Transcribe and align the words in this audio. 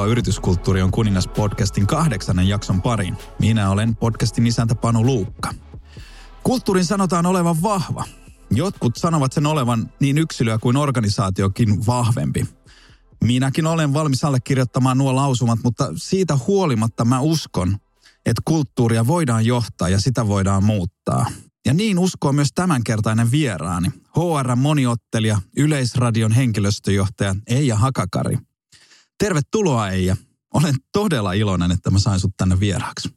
Tervetuloa 0.00 0.12
Yrityskulttuuri 0.12 0.82
on 0.82 0.90
kuningas 0.90 1.28
podcastin 1.28 1.86
kahdeksannen 1.86 2.48
jakson 2.48 2.82
pariin. 2.82 3.16
Minä 3.38 3.70
olen 3.70 3.96
podcastin 3.96 4.46
isäntä 4.46 4.74
Panu 4.74 5.04
Luukka. 5.04 5.54
Kulttuurin 6.42 6.84
sanotaan 6.84 7.26
olevan 7.26 7.62
vahva. 7.62 8.04
Jotkut 8.50 8.96
sanovat 8.96 9.32
sen 9.32 9.46
olevan 9.46 9.90
niin 10.00 10.18
yksilöä 10.18 10.58
kuin 10.58 10.76
organisaatiokin 10.76 11.86
vahvempi. 11.86 12.48
Minäkin 13.24 13.66
olen 13.66 13.94
valmis 13.94 14.24
allekirjoittamaan 14.24 14.98
nuo 14.98 15.14
lausumat, 15.14 15.58
mutta 15.64 15.92
siitä 15.96 16.38
huolimatta 16.46 17.04
mä 17.04 17.20
uskon, 17.20 17.76
että 18.26 18.42
kulttuuria 18.44 19.06
voidaan 19.06 19.46
johtaa 19.46 19.88
ja 19.88 20.00
sitä 20.00 20.28
voidaan 20.28 20.64
muuttaa. 20.64 21.26
Ja 21.66 21.74
niin 21.74 21.98
uskoo 21.98 22.32
myös 22.32 22.48
tämänkertainen 22.54 23.30
vieraani, 23.30 23.88
HR 24.16 24.56
moniottelija, 24.56 25.40
Yleisradion 25.56 26.32
henkilöstöjohtaja 26.32 27.34
Eija 27.46 27.76
Hakakari. 27.76 28.49
Tervetuloa 29.20 29.90
Eija. 29.90 30.16
Olen 30.54 30.74
todella 30.92 31.32
iloinen, 31.32 31.70
että 31.70 31.90
mä 31.90 31.98
sain 31.98 32.20
sut 32.20 32.32
tänne 32.36 32.60
vieraaksi. 32.60 33.08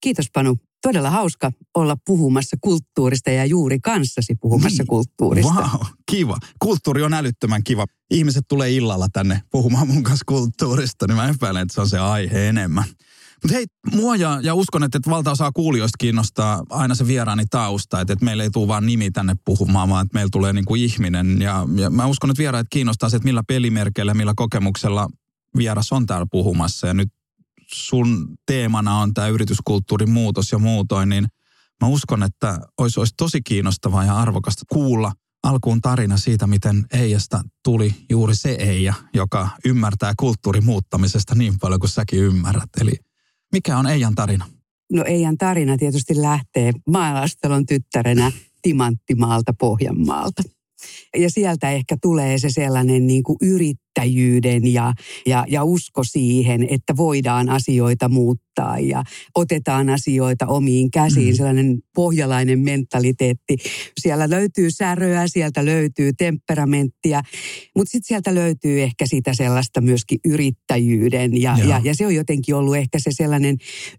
Kiitos 0.00 0.26
Panu. 0.34 0.56
Todella 0.82 1.10
hauska 1.10 1.52
olla 1.74 1.96
puhumassa 2.06 2.56
kulttuurista 2.60 3.30
ja 3.30 3.44
juuri 3.44 3.78
kanssasi 3.80 4.34
puhumassa 4.40 4.82
niin. 4.82 4.86
kulttuurista. 4.86 5.52
Wow, 5.52 5.86
kiva. 6.10 6.38
Kulttuuri 6.58 7.02
on 7.02 7.14
älyttömän 7.14 7.64
kiva. 7.64 7.84
Ihmiset 8.10 8.44
tulee 8.48 8.70
illalla 8.70 9.06
tänne 9.12 9.42
puhumaan 9.50 9.88
mun 9.88 10.02
kanssa 10.02 10.24
kulttuurista, 10.26 11.06
niin 11.06 11.16
mä 11.16 11.28
epäilen, 11.28 11.62
että 11.62 11.74
se 11.74 11.80
on 11.80 11.88
se 11.88 11.98
aihe 11.98 12.48
enemmän. 12.48 12.84
Mutta 13.42 13.54
hei, 13.54 13.66
mua 13.94 14.16
ja, 14.16 14.40
ja 14.42 14.54
uskon, 14.54 14.82
että, 14.82 14.98
että 14.98 15.10
valtaosaa 15.10 15.52
kuulijoista 15.52 15.96
kiinnostaa 15.98 16.62
aina 16.70 16.94
se 16.94 17.06
vieraani 17.06 17.44
tausta, 17.50 18.00
että, 18.00 18.12
että 18.12 18.24
meillä 18.24 18.42
ei 18.42 18.50
tule 18.50 18.68
vaan 18.68 18.86
nimi 18.86 19.10
tänne 19.10 19.34
puhumaan, 19.44 19.88
vaan 19.88 20.06
että 20.06 20.14
meillä 20.14 20.30
tulee 20.32 20.52
niin 20.52 20.64
kuin 20.64 20.82
ihminen. 20.82 21.40
Ja, 21.40 21.66
ja 21.76 21.90
mä 21.90 22.06
uskon, 22.06 22.30
että 22.30 22.40
vieraat 22.40 22.66
kiinnostaa 22.70 23.08
se, 23.08 23.16
että 23.16 23.26
millä 23.26 23.42
pelimerkeillä, 23.48 24.14
millä 24.14 24.32
kokemuksella 24.36 25.08
vieras 25.56 25.92
on 25.92 26.06
täällä 26.06 26.26
puhumassa. 26.30 26.86
Ja 26.86 26.94
nyt 26.94 27.08
sun 27.66 28.34
teemana 28.46 28.98
on 28.98 29.14
tämä 29.14 29.28
yrityskulttuurin 29.28 30.10
muutos 30.10 30.52
ja 30.52 30.58
muutoin, 30.58 31.08
niin 31.08 31.26
mä 31.80 31.88
uskon, 31.88 32.22
että 32.22 32.58
olisi, 32.78 33.00
olisi 33.00 33.14
tosi 33.16 33.42
kiinnostavaa 33.42 34.04
ja 34.04 34.16
arvokasta 34.16 34.64
kuulla 34.72 35.12
alkuun 35.42 35.80
tarina 35.80 36.16
siitä, 36.16 36.46
miten 36.46 36.86
Eijasta 36.92 37.40
tuli 37.64 37.94
juuri 38.10 38.34
se 38.36 38.50
Eija, 38.50 38.94
joka 39.14 39.48
ymmärtää 39.64 40.12
kulttuurin 40.18 40.64
muuttamisesta 40.64 41.34
niin 41.34 41.58
paljon 41.58 41.80
kuin 41.80 41.90
säkin 41.90 42.18
ymmärrät. 42.18 42.70
Eli 42.80 42.92
mikä 43.52 43.78
on 43.78 43.86
Eijan 43.86 44.14
tarina? 44.14 44.46
No 44.92 45.04
Eijan 45.06 45.38
tarina 45.38 45.76
tietysti 45.76 46.22
lähtee 46.22 46.72
maalastelon 46.90 47.66
tyttärenä 47.66 48.32
Timanttimaalta 48.62 49.52
Pohjanmaalta. 49.58 50.42
Ja 51.16 51.30
sieltä 51.30 51.70
ehkä 51.70 51.96
tulee 52.02 52.38
se 52.38 52.50
sellainen 52.50 53.06
niin 53.06 53.22
kuin 53.22 53.36
yrittäjyyden 53.42 54.72
ja, 54.72 54.92
ja, 55.26 55.44
ja 55.48 55.64
usko 55.64 56.04
siihen, 56.04 56.66
että 56.70 56.96
voidaan 56.96 57.48
asioita 57.48 58.08
muuttaa 58.08 58.78
ja 58.78 59.02
otetaan 59.34 59.88
asioita 59.90 60.46
omiin 60.46 60.90
käsiin. 60.90 61.34
Mm. 61.34 61.36
Sellainen 61.36 61.78
pohjalainen 61.94 62.58
mentaliteetti. 62.58 63.56
Siellä 64.00 64.30
löytyy 64.30 64.70
säröä, 64.70 65.28
sieltä 65.28 65.64
löytyy 65.64 66.12
temperamenttia, 66.12 67.22
mutta 67.76 67.90
sitten 67.90 68.08
sieltä 68.08 68.34
löytyy 68.34 68.82
ehkä 68.82 69.06
sitä 69.06 69.34
sellaista 69.34 69.80
myöskin 69.80 70.18
yrittäjyyden. 70.24 71.40
Ja, 71.40 71.58
ja, 71.68 71.80
ja 71.84 71.94
se 71.94 72.06
on 72.06 72.14
jotenkin 72.14 72.54
ollut 72.54 72.76
ehkä 72.76 72.98
se 72.98 73.10
sellainen 73.12 73.56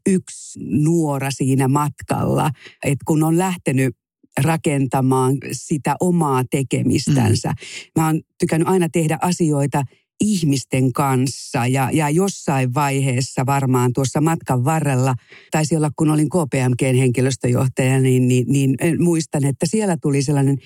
yksi 0.09 0.59
nuora 0.59 1.31
siinä 1.31 1.67
matkalla, 1.67 2.49
että 2.83 3.03
kun 3.05 3.23
on 3.23 3.37
lähtenyt 3.37 3.95
rakentamaan 4.43 5.37
sitä 5.51 5.95
omaa 5.99 6.43
tekemistänsä. 6.51 7.49
Mm. 7.49 8.01
Mä 8.01 8.05
oon 8.05 8.21
tykännyt 8.39 8.67
aina 8.67 8.89
tehdä 8.89 9.17
asioita 9.21 9.83
ihmisten 10.21 10.93
kanssa 10.93 11.67
ja, 11.67 11.89
ja 11.93 12.09
jossain 12.09 12.73
vaiheessa 12.73 13.45
varmaan 13.45 13.93
tuossa 13.93 14.21
matkan 14.21 14.65
varrella, 14.65 15.15
taisi 15.51 15.75
olla 15.75 15.91
kun 15.95 16.09
olin 16.09 16.29
KPMGn 16.29 16.97
henkilöstöjohtaja, 16.97 18.01
niin, 18.01 18.27
niin, 18.27 18.45
niin 18.47 18.77
muistan, 18.99 19.45
että 19.45 19.65
siellä 19.69 19.97
tuli 20.01 20.23
sellainen 20.23 20.57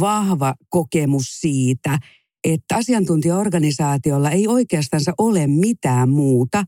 vahva 0.00 0.54
kokemus 0.68 1.40
siitä, 1.40 1.98
että 2.44 2.76
asiantuntijaorganisaatiolla 2.76 4.30
ei 4.30 4.48
oikeastaan 4.48 5.02
ole 5.18 5.46
mitään 5.46 6.08
muuta 6.08 6.64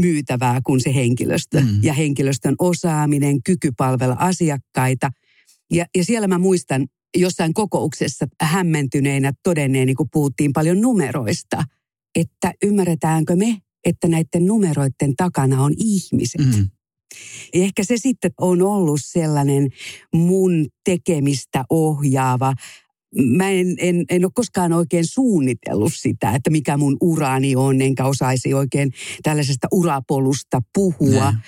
myytävää 0.00 0.60
kuin 0.64 0.80
se 0.80 0.94
henkilöstö 0.94 1.60
mm. 1.60 1.68
ja 1.82 1.92
henkilöstön 1.92 2.54
osaaminen, 2.58 3.42
kyky 3.42 3.70
palvella 3.76 4.16
asiakkaita– 4.18 5.10
ja, 5.70 5.86
ja 5.96 6.04
siellä 6.04 6.28
mä 6.28 6.38
muistan 6.38 6.86
jossain 7.16 7.54
kokouksessa 7.54 8.26
hämmentyneenä 8.40 9.32
todenneen, 9.42 9.94
kun 9.94 10.08
puhuttiin 10.12 10.52
paljon 10.52 10.80
numeroista, 10.80 11.64
että 12.14 12.52
ymmärretäänkö 12.62 13.36
me, 13.36 13.58
että 13.84 14.08
näiden 14.08 14.46
numeroiden 14.46 15.16
takana 15.16 15.62
on 15.62 15.74
ihmiset. 15.76 16.46
Mm. 16.56 16.68
Ja 17.54 17.62
ehkä 17.62 17.84
se 17.84 17.96
sitten 17.96 18.30
on 18.40 18.62
ollut 18.62 19.00
sellainen 19.02 19.68
mun 20.14 20.66
tekemistä 20.84 21.64
ohjaava 21.70 22.54
mä 23.14 23.50
en, 23.50 23.74
en, 23.78 24.04
en 24.10 24.24
ole 24.24 24.32
koskaan 24.34 24.72
oikein 24.72 25.06
suunnitellut 25.06 25.92
sitä, 25.94 26.32
että 26.32 26.50
mikä 26.50 26.76
mun 26.76 26.96
uraani 27.00 27.56
on, 27.56 27.80
enkä 27.80 28.04
osaisi 28.04 28.54
oikein 28.54 28.92
tällaisesta 29.22 29.68
urapolusta 29.72 30.60
puhua, 30.74 31.32
ne. 31.32 31.38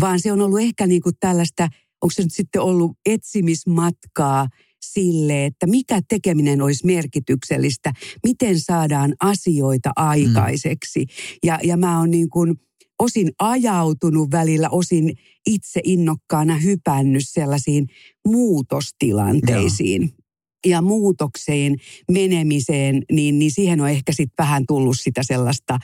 vaan 0.00 0.20
se 0.20 0.32
on 0.32 0.40
ollut 0.40 0.60
ehkä 0.60 0.86
niin 0.86 1.02
kuin 1.02 1.14
tällaista 1.20 1.68
onko 2.04 2.12
se 2.12 2.22
nyt 2.22 2.32
sitten 2.32 2.62
ollut 2.62 2.92
etsimismatkaa 3.06 4.48
sille, 4.82 5.44
että 5.46 5.66
mikä 5.66 6.00
tekeminen 6.08 6.62
olisi 6.62 6.86
merkityksellistä, 6.86 7.92
miten 8.24 8.60
saadaan 8.60 9.14
asioita 9.20 9.90
aikaiseksi. 9.96 11.00
Mm. 11.00 11.06
Ja, 11.44 11.58
ja 11.62 11.76
mä 11.76 11.98
oon 11.98 12.10
niin 12.10 12.28
kuin 12.28 12.54
osin 12.98 13.30
ajautunut 13.38 14.30
välillä, 14.30 14.68
osin 14.70 15.12
itse 15.46 15.80
innokkaana 15.84 16.56
hypännyt 16.56 17.22
sellaisiin 17.28 17.86
muutostilanteisiin. 18.26 20.02
Joo 20.02 20.24
ja 20.66 20.82
muutokseen 20.82 21.76
menemiseen, 22.10 23.02
niin, 23.12 23.38
niin 23.38 23.50
siihen 23.50 23.80
on 23.80 23.90
ehkä 23.90 24.12
sitten 24.12 24.44
vähän 24.44 24.64
tullut 24.68 24.96
sitä 25.00 25.22
sellaista, 25.22 25.78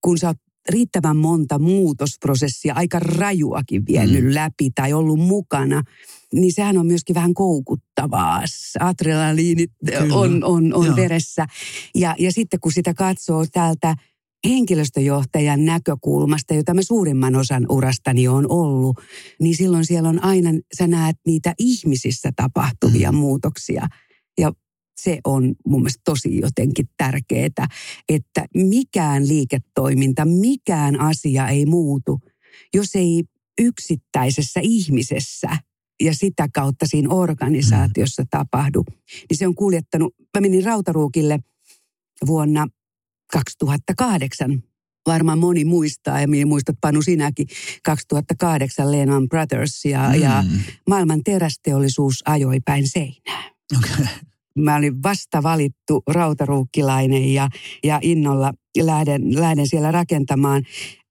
kun 0.00 0.18
sä 0.18 0.26
oot 0.26 0.36
riittävän 0.68 1.16
monta 1.16 1.58
muutosprosessia, 1.58 2.74
aika 2.74 2.98
rajuakin 2.98 3.86
vienyt 3.86 4.24
mm. 4.24 4.34
läpi 4.34 4.70
tai 4.74 4.92
ollut 4.92 5.18
mukana, 5.18 5.82
niin 6.32 6.52
sehän 6.52 6.78
on 6.78 6.86
myöskin 6.86 7.14
vähän 7.14 7.34
koukuttavaa. 7.34 8.42
Adrenaliinit 8.80 9.70
on, 10.12 10.44
on, 10.44 10.74
on 10.74 10.96
veressä. 10.96 11.46
Ja, 11.94 12.14
ja 12.18 12.32
sitten 12.32 12.60
kun 12.60 12.72
sitä 12.72 12.94
katsoo 12.94 13.44
täältä 13.52 13.94
henkilöstöjohtajan 14.48 15.64
näkökulmasta, 15.64 16.54
jota 16.54 16.74
mä 16.74 16.82
suurimman 16.82 17.36
osan 17.36 17.66
urastani 17.68 18.28
on 18.28 18.50
ollut, 18.50 19.00
niin 19.40 19.56
silloin 19.56 19.86
siellä 19.86 20.08
on 20.08 20.24
aina, 20.24 20.50
sä 20.78 20.86
näet 20.86 21.16
niitä 21.26 21.54
ihmisissä 21.58 22.32
tapahtuvia 22.36 23.12
mm. 23.12 23.18
muutoksia. 23.18 23.86
Ja 24.38 24.52
se 25.00 25.18
on 25.24 25.54
mun 25.66 25.80
mielestä 25.80 26.02
tosi 26.04 26.40
jotenkin 26.40 26.88
tärkeää, 26.96 27.68
että 28.08 28.46
mikään 28.54 29.28
liiketoiminta, 29.28 30.24
mikään 30.24 31.00
asia 31.00 31.48
ei 31.48 31.66
muutu, 31.66 32.20
jos 32.74 32.94
ei 32.94 33.24
yksittäisessä 33.60 34.60
ihmisessä 34.62 35.48
ja 36.00 36.14
sitä 36.14 36.48
kautta 36.54 36.86
siinä 36.86 37.14
organisaatiossa 37.14 38.22
mm. 38.22 38.28
tapahdu. 38.30 38.84
Niin 39.30 39.38
se 39.38 39.46
on 39.46 39.54
kuljettanut, 39.54 40.14
mä 40.18 40.40
menin 40.40 40.64
Rautaruukille 40.64 41.38
vuonna 42.26 42.66
2008 43.32 44.62
varmaan 45.06 45.38
moni 45.38 45.64
muistaa, 45.64 46.20
ja 46.20 46.46
muistat 46.46 46.76
Panu 46.80 47.02
sinäkin, 47.02 47.46
2008 47.84 48.92
Lehman 48.92 49.28
Brothers 49.28 49.84
ja, 49.84 50.08
mm. 50.08 50.20
ja 50.20 50.44
maailman 50.88 51.24
terästeollisuus 51.24 52.22
ajoi 52.26 52.60
päin 52.60 52.88
seinää. 52.88 53.50
Okay 53.76 54.06
mä 54.56 54.76
olin 54.76 55.02
vasta 55.02 55.42
valittu 55.42 56.02
rautaruukkilainen 56.06 57.34
ja, 57.34 57.48
ja 57.84 57.98
innolla 58.02 58.52
lähden, 58.82 59.40
lähden 59.40 59.68
siellä 59.68 59.92
rakentamaan. 59.92 60.62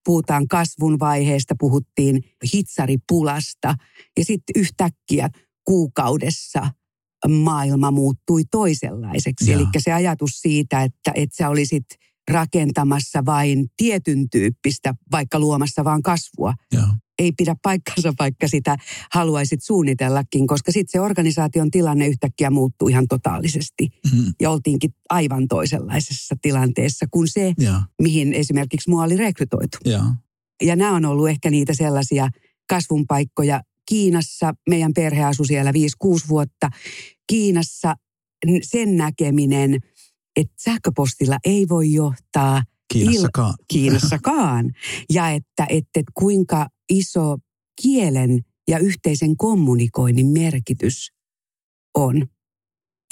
Puhutaan 0.05 0.47
kasvun 0.47 0.99
vaiheesta, 0.99 1.55
puhuttiin 1.59 2.23
hitsaripulasta 2.53 3.75
ja 4.17 4.25
sitten 4.25 4.61
yhtäkkiä 4.61 5.29
kuukaudessa 5.63 6.67
maailma 7.29 7.91
muuttui 7.91 8.41
toisenlaiseksi. 8.51 9.53
Eli 9.53 9.65
se 9.77 9.93
ajatus 9.93 10.31
siitä, 10.31 10.83
että, 10.83 11.11
että 11.15 11.35
sä 11.35 11.49
olisit 11.49 11.85
rakentamassa 12.31 13.25
vain 13.25 13.65
tietyn 13.77 14.29
tyyppistä, 14.29 14.95
vaikka 15.11 15.39
luomassa 15.39 15.83
vaan 15.83 16.01
kasvua, 16.01 16.53
ja 16.73 16.87
ei 17.19 17.31
pidä 17.31 17.55
paikkansa, 17.61 18.13
vaikka 18.19 18.47
sitä 18.47 18.77
haluaisit 19.13 19.63
suunnitellakin, 19.63 20.47
koska 20.47 20.71
sitten 20.71 20.91
se 20.91 20.99
organisaation 20.99 21.71
tilanne 21.71 22.07
yhtäkkiä 22.07 22.49
muuttuu 22.49 22.87
ihan 22.87 23.07
totaalisesti. 23.07 23.89
Mm-hmm. 24.11 24.33
Ja 24.41 24.51
oltiinkin 24.51 24.95
aivan 25.09 25.47
toisenlaisessa 25.47 26.35
tilanteessa 26.41 27.05
kuin 27.11 27.27
se, 27.27 27.53
ja. 27.59 27.81
mihin 28.01 28.33
esimerkiksi 28.33 28.89
mua 28.89 29.03
oli 29.03 29.17
rekrytoitu. 29.17 29.77
Ja. 29.85 30.03
ja 30.63 30.75
nämä 30.75 30.95
on 30.95 31.05
ollut 31.05 31.29
ehkä 31.29 31.49
niitä 31.49 31.73
sellaisia 31.73 32.29
kasvun 32.69 33.07
paikkoja. 33.07 33.61
Kiinassa, 33.89 34.53
meidän 34.69 34.93
perhe 34.93 35.23
asui 35.23 35.47
siellä 35.47 35.71
5-6 35.71 35.75
vuotta. 36.29 36.69
Kiinassa 37.27 37.95
sen 38.61 38.97
näkeminen, 38.97 39.79
että 40.35 40.55
sähköpostilla 40.63 41.37
ei 41.45 41.69
voi 41.69 41.93
johtaa 41.93 42.63
Kiinassakaan. 42.93 43.53
Il- 43.53 43.65
Kiinassakaan. 43.67 44.71
ja 45.13 45.29
että, 45.29 45.65
että, 45.69 45.99
että 45.99 46.11
kuinka 46.13 46.67
iso 46.89 47.37
kielen 47.81 48.45
ja 48.67 48.79
yhteisen 48.79 49.37
kommunikoinnin 49.37 50.27
merkitys 50.27 51.11
on. 51.95 52.27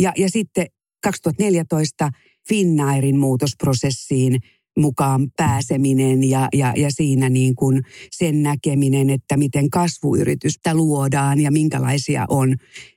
Ja, 0.02 0.14
ja 0.18 0.30
sitten 0.30 0.68
2014 1.04 2.10
Finnairin 2.50 3.18
muutosprosessiin 3.18 4.40
mukaan 4.80 5.32
pääseminen 5.38 6.24
ja, 6.24 6.48
ja, 6.54 6.74
ja 6.78 6.92
siinä 6.92 7.30
niin 7.30 7.56
kuin 7.56 7.82
sen 8.12 8.44
näkeminen, 8.44 9.10
että 9.10 9.38
miten 9.38 9.70
kasvuyritystä 9.70 10.76
luodaan 10.76 11.40
ja 11.40 11.52
minkälaisia 11.52 12.26
on. 12.30 12.56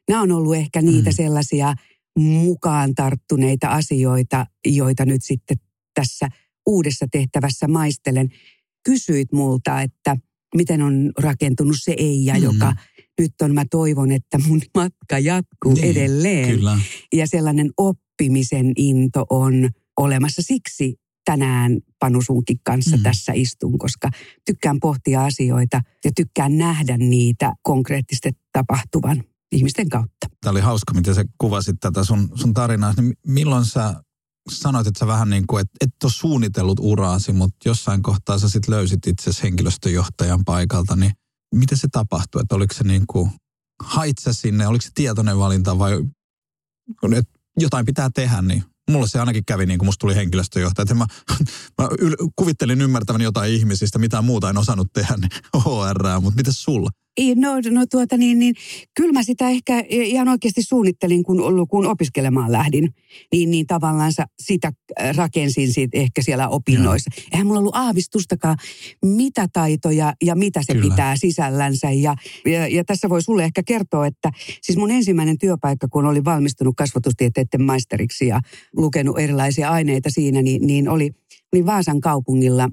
Nämä 0.09 0.23
on 0.23 0.33
ollut 0.33 0.57
ehkä 0.57 0.83
niitä 0.83 1.11
mm. 1.11 1.15
sellaisia 1.15 1.75
mukaan 2.19 2.95
tarttuneita 2.95 3.69
asioita, 3.69 4.47
joita 4.67 5.05
nyt 5.05 5.25
sitten 5.25 5.57
tässä 5.95 6.29
uudessa 6.67 7.07
tehtävässä 7.13 7.69
maistelen. 7.69 8.29
Kysyit 8.85 9.33
multa, 9.33 9.83
että 9.83 10.17
miten 10.55 10.83
on 10.83 11.13
rakentunut 11.19 11.77
se 11.79 11.95
Eija, 11.99 12.35
mm. 12.35 12.43
joka 12.43 12.73
nyt 13.19 13.33
on, 13.43 13.55
mä 13.55 13.65
toivon, 13.71 14.13
että 14.13 14.39
mun 14.49 14.61
matka 14.75 15.19
jatkuu 15.19 15.75
niin, 15.75 15.85
edelleen. 15.85 16.49
Kyllä. 16.49 16.79
Ja 17.15 17.27
sellainen 17.27 17.71
oppimisen 17.77 18.73
into 18.77 19.27
on 19.31 19.69
olemassa. 19.97 20.43
Siksi 20.43 20.95
tänään 21.25 21.79
Panusunkin 21.99 22.59
kanssa 22.65 22.97
mm. 22.97 23.03
tässä 23.03 23.33
istun, 23.35 23.79
koska 23.79 24.11
tykkään 24.47 24.81
pohtia 24.81 25.25
asioita 25.25 25.81
ja 26.05 26.11
tykkään 26.17 26.59
nähdä 26.59 26.99
niitä 26.99 27.53
konkreettisesti 27.63 28.31
tapahtuvan 28.53 29.25
ihmisten 29.53 29.89
kautta. 29.89 30.27
Tämä 30.41 30.51
oli 30.51 30.61
hauska, 30.61 30.95
miten 30.95 31.15
sä 31.15 31.25
kuvasit 31.39 31.77
tätä 31.81 32.05
sun, 32.05 32.31
sun 32.35 32.55
tarinaa. 32.55 32.95
Niin 32.97 33.15
milloin 33.27 33.65
sä 33.65 33.95
sanoit, 34.51 34.87
että 34.87 34.99
sä 34.99 35.07
vähän 35.07 35.31
niin 35.31 35.47
kuin, 35.47 35.61
että 35.61 35.77
et 35.81 36.05
ole 36.05 36.13
suunnitellut 36.13 36.81
uraasi, 36.81 37.33
mutta 37.33 37.69
jossain 37.69 38.03
kohtaa 38.03 38.39
sä 38.39 38.49
sitten 38.49 38.75
löysit 38.75 39.07
itse 39.07 39.31
henkilöstöjohtajan 39.43 40.45
paikalta, 40.45 40.97
niin 40.97 41.13
miten 41.55 41.79
se 41.79 41.89
tapahtui? 41.93 42.41
Että 42.43 42.55
oliko 42.55 42.75
se 42.75 42.85
niin 42.85 43.07
kuin, 43.07 43.31
hait 43.83 44.19
sä 44.19 44.33
sinne, 44.33 44.67
oliko 44.67 44.83
se 44.83 44.91
tietoinen 44.95 45.39
valinta 45.39 45.79
vai 45.79 45.93
että 47.17 47.39
jotain 47.59 47.87
pitää 47.87 48.11
tehdä, 48.15 48.43
niin 48.43 48.65
mulle 48.91 49.09
se 49.09 49.21
ainakin 49.21 49.45
kävi 49.45 49.67
niin 49.67 49.79
kuin 49.79 49.87
musta 49.87 50.01
tuli 50.01 50.15
henkilöstöjohtaja. 50.15 50.83
Että 50.83 50.95
mä, 50.95 51.07
mä 51.83 51.89
yl, 51.99 52.15
kuvittelin 52.37 52.81
ymmärtäväni 52.81 53.25
jotain 53.25 53.53
ihmisistä, 53.53 53.99
mitä 53.99 54.23
muuta 54.23 54.51
en 54.51 54.59
osannut 54.59 54.89
tehdä, 54.93 55.15
niin 55.17 55.31
HR, 55.65 56.21
mutta 56.21 56.37
miten 56.37 56.53
sulla? 56.53 56.91
No, 57.37 57.51
no 57.71 57.87
tuota 57.91 58.17
niin, 58.17 58.39
niin 58.39 58.55
kyllä 58.95 59.13
mä 59.13 59.23
sitä 59.23 59.49
ehkä 59.49 59.85
ihan 59.91 60.29
oikeasti 60.29 60.63
suunnittelin, 60.63 61.23
kun, 61.23 61.69
kun 61.69 61.87
opiskelemaan 61.87 62.53
lähdin. 62.53 62.95
Niin, 63.33 63.51
niin 63.51 63.67
tavallaan 63.67 64.13
sitä 64.43 64.73
rakensin 65.17 65.73
siitä 65.73 65.99
ehkä 65.99 66.23
siellä 66.23 66.49
opinnoissa. 66.49 67.11
Joo. 67.17 67.29
Eihän 67.33 67.47
mulla 67.47 67.61
ollut 67.61 67.77
aavistustakaan, 67.77 68.57
mitä 69.05 69.49
taitoja 69.53 70.13
ja 70.25 70.35
mitä 70.35 70.61
se 70.63 70.73
kyllä. 70.73 70.91
pitää 70.91 71.17
sisällänsä. 71.17 71.91
Ja, 71.91 72.17
ja, 72.47 72.69
ja 72.69 72.85
tässä 72.85 73.09
voi 73.09 73.23
sulle 73.23 73.45
ehkä 73.45 73.63
kertoa, 73.63 74.07
että 74.07 74.31
siis 74.63 74.79
mun 74.79 74.91
ensimmäinen 74.91 75.39
työpaikka, 75.39 75.89
kun 75.89 76.07
olin 76.07 76.25
valmistunut 76.25 76.75
kasvatustieteiden 76.77 77.63
maisteriksi 77.63 78.27
ja 78.27 78.41
lukenut 78.77 79.19
erilaisia 79.19 79.71
aineita 79.71 80.11
siinä, 80.11 80.43
niin, 80.43 80.67
niin 80.67 80.89
oli, 80.89 81.11
oli 81.53 81.67
Vaasan 81.67 82.01
kaupungilla 82.01 82.69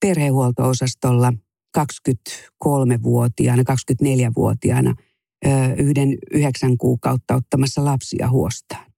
perhehuolto-osastolla– 0.00 1.32
23-vuotiaana, 1.78 3.62
24-vuotiaana 3.62 4.94
yhden 5.78 6.18
yhdeksän 6.32 6.78
kuukautta 6.78 7.34
ottamassa 7.34 7.84
lapsia 7.84 8.30
huostaan. 8.30 8.92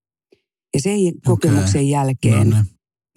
Ja 0.74 0.80
sen 0.80 0.98
okay. 0.98 1.12
kokemuksen 1.24 1.88
jälkeen 1.88 2.50
no, 2.50 2.56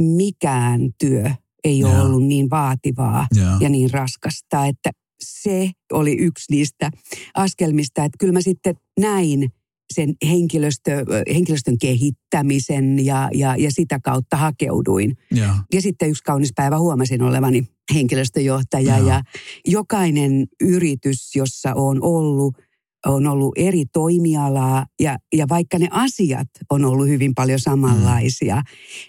mikään 0.02 0.82
työ 1.00 1.32
ei 1.64 1.84
ole 1.84 2.02
ollut 2.02 2.24
niin 2.24 2.50
vaativaa 2.50 3.28
ja. 3.36 3.58
ja 3.60 3.70
niin 3.70 3.92
raskasta, 3.92 4.66
että 4.66 4.92
se 5.24 5.72
oli 5.92 6.18
yksi 6.18 6.46
niistä 6.52 6.92
askelmista, 7.34 8.04
että 8.04 8.18
kyllä 8.20 8.34
mä 8.34 8.42
sitten 8.42 8.76
näin 9.00 9.52
sen 9.94 10.16
henkilöstö, 10.30 11.06
henkilöstön 11.34 11.78
kehittämisen 11.78 13.06
ja, 13.06 13.30
ja, 13.34 13.56
ja 13.56 13.72
sitä 13.72 14.00
kautta 14.04 14.38
hakeuduin. 14.38 15.18
Ja. 15.32 15.56
ja 15.74 15.82
sitten 15.82 16.10
yksi 16.10 16.24
kaunis 16.24 16.52
päivä 16.56 16.80
huomasin 16.80 17.22
olevani 17.22 17.68
henkilöstöjohtaja 17.94 18.98
ja, 18.98 19.08
ja 19.08 19.22
jokainen 19.68 20.48
yritys, 20.62 21.36
jossa 21.36 21.74
on 21.76 22.04
ollut, 22.04 22.58
on 23.06 23.28
ollut 23.28 23.54
eri 23.58 23.86
toimialaa 23.86 24.86
ja, 25.00 25.18
ja 25.34 25.46
vaikka 25.50 25.80
ne 25.80 25.88
asiat 25.92 26.48
on 26.70 26.86
ollut 26.86 27.08
hyvin 27.08 27.36
paljon 27.36 27.60
samanlaisia, 27.60 28.56
mm. 28.56 28.62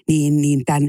niin, 0.09 0.41
niin 0.41 0.65
tämän 0.65 0.89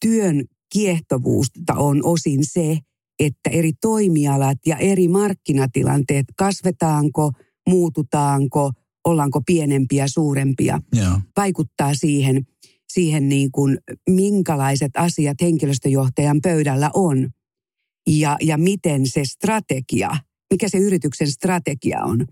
työn 0.00 0.44
kiehtovuusta 0.72 1.74
on 1.76 2.04
osin 2.04 2.44
se, 2.44 2.78
että 3.18 3.50
eri 3.50 3.72
toimialat 3.80 4.58
ja 4.66 4.76
eri 4.76 5.08
markkinatilanteet, 5.08 6.26
kasvetaanko, 6.36 7.32
muututaanko– 7.68 8.70
ollaanko 9.04 9.40
pienempiä, 9.46 10.08
suurempia, 10.08 10.80
yeah. 10.96 11.22
vaikuttaa 11.36 11.94
siihen, 11.94 12.46
siihen 12.94 13.28
niin 13.28 13.52
kuin, 13.52 13.78
minkälaiset 14.10 14.90
asiat 14.96 15.36
henkilöstöjohtajan 15.40 16.40
pöydällä 16.42 16.90
on 16.94 17.30
ja, 18.08 18.36
ja 18.42 18.58
miten 18.58 19.06
se 19.06 19.24
strategia, 19.24 20.10
mikä 20.52 20.68
se 20.68 20.78
yrityksen 20.78 21.30
strategia 21.30 22.04
on, 22.04 22.26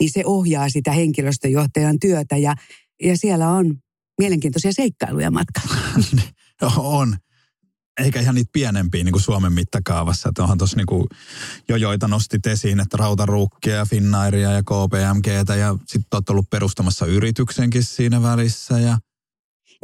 niin 0.00 0.10
se 0.10 0.22
ohjaa 0.24 0.68
sitä 0.68 0.92
henkilöstöjohtajan 0.92 1.98
työtä 2.00 2.36
ja, 2.36 2.54
ja 3.02 3.16
siellä 3.16 3.48
on 3.48 3.76
mielenkiintoisia 4.18 4.72
seikkailuja 4.72 5.30
matkalla. 5.30 5.76
on 6.76 7.16
eikä 7.98 8.20
ihan 8.20 8.34
niitä 8.34 8.50
pienempiä 8.52 9.04
niin 9.04 9.12
kuin 9.12 9.22
Suomen 9.22 9.52
mittakaavassa. 9.52 10.28
Että 10.28 10.42
onhan 10.42 10.58
tuossa 10.58 10.76
niin 10.76 11.06
jo 11.68 11.76
joita 11.76 12.08
nostit 12.08 12.46
esiin, 12.46 12.80
että 12.80 12.96
Rautaruukkia 12.96 13.74
ja 13.74 13.84
Finnairia 13.84 14.52
ja 14.52 14.62
KPMGtä 14.62 15.56
ja 15.56 15.76
sitten 15.86 16.16
olet 16.16 16.28
ollut 16.28 16.50
perustamassa 16.50 17.06
yrityksenkin 17.06 17.84
siinä 17.84 18.22
välissä 18.22 18.78
ja 18.78 18.98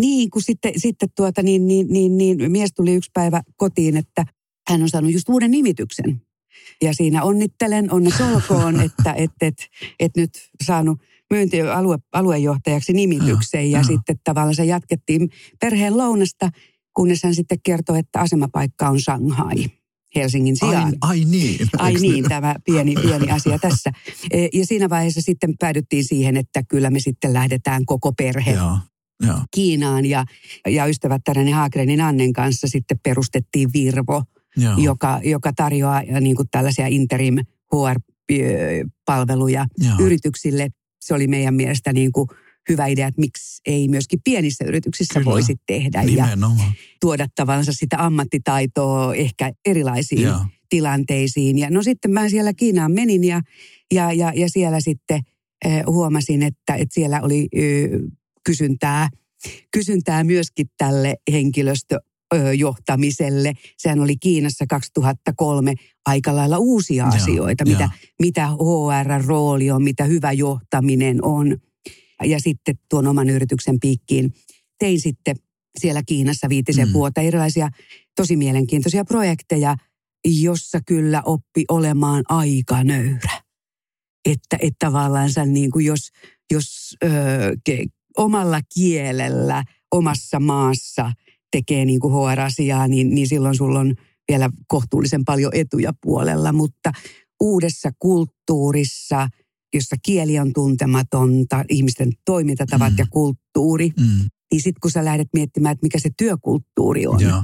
niin, 0.01 0.31
kun 0.31 0.43
sitten, 0.43 0.73
sitten 0.77 1.09
tuota, 1.17 1.43
niin, 1.43 1.67
niin, 1.67 1.87
niin, 1.91 2.19
niin, 2.19 2.53
mies 2.53 2.71
tuli 2.77 2.95
yksi 2.95 3.11
päivä 3.15 3.43
kotiin, 3.57 3.97
että 3.97 4.25
hän 4.69 4.83
on 4.83 4.89
saanut 4.89 5.13
just 5.13 5.29
uuden 5.29 5.51
nimityksen. 5.51 6.23
Ja 6.83 6.95
siinä 6.95 7.23
onnittelen, 7.23 7.93
onneksi 7.93 8.23
olkoon, 8.23 8.81
että 8.87 9.13
et, 9.13 9.31
et, 9.41 9.55
et 10.01 10.13
nyt 10.17 10.31
saanut 10.65 10.99
myyntialue, 11.31 11.99
aluejohtajaksi 12.13 12.93
nimityksen. 12.93 13.71
Ja, 13.71 13.79
ja 13.79 13.85
sitten 13.85 14.17
tavallaan 14.25 14.55
se 14.55 14.65
jatkettiin 14.65 15.31
perheen 15.61 15.97
lounasta– 15.97 16.51
kunnes 16.95 17.23
hän 17.23 17.35
sitten 17.35 17.59
kertoi, 17.63 17.99
että 17.99 18.21
asemapaikka 18.21 18.89
on 18.89 19.01
Shanghai. 19.01 19.65
Helsingin 20.15 20.57
sijaan. 20.57 20.95
Ai, 21.01 21.21
ai 21.21 21.25
niin. 21.25 21.69
Ai 21.79 21.95
niin, 21.95 22.25
tämä 22.29 22.55
pieni, 22.65 22.95
pieni 23.03 23.31
asia 23.31 23.59
tässä. 23.59 23.93
E, 24.31 24.49
ja 24.53 24.67
siinä 24.67 24.91
vaiheessa 24.91 25.21
sitten 25.21 25.55
päädyttiin 25.59 26.05
siihen, 26.05 26.37
että 26.37 26.63
kyllä 26.63 26.91
me 26.91 27.01
sitten 27.01 27.33
lähdetään 27.33 27.87
koko 27.87 28.13
perhe 28.13 28.53
Joo. 28.53 28.79
Joo. 29.27 29.39
Kiinaan. 29.55 30.07
Ja, 30.07 30.25
ja 30.69 30.87
ystävättäreni 30.87 31.51
Haagrenin 31.51 32.01
Annen 32.01 32.33
kanssa 32.33 32.69
sitten 32.69 33.01
perustettiin 33.03 33.69
Virvo, 33.73 34.23
joka, 34.77 35.21
joka 35.25 35.53
tarjoaa 35.53 36.03
niin 36.21 36.37
kuin 36.37 36.49
tällaisia 36.51 36.87
interim 36.87 37.37
HR-palveluja 37.75 39.67
Joo. 39.79 39.97
yrityksille. 40.01 40.69
Se 41.01 41.15
oli 41.15 41.27
meidän 41.27 41.55
mielestä 41.55 41.93
niin 41.93 42.13
kuin 42.13 42.29
hyvä 42.69 42.87
idea, 42.87 43.09
että 43.09 43.21
miksi 43.21 43.61
ei 43.67 43.89
myöskin 43.89 44.21
pienissä 44.25 44.65
yrityksissä 44.65 45.21
Kyllä, 45.21 45.33
voisi 45.33 45.57
tehdä 45.67 46.03
nimenomaan. 46.03 46.59
ja 46.59 46.73
tuoda 47.01 47.27
tavallaan 47.35 47.67
sitä 47.71 48.05
ammattitaitoa 48.05 49.15
ehkä 49.15 49.53
erilaisiin 49.65 50.23
Joo. 50.23 50.39
tilanteisiin. 50.69 51.59
Ja 51.59 51.71
no 51.71 51.83
sitten 51.83 52.11
mä 52.11 52.29
siellä 52.29 52.55
Kiinaan 52.55 52.93
menin 52.93 53.25
ja, 53.25 53.41
ja, 53.95 54.13
ja, 54.13 54.33
ja 54.37 54.51
siellä 54.51 54.81
sitten 54.81 55.21
äh, 55.67 55.83
huomasin, 55.87 56.43
että, 56.43 56.75
että 56.75 56.95
siellä 56.95 57.21
oli 57.23 57.49
äh, 57.57 58.01
kysyntää, 58.45 59.09
kysyntää 59.71 60.25
myöskin 60.25 60.67
tälle 60.79 61.17
henkilöstö 61.33 61.99
johtamiselle. 62.57 63.53
Sehän 63.79 64.01
oli 64.01 64.17
Kiinassa 64.17 64.65
2003 64.69 65.75
aika 66.07 66.37
lailla 66.37 66.59
uusia 66.59 67.07
asioita, 67.07 67.65
mitä, 67.65 67.91
mitä 68.21 68.49
HR-rooli 68.49 69.71
on, 69.71 69.83
mitä 69.83 70.05
hyvä 70.05 70.33
johtaminen 70.33 71.25
on 71.25 71.57
ja 72.25 72.41
sitten 72.41 72.75
tuon 72.91 73.07
oman 73.07 73.31
yrityksen 73.31 73.81
piikkiin 73.81 74.33
tein 74.79 75.01
sitten 75.01 75.37
siellä 75.79 76.03
Kiinassa 76.07 76.49
viitisen 76.49 76.89
mm. 76.89 76.93
vuotta 76.93 77.21
erilaisia 77.21 77.69
tosi 78.17 78.37
mielenkiintoisia 78.37 79.05
projekteja, 79.05 79.77
jossa 80.25 80.79
kyllä 80.87 81.23
oppi 81.25 81.65
olemaan 81.69 82.25
aika 82.29 82.85
nöyrä. 82.85 83.43
Että, 84.25 84.57
että 84.61 84.87
tavallaan 84.87 85.31
niin 85.47 85.71
kuin 85.71 85.87
jos, 85.87 86.11
jos 86.53 86.97
ö, 87.05 87.09
ke, 87.65 87.85
omalla 88.19 88.61
kielellä 88.75 89.65
omassa 89.93 90.41
maassa 90.41 91.13
tekee 91.51 91.85
niin 91.85 92.01
kuin 92.01 92.15
HR-asiaa, 92.15 92.89
niin, 92.89 93.15
niin 93.15 93.29
silloin 93.29 93.57
sulla 93.57 93.81
on 93.81 93.95
vielä 94.29 94.51
kohtuullisen 94.69 95.25
paljon 95.25 95.53
etuja 95.55 95.93
puolella, 96.03 96.53
mutta 96.53 96.93
uudessa 97.41 97.91
kulttuurissa– 97.99 99.29
jossa 99.75 99.97
kieli 100.03 100.39
on 100.39 100.53
tuntematonta, 100.53 101.65
ihmisten 101.69 102.13
toimintatavat 102.25 102.93
mm. 102.93 102.99
ja 102.99 103.07
kulttuuri, 103.11 103.91
mm. 104.01 104.29
niin 104.53 104.63
sitten 104.63 104.81
kun 104.83 104.91
sä 104.91 105.05
lähdet 105.05 105.29
miettimään, 105.33 105.73
että 105.73 105.85
mikä 105.85 105.99
se 105.99 106.11
työkulttuuri 106.19 107.07
on, 107.07 107.21
Joo. 107.21 107.43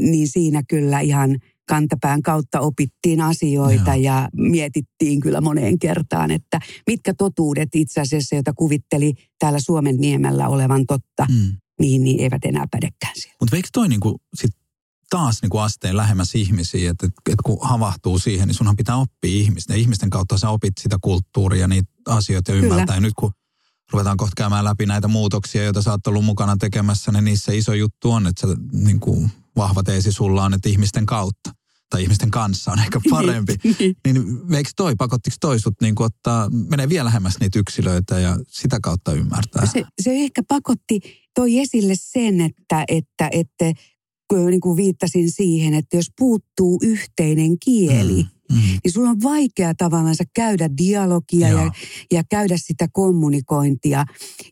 niin 0.00 0.28
siinä 0.28 0.62
kyllä 0.68 1.00
ihan 1.00 1.38
kantapään 1.70 2.22
kautta 2.22 2.60
opittiin 2.60 3.20
asioita 3.20 3.94
Joo. 3.94 4.04
ja 4.04 4.28
mietittiin 4.32 5.20
kyllä 5.20 5.40
moneen 5.40 5.78
kertaan, 5.78 6.30
että 6.30 6.60
mitkä 6.86 7.14
totuudet 7.14 7.68
itse 7.74 8.00
asiassa, 8.00 8.34
joita 8.34 8.52
kuvitteli 8.52 9.14
täällä 9.38 9.58
Suomen 9.60 9.96
niemellä 9.96 10.48
olevan 10.48 10.86
totta, 10.86 11.26
mm. 11.28 11.56
niin, 11.80 12.04
niin 12.04 12.20
eivät 12.20 12.44
enää 12.44 12.66
pädekään 12.70 13.12
siellä. 13.14 13.36
Mutta 13.40 13.56
eikö 13.56 13.68
toi 13.72 13.88
niinku 13.88 14.20
sit 14.34 14.50
taas 15.10 15.42
niinku 15.42 15.58
asteen 15.58 15.96
lähemmäs 15.96 16.34
ihmisiä, 16.34 16.90
että 16.90 17.06
et, 17.06 17.12
et 17.32 17.40
kun 17.44 17.58
havahtuu 17.60 18.18
siihen, 18.18 18.48
niin 18.48 18.54
sunhan 18.54 18.76
pitää 18.76 18.96
oppia 18.96 19.30
ihmistä. 19.30 19.74
Ihmisten 19.74 20.10
kautta 20.10 20.38
sä 20.38 20.50
opit 20.50 20.74
sitä 20.80 20.96
kulttuuria, 21.00 21.68
niitä 21.68 21.92
asioita 22.06 22.52
ja 22.52 22.58
ymmärtää. 22.58 22.86
Kyllä. 22.86 22.96
Ja 22.96 23.00
nyt 23.00 23.14
kun 23.16 23.32
ruvetaan 23.92 24.16
kohta 24.16 24.34
käymään 24.36 24.64
läpi 24.64 24.86
näitä 24.86 25.08
muutoksia, 25.08 25.64
joita 25.64 25.82
sä 25.82 25.90
oot 25.90 26.06
ollut 26.06 26.24
mukana 26.24 26.56
tekemässä, 26.56 27.12
niin 27.12 27.24
niissä 27.24 27.52
iso 27.52 27.74
juttu 27.74 28.10
on, 28.10 28.26
että 28.26 28.46
sä, 28.46 28.56
niin 28.72 29.00
kuin, 29.00 29.30
vahva 29.56 29.82
teesi 29.82 30.12
sulla 30.12 30.44
on, 30.44 30.54
että 30.54 30.68
ihmisten 30.68 31.06
kautta 31.06 31.59
tai 31.90 32.02
ihmisten 32.02 32.30
kanssa 32.30 32.72
on 32.72 32.78
ehkä 32.78 33.00
parempi. 33.10 33.54
niin, 33.64 33.96
niin 34.04 34.54
eikö 34.54 34.70
toi, 34.76 34.96
pakottiko 34.96 35.36
toi 35.40 35.60
sut 35.60 35.80
niin 35.80 35.94
ottaa, 35.98 36.50
menee 36.50 36.88
vielä 36.88 37.04
lähemmäs 37.04 37.40
niitä 37.40 37.58
yksilöitä 37.58 38.18
ja 38.18 38.38
sitä 38.48 38.78
kautta 38.82 39.12
ymmärtää? 39.12 39.66
Se, 39.66 39.84
se 40.02 40.10
ehkä 40.10 40.42
pakotti, 40.48 41.00
toi 41.34 41.58
esille 41.58 41.94
sen, 41.96 42.40
että, 42.40 42.84
että, 42.88 43.28
että 43.32 43.72
niin 44.50 44.60
kuin 44.60 44.76
viittasin 44.76 45.30
siihen, 45.30 45.74
että 45.74 45.96
jos 45.96 46.06
puuttuu 46.18 46.78
yhteinen 46.82 47.58
kieli, 47.64 48.22
mm, 48.22 48.56
mm. 48.56 48.62
niin 48.84 48.92
sulla 48.92 49.10
on 49.10 49.22
vaikea 49.22 49.74
tavallaan 49.74 50.14
käydä 50.34 50.70
dialogia 50.78 51.48
ja, 51.48 51.70
ja 52.12 52.22
käydä 52.30 52.56
sitä 52.56 52.88
kommunikointia, 52.92 54.04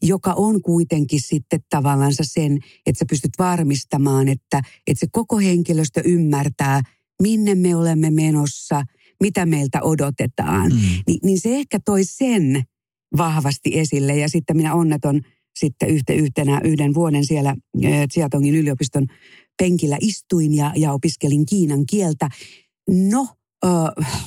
joka 0.02 0.33
on 0.33 0.62
kuitenkin 0.62 1.21
sitten 1.21 1.61
tavallaan 1.71 2.12
sen, 2.23 2.59
että 2.87 2.99
sä 2.99 3.04
pystyt 3.09 3.33
varmistamaan, 3.38 4.28
että, 4.28 4.62
että 4.87 5.00
se 5.00 5.07
koko 5.12 5.38
henkilöstö 5.38 6.02
ymmärtää, 6.04 6.83
minne 7.22 7.54
me 7.54 7.76
olemme 7.76 8.10
menossa, 8.10 8.82
mitä 9.20 9.46
meiltä 9.46 9.82
odotetaan. 9.82 10.72
Mm. 10.72 10.78
Ni, 11.06 11.18
niin 11.22 11.40
se 11.40 11.56
ehkä 11.56 11.78
toi 11.84 12.04
sen 12.04 12.62
vahvasti 13.16 13.78
esille 13.78 14.16
ja 14.16 14.28
sitten 14.28 14.56
minä 14.56 14.75
onneton 14.75 15.20
sitten 15.60 16.16
yhtenä 16.18 16.60
yhden 16.64 16.94
vuoden 16.94 17.25
siellä 17.25 17.56
Tsiatongin 18.08 18.54
yliopiston 18.54 19.06
penkillä 19.62 19.96
istuin 20.00 20.54
ja, 20.54 20.72
ja 20.76 20.92
opiskelin 20.92 21.46
kiinan 21.46 21.87
kieltä. 21.87 22.28
No, 23.10 23.28
ö, 23.65 23.69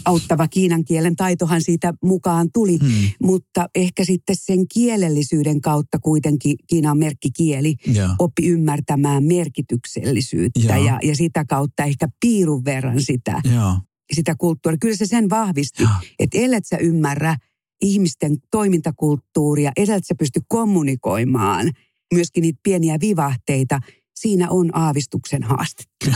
auttava 0.05 0.47
kiinan 0.47 0.85
kielen 0.85 1.15
taitohan 1.15 1.61
siitä 1.61 1.93
mukaan 2.03 2.49
tuli, 2.53 2.77
hmm. 2.77 3.09
mutta 3.23 3.69
ehkä 3.75 4.05
sitten 4.05 4.35
sen 4.39 4.67
kielellisyyden 4.73 5.61
kautta 5.61 5.99
kuitenkin 5.99 6.55
Kiinan 6.67 6.97
merkkikieli 6.97 7.75
yeah. 7.95 8.15
oppi 8.19 8.47
ymmärtämään 8.47 9.23
merkityksellisyyttä 9.23 10.75
yeah. 10.75 10.85
ja, 10.85 10.99
ja 11.03 11.15
sitä 11.15 11.45
kautta 11.45 11.83
ehkä 11.83 12.07
piirun 12.21 12.65
verran 12.65 13.01
sitä, 13.01 13.41
yeah. 13.51 13.81
sitä 14.13 14.35
kulttuuria. 14.37 14.77
Kyllä 14.77 14.95
se 14.95 15.05
sen 15.05 15.29
vahvisti, 15.29 15.83
yeah. 15.83 16.01
että 16.19 16.37
ellet 16.37 16.65
sä 16.65 16.77
ymmärrä 16.77 17.35
ihmisten 17.81 18.37
toimintakulttuuria, 18.51 19.71
ellet 19.77 20.05
sä 20.05 20.15
pysty 20.19 20.41
kommunikoimaan 20.47 21.71
myöskin 22.13 22.41
niitä 22.41 22.59
pieniä 22.63 22.97
vivahteita– 23.01 23.79
siinä 24.21 24.49
on 24.49 24.77
aavistuksen 24.77 25.43
haaste. 25.43 25.83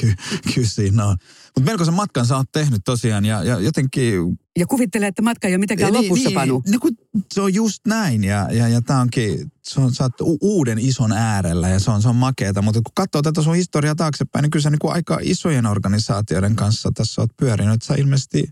Kyllä 0.00 0.14
ky, 0.54 0.64
siinä 0.64 1.06
on. 1.06 1.16
Mutta 1.54 1.70
melkoisen 1.70 1.94
matkan 1.94 2.26
sä 2.26 2.36
oot 2.36 2.52
tehnyt 2.52 2.82
tosiaan 2.84 3.24
ja, 3.24 3.44
ja 3.44 3.60
jotenkin... 3.60 4.38
Ja 4.58 4.66
kuvittelee, 4.66 5.08
että 5.08 5.22
matka 5.22 5.48
ei 5.48 5.54
ole 5.54 5.58
mitenkään 5.58 5.92
niin, 5.92 6.04
lopussa, 6.04 6.28
niin, 6.28 6.34
Panu. 6.34 6.62
Niin, 6.66 6.80
kun 6.80 6.90
se 7.34 7.40
on 7.40 7.54
just 7.54 7.86
näin 7.86 8.24
ja, 8.24 8.48
ja, 8.52 8.68
ja 8.68 8.82
tämä 8.82 9.00
onkin, 9.00 9.52
se 9.62 9.80
on, 9.80 9.94
sä 9.94 10.04
oot 10.04 10.38
uuden 10.40 10.78
ison 10.78 11.12
äärellä 11.12 11.68
ja 11.68 11.80
se 11.80 11.90
on, 11.90 12.02
se 12.02 12.08
on 12.08 12.16
makeeta. 12.16 12.62
Mutta 12.62 12.80
kun 12.84 12.92
katsoo 12.94 13.22
tätä 13.22 13.42
sun 13.42 13.54
historiaa 13.54 13.94
taaksepäin, 13.94 14.42
niin 14.42 14.50
kyllä 14.50 14.62
sä 14.62 14.70
niin 14.70 14.78
aika 14.84 15.18
isojen 15.22 15.66
organisaatioiden 15.66 16.56
kanssa 16.56 16.90
tässä 16.94 17.20
oot 17.20 17.30
pyörinyt. 17.36 17.82
Sä 17.82 17.94
ilmeisesti 17.94 18.44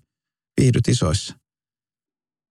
viihdyt 0.60 0.88
isoissa. 0.88 1.34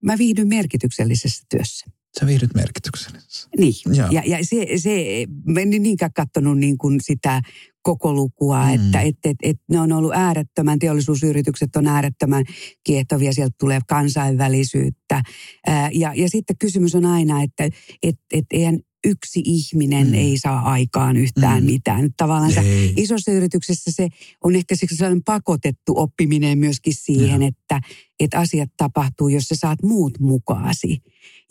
Mä 0.04 0.18
viihdyn 0.18 0.48
merkityksellisessä 0.48 1.44
työssä. 1.50 1.86
Sä 2.20 2.28
viihdyt 2.28 2.54
merkityksellisessä. 2.56 3.50
Niin, 3.58 3.74
Joo. 3.94 4.08
ja, 4.12 4.24
ja 4.26 4.38
se, 4.42 4.68
se, 4.78 5.26
mä 5.46 5.60
en 5.60 5.70
niinkään 5.70 6.14
katsonut 6.14 6.58
niin 6.58 6.78
kuin 6.78 7.00
sitä 7.02 7.42
koko 7.82 8.14
lukua, 8.14 8.66
mm. 8.66 8.74
että 8.74 9.02
et, 9.02 9.18
et, 9.26 9.38
et 9.44 9.58
ne 9.70 9.80
on 9.80 9.92
ollut 9.92 10.12
äärettömän, 10.14 10.80
teollisuusyritykset 10.80 11.76
on 11.76 11.88
äärettömän 11.88 12.44
kiehtovia, 12.84 13.34
sieltä 13.34 13.56
tulee 13.60 13.80
kansainvälisyyttä. 13.88 15.22
Ää, 15.68 15.90
ja, 15.94 16.14
ja 16.16 16.30
sitten 16.30 16.58
kysymys 16.58 16.96
on 16.96 17.06
aina, 17.06 17.44
että 17.44 17.64
et, 18.04 18.20
et 18.34 18.46
eihän 18.52 18.80
yksi 19.04 19.42
ihminen 19.46 20.08
mm. 20.08 20.14
ei 20.14 20.38
saa 20.38 20.60
aikaan 20.60 21.18
yhtään 21.18 21.64
mm. 21.64 21.66
mitään. 21.66 22.10
Tavallaan 22.18 22.58
ei. 22.58 22.94
isossa 22.98 23.32
yrityksessä 23.32 23.92
se 23.92 24.10
on 24.44 24.56
ehkä 24.56 24.76
sellainen 24.76 25.24
pakotettu 25.24 25.94
oppiminen 25.96 26.58
myöskin 26.58 26.94
siihen, 26.94 27.42
että, 27.42 27.82
että 28.20 28.40
asiat 28.40 28.70
tapahtuu, 28.78 29.28
jos 29.28 29.44
sä 29.44 29.56
saat 29.56 29.84
muut 29.84 30.20
mukaasi. 30.20 31.02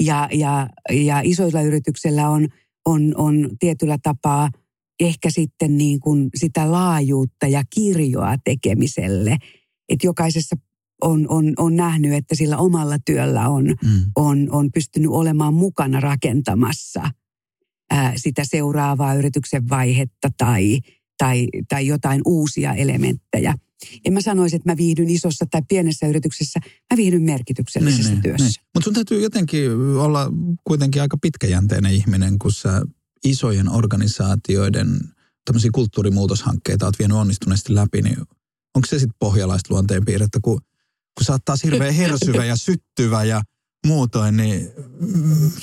Ja, 0.02 0.28
ja, 0.32 0.68
ja 0.92 1.20
isoilla 1.24 1.62
yrityksillä 1.62 2.28
on, 2.28 2.48
on, 2.84 3.14
on 3.16 3.50
tietyllä 3.58 3.98
tapaa 4.02 4.50
ehkä 5.00 5.30
sitten 5.30 5.78
niin 5.78 6.00
kuin 6.00 6.28
sitä 6.34 6.72
laajuutta 6.72 7.46
ja 7.46 7.62
kirjoa 7.74 8.34
tekemiselle. 8.44 9.36
Että 9.88 10.06
jokaisessa 10.06 10.56
on, 11.00 11.26
on, 11.28 11.52
on 11.56 11.76
nähnyt, 11.76 12.12
että 12.12 12.34
sillä 12.34 12.56
omalla 12.56 12.96
työllä 13.06 13.48
on, 13.48 13.64
mm. 13.66 14.02
on, 14.16 14.48
on 14.50 14.72
pystynyt 14.72 15.10
olemaan 15.10 15.54
mukana 15.54 16.00
rakentamassa 16.00 17.10
ää, 17.90 18.12
sitä 18.16 18.42
seuraavaa 18.44 19.14
yrityksen 19.14 19.68
vaihetta 19.68 20.28
tai, 20.36 20.80
tai, 21.18 21.46
tai 21.68 21.86
jotain 21.86 22.22
uusia 22.26 22.74
elementtejä. 22.74 23.54
En 24.04 24.12
mä 24.12 24.20
sanoisi, 24.20 24.56
että 24.56 24.70
mä 24.70 24.76
viihdyn 24.76 25.10
isossa 25.10 25.44
tai 25.50 25.62
pienessä 25.68 26.06
yrityksessä, 26.06 26.60
mä 26.64 26.96
viihdyn 26.96 27.22
merkityksellisessä 27.22 28.02
niin, 28.02 28.12
niin 28.12 28.22
työssä. 28.22 28.60
Niin. 28.60 28.68
Mutta 28.74 28.84
sun 28.84 28.94
täytyy 28.94 29.20
jotenkin 29.20 29.72
olla 29.96 30.32
kuitenkin 30.64 31.02
aika 31.02 31.16
pitkäjänteinen 31.22 31.92
ihminen, 31.92 32.38
kun 32.38 32.52
sä 32.52 32.82
isojen 33.24 33.68
organisaatioiden 33.68 35.00
tämmöisiä 35.44 35.70
kulttuurimuutoshankkeita 35.74 36.86
oot 36.86 36.98
vienyt 36.98 37.16
onnistuneesti 37.16 37.74
läpi, 37.74 38.02
niin 38.02 38.16
onko 38.74 38.86
se 38.86 38.98
sitten 38.98 39.16
pohjalaista 39.18 39.74
luonteenpiirrettä, 39.74 40.38
kun, 40.42 40.60
kun 41.18 41.24
sä 41.24 41.32
oot 41.32 41.44
taas 41.44 41.64
hirveän 41.64 41.94
hersyvä 41.94 42.44
ja 42.44 42.56
syttyvä 42.56 43.24
ja 43.24 43.42
muutoin, 43.86 44.36
niin 44.36 44.68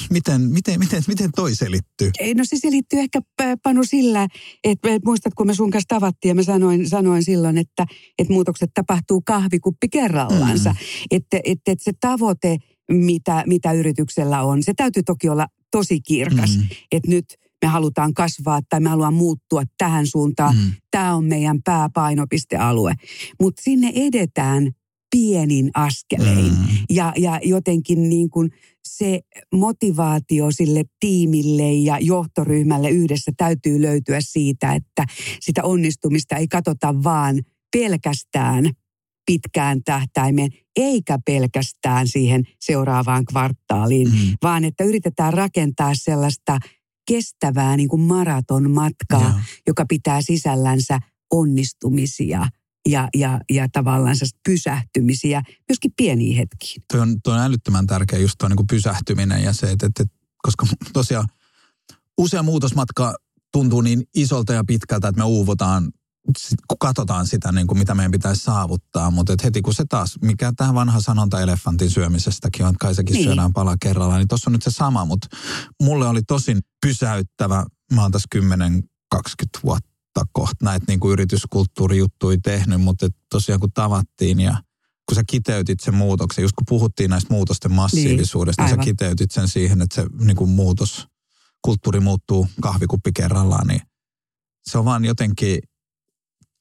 miten, 0.09 0.41
miten, 0.41 0.79
miten, 0.79 1.03
miten 1.07 1.31
toi 1.35 1.55
selittyy? 1.55 2.11
Ei, 2.19 2.33
no 2.33 2.43
se 2.45 2.57
selittyy 2.59 2.99
ehkä 2.99 3.21
Panu 3.63 3.83
sillä, 3.83 4.27
että 4.63 4.89
muistat 5.05 5.33
kun 5.33 5.47
me 5.47 5.53
sun 5.53 5.71
kanssa 5.71 5.87
tavattiin 5.87 6.29
ja 6.29 6.35
mä 6.35 6.43
sanoin, 6.43 6.89
sanoin 6.89 7.23
silloin, 7.23 7.57
että, 7.57 7.85
että 8.19 8.33
muutokset 8.33 8.69
tapahtuu 8.73 9.21
kahvikuppi 9.25 9.89
kerrallansa. 9.89 10.69
Mm. 10.69 10.77
Että, 11.11 11.39
että, 11.43 11.71
että 11.71 11.83
se 11.83 11.91
tavoite, 11.99 12.57
mitä, 12.91 13.43
mitä 13.47 13.71
yrityksellä 13.71 14.43
on, 14.43 14.63
se 14.63 14.73
täytyy 14.73 15.03
toki 15.03 15.29
olla 15.29 15.47
tosi 15.71 16.01
kirkas. 16.01 16.57
Mm. 16.57 16.63
Että 16.91 17.09
nyt 17.09 17.25
me 17.61 17.67
halutaan 17.67 18.13
kasvaa 18.13 18.61
tai 18.69 18.79
me 18.79 18.89
halutaan 18.89 19.13
muuttua 19.13 19.63
tähän 19.77 20.07
suuntaan. 20.07 20.55
Mm. 20.55 20.71
Tämä 20.91 21.15
on 21.15 21.25
meidän 21.25 21.63
pääpainopistealue. 21.63 22.93
Mutta 23.41 23.61
sinne 23.61 23.91
edetään 23.95 24.71
pienin 25.11 25.71
askelein. 25.73 26.51
Mm. 26.51 26.67
Ja, 26.89 27.13
ja 27.17 27.39
jotenkin 27.43 28.09
niin 28.09 28.29
kuin 28.29 28.51
se 28.87 29.21
motivaatio 29.53 30.51
sille 30.51 30.83
tiimille 30.99 31.73
ja 31.73 31.97
johtoryhmälle 31.99 32.89
yhdessä 32.89 33.31
täytyy 33.37 33.81
löytyä 33.81 34.19
siitä, 34.21 34.73
että 34.73 35.05
sitä 35.39 35.63
onnistumista 35.63 36.35
ei 36.35 36.47
katsota 36.47 37.03
vaan 37.03 37.41
pelkästään 37.77 38.71
pitkään 39.25 39.83
tähtäimeen, 39.85 40.49
eikä 40.75 41.19
pelkästään 41.25 42.07
siihen 42.07 42.43
seuraavaan 42.61 43.25
kvartaaliin, 43.25 44.07
mm. 44.07 44.17
vaan 44.43 44.65
että 44.65 44.83
yritetään 44.83 45.33
rakentaa 45.33 45.91
sellaista 45.93 46.59
kestävää 47.07 47.77
niin 47.77 47.89
kuin 47.89 48.01
maratonmatkaa, 48.01 49.21
yeah. 49.21 49.35
joka 49.67 49.85
pitää 49.89 50.21
sisällänsä 50.21 50.99
onnistumisia, 51.31 52.47
ja, 52.87 53.09
ja, 53.15 53.39
ja 53.49 53.67
tavallaan 53.71 54.15
pysähtymisiä, 54.45 55.43
myöskin 55.69 55.91
pieniä 55.97 56.37
hetkiä. 56.37 56.83
Tuo 56.91 57.01
on, 57.01 57.21
tuo 57.23 57.33
on 57.33 57.39
älyttömän 57.39 57.87
tärkeä 57.87 58.19
just 58.19 58.35
tuo 58.37 58.49
niin 58.49 58.67
pysähtyminen 58.69 59.43
ja 59.43 59.53
se, 59.53 59.71
että, 59.71 59.85
että, 59.85 60.03
että 60.03 60.15
koska 60.37 60.65
tosiaan 60.93 61.27
usea 62.17 62.43
muutosmatka 62.43 63.15
tuntuu 63.51 63.81
niin 63.81 64.03
isolta 64.15 64.53
ja 64.53 64.63
pitkältä, 64.67 65.07
että 65.07 65.19
me 65.19 65.25
uuvutaan 65.25 65.91
kun 66.67 66.77
katsotaan 66.79 67.27
sitä, 67.27 67.51
niin 67.51 67.67
kuin 67.67 67.77
mitä 67.77 67.95
meidän 67.95 68.11
pitäisi 68.11 68.43
saavuttaa, 68.43 69.11
mutta 69.11 69.33
et 69.33 69.43
heti 69.43 69.61
kun 69.61 69.73
se 69.73 69.85
taas, 69.89 70.17
mikä 70.21 70.53
tämä 70.57 70.73
vanha 70.73 71.01
sanonta 71.01 71.41
elefantin 71.41 71.89
syömisestäkin 71.89 72.65
on, 72.65 72.69
että 72.69 72.85
kai 72.85 72.95
sekin 72.95 73.13
niin. 73.13 73.23
syödään 73.23 73.53
pala 73.53 73.75
kerrallaan, 73.81 74.19
niin 74.19 74.27
tuossa 74.27 74.49
on 74.49 74.53
nyt 74.53 74.61
se 74.61 74.71
sama, 74.71 75.05
mutta 75.05 75.27
mulle 75.83 76.07
oli 76.07 76.21
tosin 76.23 76.59
pysäyttävä, 76.85 77.65
mä 77.93 78.01
oon 78.01 78.11
tässä 78.11 78.27
10-20 79.15 79.19
vuotta 79.63 79.96
kohta 80.33 80.65
näitä 80.65 80.85
niin 80.87 80.99
kuin 80.99 81.11
yrityskulttuurijuttuja 81.11 82.37
tehnyt, 82.43 82.81
mutta 82.81 83.07
tosiaan 83.29 83.59
kun 83.59 83.71
tavattiin 83.71 84.39
ja 84.39 84.63
kun 85.09 85.15
sä 85.15 85.23
kiteytit 85.27 85.79
sen 85.79 85.95
muutoksen, 85.95 86.41
just 86.41 86.55
kun 86.55 86.65
puhuttiin 86.69 87.09
näistä 87.09 87.33
muutosten 87.33 87.71
massiivisuudesta, 87.71 88.63
niin, 88.63 88.77
niin 88.77 88.79
sä 88.79 88.83
kiteytit 88.83 89.31
sen 89.31 89.47
siihen, 89.47 89.81
että 89.81 89.95
se 89.95 90.07
niin 90.19 90.37
kuin 90.37 90.49
muutos, 90.49 91.07
kulttuuri 91.61 91.99
muuttuu 91.99 92.47
kahvikuppi 92.61 93.11
kerrallaan, 93.15 93.67
niin 93.67 93.81
se 94.69 94.77
on 94.77 94.85
vaan 94.85 95.05
jotenkin 95.05 95.59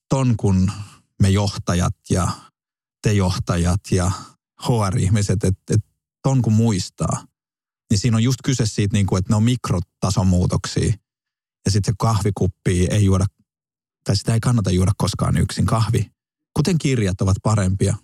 ton 0.09 0.35
kun 0.37 0.71
me 1.23 1.31
johtajat 1.31 1.95
ja 2.11 2.29
te 3.03 3.13
johtajat 3.13 3.81
ja 3.91 4.11
HR-ihmiset, 4.63 5.45
että 5.45 5.75
et 5.75 5.85
ton 6.23 6.43
kun 6.43 6.53
muistaa, 6.53 7.25
niin 7.91 7.99
siinä 7.99 8.17
on 8.17 8.23
just 8.23 8.39
kyse 8.45 8.67
siitä, 8.67 8.97
niin 8.97 9.07
kuin, 9.07 9.19
että 9.19 9.33
ne 9.33 9.37
on 9.37 9.43
mikrotason 9.43 10.27
muutoksia. 10.27 10.93
Ja 11.65 11.71
sitten 11.71 11.93
se 11.93 11.97
kahvikuppi 11.99 12.87
ei 12.91 13.05
juoda, 13.05 13.27
tai 14.07 14.17
sitä 14.17 14.35
ei 14.35 14.41
kannata 14.41 14.71
juoda 14.71 14.93
koskaan 14.99 15.37
yksin. 15.37 15.67
Kahvi, 15.67 16.11
kuten 16.57 16.79
kirjat, 16.79 17.21
ovat 17.21 17.37
parempia, 17.43 17.95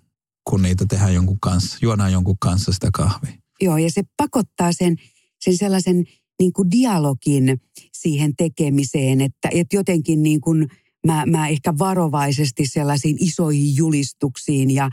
kun 0.50 0.62
niitä 0.62 0.84
tehdään 0.88 1.14
jonkun 1.14 1.40
kanssa, 1.40 1.78
juodaan 1.82 2.12
jonkun 2.12 2.38
kanssa 2.38 2.72
sitä 2.72 2.88
kahvia. 2.92 3.32
Joo, 3.60 3.76
ja 3.76 3.90
se 3.90 4.02
pakottaa 4.16 4.72
sen, 4.72 4.96
sen 5.40 5.56
sellaisen 5.56 6.04
niin 6.40 6.52
kuin 6.52 6.70
dialogin 6.70 7.60
siihen 7.92 8.36
tekemiseen, 8.36 9.20
että, 9.20 9.48
että 9.52 9.76
jotenkin 9.76 10.22
niin 10.22 10.40
kuin 10.40 10.68
mä, 11.06 11.26
mä 11.26 11.48
ehkä 11.48 11.78
varovaisesti 11.78 12.66
sellaisiin 12.66 13.16
isoihin 13.20 13.76
julistuksiin 13.76 14.70
ja, 14.70 14.90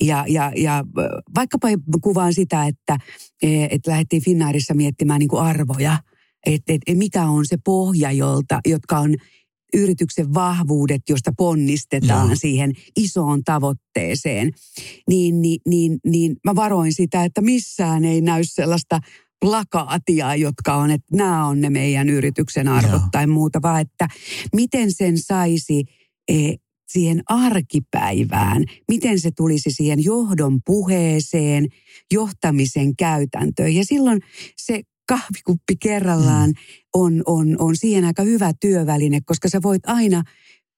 ja, 0.00 0.24
ja, 0.28 0.52
ja 0.56 0.84
vaikkapa 1.34 1.68
kuvaan 2.02 2.34
sitä, 2.34 2.66
että, 2.66 2.98
että 3.70 3.90
lähdettiin 3.90 4.24
Finnairissa 4.24 4.74
miettimään 4.74 5.18
niin 5.18 5.28
kuin 5.28 5.42
arvoja, 5.42 5.98
että, 6.46 6.72
että 6.72 6.94
mikä 6.94 7.24
on 7.24 7.46
se 7.46 7.56
pohja, 7.64 8.12
jolta, 8.12 8.60
jotka 8.66 8.98
on 8.98 9.14
yrityksen 9.74 10.34
vahvuudet, 10.34 11.02
josta 11.08 11.32
ponnistetaan 11.36 12.28
Joo. 12.28 12.36
siihen 12.36 12.72
isoon 12.96 13.44
tavoitteeseen, 13.44 14.50
niin, 15.08 15.42
niin, 15.42 15.60
niin, 15.68 15.98
niin 16.04 16.36
mä 16.44 16.54
varoin 16.54 16.92
sitä, 16.94 17.24
että 17.24 17.40
missään 17.40 18.04
ei 18.04 18.20
näy 18.20 18.42
sellaista 18.44 19.00
plakaatia, 19.40 20.36
jotka 20.36 20.74
on, 20.74 20.90
että 20.90 21.16
nämä 21.16 21.46
on 21.46 21.60
ne 21.60 21.70
meidän 21.70 22.08
yrityksen 22.08 22.68
arvot 22.68 22.92
Joo. 22.92 23.08
tai 23.12 23.26
muuta, 23.26 23.62
vaan 23.62 23.80
että 23.80 24.08
miten 24.54 24.92
sen 24.92 25.18
saisi 25.18 25.84
e, 26.28 26.54
siihen 26.88 27.22
arkipäivään, 27.26 28.64
miten 28.88 29.20
se 29.20 29.30
tulisi 29.36 29.70
siihen 29.70 30.04
johdon 30.04 30.60
puheeseen, 30.66 31.66
johtamisen 32.12 32.96
käytäntöön. 32.96 33.74
Ja 33.74 33.84
silloin 33.84 34.20
se 34.56 34.82
kahvikuppi 35.08 35.76
kerrallaan 35.80 36.50
mm. 36.50 36.54
on, 36.94 37.22
on, 37.26 37.56
on 37.58 37.76
siihen 37.76 38.04
aika 38.04 38.22
hyvä 38.22 38.52
työväline, 38.60 39.20
koska 39.24 39.48
sä 39.48 39.62
voit 39.62 39.82
aina 39.86 40.22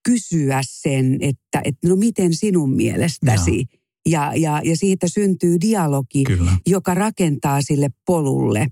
kysyä 0.04 0.60
sen, 0.64 1.18
että, 1.20 1.60
että 1.64 1.88
no 1.88 1.96
miten 1.96 2.34
sinun 2.34 2.72
mielestäsi. 2.76 3.56
Joo 3.56 3.84
ja, 4.08 4.32
ja, 4.36 4.60
ja 4.64 4.76
siitä 4.76 5.08
syntyy 5.08 5.56
dialogi, 5.60 6.24
Kyllä. 6.24 6.52
joka 6.66 6.94
rakentaa 6.94 7.62
sille 7.62 7.88
polulle 8.06 8.66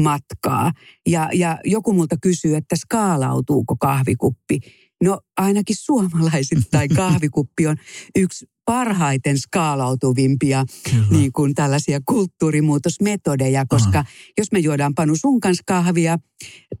matkaa. 0.00 0.72
Ja, 1.08 1.30
ja 1.32 1.58
joku 1.64 1.92
multa 1.92 2.16
kysyy, 2.22 2.56
että 2.56 2.76
skaalautuuko 2.76 3.76
kahvikuppi. 3.76 4.60
No 5.02 5.20
ainakin 5.36 5.76
suomalaisittain 5.76 6.88
kahvikuppi 6.96 7.66
on 7.66 7.76
yksi 8.16 8.46
parhaiten 8.64 9.38
skaalautuvimpia 9.38 10.64
niin 11.10 11.32
kuin 11.32 11.54
tällaisia 11.54 12.00
kulttuurimuutosmetodeja, 12.06 13.64
koska 13.68 13.98
Aha. 13.98 14.08
jos 14.38 14.52
me 14.52 14.58
juodaan 14.58 14.94
Panu 14.94 15.16
sun 15.16 15.40
kanssa 15.40 15.62
kahvia 15.66 16.18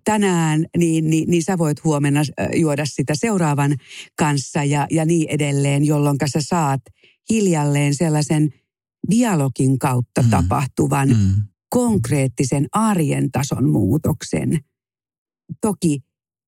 tänään, 0.04 0.66
niin, 0.76 1.10
niin, 1.10 1.30
niin 1.30 1.42
sä 1.42 1.58
voit 1.58 1.84
huomenna 1.84 2.20
juoda 2.56 2.86
sitä 2.86 3.14
seuraavan 3.16 3.76
kanssa 4.18 4.64
ja, 4.64 4.86
ja 4.90 5.04
niin 5.04 5.28
edelleen, 5.30 5.84
jolloin 5.84 6.16
sä 6.26 6.40
saat– 6.40 6.80
hiljalleen 7.30 7.94
sellaisen 7.94 8.50
dialogin 9.10 9.78
kautta 9.78 10.22
mm. 10.22 10.30
tapahtuvan 10.30 11.08
mm. 11.08 11.42
konkreettisen 11.68 12.66
arjen 12.72 13.30
tason 13.30 13.70
muutoksen. 13.70 14.58
Toki 15.60 16.00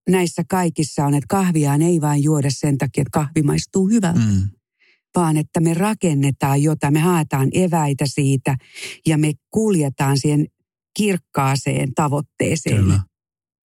näissä 0.08 0.42
kaikissa 0.48 1.06
on, 1.06 1.14
että 1.14 1.26
kahviaan 1.28 1.82
ei 1.82 2.00
vain 2.00 2.22
juoda 2.22 2.48
sen 2.50 2.78
takia, 2.78 3.02
että 3.02 3.10
kahvi 3.12 3.42
maistuu 3.42 3.88
hyvältä. 3.88 4.20
Mm. 4.20 4.50
Vaan 5.16 5.36
että 5.36 5.60
me 5.60 5.74
rakennetaan 5.74 6.62
jotain, 6.62 6.92
me 6.92 7.00
haetaan 7.00 7.48
eväitä 7.52 8.04
siitä 8.06 8.56
ja 9.06 9.18
me 9.18 9.32
kuljetaan 9.50 10.18
siihen 10.18 10.46
kirkkaaseen 10.96 11.94
tavoitteeseen. 11.94 12.76
Kyllä 12.76 13.00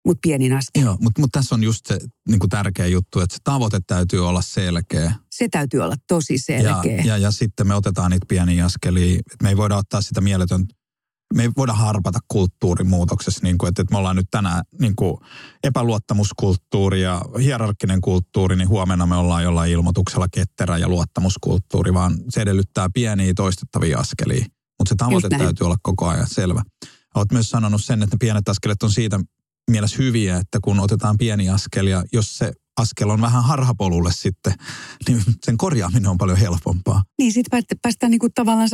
mutta 0.08 0.20
pienin 0.22 0.54
askel. 0.54 0.84
Joo, 0.84 0.98
mutta 1.02 1.22
mut 1.22 1.32
tässä 1.32 1.56
on 1.56 1.64
just 1.64 1.86
se 1.86 2.00
niin 2.28 2.40
kuin 2.40 2.50
tärkeä 2.50 2.88
juttu, 2.88 3.20
että 3.20 3.36
se 3.36 3.42
tavoite 3.44 3.80
täytyy 3.88 4.28
olla 4.28 4.42
selkeä. 4.42 5.14
Se 5.32 5.48
täytyy 5.52 5.80
olla 5.80 5.96
tosi 6.08 6.38
selkeä. 6.38 6.96
Ja, 6.96 7.06
ja, 7.06 7.18
ja 7.18 7.32
sitten 7.32 7.68
me 7.68 7.76
otetaan 7.76 8.12
niitä 8.12 8.26
pieniä 8.30 8.66
askelia. 8.66 9.22
Me 9.44 9.50
ei 9.50 9.58
voida 9.58 9.78
ottaa 9.78 10.02
sitä 10.02 10.22
mieletön, 10.22 10.66
me 11.34 11.44
ei 11.44 11.50
voida 11.58 11.74
harpata 11.74 12.20
kulttuurimuutoksessa, 12.28 13.40
niin 13.44 13.58
kuin, 13.58 13.68
että, 13.70 13.82
että 13.82 13.94
me 13.94 13.98
ollaan 13.98 14.16
nyt 14.16 14.28
tänään 14.32 14.63
niin 14.80 14.96
kuin 14.96 15.18
epäluottamuskulttuuri 15.63 17.02
ja 17.02 17.22
hierarkkinen 17.40 18.02
kulttuuri, 18.02 18.56
niin 18.56 18.70
huomenna 18.70 19.06
me 19.06 19.16
ollaan 19.16 19.44
jollain 19.44 19.72
ilmoituksella 19.72 20.28
ketterä 20.32 20.78
ja 20.78 20.90
luottamuskulttuuri, 20.90 21.94
vaan 21.94 22.18
se 22.30 22.42
edellyttää 22.42 22.90
pieniä 22.94 23.34
toistettavia 23.36 24.00
askelia. 24.00 24.46
Mutta 24.80 24.90
se 24.90 24.96
tavoite 24.96 25.30
täytyy 25.30 25.66
olla 25.66 25.78
koko 25.82 26.08
ajan 26.08 26.28
selvä. 26.28 26.62
Olet 27.16 27.32
myös 27.32 27.50
sanonut 27.50 27.84
sen, 27.84 28.04
että 28.04 28.16
ne 28.16 28.18
pienet 28.20 28.50
askelet 28.50 28.84
on 28.84 28.92
siitä 28.92 29.20
mielessä 29.72 29.98
hyviä, 29.98 30.38
että 30.38 30.60
kun 30.63 30.80
otetaan 30.80 31.18
pieni 31.18 31.50
askel 31.50 31.88
ja 31.88 32.04
jos 32.13 32.38
se 32.38 32.54
askel 32.78 33.10
on 33.10 33.22
vähän 33.22 33.44
harhapolulle 33.44 34.12
sitten, 34.13 34.54
niin 35.08 35.22
sen 35.46 35.58
korjaaminen 35.58 36.08
on 36.08 36.18
paljon 36.18 36.38
helpompaa. 36.38 37.04
Niin, 37.18 37.34
sitten 37.34 37.63
päästään 37.82 38.12
niin 38.12 38.34
tavallaan, 38.36 38.70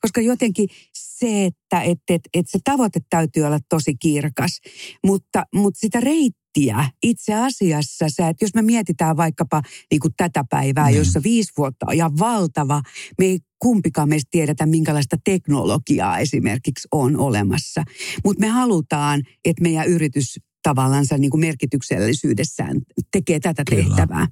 koska 0.00 0.20
jotenkin 0.20 0.68
se, 0.92 1.44
että 1.44 1.80
et, 1.80 1.98
et, 2.08 2.22
et 2.34 2.48
se 2.48 2.58
tavoite 2.64 3.00
täytyy 3.10 3.42
olla 3.42 3.58
tosi 3.68 3.94
kirkas, 3.94 4.60
mutta, 5.06 5.44
mutta 5.54 5.80
sitä 5.80 6.00
reittiä 6.00 6.90
itse 7.02 7.34
asiassa, 7.34 8.06
sä, 8.08 8.28
että 8.28 8.44
jos 8.44 8.54
me 8.54 8.62
mietitään 8.62 9.16
vaikkapa 9.16 9.62
niin 9.90 10.00
kuin 10.00 10.14
tätä 10.16 10.44
päivää, 10.50 10.86
niin. 10.86 10.98
jossa 10.98 11.22
viisi 11.22 11.52
vuotta 11.58 11.86
on 11.88 11.96
ja 11.96 12.10
valtava, 12.18 12.82
me 13.18 13.24
ei 13.24 13.38
kumpikaan 13.58 14.08
meistä 14.08 14.28
tiedetä, 14.30 14.66
minkälaista 14.66 15.16
teknologiaa 15.24 16.18
esimerkiksi 16.18 16.88
on 16.92 17.16
olemassa. 17.16 17.84
Mutta 18.24 18.40
me 18.40 18.48
halutaan, 18.48 19.22
että 19.44 19.62
meidän 19.62 19.86
yritys 19.86 20.40
tavallansa 20.66 21.18
niin 21.18 21.30
kuin 21.30 21.40
merkityksellisyydessään 21.40 22.76
tekee 23.12 23.40
tätä 23.40 23.62
Kyllä. 23.70 23.84
tehtävää. 23.84 24.26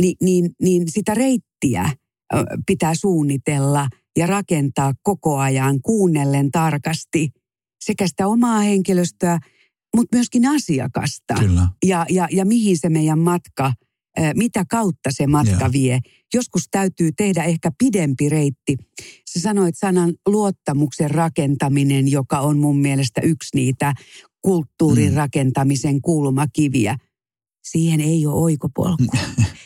Ni, 0.00 0.14
niin, 0.22 0.50
niin 0.62 0.82
sitä 0.90 1.14
reittiä 1.14 1.90
pitää 2.66 2.92
suunnitella 2.94 3.88
ja 4.16 4.26
rakentaa 4.26 4.92
koko 5.02 5.38
ajan 5.38 5.80
kuunnellen 5.80 6.50
tarkasti 6.50 7.30
sekä 7.84 8.08
sitä 8.08 8.26
omaa 8.26 8.60
henkilöstöä, 8.60 9.38
mutta 9.96 10.16
myöskin 10.16 10.46
asiakasta. 10.46 11.34
Kyllä. 11.38 11.68
Ja, 11.86 12.06
ja, 12.10 12.28
ja 12.32 12.44
mihin 12.44 12.78
se 12.78 12.88
meidän 12.88 13.18
matka– 13.18 13.72
mitä 14.34 14.64
kautta 14.70 15.10
se 15.10 15.26
matka 15.26 15.56
yeah. 15.60 15.72
vie. 15.72 16.00
Joskus 16.34 16.68
täytyy 16.70 17.12
tehdä 17.12 17.44
ehkä 17.44 17.70
pidempi 17.78 18.28
reitti. 18.28 18.76
Sä 19.30 19.40
sanoit 19.40 19.74
sanan 19.78 20.14
luottamuksen 20.26 21.10
rakentaminen, 21.10 22.08
joka 22.08 22.40
on 22.40 22.58
mun 22.58 22.78
mielestä 22.78 23.20
yksi 23.20 23.48
niitä 23.54 23.94
kulttuurin 24.44 25.10
mm. 25.10 25.16
rakentamisen 25.16 26.00
kulmakiviä. 26.00 26.96
Siihen 27.64 28.00
ei 28.00 28.26
ole 28.26 28.34
oikopolku. 28.34 29.16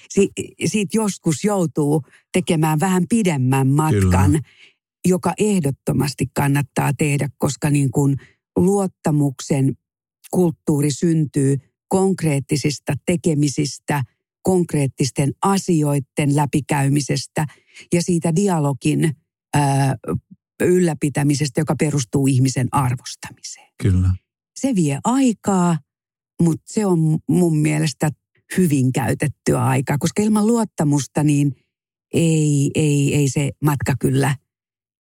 Si- 0.08 0.32
siitä 0.64 0.96
joskus 0.96 1.44
joutuu 1.44 2.02
tekemään 2.32 2.80
vähän 2.80 3.04
pidemmän 3.08 3.68
matkan, 3.68 4.30
Kyllä. 4.30 4.40
joka 5.08 5.32
ehdottomasti 5.38 6.26
kannattaa 6.34 6.92
tehdä, 6.98 7.28
koska 7.38 7.70
niin 7.70 7.90
kuin 7.90 8.16
luottamuksen 8.56 9.76
kulttuuri 10.30 10.90
syntyy 10.90 11.56
konkreettisista 11.88 12.94
tekemisistä– 13.06 14.02
konkreettisten 14.48 15.32
asioiden 15.42 16.36
läpikäymisestä 16.36 17.46
ja 17.92 18.02
siitä 18.02 18.36
dialogin 18.36 19.16
ää, 19.54 19.96
ylläpitämisestä, 20.62 21.60
joka 21.60 21.74
perustuu 21.78 22.26
ihmisen 22.26 22.68
arvostamiseen. 22.72 23.68
Kyllä. 23.82 24.10
Se 24.61 24.75
vie 24.75 24.99
aikaa, 25.05 25.79
mutta 26.42 26.62
se 26.66 26.87
on 26.87 27.18
mun 27.29 27.59
mielestä 27.59 28.11
hyvin 28.57 28.92
käytettyä 28.92 29.64
aikaa, 29.64 29.99
koska 29.99 30.23
ilman 30.23 30.47
luottamusta 30.47 31.23
niin 31.25 31.53
ei, 32.14 32.71
ei, 32.75 33.14
ei 33.14 33.29
se 33.29 33.51
matka 33.62 33.94
kyllä 34.01 34.37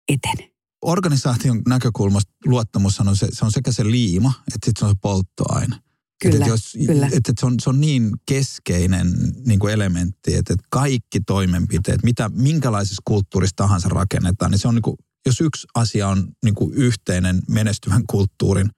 etene. 0.08 0.52
Organisaation 0.82 1.62
näkökulmasta 1.68 2.32
luottamus 2.46 3.00
on 3.00 3.16
se, 3.16 3.28
se 3.32 3.46
on 3.46 3.52
sekä 3.52 3.72
se 3.72 3.92
liima, 3.92 4.34
että 4.38 4.66
sitten 4.66 4.74
se 4.80 4.86
on 4.86 4.92
se 4.92 4.98
polttoaine. 5.02 5.76
Kyllä, 6.22 6.36
että 6.36 6.50
jos, 6.50 6.78
kyllä. 6.86 7.10
Että 7.12 7.34
se, 7.40 7.46
on, 7.46 7.56
se 7.62 7.70
on 7.70 7.82
niin 7.82 8.12
keskeinen 8.26 9.08
niin 9.46 9.60
kuin 9.60 9.74
elementti, 9.74 10.36
että, 10.36 10.54
että 10.54 10.68
kaikki 10.70 11.20
toimenpiteet, 11.28 12.04
mitä, 12.04 12.30
minkälaisessa 12.30 13.02
kulttuurissa 13.06 13.56
tahansa 13.56 13.90
rakennetaan, 13.90 14.52
niin 14.52 14.60
se 14.60 14.68
on 14.68 14.76
niin 14.76 14.82
kuin, 14.82 14.98
jos 15.26 15.42
yksi 15.42 15.68
asia 15.76 16.08
on 16.08 16.28
niin 16.44 16.56
kuin 16.56 16.74
yhteinen 16.74 17.42
menestyvän 17.50 18.04
kulttuurin 18.08 18.70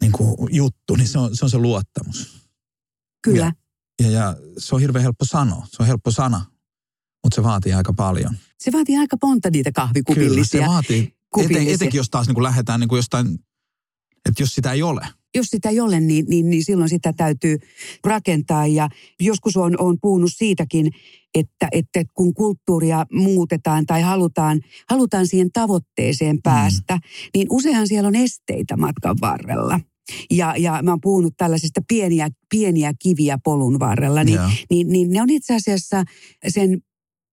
niin 0.00 0.12
kuin 0.12 0.36
juttu, 0.50 0.96
niin 0.96 1.08
se 1.08 1.18
on, 1.18 1.36
se 1.36 1.44
on 1.44 1.50
se 1.50 1.58
luottamus. 1.58 2.48
Kyllä. 3.22 3.52
Ja, 4.02 4.06
ja, 4.06 4.10
ja 4.10 4.36
se 4.58 4.74
on 4.74 4.80
hirveän 4.80 5.02
helppo 5.02 5.24
sanoa, 5.24 5.66
se 5.70 5.76
on 5.82 5.86
helppo 5.86 6.10
sana, 6.10 6.44
mutta 7.24 7.34
se 7.34 7.42
vaatii 7.42 7.72
aika 7.72 7.92
paljon. 7.92 8.36
Se 8.58 8.72
vaatii 8.72 8.98
aika 8.98 9.16
monta 9.22 9.50
niitä 9.50 9.72
kahvikupillisia. 9.72 10.60
Kyllä, 10.60 10.66
se 10.66 10.70
vaatii, 10.70 11.16
eten, 11.38 11.68
etenkin 11.68 11.98
jos 11.98 12.10
taas 12.10 12.26
niin 12.26 12.34
kuin 12.34 12.44
lähdetään 12.44 12.80
niin 12.80 12.88
kuin 12.88 12.98
jostain, 12.98 13.38
että 14.28 14.42
jos 14.42 14.54
sitä 14.54 14.72
ei 14.72 14.82
ole– 14.82 15.08
jos 15.34 15.46
sitä 15.46 15.68
ei 15.68 15.80
ole, 15.80 16.00
niin, 16.00 16.24
niin, 16.28 16.50
niin 16.50 16.64
silloin 16.64 16.88
sitä 16.88 17.12
täytyy 17.12 17.58
rakentaa. 18.04 18.66
Ja 18.66 18.88
joskus 19.20 19.56
on, 19.56 19.80
on 19.80 19.96
puhunut 20.00 20.30
siitäkin, 20.36 20.90
että, 21.34 21.68
että 21.72 22.02
kun 22.14 22.34
kulttuuria 22.34 23.06
muutetaan 23.12 23.86
tai 23.86 24.02
halutaan, 24.02 24.60
halutaan 24.90 25.26
siihen 25.26 25.52
tavoitteeseen 25.52 26.42
päästä, 26.42 26.94
mm. 26.94 27.00
niin 27.34 27.46
useinhan 27.50 27.88
siellä 27.88 28.08
on 28.08 28.14
esteitä 28.14 28.76
matkan 28.76 29.16
varrella. 29.20 29.80
Ja, 30.30 30.54
ja 30.58 30.80
mä 30.82 30.90
oon 30.90 31.00
puhunut 31.00 31.34
tällaisista 31.36 31.80
pieniä, 31.88 32.28
pieniä 32.50 32.92
kiviä 33.02 33.38
polun 33.44 33.78
varrella, 33.78 34.24
niin, 34.24 34.40
niin, 34.70 34.88
niin 34.88 35.10
ne 35.10 35.22
on 35.22 35.30
itse 35.30 35.54
asiassa 35.54 36.04
sen 36.48 36.82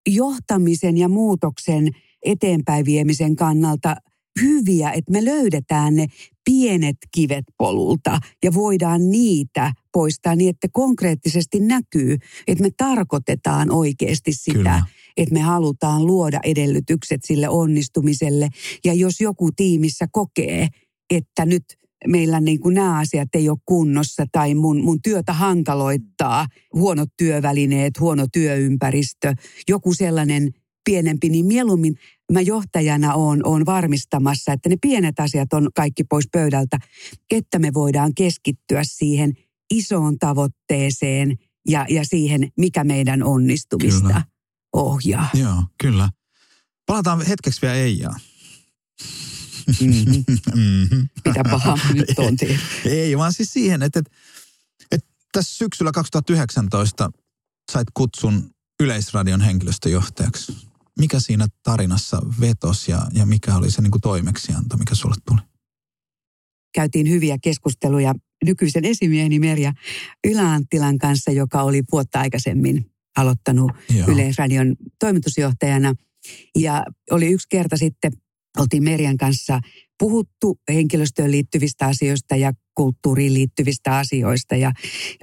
johtamisen 0.09 0.97
ja 0.97 1.09
muutoksen 1.09 1.89
eteenpäin 2.25 2.85
viemisen 2.85 3.35
kannalta 3.35 3.95
hyviä, 4.41 4.91
että 4.91 5.11
me 5.11 5.25
löydetään 5.25 5.95
ne 5.95 6.07
pienet 6.45 6.97
kivet 7.11 7.45
polulta 7.57 8.19
ja 8.43 8.53
voidaan 8.53 9.11
niitä 9.11 9.73
poistaa 9.93 10.35
niin, 10.35 10.49
että 10.49 10.67
konkreettisesti 10.71 11.59
näkyy, 11.59 12.17
että 12.47 12.63
me 12.63 12.69
tarkoitetaan 12.77 13.71
oikeasti 13.71 14.33
sitä, 14.33 14.57
Kyllä. 14.57 14.85
että 15.17 15.33
me 15.33 15.41
halutaan 15.41 16.05
luoda 16.05 16.39
edellytykset 16.43 17.21
sille 17.25 17.49
onnistumiselle. 17.49 18.49
Ja 18.85 18.93
jos 18.93 19.21
joku 19.21 19.49
tiimissä 19.55 20.05
kokee, 20.11 20.67
että 21.09 21.45
nyt 21.45 21.63
meillä 22.07 22.39
niin 22.39 22.59
kuin 22.59 22.75
nämä 22.75 22.99
asiat 22.99 23.29
ei 23.33 23.49
ole 23.49 23.57
kunnossa 23.65 24.25
tai 24.31 24.55
mun, 24.55 24.83
mun 24.83 25.01
työtä 25.01 25.33
hankaloittaa 25.33 26.47
huonot 26.73 27.09
työvälineet, 27.17 27.99
huono 27.99 28.27
työympäristö, 28.33 29.33
joku 29.69 29.93
sellainen 29.93 30.51
pienempi, 30.85 31.29
niin 31.29 31.45
mieluummin 31.45 31.95
mä 32.31 32.41
johtajana 32.41 33.13
oon, 33.13 33.41
oon 33.43 33.65
varmistamassa, 33.65 34.53
että 34.53 34.69
ne 34.69 34.75
pienet 34.81 35.19
asiat 35.19 35.53
on 35.53 35.69
kaikki 35.75 36.03
pois 36.03 36.27
pöydältä, 36.31 36.77
että 37.31 37.59
me 37.59 37.73
voidaan 37.73 38.15
keskittyä 38.15 38.81
siihen 38.83 39.33
isoon 39.73 40.19
tavoitteeseen 40.19 41.37
ja, 41.67 41.85
ja 41.89 42.05
siihen, 42.05 42.51
mikä 42.57 42.83
meidän 42.83 43.23
onnistumista 43.23 44.01
kyllä. 44.01 44.21
ohjaa. 44.73 45.29
Joo, 45.33 45.63
kyllä. 45.81 46.09
Palataan 46.85 47.25
hetkeksi 47.25 47.61
vielä 47.61 47.75
Eijaan. 47.75 48.19
Mm-hmm. 49.81 50.23
mm-hmm. 50.55 51.09
Mitä 51.25 51.43
pahaa 51.51 51.77
nyt 51.93 52.19
on 52.19 52.37
Ei, 52.85 53.17
vaan 53.17 53.33
siis 53.33 53.53
siihen, 53.53 53.83
että, 53.83 53.99
että, 53.99 54.11
että 54.91 55.09
tässä 55.31 55.57
syksyllä 55.57 55.91
2019 55.91 57.11
sait 57.71 57.87
kutsun 57.93 58.49
Yleisradion 58.79 59.41
henkilöstöjohtajaksi 59.41 60.70
mikä 61.01 61.19
siinä 61.19 61.47
tarinassa 61.63 62.21
vetos 62.41 62.87
ja, 62.87 63.07
ja 63.13 63.25
mikä 63.25 63.55
oli 63.55 63.71
se 63.71 63.81
niin 63.81 63.91
kuin 63.91 64.01
toimeksianto, 64.01 64.77
mikä 64.77 64.95
sulle 64.95 65.15
tuli? 65.27 65.41
Käytiin 66.75 67.09
hyviä 67.09 67.37
keskusteluja 67.41 68.13
nykyisen 68.45 68.85
esimieheni 68.85 69.39
Merja 69.39 69.73
Yläanttilan 70.27 70.97
kanssa, 70.97 71.31
joka 71.31 71.61
oli 71.61 71.81
vuotta 71.91 72.19
aikaisemmin 72.19 72.91
aloittanut 73.17 73.71
Joo. 73.97 74.07
Yleisradion 74.07 74.75
toimitusjohtajana. 74.99 75.93
Ja 76.55 76.83
oli 77.11 77.27
yksi 77.27 77.47
kerta 77.49 77.77
sitten, 77.77 78.11
oltiin 78.57 78.83
Merjan 78.83 79.17
kanssa 79.17 79.59
puhuttu 79.99 80.59
henkilöstöön 80.69 81.31
liittyvistä 81.31 81.85
asioista 81.87 82.35
ja 82.35 82.53
kulttuuriin 82.75 83.33
liittyvistä 83.33 83.97
asioista 83.97 84.55
ja, 84.55 84.71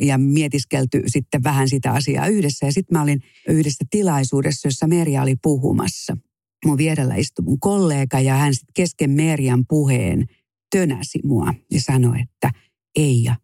ja 0.01 0.19
mietiskelty 0.19 1.03
sitten 1.07 1.45
vähän 1.45 1.69
sitä 1.69 1.93
asiaa 1.93 2.27
yhdessä. 2.27 2.67
Ja 2.67 2.73
sitten 2.73 2.99
mä 2.99 3.03
olin 3.03 3.23
yhdessä 3.49 3.85
tilaisuudessa, 3.91 4.69
jossa 4.69 4.87
Merja 4.87 5.23
oli 5.23 5.37
puhumassa. 5.43 6.17
Mun 6.65 6.79
vierellä 6.79 7.15
istui 7.15 7.45
mun 7.45 7.61
kollega 7.61 8.21
ja 8.21 8.35
hän 8.35 8.55
sitten 8.55 8.73
kesken 8.75 9.11
Merjan 9.11 9.65
puheen 9.69 10.27
tönäsi 10.71 11.19
mua 11.25 11.55
ja 11.71 11.81
sanoi, 11.81 12.21
että 12.21 12.51
Eija, 12.97 13.37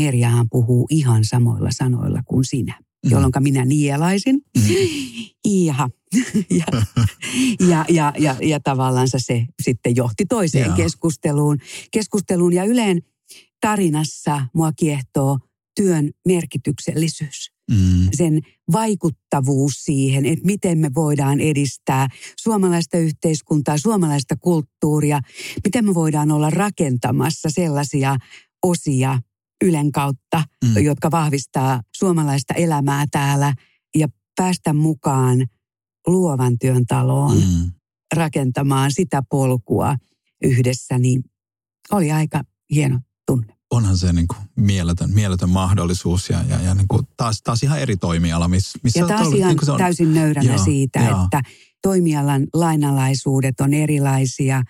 Merjahan 0.00 0.46
puhuu 0.50 0.86
ihan 0.90 1.24
samoilla 1.24 1.70
sanoilla 1.72 2.22
kuin 2.24 2.44
sinä. 2.44 2.74
Mm. 3.04 3.10
Jolloin 3.10 3.32
minä 3.40 3.64
nielaisin. 3.64 4.34
Mm. 4.34 4.62
Jaha. 5.64 5.90
ja, 6.60 6.66
ja, 7.68 7.84
ja, 7.88 8.12
ja, 8.18 8.36
ja 8.42 8.60
tavallaan 8.60 9.08
se 9.08 9.46
sitten 9.62 9.96
johti 9.96 10.26
toiseen 10.26 10.66
Jaa. 10.66 10.76
keskusteluun. 10.76 11.58
Keskusteluun 11.90 12.52
ja 12.52 12.64
Yleen 12.64 13.02
tarinassa 13.60 14.46
mua 14.54 14.72
kiehtoo 14.72 15.38
työn 15.76 16.10
merkityksellisyys. 16.26 17.50
Mm. 17.70 18.08
Sen 18.12 18.40
vaikuttavuus 18.72 19.72
siihen, 19.84 20.26
että 20.26 20.46
miten 20.46 20.78
me 20.78 20.90
voidaan 20.94 21.40
edistää 21.40 22.08
suomalaista 22.40 22.98
yhteiskuntaa, 22.98 23.78
suomalaista 23.78 24.36
kulttuuria, 24.36 25.20
miten 25.64 25.84
me 25.84 25.94
voidaan 25.94 26.30
olla 26.30 26.50
rakentamassa 26.50 27.48
sellaisia 27.50 28.16
osia 28.62 29.20
Ylen 29.64 29.92
kautta, 29.92 30.44
mm. 30.64 30.82
jotka 30.82 31.10
vahvistaa 31.10 31.82
suomalaista 31.96 32.54
elämää 32.54 33.04
täällä 33.10 33.54
ja 33.94 34.08
päästä 34.36 34.72
mukaan 34.72 35.46
luovan 36.06 36.58
työn 36.58 36.86
taloon 36.86 37.36
mm. 37.36 37.70
rakentamaan 38.14 38.92
sitä 38.92 39.22
polkua 39.30 39.96
yhdessä, 40.42 40.98
niin 40.98 41.24
oli 41.90 42.12
aika 42.12 42.42
hieno 42.70 43.00
tunne. 43.28 43.54
Onhan 43.70 43.96
se 43.96 44.12
niin 44.12 44.28
kuin 44.28 44.38
mieletön, 44.56 45.10
mieletön 45.14 45.50
mahdollisuus 45.50 46.30
ja, 46.30 46.44
ja, 46.48 46.62
ja 46.62 46.74
niin 46.74 46.88
kuin 46.88 47.02
taas, 47.16 47.42
taas 47.42 47.62
ihan 47.62 47.80
eri 47.80 47.96
toimiala. 47.96 48.48
Miss, 48.48 48.78
missä 48.82 49.00
ja 49.00 49.06
taas 49.06 49.20
ollut, 49.20 49.38
ihan 49.38 49.56
niin 49.56 49.66
se 49.66 49.72
on, 49.72 49.78
täysin 49.78 50.14
nöyränä 50.14 50.54
joo, 50.54 50.64
siitä, 50.64 50.98
joo. 50.98 51.24
että 51.24 51.42
toimialan 51.82 52.46
lainalaisuudet 52.54 53.60
on 53.60 53.74
erilaisia, 53.74 54.62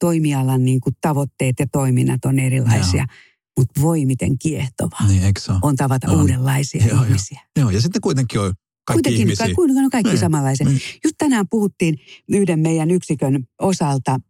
toimialan 0.00 0.64
niin 0.64 0.80
kuin 0.80 0.96
tavoitteet 1.00 1.56
ja 1.58 1.66
toiminnat 1.72 2.24
on 2.24 2.38
erilaisia. 2.38 3.06
Joo. 3.08 3.16
Mutta 3.58 3.80
voi 3.80 4.06
miten 4.06 4.38
kiehtovaa 4.38 5.06
niin, 5.08 5.34
on 5.62 5.76
tavata 5.76 6.10
on. 6.10 6.20
uudenlaisia 6.20 6.86
joo, 6.86 7.02
ihmisiä. 7.02 7.40
Joo. 7.56 7.64
joo, 7.64 7.70
ja 7.70 7.80
sitten 7.80 8.02
kuitenkin 8.02 8.40
on 8.40 8.52
kaikki 8.84 8.92
kuitenkin, 8.92 9.20
ihmisiä. 9.20 9.54
Kuitenkin 9.54 9.84
on 9.84 9.90
kaikki 9.90 10.10
niin, 10.10 10.20
samanlaisia. 10.20 10.66
Niin. 10.66 10.80
Just 11.04 11.14
tänään 11.18 11.48
puhuttiin 11.50 11.98
yhden 12.28 12.60
meidän 12.60 12.90
yksikön 12.90 13.44
osalta 13.60 14.20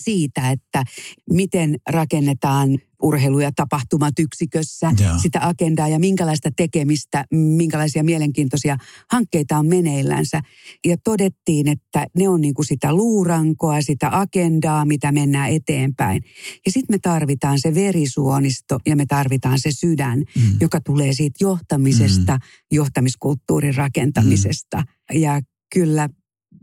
siitä, 0.00 0.50
että 0.50 0.84
miten 1.30 1.78
rakennetaan 1.88 2.78
urheilu- 3.02 3.40
ja 3.40 3.52
tapahtumat 3.56 4.18
yksikössä, 4.18 4.92
Joo. 5.00 5.18
sitä 5.22 5.46
agendaa 5.48 5.88
ja 5.88 5.98
minkälaista 5.98 6.50
tekemistä, 6.56 7.24
minkälaisia 7.32 8.04
mielenkiintoisia 8.04 8.76
hankkeita 9.10 9.58
on 9.58 9.66
meneillänsä. 9.66 10.40
Ja 10.86 10.96
todettiin, 11.04 11.68
että 11.68 12.06
ne 12.16 12.28
on 12.28 12.40
niin 12.40 12.54
kuin 12.54 12.66
sitä 12.66 12.94
luurankoa, 12.94 13.82
sitä 13.82 14.08
agendaa, 14.12 14.84
mitä 14.84 15.12
mennään 15.12 15.50
eteenpäin. 15.50 16.22
Ja 16.66 16.72
sitten 16.72 16.94
me 16.94 16.98
tarvitaan 17.02 17.58
se 17.60 17.74
verisuonisto 17.74 18.78
ja 18.86 18.96
me 18.96 19.06
tarvitaan 19.06 19.58
se 19.60 19.70
sydän, 19.72 20.18
mm. 20.18 20.56
joka 20.60 20.80
tulee 20.80 21.12
siitä 21.12 21.36
johtamisesta, 21.40 22.32
mm. 22.32 22.40
johtamiskulttuurin 22.72 23.74
rakentamisesta. 23.74 24.76
Mm. 24.76 25.20
Ja 25.20 25.40
kyllä 25.72 26.08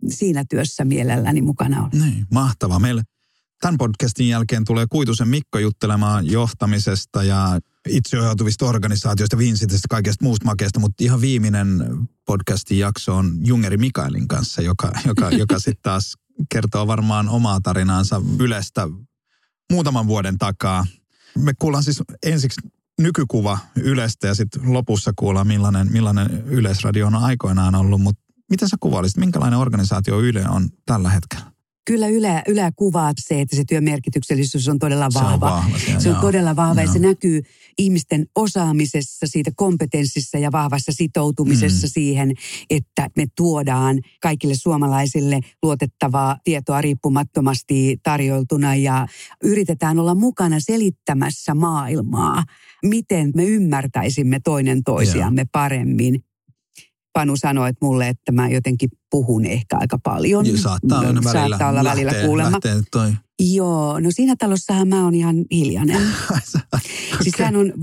siinä 0.09 0.45
työssä 0.49 0.85
mielelläni 0.85 1.41
mukana 1.41 1.79
olen. 1.79 2.11
Niin, 2.11 2.25
mahtavaa. 2.33 2.79
Meillä 2.79 3.03
Tämän 3.61 3.77
podcastin 3.77 4.29
jälkeen 4.29 4.65
tulee 4.65 4.85
Kuitusen 4.89 5.27
Mikko 5.27 5.59
juttelemaan 5.59 6.31
johtamisesta 6.31 7.23
ja 7.23 7.59
itseohjautuvista 7.89 8.65
organisaatioista, 8.65 9.37
Vincentistä, 9.37 9.87
kaikesta 9.89 10.25
muusta 10.25 10.45
makeasta, 10.45 10.79
mutta 10.79 11.03
ihan 11.03 11.21
viimeinen 11.21 11.83
podcastin 12.25 12.79
jakso 12.79 13.15
on 13.15 13.37
Jungeri 13.45 13.77
Mikaelin 13.77 14.27
kanssa, 14.27 14.61
joka, 14.61 14.91
joka, 15.05 15.29
joka 15.41 15.59
sitten 15.59 15.81
taas 15.81 16.17
kertoo 16.51 16.87
varmaan 16.87 17.29
omaa 17.29 17.59
tarinaansa 17.63 18.21
Ylestä 18.39 18.87
muutaman 19.71 20.07
vuoden 20.07 20.37
takaa. 20.37 20.85
Me 21.37 21.53
kuullaan 21.59 21.83
siis 21.83 22.03
ensiksi 22.23 22.61
nykykuva 23.01 23.59
Ylestä 23.75 24.27
ja 24.27 24.35
sitten 24.35 24.73
lopussa 24.73 25.13
kuullaan 25.15 25.47
millainen, 25.47 25.91
millainen 25.91 26.43
Yleisradio 26.45 27.07
on 27.07 27.15
aikoinaan 27.15 27.75
ollut, 27.75 28.01
mutta 28.01 28.23
miten 28.49 28.69
sä 28.69 28.77
kuvailisit, 28.79 29.17
minkälainen 29.17 29.59
organisaatio 29.59 30.19
Yle 30.19 30.45
on 30.49 30.69
tällä 30.85 31.09
hetkellä? 31.09 31.56
Kyllä 31.87 32.07
Yle, 32.07 32.43
Yle 32.47 32.71
kuvaa 32.75 33.11
se, 33.19 33.41
että 33.41 33.55
se 33.55 33.63
työmerkityksellisyys 33.67 34.67
on 34.67 34.79
todella 34.79 35.07
vahva. 35.13 35.29
Se 35.29 35.33
on, 35.33 35.39
vahva, 35.39 35.77
se, 35.77 35.99
se 35.99 36.09
on 36.09 36.15
todella 36.15 36.55
vahva 36.55 36.81
joo. 36.81 36.87
ja 36.87 36.93
se 36.93 36.99
näkyy 36.99 37.41
ihmisten 37.77 38.25
osaamisessa, 38.35 39.25
siitä 39.29 39.51
kompetenssissa 39.55 40.37
ja 40.37 40.51
vahvassa 40.51 40.91
sitoutumisessa 40.91 41.87
mm. 41.87 41.91
siihen, 41.91 42.31
että 42.69 43.09
me 43.15 43.25
tuodaan 43.35 43.99
kaikille 44.21 44.55
suomalaisille 44.55 45.39
luotettavaa 45.63 46.37
tietoa 46.43 46.81
riippumattomasti 46.81 47.97
tarjoltuna 48.03 48.75
ja 48.75 49.07
yritetään 49.43 49.99
olla 49.99 50.15
mukana 50.15 50.59
selittämässä 50.59 51.53
maailmaa, 51.53 52.43
miten 52.85 53.31
me 53.35 53.45
ymmärtäisimme 53.45 54.39
toinen 54.43 54.83
toisiamme 54.83 55.41
yeah. 55.41 55.49
paremmin. 55.51 56.23
Panu 57.17 57.37
sanoi 57.37 57.69
että 57.69 57.85
mulle, 57.85 58.07
että 58.09 58.31
mä 58.31 58.49
jotenkin 58.49 58.89
puhun 59.11 59.45
ehkä 59.45 59.77
aika 59.79 59.97
paljon. 60.03 60.45
Ja 60.45 60.57
saattaa 60.57 60.99
aina 60.99 61.21
välillä, 61.23 61.31
saattaa 61.31 61.69
olla 61.69 61.83
välillä 61.83 62.13
kuulemma. 62.25 62.59
toi 62.91 63.13
Joo, 63.39 63.99
no 63.99 64.11
siinä 64.11 64.35
talossahan 64.35 64.87
mä 64.87 65.03
oon 65.03 65.15
ihan 65.15 65.45
hiljainen. 65.51 65.95
okay. 66.29 66.81
Siis 67.23 67.35
sehän 67.37 67.55
on 67.55 67.73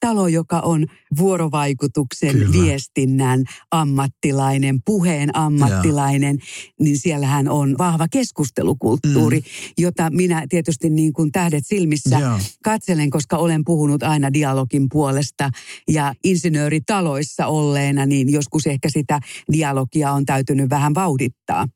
talo, 0.00 0.28
joka 0.28 0.60
on 0.60 0.86
vuorovaikutuksen, 1.18 2.32
Kyllä. 2.32 2.52
viestinnän 2.52 3.44
ammattilainen, 3.70 4.78
puheen 4.84 5.36
ammattilainen, 5.36 6.36
ja. 6.40 6.72
niin 6.80 6.98
siellähän 6.98 7.48
on 7.48 7.74
vahva 7.78 8.06
keskustelukulttuuri, 8.08 9.38
mm. 9.38 9.44
jota 9.78 10.10
minä 10.10 10.46
tietysti 10.48 10.90
niin 10.90 11.12
kuin 11.12 11.32
tähdet 11.32 11.64
silmissä 11.66 12.18
ja. 12.18 12.40
katselen, 12.64 13.10
koska 13.10 13.36
olen 13.36 13.64
puhunut 13.64 14.02
aina 14.02 14.32
dialogin 14.32 14.86
puolesta 14.92 15.50
ja 15.88 16.14
insinööritaloissa 16.24 17.46
olleena, 17.46 18.06
niin 18.06 18.32
joskus 18.32 18.66
ehkä 18.66 18.88
sitä 18.90 19.20
dialogia 19.52 20.12
on 20.12 20.24
täytynyt 20.24 20.70
vähän 20.70 20.94
vauhdittaa 20.94 21.66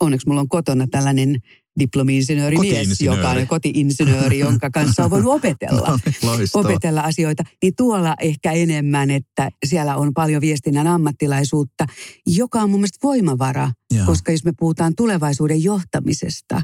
onneksi 0.00 0.28
mulla 0.28 0.40
on 0.40 0.48
kotona 0.48 0.86
tällainen 0.90 1.36
diplomi-insinööri 1.78 2.58
mies, 2.58 3.00
joka 3.00 3.30
on 3.30 3.46
koti-insinööri, 3.46 4.38
jonka 4.38 4.70
kanssa 4.70 5.04
on 5.04 5.10
voinut 5.10 5.34
opetella, 5.34 5.98
opetella 6.54 7.00
asioita. 7.00 7.42
Niin 7.62 7.74
tuolla 7.76 8.14
ehkä 8.20 8.52
enemmän, 8.52 9.10
että 9.10 9.50
siellä 9.66 9.96
on 9.96 10.14
paljon 10.14 10.40
viestinnän 10.40 10.86
ammattilaisuutta, 10.86 11.86
joka 12.26 12.62
on 12.62 12.70
mun 12.70 12.80
mielestä 12.80 12.98
voimavara, 13.02 13.70
ja. 13.94 14.04
koska 14.04 14.32
jos 14.32 14.44
me 14.44 14.52
puhutaan 14.58 14.94
tulevaisuuden 14.96 15.62
johtamisesta, 15.62 16.62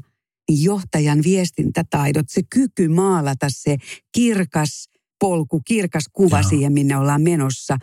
niin 0.49 0.65
johtajan 0.65 1.23
viestintätaidot, 1.23 2.29
se 2.29 2.43
kyky 2.51 2.89
maalata 2.89 3.47
se 3.51 3.77
kirkas 4.13 4.89
polku, 5.21 5.61
kirkas 5.67 6.05
kuva 6.13 6.37
ja. 6.37 6.43
siihen, 6.43 6.73
minne 6.73 6.97
ollaan 6.97 7.23
menossa, 7.23 7.77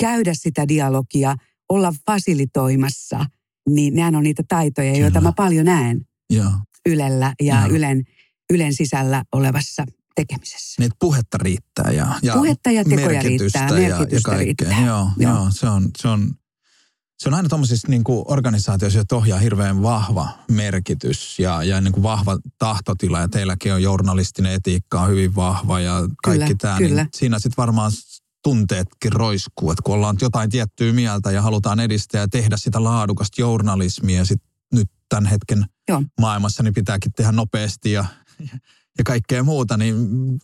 käydä 0.00 0.34
sitä 0.34 0.68
dialogia, 0.68 1.36
olla 1.68 1.92
fasilitoimassa, 2.06 3.26
niin 3.68 3.94
nämä 3.94 4.18
on 4.18 4.24
niitä 4.24 4.42
taitoja, 4.48 4.92
Kyllä. 4.92 5.04
joita 5.04 5.20
mä 5.20 5.32
paljon 5.36 5.64
näen 5.64 6.09
Joo. 6.30 6.52
Ylellä 6.86 7.34
ja 7.42 7.60
Joo. 7.60 7.76
Ylen, 7.76 8.04
Ylen 8.52 8.74
sisällä 8.74 9.24
olevassa 9.32 9.84
tekemisessä. 10.14 10.82
Niin, 10.82 10.90
puhetta 11.00 11.38
riittää 11.38 11.92
ja, 11.92 12.06
ja 12.22 12.34
Puhetta 12.34 12.70
ja 12.70 12.84
tekoja 12.84 13.22
riittää, 13.22 13.68
ja, 13.68 13.74
merkitystä 13.74 14.32
ja 14.32 14.38
riittää. 14.38 14.86
Joo, 14.86 15.10
joo. 15.16 15.34
joo 15.34 15.46
se, 15.50 15.68
on, 15.68 15.90
se, 15.98 16.08
on, 16.08 16.34
se 17.18 17.28
on 17.28 17.34
aina 17.34 17.48
tuommoisissa 17.48 17.88
niin 17.88 18.02
organisaatioissa, 18.06 18.98
joita 18.98 19.16
ohjaa 19.16 19.38
hirveän 19.38 19.82
vahva 19.82 20.28
merkitys 20.50 21.38
ja, 21.38 21.62
ja 21.62 21.80
niin 21.80 21.92
kuin 21.92 22.02
vahva 22.02 22.38
tahtotila. 22.58 23.20
Ja 23.20 23.28
teilläkin 23.28 23.74
on 23.74 23.82
journalistinen 23.82 24.52
etiikka 24.52 25.00
on 25.00 25.10
hyvin 25.10 25.34
vahva 25.34 25.80
ja 25.80 26.08
kaikki 26.24 26.44
kyllä, 26.44 26.56
tämä. 26.60 26.78
Niin 26.78 26.88
kyllä. 26.88 27.02
Niin 27.02 27.10
siinä 27.16 27.38
sitten 27.38 27.56
varmaan 27.56 27.92
tunteetkin 28.44 29.12
roiskuu, 29.12 29.70
että 29.70 29.82
kun 29.84 29.94
ollaan 29.94 30.16
jotain 30.20 30.50
tiettyä 30.50 30.92
mieltä 30.92 31.30
ja 31.30 31.42
halutaan 31.42 31.80
edistää 31.80 32.20
ja 32.20 32.28
tehdä 32.28 32.56
sitä 32.56 32.84
laadukasta 32.84 33.40
journalismia 33.40 34.18
ja 34.18 34.24
sit 34.24 34.42
nyt 34.72 34.90
tämän 35.10 35.26
hetken 35.26 35.64
Joo. 35.88 36.02
maailmassa 36.20 36.62
niin 36.62 36.74
pitääkin 36.74 37.12
tehdä 37.12 37.32
nopeasti 37.32 37.92
ja, 37.92 38.04
ja 38.98 39.04
kaikkea 39.04 39.42
muuta, 39.42 39.76
niin 39.76 39.94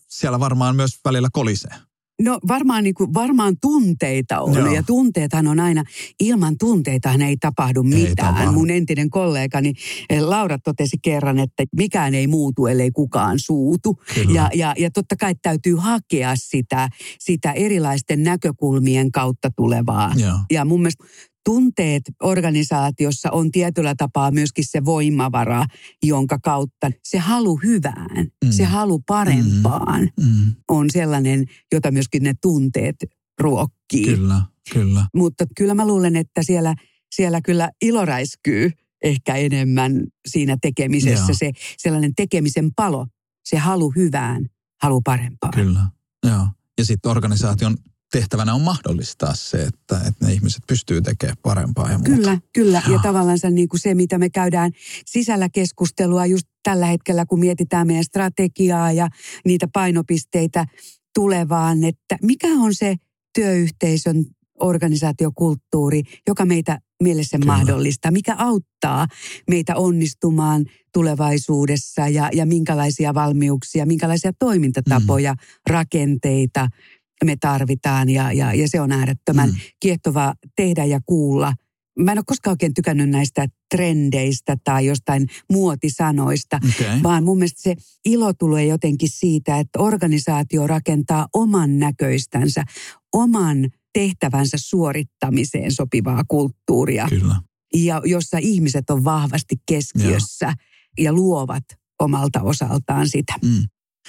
siellä 0.09 0.41
varmaan 0.41 0.77
myös 0.77 1.01
välillä 1.05 1.29
kolisee. 1.33 1.75
No 2.23 2.39
varmaan, 2.49 2.85
niin 2.85 2.95
kuin, 2.95 3.15
varmaan 3.15 3.57
tunteita 3.61 4.41
on 4.41 4.55
Joo. 4.55 4.75
ja 4.75 4.83
tunteethan 4.83 5.47
on 5.47 5.61
aina, 5.61 5.85
ilman 6.21 6.59
tunteitahan 6.59 7.23
ei 7.23 7.37
tapahdu 7.37 7.83
mitään. 7.83 8.07
Ei 8.07 8.15
tapahdu. 8.15 8.53
Mun 8.53 8.71
entinen 8.71 9.11
kollegani 9.11 9.73
eh, 10.11 10.23
Laura 10.23 10.59
totesi 10.59 10.97
kerran, 11.03 11.39
että 11.39 11.65
mikään 11.77 12.15
ei 12.15 12.27
muutu, 12.27 12.67
ellei 12.67 12.91
kukaan 12.91 13.39
suutu. 13.39 14.03
Ja, 14.35 14.51
ja, 14.55 14.75
ja 14.79 14.91
totta 14.91 15.17
kai 15.17 15.35
täytyy 15.43 15.75
hakea 15.75 16.33
sitä, 16.37 16.89
sitä 17.19 17.53
erilaisten 17.53 18.23
näkökulmien 18.23 19.13
kautta 19.13 19.51
tulevaa. 19.57 20.13
Joo. 20.17 20.39
Ja 20.51 20.65
mun 20.65 20.81
mielestä 20.81 21.05
tunteet 21.47 22.03
organisaatiossa 22.23 23.31
on 23.31 23.51
tietyllä 23.51 23.95
tapaa 23.97 24.31
myöskin 24.31 24.65
se 24.69 24.85
voimavara, 24.85 25.65
jonka 26.03 26.39
kautta 26.43 26.91
se 27.05 27.19
halu 27.19 27.57
hyvään, 27.57 28.27
mm. 28.45 28.51
se 28.51 28.65
halu 28.65 28.99
parempaan 28.99 30.09
mm. 30.21 30.27
Mm. 30.27 30.55
on 30.69 30.91
sellainen, 30.91 31.45
jota 31.73 31.91
myöskin 31.91 32.23
ne 32.23 32.35
tunteet 32.43 32.97
ruokkii. 33.41 34.05
Kyllä, 34.05 34.43
kyllä. 34.73 35.07
Mutta 35.15 35.45
kyllä 35.57 35.75
mä 35.75 35.87
luulen, 35.87 36.17
että 36.17 36.43
siellä, 36.43 36.75
siellä 37.15 37.41
kyllä 37.41 37.71
iloräiskyy 37.83 38.71
ehkä 39.03 39.35
enemmän 39.35 40.03
siinä 40.29 40.57
tekemisessä. 40.63 41.33
Joo. 41.33 41.37
Se 41.39 41.51
sellainen 41.79 42.15
tekemisen 42.15 42.71
palo, 42.77 43.07
se 43.45 43.57
halu 43.57 43.93
hyvään, 43.97 44.47
halu 44.83 45.01
parempaan. 45.01 45.53
Kyllä, 45.55 45.87
joo. 46.27 46.49
Ja 46.79 46.85
sitten 46.85 47.11
organisaation 47.11 47.77
tehtävänä 48.13 48.55
on 48.55 48.61
mahdollistaa 48.61 49.35
se, 49.35 49.63
että, 49.63 50.01
että 50.09 50.27
ne 50.27 50.33
ihmiset 50.33 50.63
pystyy 50.67 51.03
tekemään 51.03 51.37
parempaa 51.43 51.91
ja 51.91 51.99
muuta. 51.99 52.13
Kyllä, 52.15 52.39
kyllä. 52.53 52.83
Ja, 52.87 52.93
ja 52.93 52.99
tavallaan 53.03 53.39
niin 53.51 53.69
kuin 53.69 53.81
se, 53.81 53.95
mitä 53.95 54.19
me 54.19 54.31
käydään 54.31 54.73
sisällä 55.07 55.49
keskustelua 55.49 56.27
just 56.27 56.47
tällä 56.63 56.87
hetkellä, 56.87 57.27
kun 57.27 57.41
mietitään 57.41 57.87
meidän 57.87 58.05
strategiaa 58.05 58.93
ja 58.93 59.09
niitä 59.45 59.69
painopisteitä 59.73 60.67
tulevaan, 61.15 61.85
että 61.85 62.19
mikä 62.23 62.49
on 62.49 62.75
se 62.75 62.97
työyhteisön 63.35 64.25
organisaatiokulttuuri, 64.61 66.03
joka 66.29 66.45
meitä 66.45 66.79
mielessä 67.03 67.39
Kyllä. 67.39 67.53
mahdollista, 67.53 68.11
mikä 68.11 68.35
auttaa 68.39 69.07
meitä 69.51 69.77
onnistumaan 69.77 70.65
tulevaisuudessa 70.93 72.09
ja, 72.09 72.31
ja 72.33 72.47
minkälaisia 72.47 73.15
valmiuksia, 73.15 73.87
minkälaisia 73.87 74.33
toimintatapoja, 74.39 75.33
mm. 75.33 75.39
rakenteita– 75.67 76.69
me 77.25 77.37
tarvitaan 77.41 78.09
ja, 78.09 78.33
ja, 78.33 78.55
ja 78.55 78.69
se 78.69 78.81
on 78.81 78.93
äärettömän 78.93 79.49
mm. 79.49 79.57
kiehtovaa 79.81 80.35
tehdä 80.57 80.85
ja 80.85 81.01
kuulla. 81.07 81.55
Mä 81.99 82.13
en 82.13 82.19
ole 82.19 82.25
koskaan 82.27 82.53
oikein 82.53 82.75
tykännyt 82.75 83.11
näistä 83.11 83.47
trendeistä 83.75 84.57
tai 84.65 84.87
jostain 84.87 85.27
muotisanoista, 85.53 86.57
okay. 86.57 87.03
vaan 87.03 87.25
mun 87.25 87.39
mielestä 87.39 87.63
se 87.63 87.75
ilo 88.05 88.33
tulee 88.33 88.67
jotenkin 88.67 89.09
siitä, 89.13 89.59
että 89.59 89.79
organisaatio 89.79 90.67
rakentaa 90.67 91.29
oman 91.33 91.79
näköistänsä, 91.79 92.65
oman 93.13 93.71
tehtävänsä 93.93 94.57
suorittamiseen 94.61 95.73
sopivaa 95.73 96.23
kulttuuria. 96.29 97.07
Kyllä. 97.09 97.41
Ja 97.75 98.03
jossa 98.05 98.39
ihmiset 98.39 98.91
on 98.91 99.05
vahvasti 99.05 99.57
keskiössä 99.69 100.47
ja, 100.47 100.55
ja 100.99 101.13
luovat 101.13 101.65
omalta 102.01 102.43
osaltaan 102.43 103.09
sitä. 103.09 103.35
Mm. 103.45 103.63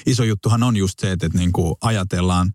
Iso 0.06 0.24
juttuhan 0.24 0.64
on 0.64 0.78
just 0.78 1.00
se, 1.00 1.12
että, 1.12 1.26
että 1.26 1.38
niin 1.38 1.52
kuin 1.52 1.76
ajatellaan 1.82 2.52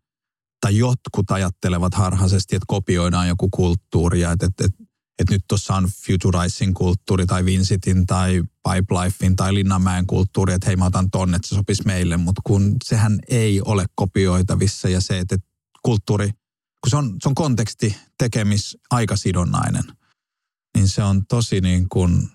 tai 0.62 0.77
jotkut 0.77 1.31
ajattelevat 1.31 1.94
harhaisesti, 1.94 2.57
että 2.57 2.66
kopioidaan 2.68 3.29
joku 3.29 3.48
kulttuuri 3.51 4.20
ja 4.20 4.33
että, 4.33 4.46
että, 4.46 4.64
että, 4.64 4.85
että 5.18 5.35
nyt 5.35 5.44
tuossa 5.48 5.75
on 5.75 5.88
Futurizing 6.07 6.75
kulttuuri 6.75 7.27
tai 7.27 7.44
Vincitin 7.44 8.07
tai 8.07 8.42
Pipelifein 8.62 9.37
tai 9.37 9.55
Linnanmäen 9.55 10.07
kulttuuri, 10.07 10.53
että 10.53 10.66
hei 10.66 10.77
mä 10.77 10.87
otan 10.87 11.11
tonne, 11.11 11.37
että 11.37 11.48
se 11.48 11.55
sopisi 11.55 11.83
meille, 11.87 12.16
mutta 12.16 12.42
kun 12.44 12.77
sehän 12.85 13.18
ei 13.29 13.61
ole 13.61 13.85
kopioitavissa 13.94 14.88
ja 14.88 15.01
se, 15.01 15.18
että 15.18 15.37
kulttuuri, 15.83 16.31
kun 16.81 16.90
se 16.90 16.96
on, 16.96 17.16
se 17.22 17.29
on 17.29 17.35
konteksti, 17.35 17.96
tekemis, 18.18 18.79
aikasidonnainen, 18.90 19.85
niin 20.77 20.88
se 20.88 21.03
on 21.03 21.27
tosi 21.27 21.61
niin 21.61 21.88
kuin 21.88 22.29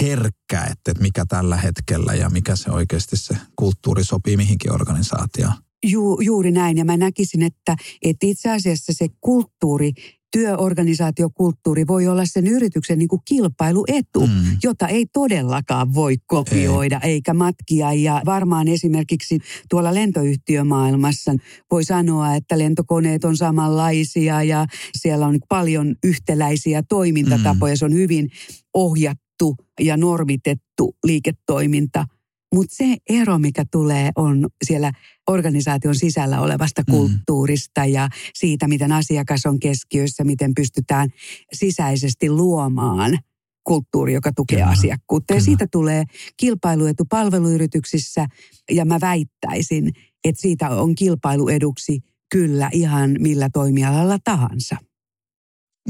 herkkä, 0.00 0.64
että, 0.70 1.02
mikä 1.02 1.24
tällä 1.28 1.56
hetkellä 1.56 2.14
ja 2.14 2.30
mikä 2.30 2.56
se 2.56 2.70
oikeasti 2.70 3.16
se 3.16 3.36
kulttuuri 3.56 4.04
sopii 4.04 4.36
mihinkin 4.36 4.72
organisaatioon. 4.72 5.69
Ju, 5.86 6.20
juuri 6.20 6.50
näin, 6.50 6.76
ja 6.76 6.84
mä 6.84 6.96
näkisin, 6.96 7.42
että, 7.42 7.76
että 8.02 8.26
itse 8.26 8.50
asiassa 8.50 8.92
se 8.92 9.06
kulttuuri, 9.20 9.92
työorganisaatiokulttuuri 10.32 11.86
voi 11.86 12.08
olla 12.08 12.24
sen 12.24 12.46
yrityksen 12.46 12.98
niin 12.98 13.08
kuin 13.08 13.22
kilpailuetu, 13.24 14.26
mm. 14.26 14.58
jota 14.62 14.88
ei 14.88 15.06
todellakaan 15.12 15.94
voi 15.94 16.16
kopioida 16.26 17.00
ei. 17.02 17.10
eikä 17.12 17.34
matkia. 17.34 17.92
Ja 17.92 18.22
varmaan 18.26 18.68
esimerkiksi 18.68 19.38
tuolla 19.70 19.94
lentoyhtiömaailmassa 19.94 21.34
voi 21.70 21.84
sanoa, 21.84 22.34
että 22.34 22.58
lentokoneet 22.58 23.24
on 23.24 23.36
samanlaisia 23.36 24.42
ja 24.42 24.66
siellä 24.98 25.26
on 25.26 25.38
paljon 25.48 25.94
yhtäläisiä 26.04 26.82
toimintatapoja. 26.88 27.74
Mm. 27.74 27.76
Se 27.76 27.84
on 27.84 27.94
hyvin 27.94 28.30
ohjattu 28.74 29.56
ja 29.80 29.96
normitettu 29.96 30.96
liiketoiminta– 31.04 32.04
mutta 32.54 32.76
se 32.76 32.96
ero, 33.08 33.38
mikä 33.38 33.64
tulee, 33.70 34.10
on 34.16 34.48
siellä 34.64 34.92
organisaation 35.30 35.94
sisällä 35.94 36.40
olevasta 36.40 36.82
mm. 36.82 36.90
kulttuurista 36.92 37.84
ja 37.84 38.08
siitä, 38.34 38.68
miten 38.68 38.92
asiakas 38.92 39.46
on 39.46 39.60
keskiössä, 39.60 40.24
miten 40.24 40.54
pystytään 40.54 41.08
sisäisesti 41.52 42.30
luomaan 42.30 43.18
kulttuuri, 43.64 44.12
joka 44.12 44.32
tukee 44.36 44.58
Kyllä. 44.58 44.70
asiakkuutta. 44.70 45.34
Ja 45.34 45.40
siitä 45.40 45.66
tulee 45.72 46.04
kilpailuetu 46.36 47.04
palveluyrityksissä 47.04 48.26
ja 48.70 48.84
mä 48.84 48.98
väittäisin, 49.00 49.92
että 50.24 50.42
siitä 50.42 50.70
on 50.70 50.94
kilpailueduksi 50.94 52.00
kyllä 52.32 52.68
ihan 52.72 53.16
millä 53.18 53.48
toimialalla 53.52 54.18
tahansa. 54.24 54.76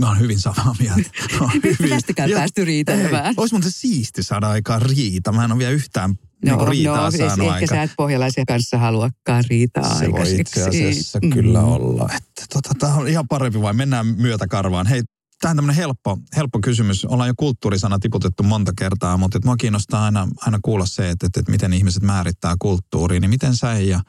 Mä 0.00 0.08
oon 0.08 0.18
hyvin 0.18 0.40
samaa 0.40 0.74
mieltä. 0.78 1.10
Tästäkään 1.88 2.30
päästy 2.30 2.64
riitelemään. 2.64 3.34
Olisi 3.36 3.54
mun 3.54 3.62
se 3.62 3.70
siisti 3.70 4.22
saada 4.22 4.48
aikaan 4.48 4.82
riita. 4.82 5.32
Mä 5.32 5.44
en 5.44 5.52
ole 5.52 5.58
vielä 5.58 5.72
yhtään 5.72 6.10
no, 6.44 6.56
niin 6.56 6.68
riitaa 6.68 7.04
no, 7.04 7.10
saanut 7.10 7.38
ehkä 7.38 7.52
aika. 7.52 7.74
sä 7.74 7.82
et 7.82 7.90
pohjalaisen 7.96 8.46
kanssa 8.46 8.78
haluakaan 8.78 9.44
riitaa 9.50 9.98
Se 9.98 10.12
voi 10.12 10.40
itse 10.40 10.68
asiassa 10.68 11.18
mm. 11.22 11.30
kyllä 11.30 11.60
olla. 11.60 12.08
Että 12.16 12.44
tota, 12.52 12.70
tämä 12.78 12.94
on 12.94 13.08
ihan 13.08 13.28
parempi 13.28 13.60
vai 13.60 13.72
mennään 13.72 14.06
myötäkarvaan. 14.06 14.86
Hei, 14.86 15.02
Tämä 15.40 15.50
on 15.50 15.56
tämmöinen 15.56 15.76
helppo, 15.76 16.18
helppo 16.36 16.58
kysymys. 16.64 17.04
Ollaan 17.04 17.28
jo 17.28 17.34
kulttuurisana 17.36 17.98
tiputettu 17.98 18.42
monta 18.42 18.72
kertaa, 18.78 19.16
mutta 19.16 19.38
että 19.38 19.48
mua 19.48 19.56
kiinnostaa 19.56 20.04
aina, 20.04 20.28
aina 20.40 20.58
kuulla 20.62 20.86
se, 20.86 21.10
että, 21.10 21.26
että, 21.26 21.40
että 21.40 21.52
miten 21.52 21.72
ihmiset 21.72 22.02
määrittää 22.02 22.54
kulttuuriin. 22.58 23.20
Niin 23.20 23.30
miten 23.30 23.56
sä 23.56 23.78
ja 23.78 24.00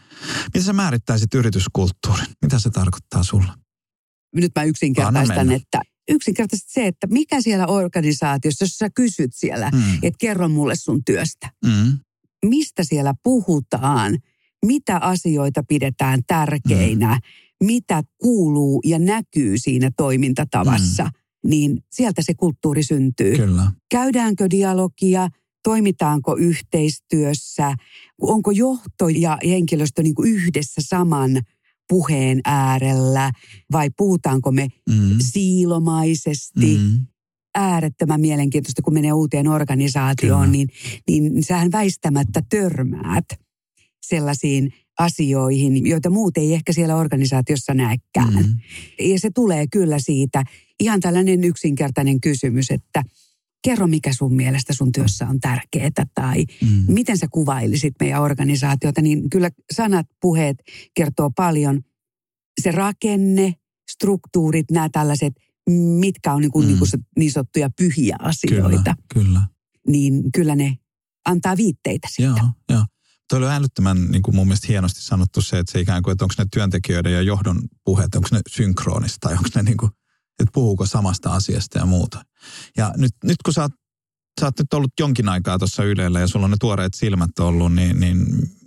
miten 0.45 0.63
sä 0.63 0.73
määrittäisit 0.73 1.33
yrityskulttuurin? 1.33 2.27
Mitä 2.41 2.59
se 2.59 2.69
tarkoittaa 2.69 3.23
sulle? 3.23 3.51
Nyt 4.35 4.51
mä 4.55 4.63
yksinkertaistan, 4.63 5.51
että 5.51 5.81
yksinkertaisesti 6.09 6.71
se, 6.71 6.87
että 6.87 7.07
mikä 7.07 7.41
siellä 7.41 7.67
organisaatiossa, 7.67 8.65
jos 8.65 8.77
sä 8.77 8.89
kysyt 8.89 9.31
siellä, 9.33 9.69
mm. 9.69 9.93
että 9.93 10.17
kerro 10.19 10.49
mulle 10.49 10.75
sun 10.75 11.03
työstä. 11.05 11.49
Mm. 11.65 11.99
Mistä 12.45 12.83
siellä 12.83 13.13
puhutaan? 13.23 14.19
Mitä 14.65 14.97
asioita 14.97 15.63
pidetään 15.63 16.19
tärkeinä? 16.27 17.13
Mm. 17.15 17.67
Mitä 17.67 18.03
kuuluu 18.21 18.81
ja 18.85 18.99
näkyy 18.99 19.57
siinä 19.57 19.91
toimintatavassa? 19.97 21.03
Mm. 21.03 21.49
Niin 21.49 21.83
sieltä 21.91 22.21
se 22.21 22.33
kulttuuri 22.33 22.83
syntyy. 22.83 23.35
Kyllä. 23.35 23.71
Käydäänkö 23.91 24.49
dialogia? 24.49 25.27
Toimitaanko 25.63 26.35
yhteistyössä? 26.35 27.75
Onko 28.21 28.51
johto 28.51 29.09
ja 29.09 29.37
henkilöstö 29.45 30.03
niin 30.03 30.15
yhdessä 30.23 30.81
saman 30.85 31.41
puheen 31.91 32.41
äärellä 32.45 33.31
vai 33.71 33.89
puhutaanko 33.97 34.51
me 34.51 34.67
mm. 34.89 35.15
siilomaisesti. 35.19 36.77
Mm. 36.77 37.05
Äärettömän 37.55 38.21
mielenkiintoista, 38.21 38.81
kun 38.81 38.93
menee 38.93 39.13
uuteen 39.13 39.47
organisaatioon, 39.47 40.51
niin, 40.51 40.67
niin 41.07 41.43
sähän 41.43 41.71
väistämättä 41.71 42.41
törmäät 42.49 43.25
sellaisiin 44.01 44.73
asioihin, 44.99 45.87
joita 45.87 46.09
muut 46.09 46.37
ei 46.37 46.53
ehkä 46.53 46.73
siellä 46.73 46.95
organisaatiossa 46.95 47.73
näekään. 47.73 48.33
Mm. 48.33 48.57
Ja 48.99 49.19
se 49.19 49.29
tulee 49.35 49.65
kyllä 49.71 49.99
siitä 49.99 50.43
ihan 50.79 50.99
tällainen 50.99 51.43
yksinkertainen 51.43 52.21
kysymys, 52.21 52.71
että– 52.71 53.03
kerro 53.63 53.87
mikä 53.87 54.13
sun 54.13 54.35
mielestä 54.35 54.73
sun 54.73 54.91
työssä 54.91 55.27
on 55.27 55.39
tärkeää 55.39 56.05
tai 56.15 56.45
mm. 56.61 56.83
miten 56.87 57.17
sä 57.17 57.27
kuvailisit 57.31 57.93
meidän 57.99 58.21
organisaatiota, 58.21 59.01
niin 59.01 59.29
kyllä 59.29 59.49
sanat, 59.73 60.05
puheet 60.21 60.57
kertoo 60.93 61.31
paljon. 61.35 61.81
Se 62.61 62.71
rakenne, 62.71 63.55
struktuurit, 63.91 64.71
nämä 64.71 64.89
tällaiset, 64.89 65.33
mitkä 65.99 66.33
on 66.33 66.41
niin, 66.41 66.51
kuin, 66.51 66.65
mm. 66.65 66.67
niin, 66.67 66.79
kuin 66.79 66.89
niin 67.17 67.31
sanottuja 67.31 67.69
pyhiä 67.77 68.15
asioita. 68.19 68.95
Kyllä, 69.13 69.23
kyllä. 69.23 69.41
Niin 69.87 70.31
kyllä 70.31 70.55
ne 70.55 70.77
antaa 71.25 71.57
viitteitä 71.57 72.07
siitä. 72.11 72.39
Joo, 72.39 72.49
joo. 72.69 72.85
Tuo 73.29 73.39
oli 73.39 73.47
älyttömän 73.47 74.11
niin 74.11 74.21
kuin 74.21 74.35
mun 74.35 74.47
mielestä 74.47 74.67
hienosti 74.67 75.01
sanottu 75.01 75.41
se, 75.41 75.59
että 75.59 75.71
se 75.71 75.79
ikään 75.79 76.03
kuin, 76.03 76.11
että 76.11 76.25
onko 76.25 76.33
ne 76.37 76.45
työntekijöiden 76.53 77.13
ja 77.13 77.21
johdon 77.21 77.61
puheet, 77.83 78.15
onko 78.15 78.27
ne 78.31 78.41
synkronista 78.49 79.17
tai 79.19 79.33
onko 79.33 79.49
ne 79.55 79.63
niin 79.63 79.77
kuin, 79.77 79.91
että 80.39 80.51
puhuuko 80.53 80.85
samasta 80.85 81.33
asiasta 81.33 81.79
ja 81.79 81.85
muuta. 81.85 82.25
Ja 82.77 82.93
nyt, 82.97 83.11
nyt 83.23 83.37
kun 83.45 83.53
sä 83.53 83.61
oot, 83.61 83.71
sä 84.39 84.45
oot 84.45 84.59
nyt 84.59 84.73
ollut 84.73 84.91
jonkin 84.99 85.29
aikaa 85.29 85.59
tuossa 85.59 85.83
Ylellä 85.83 86.19
ja 86.19 86.27
sulla 86.27 86.45
on 86.45 86.51
ne 86.51 86.57
tuoreet 86.59 86.93
silmät 86.93 87.39
ollut, 87.39 87.73
niin, 87.73 87.99
niin 87.99 88.17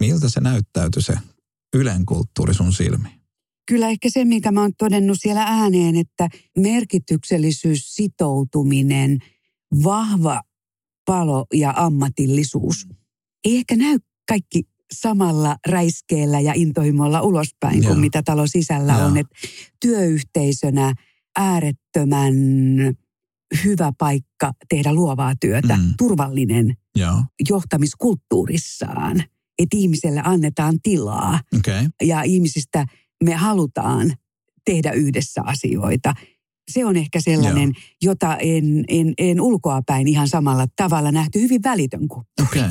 miltä 0.00 0.28
se 0.28 0.40
näyttäytyy 0.40 1.02
se 1.02 1.18
Ylen 1.74 2.06
kulttuuri 2.06 2.54
sun 2.54 2.72
silmiin? 2.72 3.20
Kyllä 3.68 3.88
ehkä 3.88 4.10
se, 4.10 4.24
mikä 4.24 4.52
mä 4.52 4.60
oon 4.60 4.72
todennut 4.78 5.18
siellä 5.20 5.42
ääneen, 5.42 5.96
että 5.96 6.28
merkityksellisyys, 6.58 7.94
sitoutuminen, 7.94 9.18
vahva 9.84 10.42
palo 11.06 11.46
ja 11.54 11.74
ammatillisuus 11.76 12.88
ei 13.44 13.56
ehkä 13.56 13.76
näy 13.76 13.98
kaikki 14.28 14.62
samalla 14.92 15.56
räiskeellä 15.66 16.40
ja 16.40 16.52
intohimolla 16.56 17.22
ulospäin 17.22 17.82
Joo. 17.82 17.88
kuin 17.88 18.00
mitä 18.00 18.22
talo 18.22 18.46
sisällä 18.46 18.92
Joo. 18.92 19.06
on. 19.06 19.16
Että 19.16 19.36
työyhteisönä 19.80 20.94
äärettömän 21.36 22.34
hyvä 23.64 23.92
paikka 23.98 24.52
tehdä 24.68 24.92
luovaa 24.92 25.34
työtä, 25.40 25.76
mm. 25.76 25.94
turvallinen 25.98 26.76
Joo. 26.96 27.22
johtamiskulttuurissaan. 27.48 29.24
Että 29.58 29.76
ihmiselle 29.76 30.20
annetaan 30.24 30.80
tilaa 30.82 31.40
okay. 31.58 31.88
ja 32.02 32.22
ihmisistä 32.22 32.86
me 33.24 33.34
halutaan 33.34 34.12
tehdä 34.64 34.92
yhdessä 34.92 35.42
asioita. 35.44 36.14
Se 36.70 36.84
on 36.84 36.96
ehkä 36.96 37.20
sellainen, 37.20 37.72
Joo. 37.74 37.82
jota 38.02 38.36
en, 38.36 38.84
en, 38.88 39.14
en 39.18 39.40
ulkoapäin 39.40 40.08
ihan 40.08 40.28
samalla 40.28 40.66
tavalla 40.76 41.12
nähty 41.12 41.40
hyvin 41.40 41.62
välitön 41.62 42.08
kuin. 42.08 42.26
Okay. 42.42 42.70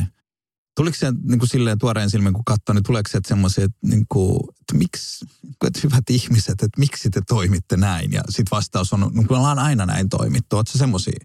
Tuliko 0.75 0.97
se 0.97 1.11
niin 1.23 1.39
kuin 1.39 1.49
silleen 1.49 1.77
tuoreen 1.77 2.09
silmin, 2.09 2.33
kun 2.33 2.45
katsoi, 2.45 2.75
niin 2.75 2.83
tuleeko 2.83 3.09
se 3.11 3.19
semmoisia, 3.27 3.65
että, 3.65 3.77
niin 3.81 4.05
kuin, 4.09 4.39
että 4.61 4.77
miksi, 4.77 5.25
että 5.67 5.79
hyvät 5.83 6.09
ihmiset, 6.09 6.53
että 6.53 6.79
miksi 6.79 7.09
te 7.09 7.21
toimitte 7.27 7.77
näin? 7.77 8.11
Ja 8.11 8.21
sitten 8.29 8.55
vastaus 8.55 8.93
on, 8.93 9.11
niin 9.13 9.27
kuin 9.27 9.37
ollaan 9.37 9.59
aina 9.59 9.85
näin 9.85 10.09
toimittu. 10.09 10.55
Oletko 10.55 10.77
semmoisia? 10.77 11.19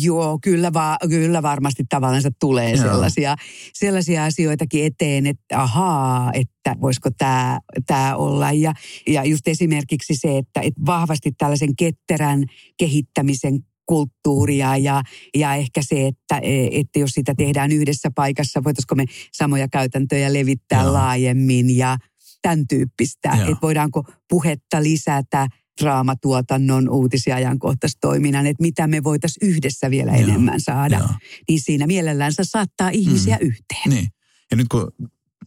Joo, 0.00 0.38
kyllä, 0.42 0.72
va, 0.72 0.96
kyllä 1.08 1.42
varmasti 1.42 1.84
tavallaan 1.88 2.22
tulee 2.40 2.76
sellaisia, 2.76 3.36
sellaisia 3.74 4.24
asioitakin 4.24 4.84
eteen, 4.84 5.26
että 5.26 5.62
ahaa, 5.62 6.30
että 6.32 6.76
voisiko 6.80 7.10
tämä 7.18 7.60
tää 7.86 8.16
olla. 8.16 8.52
Ja, 8.52 8.74
ja 9.06 9.24
just 9.24 9.48
esimerkiksi 9.48 10.14
se, 10.16 10.38
että, 10.38 10.60
että 10.60 10.80
vahvasti 10.86 11.32
tällaisen 11.38 11.76
ketterän 11.76 12.44
kehittämisen 12.78 13.58
kulttuuria 13.86 14.76
ja, 14.76 15.02
ja 15.34 15.54
ehkä 15.54 15.80
se, 15.82 16.06
että, 16.06 16.40
että 16.70 16.98
jos 16.98 17.10
sitä 17.10 17.34
tehdään 17.34 17.72
yhdessä 17.72 18.10
paikassa, 18.14 18.64
voitaisiko 18.64 18.94
me 18.94 19.04
samoja 19.32 19.68
käytäntöjä 19.68 20.32
levittää 20.32 20.82
Joo. 20.82 20.92
laajemmin 20.92 21.76
ja 21.76 21.96
tämän 22.42 22.68
tyyppistä, 22.68 23.28
Joo. 23.28 23.48
että 23.48 23.58
voidaanko 23.62 24.04
puhetta 24.28 24.82
lisätä 24.82 25.48
draamatuotannon 25.80 26.88
uutisia 26.88 27.36
ajankohtaistoiminnan, 27.36 28.46
että 28.46 28.62
mitä 28.62 28.86
me 28.86 29.04
voitaisiin 29.04 29.50
yhdessä 29.50 29.90
vielä 29.90 30.12
Joo. 30.12 30.20
enemmän 30.20 30.60
saada. 30.60 30.98
Joo. 30.98 31.08
Niin 31.48 31.60
siinä 31.60 31.86
mielellänsä 31.86 32.42
saattaa 32.44 32.88
ihmisiä 32.88 33.36
mm. 33.36 33.46
yhteen. 33.46 33.90
Niin. 33.90 34.08
Ja 34.50 34.56
nyt 34.56 34.68
kun 34.68 34.92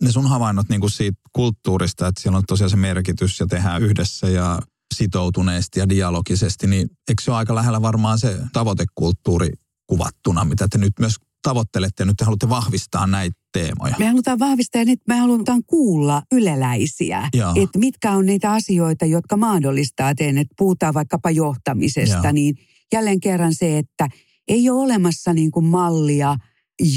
ne 0.01 0.11
sun 0.11 0.29
havainnot 0.29 0.69
niin 0.69 0.81
kuin 0.81 0.91
siitä 0.91 1.21
kulttuurista, 1.33 2.07
että 2.07 2.21
siellä 2.21 2.37
on 2.37 2.43
tosiaan 2.47 2.69
se 2.69 2.77
merkitys 2.77 3.39
ja 3.39 3.47
tehdään 3.47 3.81
yhdessä 3.81 4.29
ja 4.29 4.59
sitoutuneesti 4.95 5.79
ja 5.79 5.89
dialogisesti, 5.89 6.67
niin 6.67 6.89
eikö 7.09 7.23
se 7.23 7.31
ole 7.31 7.37
aika 7.37 7.55
lähellä 7.55 7.81
varmaan 7.81 8.19
se 8.19 8.37
tavoitekulttuuri 8.53 9.49
kuvattuna, 9.87 10.45
mitä 10.45 10.67
te 10.67 10.77
nyt 10.77 10.93
myös 10.99 11.15
tavoittelette 11.43 12.01
ja 12.01 12.05
nyt 12.05 12.17
te 12.17 12.25
haluatte 12.25 12.49
vahvistaa 12.49 13.07
näitä 13.07 13.40
teemoja? 13.53 13.95
Me 13.99 14.07
halutaan 14.07 14.39
vahvistaa 14.39 14.81
ja 14.81 14.85
nyt 14.85 14.99
me 15.07 15.15
halutaan 15.15 15.63
kuulla 15.67 16.23
yleläisiä, 16.31 17.29
että 17.63 17.79
mitkä 17.79 18.11
on 18.11 18.25
niitä 18.25 18.51
asioita, 18.51 19.05
jotka 19.05 19.37
mahdollistaa 19.37 20.15
teen, 20.15 20.37
että 20.37 20.53
puhutaan 20.57 20.93
vaikkapa 20.93 21.31
johtamisesta, 21.31 22.17
Joo. 22.23 22.31
niin 22.31 22.55
jälleen 22.93 23.19
kerran 23.19 23.53
se, 23.53 23.77
että 23.77 24.07
ei 24.47 24.69
ole 24.69 24.83
olemassa 24.83 25.33
niin 25.33 25.51
kuin 25.51 25.65
mallia, 25.65 26.35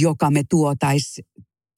joka 0.01 0.31
me 0.31 0.43
tuotaisi 0.51 1.23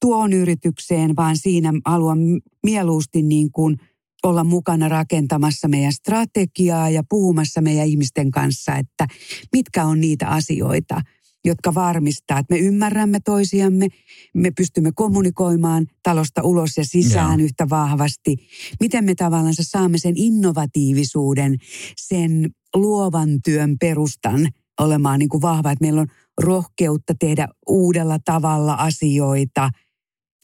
tuon 0.01 0.33
yritykseen, 0.33 1.15
vaan 1.15 1.37
siinä 1.37 1.73
haluan 1.85 2.19
mieluusti 2.63 3.21
niin 3.21 3.51
kuin– 3.51 3.77
olla 4.23 4.43
mukana 4.43 4.89
rakentamassa 4.89 5.67
meidän 5.67 5.93
strategiaa 5.93 6.89
ja 6.89 7.03
puhumassa 7.09 7.61
meidän 7.61 7.87
ihmisten 7.87 8.31
kanssa, 8.31 8.75
että 8.75 9.07
mitkä 9.51 9.85
on 9.85 10.01
niitä 10.01 10.27
asioita, 10.27 11.01
jotka 11.47 11.73
varmistaa, 11.73 12.39
että 12.39 12.53
me 12.55 12.59
ymmärrämme 12.59 13.19
toisiamme, 13.25 13.87
me 14.33 14.51
pystymme 14.51 14.91
kommunikoimaan 14.95 15.85
talosta 16.03 16.43
ulos 16.43 16.77
ja 16.77 16.85
sisään 16.85 17.39
yeah. 17.39 17.45
yhtä 17.45 17.69
vahvasti. 17.69 18.37
Miten 18.79 19.05
me 19.05 19.15
tavallaan 19.15 19.53
saamme 19.61 19.97
sen 19.97 20.13
innovatiivisuuden, 20.17 21.57
sen 21.97 22.49
luovan 22.75 23.29
työn 23.43 23.75
perustan 23.79 24.47
olemaan 24.79 25.19
niin 25.19 25.29
kuin 25.29 25.41
vahva, 25.41 25.71
että 25.71 25.83
meillä 25.83 26.01
on 26.01 26.07
rohkeutta 26.41 27.13
tehdä 27.19 27.47
uudella 27.67 28.17
tavalla 28.25 28.73
asioita, 28.73 29.69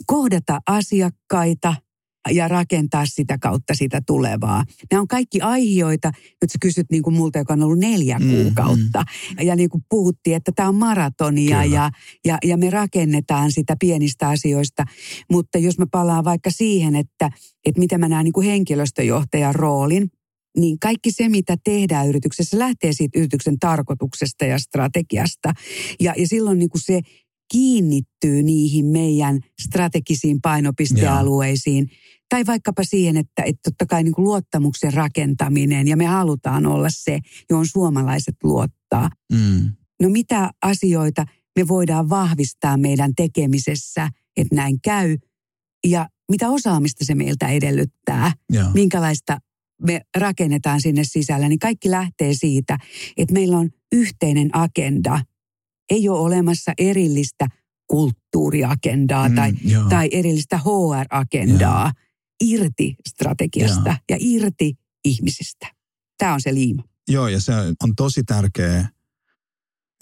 kohdata 0.06 0.60
asiakkaita– 0.68 1.76
ja 2.32 2.48
rakentaa 2.48 3.06
sitä 3.06 3.38
kautta 3.38 3.74
sitä 3.74 4.02
tulevaa. 4.08 4.64
Nämä 4.92 5.02
on 5.02 5.08
kaikki 5.08 5.42
aiheita, 5.42 6.12
joita 6.16 6.52
sä 6.52 6.58
kysyt 6.62 6.88
niin 6.92 7.04
kuin 7.04 7.16
multa, 7.16 7.40
joka 7.40 7.54
on 7.54 7.64
ollut 7.64 7.80
neljä 7.80 8.20
mm, 8.20 8.30
kuukautta. 8.30 9.06
Mm. 9.40 9.48
Ja 9.48 9.56
niin 9.56 9.70
kuin 9.70 9.84
puhuttiin, 9.90 10.36
että 10.36 10.52
tämä 10.56 10.70
on 10.70 10.76
maratonia 10.76 11.66
ja, 11.66 11.92
ja, 12.26 12.38
ja 12.44 12.58
me 12.58 12.70
rakennetaan 12.70 13.52
sitä 13.52 13.76
pienistä 13.80 14.30
asioista. 14.30 14.84
Mutta 15.32 15.58
jos 15.58 15.78
mä 15.78 15.86
palaan 15.92 16.24
vaikka 16.24 16.50
siihen, 16.50 16.96
että, 16.96 17.30
että 17.66 17.80
miten 17.80 18.00
mä 18.00 18.10
näen 18.10 18.24
niin 18.24 18.34
kuin 18.34 18.48
henkilöstöjohtajan 18.48 19.56
roolin, 19.56 20.12
niin 20.58 20.80
kaikki 20.80 21.12
se, 21.12 21.30
mitä 21.30 21.58
tehdään 21.64 22.08
yrityksessä, 22.08 22.60
lähtee 22.60 22.94
siitä 22.94 23.20
yrityksen 23.20 23.60
tarkoituksesta 23.60 24.46
ja 24.46 24.60
strategiasta. 24.60 25.54
Ja, 26.00 26.14
ja 26.18 26.28
silloin 26.28 26.60
niin 26.60 26.70
kuin 26.70 26.82
se 26.82 27.02
kiinnittyy 27.52 28.44
niihin 28.44 28.86
meidän 28.86 29.40
strategisiin 29.62 30.42
painopistealueisiin. 30.42 31.88
Joo. 31.90 31.98
Tai 32.34 32.46
vaikkapa 32.46 32.84
siihen, 32.84 33.18
että, 33.18 33.44
että 33.44 33.62
totta 33.64 33.86
kai 33.86 34.04
niin 34.04 34.14
kuin 34.14 34.26
luottamuksen 34.26 34.94
rakentaminen 34.94 35.88
ja 35.88 35.98
me 35.98 36.06
halutaan 36.06 36.66
olla 36.66 36.88
se, 36.90 37.20
johon 37.50 37.68
suomalaiset 37.68 38.36
luottaa. 38.44 39.10
Mm. 39.34 39.72
No 40.02 40.10
mitä 40.10 40.52
asioita 40.62 41.26
me 41.56 41.68
voidaan 41.68 42.10
vahvistaa 42.10 42.78
meidän 42.78 43.16
tekemisessä, 43.16 44.10
että 44.38 44.56
näin 44.56 44.82
käy 44.82 45.18
ja 45.88 46.10
mitä 46.32 46.50
osaamista 46.50 47.06
se 47.06 47.16
meiltä 47.16 47.48
edellyttää, 47.48 48.32
Joo. 48.50 48.70
minkälaista 48.74 49.38
me 49.82 50.02
rakennetaan 50.18 50.82
sinne 50.82 51.04
sisällä, 51.04 51.50
niin 51.50 51.60
kaikki 51.60 51.92
lähtee 51.92 52.34
siitä, 52.34 52.78
että 53.18 53.34
meillä 53.34 53.58
on 53.58 53.70
yhteinen 53.92 54.50
agenda. 54.54 55.22
Ei 55.90 56.10
ole 56.10 56.20
olemassa 56.20 56.72
erillistä 56.78 57.48
kulttuuriagendaa 57.88 59.30
mm, 59.30 59.36
tai, 59.36 59.52
tai 59.90 60.10
erillistä 60.12 60.58
HR-agendaa 60.58 61.84
joo. 61.86 62.04
Irti 62.42 62.96
strategiasta 63.08 63.90
joo. 63.90 63.96
ja 64.10 64.18
irti 64.20 64.74
ihmisistä. 65.06 65.68
Tämä 66.18 66.34
on 66.34 66.42
se 66.42 66.54
liima. 66.54 66.84
Joo, 67.08 67.28
ja 67.28 67.42
se 67.42 67.54
on 67.84 67.96
tosi 67.96 68.24
tärkeää 68.24 68.90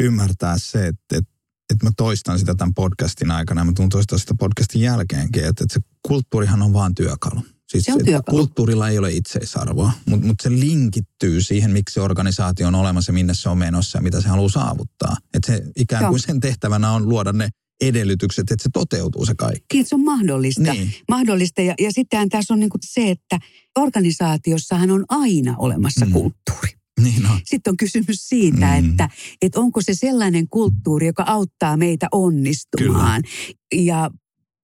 ymmärtää 0.02 0.56
se, 0.58 0.88
että, 0.88 1.18
että, 1.18 1.32
että 1.70 1.86
mä 1.86 1.92
toistan 1.98 2.40
sitä 2.40 2.56
tämän 2.56 2.74
podcastin 2.74 3.32
aikana 3.32 3.62
ja 3.62 3.66
mä 3.66 3.72
tuun 3.76 3.90
toistaa 3.90 4.18
sitä 4.18 4.34
podcastin 4.40 4.82
jälkeenkin, 4.82 5.46
että, 5.46 5.64
että 5.64 5.74
se 5.74 5.80
kulttuurihan 6.08 6.62
on 6.62 6.74
vaan 6.74 6.96
työkalu. 6.96 7.42
Siis 7.70 7.84
se 7.84 7.94
on 7.94 8.06
työkalu. 8.06 8.38
Kulttuurilla 8.38 8.90
ei 8.90 9.00
ole 9.00 9.12
itseisarvoa, 9.12 9.92
mutta 10.06 10.28
mut 10.28 10.40
se 10.42 10.50
linkittyy 10.50 11.42
siihen, 11.42 11.72
miksi 11.72 11.94
se 11.94 12.02
organisaatio 12.02 12.68
on 12.68 12.76
olemassa 12.76 13.10
ja 13.10 13.14
minne 13.14 13.34
se 13.34 13.50
on 13.50 13.58
menossa 13.58 13.98
ja 13.98 14.02
mitä 14.02 14.22
se 14.22 14.28
haluaa 14.28 14.50
saavuttaa. 14.50 15.18
Että 15.34 15.48
se 15.48 15.64
ikään 15.76 16.04
kuin 16.04 16.12
Joo. 16.12 16.26
sen 16.26 16.40
tehtävänä 16.40 16.92
on 16.92 17.10
luoda 17.10 17.34
ne 17.34 17.50
edellytykset, 17.82 18.52
että 18.52 18.64
se 18.64 18.70
toteutuu 18.74 19.26
se 19.26 19.34
kaikki. 19.36 19.66
Niin, 19.74 19.86
se 19.86 19.96
on 19.96 20.04
mahdollista. 20.04 20.74
Niin. 20.74 20.94
mahdollista. 21.10 21.62
Ja, 21.62 21.74
ja 21.80 21.92
sitten 21.92 22.30
tässä 22.30 22.54
on 22.54 22.60
niin 22.60 22.70
kuin 22.70 22.82
se, 22.86 23.12
että 23.12 23.40
organisaatiossahan 23.80 24.92
on 24.92 25.06
aina 25.10 25.56
olemassa 25.58 26.06
mm. 26.06 26.12
kulttuuri. 26.12 26.70
Niin 27.04 27.26
on. 27.26 27.40
Sitten 27.46 27.72
on 27.72 27.78
kysymys 27.78 28.30
siitä, 28.30 28.82
mm. 28.82 28.90
että, 28.90 29.10
että 29.42 29.60
onko 29.60 29.82
se 29.82 29.94
sellainen 29.94 30.48
kulttuuri, 30.50 31.08
joka 31.08 31.24
auttaa 31.28 31.78
meitä 31.78 32.08
onnistumaan. 32.12 33.22
Kyllä. 33.22 33.86
Ja 33.86 34.12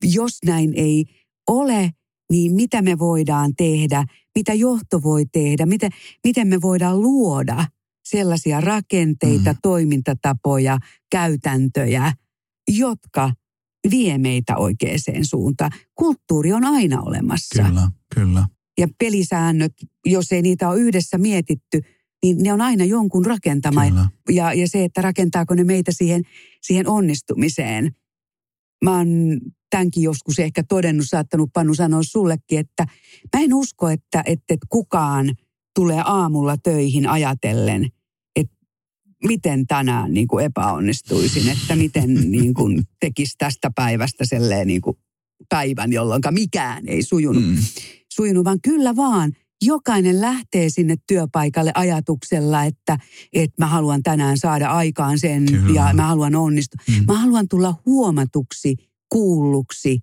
jos 0.04 0.38
näin 0.46 0.74
ei 0.76 1.06
ole, 1.48 1.92
niin 2.32 2.54
mitä 2.54 2.82
me 2.82 3.00
voidaan 3.00 3.56
tehdä, 3.56 4.06
mitä 4.36 4.54
johto 4.54 5.04
voi 5.04 5.26
tehdä, 5.26 5.66
miten, 5.66 5.92
miten 6.24 6.48
me 6.48 6.62
voidaan 6.62 7.02
luoda 7.02 7.66
sellaisia 8.10 8.62
rakenteita, 8.62 9.54
mm. 9.54 9.60
toimintatapoja, 9.62 10.78
käytäntöjä, 11.12 12.14
jotka 12.68 13.32
vie 13.92 14.18
meitä 14.18 14.58
oikeaan 14.58 15.00
suuntaan. 15.22 15.72
Kulttuuri 15.96 16.54
on 16.54 16.64
aina 16.64 17.02
olemassa. 17.02 17.64
Kyllä, 17.64 17.92
kyllä. 18.16 18.48
Ja 18.78 18.88
pelisäännöt, 19.00 19.74
jos 20.06 20.32
ei 20.32 20.42
niitä 20.42 20.70
ole 20.70 20.80
yhdessä 20.80 21.18
mietitty, 21.18 21.82
niin 22.24 22.38
ne 22.44 22.54
on 22.54 22.62
aina 22.62 22.86
jonkun 22.86 23.26
rakentama. 23.26 23.82
Ja, 24.30 24.54
ja 24.54 24.68
se, 24.68 24.84
että 24.84 25.02
rakentaako 25.02 25.56
ne 25.56 25.64
meitä 25.64 25.92
siihen, 25.92 26.24
siihen 26.62 26.88
onnistumiseen. 26.88 27.96
Mä 28.84 28.98
oon 28.98 29.08
tämänkin 29.70 30.04
joskus 30.04 30.40
ehkä 30.40 30.64
todennut, 30.64 31.06
saattanut 31.10 31.50
Panu 31.54 31.74
sanoa 31.74 32.04
sullekin, 32.04 32.60
että 32.60 32.86
mä 33.36 33.44
en 33.44 33.54
usko, 33.54 33.90
että, 33.90 34.24
että, 34.26 34.58
kukaan 34.70 35.36
tulee 35.76 36.02
aamulla 36.06 36.58
töihin 36.58 37.10
ajatellen, 37.10 37.90
miten 39.24 39.68
tänään 39.68 40.14
niin 40.14 40.28
kuin 40.28 40.46
epäonnistuisin, 40.46 41.50
että 41.50 41.76
miten 41.76 42.14
niin 42.32 42.54
kuin 42.54 42.84
tekisi 43.00 43.36
tästä 43.38 43.72
päivästä 43.76 44.24
niin 44.66 44.82
kuin 44.82 44.98
päivän, 45.50 45.94
jolloin 45.94 46.22
mikään 46.32 46.88
ei 46.88 47.04
sujunut, 47.04 47.46
mm. 47.46 47.58
sujunut, 48.14 48.46
vaan 48.46 48.62
kyllä 48.62 48.96
vaan 48.96 49.34
jokainen 49.62 50.22
lähtee 50.22 50.70
sinne 50.70 50.96
työpaikalle 51.08 51.72
ajatuksella, 51.76 52.64
että, 52.64 52.98
että 53.34 53.64
mä 53.64 53.68
haluan 53.68 54.04
tänään 54.04 54.38
saada 54.38 54.70
aikaan 54.70 55.20
sen 55.20 55.46
Kyllä. 55.46 55.74
ja 55.74 55.94
mä 55.94 56.08
haluan 56.08 56.36
onnistua. 56.36 56.84
Mm. 56.88 57.06
Mä 57.08 57.20
haluan 57.20 57.48
tulla 57.48 57.76
huomatuksi, 57.86 58.76
kuulluksi, 59.10 60.00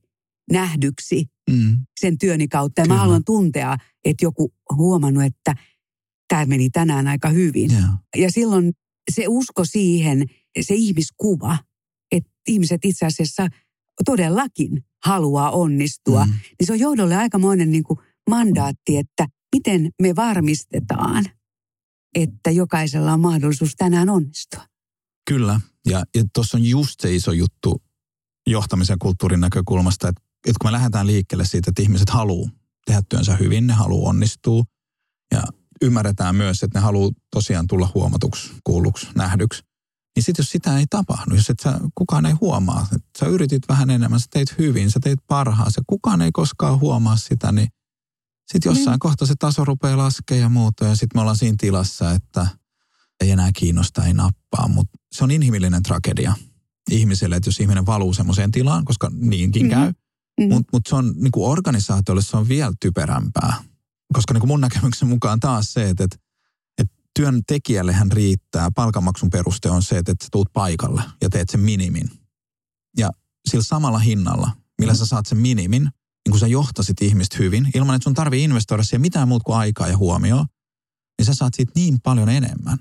nähdyksi 0.53 1.27
mm. 1.51 1.79
sen 2.01 2.19
työni 2.19 2.49
kautta. 2.49 2.81
Ja 2.81 2.85
Kyllä. 2.85 2.95
mä 2.95 3.01
haluan 3.01 3.25
tuntea, 3.25 3.77
että 4.05 4.25
joku 4.25 4.53
on 4.71 4.77
huomannut, 4.77 5.25
että 5.25 5.55
tämä 6.29 6.47
meni 6.47 6.71
tänään 6.71 7.07
aika 7.09 7.29
hyvin. 7.29 7.73
Yeah. 7.73 7.91
Ja 8.17 8.31
silloin 8.31 8.73
se 9.11 9.25
usko 9.29 9.65
siihen, 9.65 10.27
se 10.61 10.75
ihmiskuva, 10.75 11.59
että 12.13 12.31
ihmiset 12.49 12.85
itse 12.85 13.07
asiassa 13.07 13.49
todellakin 14.05 14.85
haluaa 15.05 15.51
onnistua, 15.51 16.27
mm. 16.27 16.33
niin 16.33 16.67
se 16.67 16.73
on 16.73 16.79
johdolle 16.79 17.17
aikamoinen 17.17 17.71
niin 17.71 17.85
kuin 17.85 17.99
mandaatti, 18.31 18.97
että 18.97 19.27
miten 19.57 19.91
me 20.03 20.17
varmistetaan, 20.17 21.25
että 22.15 22.51
jokaisella 22.51 23.13
on 23.13 23.21
mahdollisuus 23.21 23.75
tänään 23.77 24.11
onnistua. 24.11 24.67
Kyllä, 25.31 25.61
ja, 25.87 26.05
ja 26.15 26.25
tuossa 26.35 26.57
on 26.57 26.65
just 26.65 27.01
se 27.01 27.15
iso 27.15 27.33
juttu 27.33 27.83
johtamisen 28.47 28.99
kulttuurin 28.99 29.41
näkökulmasta, 29.41 30.09
että, 30.09 30.23
että 30.47 30.59
kun 30.61 30.69
me 30.69 30.73
lähdetään 30.73 31.07
liikkeelle 31.07 31.45
siitä, 31.45 31.71
että 31.71 31.83
ihmiset 31.83 32.11
haluaa 32.11 32.51
tehdä 32.87 33.03
työnsä 33.09 33.37
hyvin, 33.37 33.67
ne 33.67 33.73
haluaa 33.73 34.11
onnistua 34.11 34.65
ja 35.33 35.43
ymmärretään 35.85 36.37
myös, 36.37 36.63
että 36.63 36.79
ne 36.79 36.83
haluaa 36.83 37.11
tosiaan 37.31 37.67
tulla 37.67 37.91
huomatuksi, 37.95 38.53
kuulluksi, 38.65 39.07
nähdyksi. 39.15 39.63
Niin 40.17 40.25
sitten 40.25 40.43
jos 40.43 40.51
sitä 40.51 40.79
ei 40.79 40.85
tapahdu, 40.91 41.35
jos 41.35 41.51
et 41.51 41.61
sä, 41.61 41.81
kukaan 41.95 42.27
ei 42.27 42.33
huomaa, 42.33 42.87
että 42.93 43.09
sä 43.19 43.27
yritit 43.27 43.63
vähän 43.69 43.91
enemmän, 43.91 44.21
sä 44.21 44.27
teit 44.31 44.59
hyvin, 44.59 44.91
sä 44.91 45.01
teit 45.03 45.19
parhaasi 45.27 45.81
ja 45.81 45.85
kukaan 45.87 46.23
ei 46.23 46.33
koskaan 46.33 46.81
huomaa 46.81 47.17
sitä, 47.17 47.53
niin 47.53 47.69
sitten 48.53 48.71
jossain 48.71 48.97
mm. 48.97 48.99
kohtaa 48.99 49.27
se 49.27 49.35
taso 49.39 49.65
rupeaa 49.65 49.97
laskemaan 49.97 50.41
ja 50.41 50.49
muuta 50.49 50.85
ja 50.85 50.97
sitten 50.97 51.19
me 51.19 51.21
ollaan 51.21 51.37
siinä 51.37 51.57
tilassa, 51.61 52.13
että 52.13 52.47
ei 53.21 53.31
enää 53.31 53.51
kiinnosta, 53.57 54.05
ei 54.05 54.15
nappaa. 54.15 54.69
Mutta 54.69 54.99
se 55.13 55.25
on 55.25 55.31
inhimillinen 55.31 55.83
tragedia 55.83 56.35
ihmiselle, 56.91 57.37
että 57.37 57.49
jos 57.49 57.61
ihminen 57.61 57.87
valuu 57.87 58.15
semmoiseen 58.15 58.51
tilaan, 58.51 58.85
koska 58.85 59.11
niinkin 59.15 59.67
mm-hmm. 59.67 59.83
käy. 59.83 59.93
Mm-hmm. 60.41 60.55
Mutta 60.55 60.69
mut 60.73 60.87
se 60.89 60.95
on 60.95 61.15
niin 61.17 61.33
organisaatiolle 61.37 62.23
se 62.23 62.37
on 62.37 62.49
vielä 62.49 62.73
typerämpää. 62.81 63.65
Koska 64.13 64.35
niin 64.35 64.41
kuin 64.41 64.49
mun 64.49 64.61
näkemyksen 64.61 65.09
mukaan 65.09 65.41
taas 65.41 65.73
se, 65.73 65.89
että, 65.89 66.05
että, 66.05 66.17
että 66.79 66.95
työntekijällehän 67.19 68.13
riittää, 68.13 68.71
palkanmaksun 68.75 69.31
peruste 69.31 69.71
on 69.71 69.83
se, 69.83 69.99
että, 69.99 70.13
että 70.13 70.25
sä 70.25 70.29
tuut 70.33 70.53
paikalle 70.53 71.03
ja 71.23 71.31
teet 71.31 71.51
sen 71.51 71.61
minimin. 71.61 72.11
Ja 72.99 73.11
sillä 73.51 73.65
samalla 73.65 73.99
hinnalla, 73.99 74.51
millä 74.79 74.93
mm-hmm. 74.93 74.99
sä 74.99 75.07
saat 75.07 75.27
sen 75.27 75.39
minimin, 75.39 75.83
niin 75.83 76.31
kun 76.31 76.41
sä 76.41 76.47
johtasit 76.47 77.03
ihmistä 77.03 77.37
hyvin, 77.39 77.71
ilman 77.75 77.95
että 77.95 78.05
sun 78.05 78.15
tarvii 78.15 78.45
investoida 78.45 78.83
siihen 78.83 79.01
mitään 79.01 79.29
muuta 79.29 79.45
kuin 79.45 79.57
aikaa 79.57 79.89
ja 79.89 79.97
huomioon, 79.97 80.47
niin 81.19 81.27
sä 81.27 81.35
saat 81.35 81.55
siitä 81.55 81.73
niin 81.75 81.99
paljon 82.03 82.29
enemmän. 82.29 82.79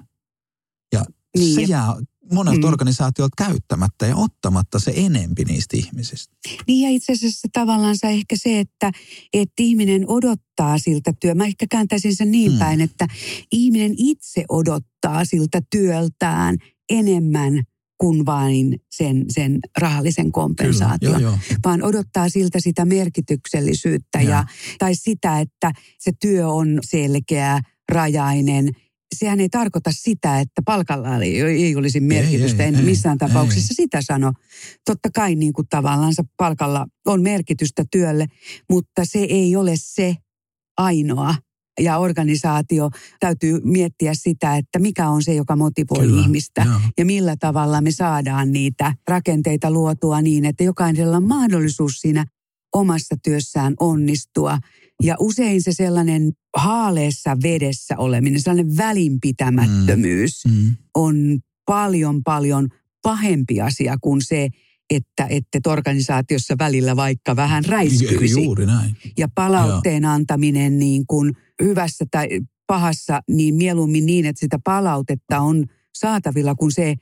Ja 0.93 1.05
niin. 1.37 1.55
se 1.55 1.61
jää 1.61 1.95
monelta 2.31 2.67
mm. 2.67 2.73
organisaatiolta 2.73 3.45
käyttämättä 3.45 4.05
ja 4.05 4.15
ottamatta 4.15 4.79
se 4.79 4.93
enempi 4.95 5.45
niistä 5.45 5.77
ihmisistä. 5.77 6.35
Niin 6.67 6.83
ja 6.83 6.95
itse 6.95 7.13
asiassa 7.13 7.47
tavallaan 7.53 7.97
se 7.97 8.09
ehkä 8.09 8.35
se, 8.37 8.59
että, 8.59 8.91
että 9.33 9.53
ihminen 9.59 10.09
odottaa 10.09 10.77
siltä 10.77 11.13
työ. 11.21 11.35
Mä 11.35 11.45
ehkä 11.45 11.65
kääntäisin 11.69 12.15
sen 12.15 12.31
niin 12.31 12.51
mm. 12.51 12.59
päin, 12.59 12.81
että 12.81 13.07
ihminen 13.51 13.93
itse 13.97 14.45
odottaa 14.49 15.25
siltä 15.25 15.61
työltään 15.71 16.57
enemmän 16.89 17.63
kuin 17.97 18.25
vain 18.25 18.79
sen, 18.91 19.25
sen 19.29 19.59
rahallisen 19.77 20.31
kompensaation, 20.31 20.99
Kyllä, 20.99 21.19
joo, 21.19 21.31
joo. 21.31 21.57
vaan 21.65 21.83
odottaa 21.83 22.29
siltä 22.29 22.59
sitä 22.59 22.85
merkityksellisyyttä 22.85 24.21
ja. 24.21 24.29
ja, 24.29 24.45
tai 24.79 24.95
sitä, 24.95 25.39
että 25.39 25.71
se 25.99 26.11
työ 26.21 26.47
on 26.47 26.79
selkeä, 26.83 27.59
rajainen. 27.91 28.69
Sehän 29.13 29.39
ei 29.39 29.49
tarkoita 29.49 29.91
sitä, 29.93 30.39
että 30.39 30.61
palkalla 30.65 31.17
ei 31.17 31.75
olisi 31.75 31.99
merkitystä, 31.99 32.63
ei, 32.63 32.69
ei, 32.69 32.75
en 32.75 32.85
missään 32.85 33.17
ei, 33.21 33.27
tapauksessa 33.27 33.71
ei. 33.71 33.75
sitä 33.75 34.01
sano. 34.01 34.33
Totta 34.85 35.09
kai 35.15 35.35
niin 35.35 35.53
kuin 35.53 35.67
tavallaan 35.69 36.13
palkalla 36.37 36.87
on 37.05 37.21
merkitystä 37.21 37.83
työlle, 37.91 38.25
mutta 38.69 39.05
se 39.05 39.19
ei 39.19 39.55
ole 39.55 39.73
se 39.75 40.15
ainoa 40.77 41.35
ja 41.79 41.97
organisaatio 41.97 42.89
täytyy 43.19 43.59
miettiä 43.63 44.13
sitä, 44.13 44.57
että 44.57 44.79
mikä 44.79 45.09
on 45.09 45.23
se, 45.23 45.33
joka 45.33 45.55
motivoi 45.55 45.99
Kyllä, 45.99 46.21
ihmistä 46.21 46.63
joo. 46.65 46.79
ja 46.97 47.05
millä 47.05 47.35
tavalla 47.39 47.81
me 47.81 47.91
saadaan 47.91 48.51
niitä 48.51 48.93
rakenteita 49.07 49.71
luotua 49.71 50.21
niin, 50.21 50.45
että 50.45 50.63
jokaisella 50.63 51.17
on 51.17 51.27
mahdollisuus 51.27 51.93
siinä 51.93 52.25
omassa 52.73 53.15
työssään 53.23 53.73
onnistua. 53.79 54.57
Ja 55.03 55.15
usein 55.19 55.61
se 55.61 55.71
sellainen 55.73 56.31
haaleessa 56.57 57.37
vedessä 57.43 57.97
oleminen, 57.97 58.41
sellainen 58.41 58.77
välinpitämättömyys 58.77 60.45
mm, 60.45 60.53
mm. 60.53 60.75
on 60.95 61.39
paljon 61.65 62.23
paljon 62.23 62.67
pahempi 63.01 63.61
asia 63.61 63.97
kuin 64.01 64.21
se, 64.21 64.49
että 64.89 65.27
ette 65.29 65.59
organisaatiossa 65.67 66.55
välillä 66.59 66.95
vaikka 66.95 67.35
vähän 67.35 67.65
räiskyisi. 67.65 68.43
Juuri 68.43 68.65
näin. 68.65 68.97
Ja 69.17 69.27
palautteen 69.35 70.03
Joo. 70.03 70.11
antaminen 70.11 70.79
niin 70.79 71.07
kuin 71.07 71.33
hyvässä 71.63 72.05
tai 72.11 72.27
pahassa, 72.67 73.21
niin 73.29 73.55
mieluummin 73.55 74.05
niin, 74.05 74.25
että 74.25 74.39
sitä 74.39 74.59
palautetta 74.63 75.39
on 75.39 75.65
saatavilla 75.93 76.55
kuin 76.55 76.71
se, 76.71 76.95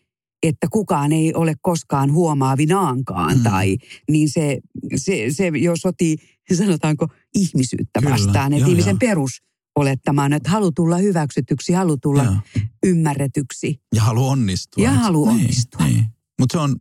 että 0.44 0.68
kukaan 0.72 1.12
ei 1.12 1.34
ole 1.34 1.54
koskaan 1.62 2.12
huomaavinaankaan. 2.12 3.38
Mm. 3.38 3.44
Tai, 3.44 3.78
niin 4.10 4.30
se, 4.30 4.60
se, 4.96 5.26
se 5.30 5.48
jo 5.48 5.76
sotii, 5.76 6.18
sanotaanko, 6.54 7.08
ihmisyyttä 7.36 8.00
Kyllä. 8.00 8.14
vastaan. 8.14 8.54
Että 8.54 8.70
ihmisen 8.70 9.00
perus 9.00 9.32
olettamaan, 9.76 10.34
että 10.34 10.50
halu 10.50 10.72
tulla 10.72 10.98
hyväksytyksi, 10.98 11.74
halu 11.74 11.98
tulla 11.98 12.24
ja. 12.24 12.42
ymmärretyksi. 12.86 13.82
Ja 13.96 14.04
halu 14.04 14.28
onnistua. 14.28 14.84
Ja 14.84 14.92
halu 14.92 15.26
niin, 15.26 15.40
onnistua. 15.40 15.86
Niin. 15.86 16.06
Mutta 16.40 16.54
se 16.54 16.60
on 16.60 16.76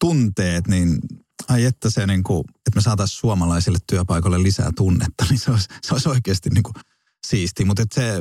tunteet, 0.00 0.68
niin 0.68 0.98
ai 1.48 1.64
että 1.64 1.90
se 1.90 2.06
niin 2.06 2.22
kuin, 2.22 2.40
että 2.40 2.70
me 2.74 2.80
saataisiin 2.80 3.18
suomalaisille 3.18 3.78
työpaikoille 3.86 4.42
lisää 4.42 4.70
tunnetta, 4.76 5.24
niin 5.30 5.38
se 5.38 5.50
olisi, 5.50 5.68
se 5.82 5.94
olisi 5.94 6.08
oikeasti 6.08 6.50
niin 6.50 6.62
kuin 6.62 6.74
siisti. 7.26 7.64
Mutta 7.64 7.82
se, 7.94 8.14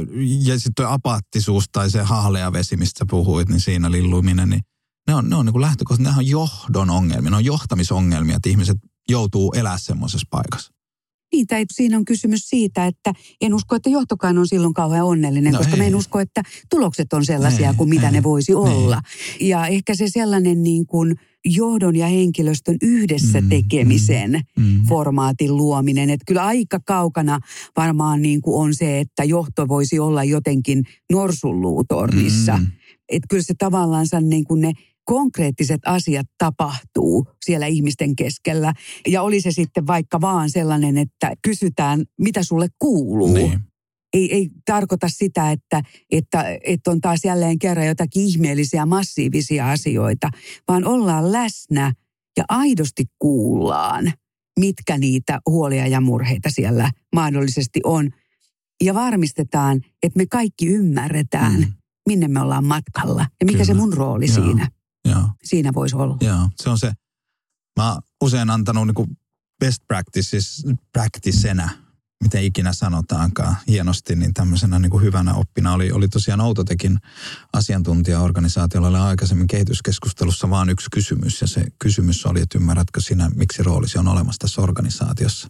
ja 0.44 0.56
sitten 0.60 0.74
tuo 0.76 0.86
apaattisuus 0.86 1.66
tai 1.72 1.92
se 1.92 2.02
hahlea 2.02 2.54
vesi, 2.54 2.78
mistä 2.78 3.06
puhuit, 3.10 3.50
niin 3.50 3.62
siinä 3.62 3.92
lilluminen, 3.92 4.50
niin 4.50 4.62
ne 5.08 5.16
on, 5.16 5.30
ne 5.30 5.36
on 5.36 5.46
niin 5.46 5.62
lähtökohtaisesti, 5.62 6.14
ne 6.14 6.18
on 6.18 6.28
johdon 6.28 6.90
ongelmia, 6.90 7.32
ne 7.32 7.38
on 7.38 7.46
johtamisongelmia, 7.46 8.36
että 8.36 8.50
ihmiset 8.50 8.78
joutuu 9.10 9.54
elää 9.54 9.78
semmoisessa 9.78 10.28
paikassa. 10.30 10.74
Niin, 11.34 11.48
tai 11.48 11.66
siinä 11.72 11.98
on 11.98 12.06
kysymys 12.06 12.50
siitä, 12.50 12.86
että 12.86 13.14
en 13.42 13.54
usko, 13.54 13.76
että 13.76 13.90
johtokaan 13.90 14.38
on 14.38 14.48
silloin 14.48 14.74
kauhean 14.74 15.06
onnellinen, 15.06 15.54
no 15.54 15.58
koska 15.58 15.74
ei. 15.74 15.80
mä 15.80 15.86
en 15.86 15.96
usko, 15.96 16.20
että 16.20 16.44
tulokset 16.70 17.14
on 17.14 17.26
sellaisia 17.26 17.70
ei, 17.70 17.76
kuin 17.76 17.90
mitä 17.90 18.06
ei, 18.06 18.12
ne 18.12 18.24
voisi 18.24 18.52
ei. 18.52 18.56
olla. 18.56 19.02
Ja 19.42 19.68
ehkä 19.68 19.96
se 19.96 20.06
sellainen 20.08 20.64
niin 20.64 20.86
kuin 20.86 21.16
johdon 21.46 21.96
ja 21.96 22.08
henkilöstön 22.08 22.78
yhdessä 22.82 23.42
mm, 23.42 23.50
tekemisen 23.50 24.32
mm, 24.32 24.64
mm. 24.64 24.86
formaatin 24.88 25.58
luominen. 25.58 26.10
Että 26.10 26.24
kyllä 26.28 26.46
aika 26.46 26.80
kaukana 26.86 27.40
varmaan 27.78 28.22
niin 28.22 28.42
kuin 28.42 28.62
on 28.62 28.76
se, 28.76 29.00
että 29.00 29.24
johto 29.24 29.68
voisi 29.68 30.00
olla 30.00 30.24
jotenkin 30.24 30.84
norsunluutornissa. 31.12 32.58
Mm. 32.58 32.68
Että 33.10 33.28
kyllä 33.30 33.44
se 33.44 33.54
tavallaan 33.58 34.06
niin 34.22 34.44
kuin 34.44 34.62
ne 34.62 34.74
konkreettiset 35.10 35.82
asiat 35.86 36.28
tapahtuu 36.38 37.28
siellä 37.46 37.66
ihmisten 37.66 38.16
keskellä. 38.16 38.74
Ja 39.08 39.22
oli 39.22 39.42
se 39.42 39.52
sitten 39.52 39.88
vaikka 39.88 40.22
vaan 40.22 40.50
sellainen, 40.50 40.98
että 40.98 41.34
kysytään, 41.42 42.06
mitä 42.20 42.44
sulle 42.44 42.68
kuuluu. 42.80 43.34
Niin. 43.34 43.60
Ei, 44.14 44.36
ei 44.36 44.50
tarkoita 44.66 45.08
sitä, 45.10 45.52
että, 45.52 45.82
että, 46.12 46.46
että 46.64 46.92
on 46.92 47.02
taas 47.02 47.20
jälleen 47.26 47.60
kerran 47.60 47.88
jotakin 47.88 48.26
ihmeellisiä, 48.26 48.86
massiivisia 48.86 49.72
asioita, 49.72 50.30
vaan 50.68 50.88
ollaan 50.88 51.32
läsnä 51.32 51.94
ja 52.38 52.44
aidosti 52.50 53.06
kuullaan, 53.20 54.14
mitkä 54.60 54.98
niitä 54.98 55.40
huolia 55.50 55.88
ja 55.88 56.02
murheita 56.02 56.50
siellä 56.50 56.92
mahdollisesti 57.16 57.80
on. 57.84 58.10
Ja 58.84 58.94
varmistetaan, 58.94 59.82
että 60.04 60.18
me 60.18 60.26
kaikki 60.26 60.68
ymmärretään, 60.68 61.60
mm. 61.60 61.74
minne 62.08 62.28
me 62.28 62.42
ollaan 62.42 62.66
matkalla 62.66 63.22
ja 63.40 63.46
mikä 63.46 63.58
Kyllä. 63.58 63.66
se 63.66 63.74
mun 63.74 63.94
rooli 63.94 64.26
Joo. 64.26 64.36
siinä 64.36 64.68
Joo. 65.06 65.30
siinä 65.44 65.74
voisi 65.74 65.96
olla. 65.96 66.18
Joo, 66.22 66.50
se 66.56 66.70
on 66.70 66.80
se. 66.80 66.92
Mä 67.80 67.92
oon 67.92 68.02
usein 68.22 68.50
antanut 68.50 68.88
niin 68.88 69.18
best 69.60 69.84
practices, 69.88 70.66
practicenä, 70.94 71.70
miten 72.24 72.44
ikinä 72.44 72.74
sanotaankaan 72.74 73.56
hienosti, 73.68 74.16
niin 74.16 74.34
tämmöisenä 74.34 74.80
niin 74.80 74.90
kuin 74.90 75.04
hyvänä 75.04 75.34
oppina 75.34 75.74
oli, 75.74 75.92
oli 75.92 76.08
tosiaan 76.08 76.42
Outotekin 76.42 77.00
asiantuntijaorganisaatiolla 77.54 78.88
oli 78.88 78.98
aikaisemmin 78.98 79.48
kehityskeskustelussa 79.48 80.50
vaan 80.50 80.70
yksi 80.70 80.88
kysymys. 80.92 81.42
Ja 81.42 81.48
se 81.48 81.66
kysymys 81.80 82.26
oli, 82.26 82.42
että 82.42 82.58
ymmärrätkö 82.58 83.02
sinä, 83.02 83.30
miksi 83.36 83.64
roolisi 83.64 83.98
on 83.98 84.08
olemassa 84.08 84.40
tässä 84.40 84.62
organisaatiossa. 84.62 85.48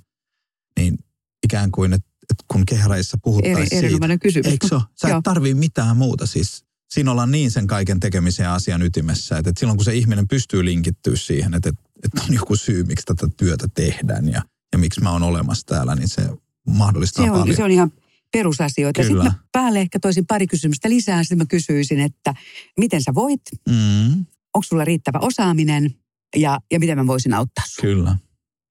Niin 0.79 0.97
ikään 1.43 1.71
kuin, 1.71 1.93
että, 1.93 2.09
että 2.29 2.43
kun 2.47 2.65
kehreissa 2.65 3.17
puhuttaisiin 3.23 3.77
Eri, 3.77 3.89
siitä. 3.89 4.17
kysymys. 4.17 4.47
Eikö 4.47 4.67
se 4.67 4.75
Sä 4.95 5.17
et 5.17 5.23
tarvii 5.23 5.53
mitään 5.53 5.97
muuta 5.97 6.25
siis 6.25 6.65
siinä 6.89 7.11
ollaan 7.11 7.31
niin 7.31 7.51
sen 7.51 7.67
kaiken 7.67 7.99
tekemisen 7.99 8.49
asian 8.49 8.81
ytimessä, 8.81 9.37
että, 9.37 9.49
että 9.49 9.59
silloin 9.59 9.77
kun 9.77 9.85
se 9.85 9.95
ihminen 9.95 10.27
pystyy 10.27 10.65
linkittyä 10.65 11.15
siihen, 11.15 11.53
että, 11.53 11.69
että 12.03 12.21
on 12.29 12.33
joku 12.33 12.55
syy, 12.55 12.83
miksi 12.83 13.05
tätä 13.05 13.27
työtä 13.37 13.67
tehdään 13.73 14.29
ja, 14.29 14.41
ja 14.71 14.77
miksi 14.77 15.01
mä 15.01 15.11
oon 15.11 15.23
olemassa 15.23 15.65
täällä, 15.65 15.95
niin 15.95 16.09
se 16.09 16.21
mahdollistaa 16.67 17.25
se 17.25 17.31
on, 17.31 17.39
paljon. 17.39 17.55
Se 17.55 17.63
on 17.63 17.71
ihan 17.71 17.91
perusasioita. 18.31 19.01
Kyllä. 19.01 19.23
Sitten 19.23 19.41
mä 19.41 19.47
päälle 19.51 19.79
ehkä 19.81 19.99
toisin 19.99 20.25
pari 20.25 20.47
kysymystä 20.47 20.89
lisää. 20.89 21.23
Sitten 21.23 21.37
mä 21.37 21.45
kysyisin, 21.45 21.99
että 21.99 22.33
miten 22.77 23.03
sä 23.03 23.13
voit? 23.15 23.41
Mm. 23.69 24.25
Onko 24.53 24.63
sulla 24.63 24.85
riittävä 24.85 25.19
osaaminen? 25.19 25.95
Ja, 26.35 26.59
ja 26.71 26.79
miten 26.79 26.97
mä 26.97 27.07
voisin 27.07 27.33
auttaa 27.33 27.63
sua? 27.67 27.81
Kyllä. 27.81 28.17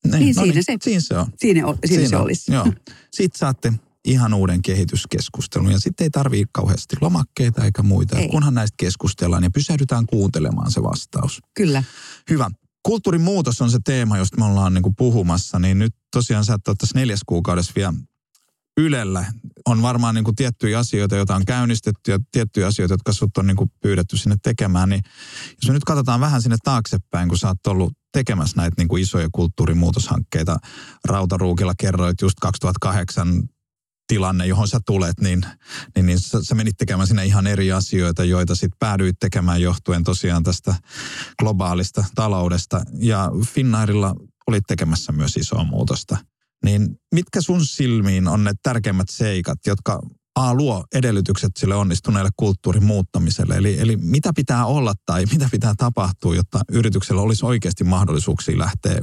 Niin, 0.05 0.19
niin, 0.19 0.37
no 0.37 0.43
siinä, 0.43 0.55
niin, 0.55 0.65
se, 0.65 0.77
siinä 0.83 1.01
se 1.01 1.17
on. 1.17 1.27
Siinä, 1.37 1.61
siinä, 1.61 1.79
siinä 1.87 2.09
se 2.09 2.17
on. 2.17 2.23
olisi. 2.23 2.53
Joo. 2.53 2.73
Sitten 3.13 3.39
saatte 3.39 3.73
ihan 4.05 4.35
uuden 4.35 4.63
kehityskeskustelun. 4.63 5.73
Ja 5.73 5.81
sitten 5.81 6.05
ei 6.05 6.11
tarvii 6.11 6.45
kauheasti 6.53 6.97
lomakkeita 7.01 7.65
eikä 7.65 7.83
muita. 7.83 8.19
Ei. 8.19 8.29
Kunhan 8.29 8.55
näistä 8.55 8.75
keskustellaan 8.77 9.45
ja 9.45 9.51
pysähdytään 9.51 10.07
kuuntelemaan 10.07 10.71
se 10.71 10.83
vastaus. 10.83 11.41
Kyllä. 11.55 11.83
Hyvä. 12.31 12.51
Kulttuurin 12.83 13.23
muutos 13.23 13.61
on 13.61 13.71
se 13.71 13.79
teema, 13.85 14.19
josta 14.19 14.37
me 14.37 14.45
ollaan 14.45 14.75
niin 14.75 14.83
kuin 14.83 14.97
puhumassa. 14.97 15.59
Niin 15.59 15.79
nyt 15.79 15.95
tosiaan 16.13 16.45
sä 16.45 16.55
et 16.55 16.79
tässä 16.79 16.99
neljäs 16.99 17.21
kuukaudessa 17.27 17.73
vielä 17.77 17.95
Ylellä 18.79 19.25
on 19.67 19.83
varmaan 19.83 20.15
niin 20.15 20.25
kuin 20.25 20.37
tiettyjä 20.37 20.79
asioita, 20.79 21.17
joita 21.17 21.35
on 21.35 21.45
käynnistetty 21.45 22.11
ja 22.11 22.19
tiettyjä 22.33 22.67
asioita, 22.67 22.95
jotka 22.95 23.13
sut 23.13 23.37
on 23.37 23.47
niin 23.47 23.57
kuin 23.57 23.71
pyydetty 23.83 24.17
sinne 24.17 24.37
tekemään. 24.43 24.89
Niin 24.89 25.03
jos 25.63 25.69
me 25.69 25.73
nyt 25.73 25.85
katsotaan 25.85 26.21
vähän 26.21 26.43
sinne 26.43 26.57
taaksepäin, 26.65 27.29
kun 27.29 27.39
sä 27.39 27.49
oot 27.49 27.67
ollut 27.67 27.93
tekemässä 28.13 28.57
näitä 28.57 28.75
niin 28.79 28.89
kuin 28.89 29.03
isoja 29.03 29.29
kulttuurimuutoshankkeita. 29.33 30.57
Rautaruukilla 31.05 31.73
kerroit 31.81 32.21
just 32.23 32.37
2008 32.41 33.43
tilanne, 34.09 34.47
johon 34.47 34.69
sä 34.69 34.81
tulet, 34.87 35.21
niin, 35.21 35.41
niin, 35.95 36.07
niin 36.07 36.21
sä, 36.21 36.39
sä 36.43 36.55
menit 36.55 36.77
tekemään 36.79 37.07
sinne 37.07 37.27
ihan 37.27 37.47
eri 37.47 37.73
asioita, 37.73 38.25
joita 38.25 38.55
sitten 38.55 38.79
päädyit 38.79 39.17
tekemään 39.21 39.63
johtuen 39.63 40.05
tosiaan 40.05 40.43
tästä 40.43 40.75
globaalista 41.39 42.05
taloudesta. 42.15 42.81
Ja 42.99 43.31
Finnairilla 43.47 44.15
olit 44.47 44.65
tekemässä 44.69 45.13
myös 45.13 45.37
isoa 45.37 45.65
muutosta. 45.65 46.17
Niin 46.65 46.89
mitkä 47.15 47.41
sun 47.41 47.67
silmiin 47.67 48.29
on 48.29 48.45
ne 48.45 48.53
tärkeimmät 48.63 49.09
seikat, 49.09 49.59
jotka 49.67 50.01
A, 50.35 50.55
luo 50.55 50.85
edellytykset 50.95 51.51
sille 51.59 51.75
onnistuneelle 51.75 52.31
kulttuurin 52.37 52.85
muuttamiselle. 52.85 53.57
Eli, 53.57 53.81
eli 53.81 53.97
mitä 53.97 54.33
pitää 54.37 54.67
olla 54.67 54.95
tai 55.07 55.25
mitä 55.33 55.49
pitää 55.53 55.75
tapahtua, 55.77 56.35
jotta 56.35 56.61
yrityksellä 56.73 57.23
olisi 57.23 57.47
oikeasti 57.47 57.85
mahdollisuuksia 57.85 58.59
lähteä 58.59 59.01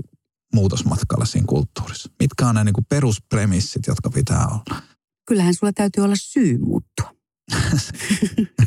muutosmatkalle 0.53 1.25
siinä 1.25 1.45
kulttuurissa? 1.49 2.09
Mitkä 2.19 2.47
on 2.47 2.55
ne 2.55 2.63
niin 2.63 2.73
peruspremissit, 2.89 3.87
jotka 3.87 4.09
pitää 4.09 4.47
olla? 4.47 4.81
Kyllähän 5.27 5.53
sulla 5.53 5.73
täytyy 5.73 6.03
olla 6.03 6.15
syy 6.17 6.57
muuttua. 6.57 7.15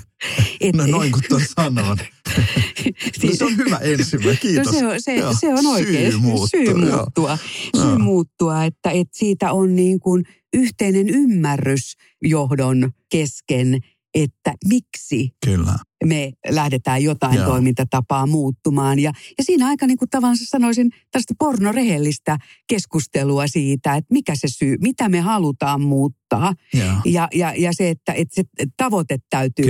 Et, 0.60 0.76
no 0.76 0.86
noin 0.86 1.12
kuin 1.12 1.24
tuon 1.28 1.42
sanon. 1.56 1.96
no, 3.22 3.34
se 3.34 3.44
on 3.44 3.56
hyvä 3.56 3.76
ensimmäinen, 3.76 4.34
no 4.34 4.40
kiitos. 4.40 4.66
No 4.66 4.72
se, 4.72 4.86
on, 4.86 5.02
se, 5.02 5.38
se 5.40 5.48
on 5.48 5.66
oikein. 5.66 6.12
Syy 6.12 6.20
muuttua. 6.20 6.48
Syy 6.48 6.74
muuttua, 6.74 7.38
syy 7.80 7.98
muuttua 7.98 8.64
että, 8.64 8.90
että 8.90 9.18
siitä 9.18 9.52
on 9.52 9.76
niin 9.76 10.00
kuin 10.00 10.24
yhteinen 10.52 11.08
ymmärrys 11.08 11.96
johdon 12.22 12.90
kesken, 13.10 13.78
että 14.14 14.54
miksi 14.68 15.30
Kyllä. 15.46 15.74
Me 16.04 16.32
lähdetään 16.48 17.02
jotain 17.02 17.36
Joo. 17.36 17.46
toimintatapaa 17.46 18.26
muuttumaan. 18.26 18.98
Ja, 18.98 19.12
ja 19.38 19.44
siinä 19.44 19.66
aika 19.66 19.86
niin 19.86 19.98
kuin 19.98 20.10
tavallaan 20.10 20.36
sanoisin 20.40 20.90
tästä 21.10 21.34
pornorehellistä 21.38 22.38
keskustelua 22.66 23.46
siitä, 23.46 23.94
että 23.94 24.14
mikä 24.14 24.34
se 24.34 24.48
syy, 24.48 24.76
mitä 24.80 25.08
me 25.08 25.20
halutaan 25.20 25.80
muuttaa. 25.80 26.54
Ja, 27.04 27.28
ja, 27.34 27.54
ja 27.56 27.72
se, 27.72 27.90
että, 27.90 28.12
että 28.12 28.34
se 28.34 28.66
tavoite 28.76 29.18
täytyy 29.30 29.64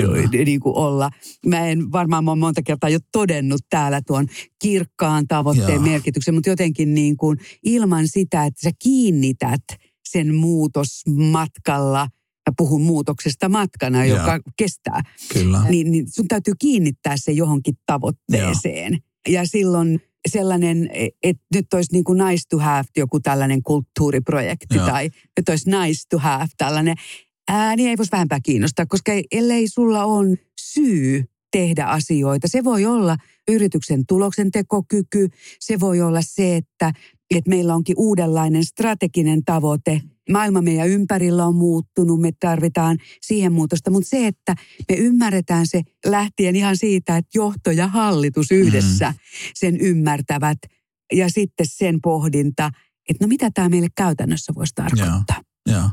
niin 0.44 0.60
kuin 0.60 0.76
olla. 0.76 1.10
Mä 1.46 1.66
en 1.66 1.92
varmaan 1.92 2.28
ole 2.28 2.38
monta 2.38 2.62
kertaa 2.62 2.90
jo 2.90 2.98
todennut 3.12 3.60
täällä 3.70 4.00
tuon 4.06 4.26
kirkkaan 4.62 5.26
tavoitteen 5.28 5.72
Joo. 5.72 5.82
merkityksen, 5.82 6.34
mutta 6.34 6.50
jotenkin 6.50 6.94
niin 6.94 7.16
kuin 7.16 7.38
ilman 7.62 8.08
sitä, 8.08 8.44
että 8.44 8.60
sä 8.62 8.70
kiinnität 8.82 9.62
sen 10.04 10.34
muutosmatkalla– 10.34 12.08
mä 12.48 12.52
puhun 12.56 12.82
muutoksesta 12.82 13.48
matkana, 13.48 14.04
joka 14.04 14.40
kestää. 14.56 15.02
Kyllä. 15.32 15.64
Niin, 15.68 15.90
niin 15.90 16.04
sun 16.08 16.28
täytyy 16.28 16.54
kiinnittää 16.58 17.14
se 17.16 17.32
johonkin 17.32 17.74
tavoitteeseen. 17.86 18.92
Ja, 18.92 19.32
ja 19.32 19.46
silloin 19.46 20.00
sellainen, 20.28 20.90
että 21.22 21.42
nyt 21.54 21.66
olisi 21.74 21.92
niin 21.92 22.04
kuin 22.04 22.18
nice 22.18 22.42
to 22.50 22.58
have 22.58 22.88
joku 22.96 23.20
tällainen 23.20 23.62
kulttuuriprojekti 23.62 24.76
ja. 24.76 24.86
tai 24.86 25.10
nyt 25.36 25.48
olisi 25.48 25.70
nice 25.70 26.02
to 26.10 26.18
have 26.18 26.46
tällainen, 26.56 26.96
ää, 27.48 27.76
niin 27.76 27.88
ei 27.88 27.96
voisi 27.96 28.12
vähempää 28.12 28.40
kiinnostaa, 28.42 28.86
koska 28.86 29.12
ellei 29.32 29.68
sulla 29.68 30.04
on 30.04 30.36
syy 30.60 31.24
tehdä 31.52 31.84
asioita. 31.84 32.48
Se 32.48 32.64
voi 32.64 32.86
olla 32.86 33.16
yrityksen 33.48 34.06
tuloksentekokyky, 34.06 35.28
se 35.60 35.80
voi 35.80 36.00
olla 36.00 36.20
se, 36.22 36.56
että, 36.56 36.92
että 37.30 37.50
meillä 37.50 37.74
onkin 37.74 37.96
uudenlainen 37.98 38.64
strateginen 38.64 39.44
tavoite– 39.44 40.00
maailma 40.30 40.62
meidän 40.62 40.88
ympärillä 40.88 41.46
on 41.46 41.54
muuttunut, 41.54 42.20
me 42.20 42.30
tarvitaan 42.40 42.98
siihen 43.22 43.52
muutosta, 43.52 43.90
mutta 43.90 44.08
se, 44.08 44.26
että 44.26 44.54
me 44.88 44.94
ymmärretään 44.96 45.66
se 45.66 45.82
lähtien 46.06 46.56
ihan 46.56 46.76
siitä, 46.76 47.16
että 47.16 47.30
johto 47.34 47.70
ja 47.70 47.86
hallitus 47.86 48.50
yhdessä 48.50 49.10
mm. 49.10 49.16
sen 49.54 49.80
ymmärtävät 49.80 50.58
ja 51.12 51.28
sitten 51.30 51.66
sen 51.68 52.00
pohdinta, 52.02 52.70
että 53.08 53.24
no 53.24 53.28
mitä 53.28 53.50
tämä 53.54 53.68
meille 53.68 53.88
käytännössä 53.96 54.52
voisi 54.54 54.74
tarkoittaa. 54.74 55.42
Joo, 55.66 55.78
joo. 55.78 55.90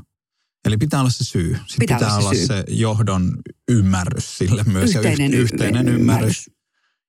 Eli 0.66 0.78
pitää 0.78 1.00
olla 1.00 1.10
se 1.10 1.24
syy. 1.24 1.54
Sitten 1.54 1.76
pitää, 1.80 1.98
pitää 1.98 2.18
olla, 2.18 2.30
se, 2.30 2.36
syy. 2.38 2.46
se 2.46 2.64
johdon 2.68 3.38
ymmärrys 3.72 4.38
sille 4.38 4.64
myös 4.64 4.96
yhteinen, 4.96 5.32
ja 5.32 5.40
yhteinen 5.40 5.90
ymmärrys. 5.90 6.00
ymmärrys. 6.00 6.55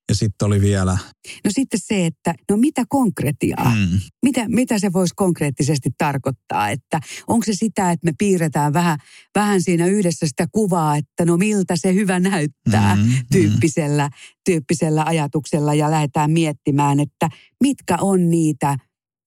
Ja 0.08 0.14
sitten 0.14 0.46
oli 0.46 0.60
vielä... 0.60 0.98
No 1.44 1.50
sitten 1.50 1.80
se, 1.82 2.06
että 2.06 2.34
no 2.50 2.56
mitä 2.56 2.84
konkretiaa? 2.88 3.74
Mm. 3.74 4.00
Mitä, 4.22 4.48
mitä 4.48 4.78
se 4.78 4.92
voisi 4.92 5.14
konkreettisesti 5.16 5.90
tarkoittaa? 5.98 6.70
Että 6.70 7.00
onko 7.26 7.44
se 7.44 7.54
sitä, 7.54 7.90
että 7.90 8.04
me 8.04 8.12
piirretään 8.18 8.72
vähän, 8.72 8.98
vähän 9.34 9.62
siinä 9.62 9.86
yhdessä 9.86 10.26
sitä 10.26 10.46
kuvaa, 10.52 10.96
että 10.96 11.24
no 11.24 11.36
miltä 11.36 11.74
se 11.76 11.94
hyvä 11.94 12.20
näyttää 12.20 12.96
mm, 12.96 13.02
tyyppisellä, 13.32 14.08
mm. 14.08 14.12
tyyppisellä 14.44 15.04
ajatuksella 15.06 15.74
ja 15.74 15.90
lähdetään 15.90 16.30
miettimään, 16.30 17.00
että 17.00 17.28
mitkä 17.60 17.96
on 18.00 18.30
niitä 18.30 18.76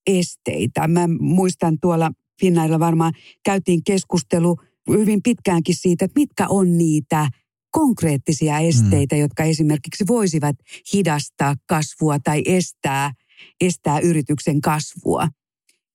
esteitä. 0.07 0.87
Mä 0.87 1.07
muistan 1.19 1.77
tuolla 1.81 2.11
Finnailla 2.41 2.79
varmaan 2.79 3.13
käytiin 3.45 3.83
keskustelu 3.83 4.57
hyvin 4.89 5.23
pitkäänkin 5.23 5.75
siitä, 5.75 6.05
että 6.05 6.19
mitkä 6.19 6.47
on 6.47 6.77
niitä 6.77 7.29
konkreettisia 7.71 8.59
esteitä, 8.59 9.15
mm. 9.15 9.21
jotka 9.21 9.43
esimerkiksi 9.43 10.03
voisivat 10.07 10.55
hidastaa 10.93 11.55
kasvua 11.65 12.19
tai 12.19 12.41
estää, 12.45 13.11
estää 13.61 13.99
yrityksen 13.99 14.61
kasvua. 14.61 15.27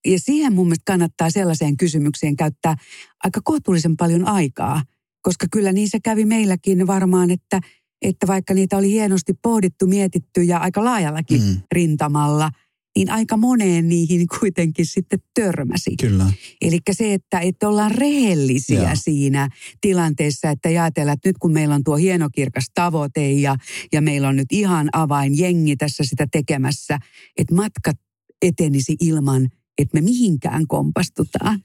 Ja 0.06 0.20
siihen 0.20 0.52
mun 0.52 0.66
mielestä 0.66 0.92
kannattaa 0.92 1.30
sellaiseen 1.30 1.76
kysymykseen 1.76 2.36
käyttää 2.36 2.76
aika 3.24 3.40
kohtuullisen 3.44 3.96
paljon 3.96 4.28
aikaa, 4.28 4.82
koska 5.22 5.46
kyllä 5.52 5.72
niissä 5.72 5.98
kävi 6.04 6.24
meilläkin 6.24 6.86
varmaan, 6.86 7.30
että, 7.30 7.60
että 8.02 8.26
vaikka 8.26 8.54
niitä 8.54 8.76
oli 8.76 8.90
hienosti 8.90 9.32
pohdittu, 9.42 9.86
mietitty 9.86 10.42
ja 10.42 10.58
aika 10.58 10.84
laajallakin 10.84 11.42
mm. 11.42 11.60
rintamalla– 11.72 12.50
niin 12.96 13.10
aika 13.10 13.36
moneen 13.36 13.88
niihin 13.88 14.26
kuitenkin 14.40 14.86
sitten 14.86 15.18
törmäsi. 15.34 15.96
Kyllä. 16.00 16.32
Eli 16.60 16.78
se, 16.92 17.14
että, 17.14 17.40
että 17.40 17.68
ollaan 17.68 17.90
rehellisiä 17.90 18.82
Joo. 18.82 18.90
siinä 18.94 19.48
tilanteessa, 19.80 20.50
että 20.50 20.68
ajatellaan, 20.68 21.14
että 21.14 21.28
nyt 21.28 21.38
kun 21.38 21.52
meillä 21.52 21.74
on 21.74 21.84
tuo 21.84 21.96
hienokirkas 21.96 22.64
tavoite 22.74 23.32
ja, 23.32 23.56
ja 23.92 24.00
meillä 24.00 24.28
on 24.28 24.36
nyt 24.36 24.52
ihan 24.52 24.88
avainjengi 24.92 25.76
tässä 25.76 26.04
sitä 26.04 26.26
tekemässä, 26.32 26.98
että 27.36 27.54
matkat 27.54 27.96
etenisi 28.42 28.96
ilman, 29.00 29.48
että 29.78 29.94
me 29.94 30.00
mihinkään 30.00 30.66
kompastutaan 30.66 31.60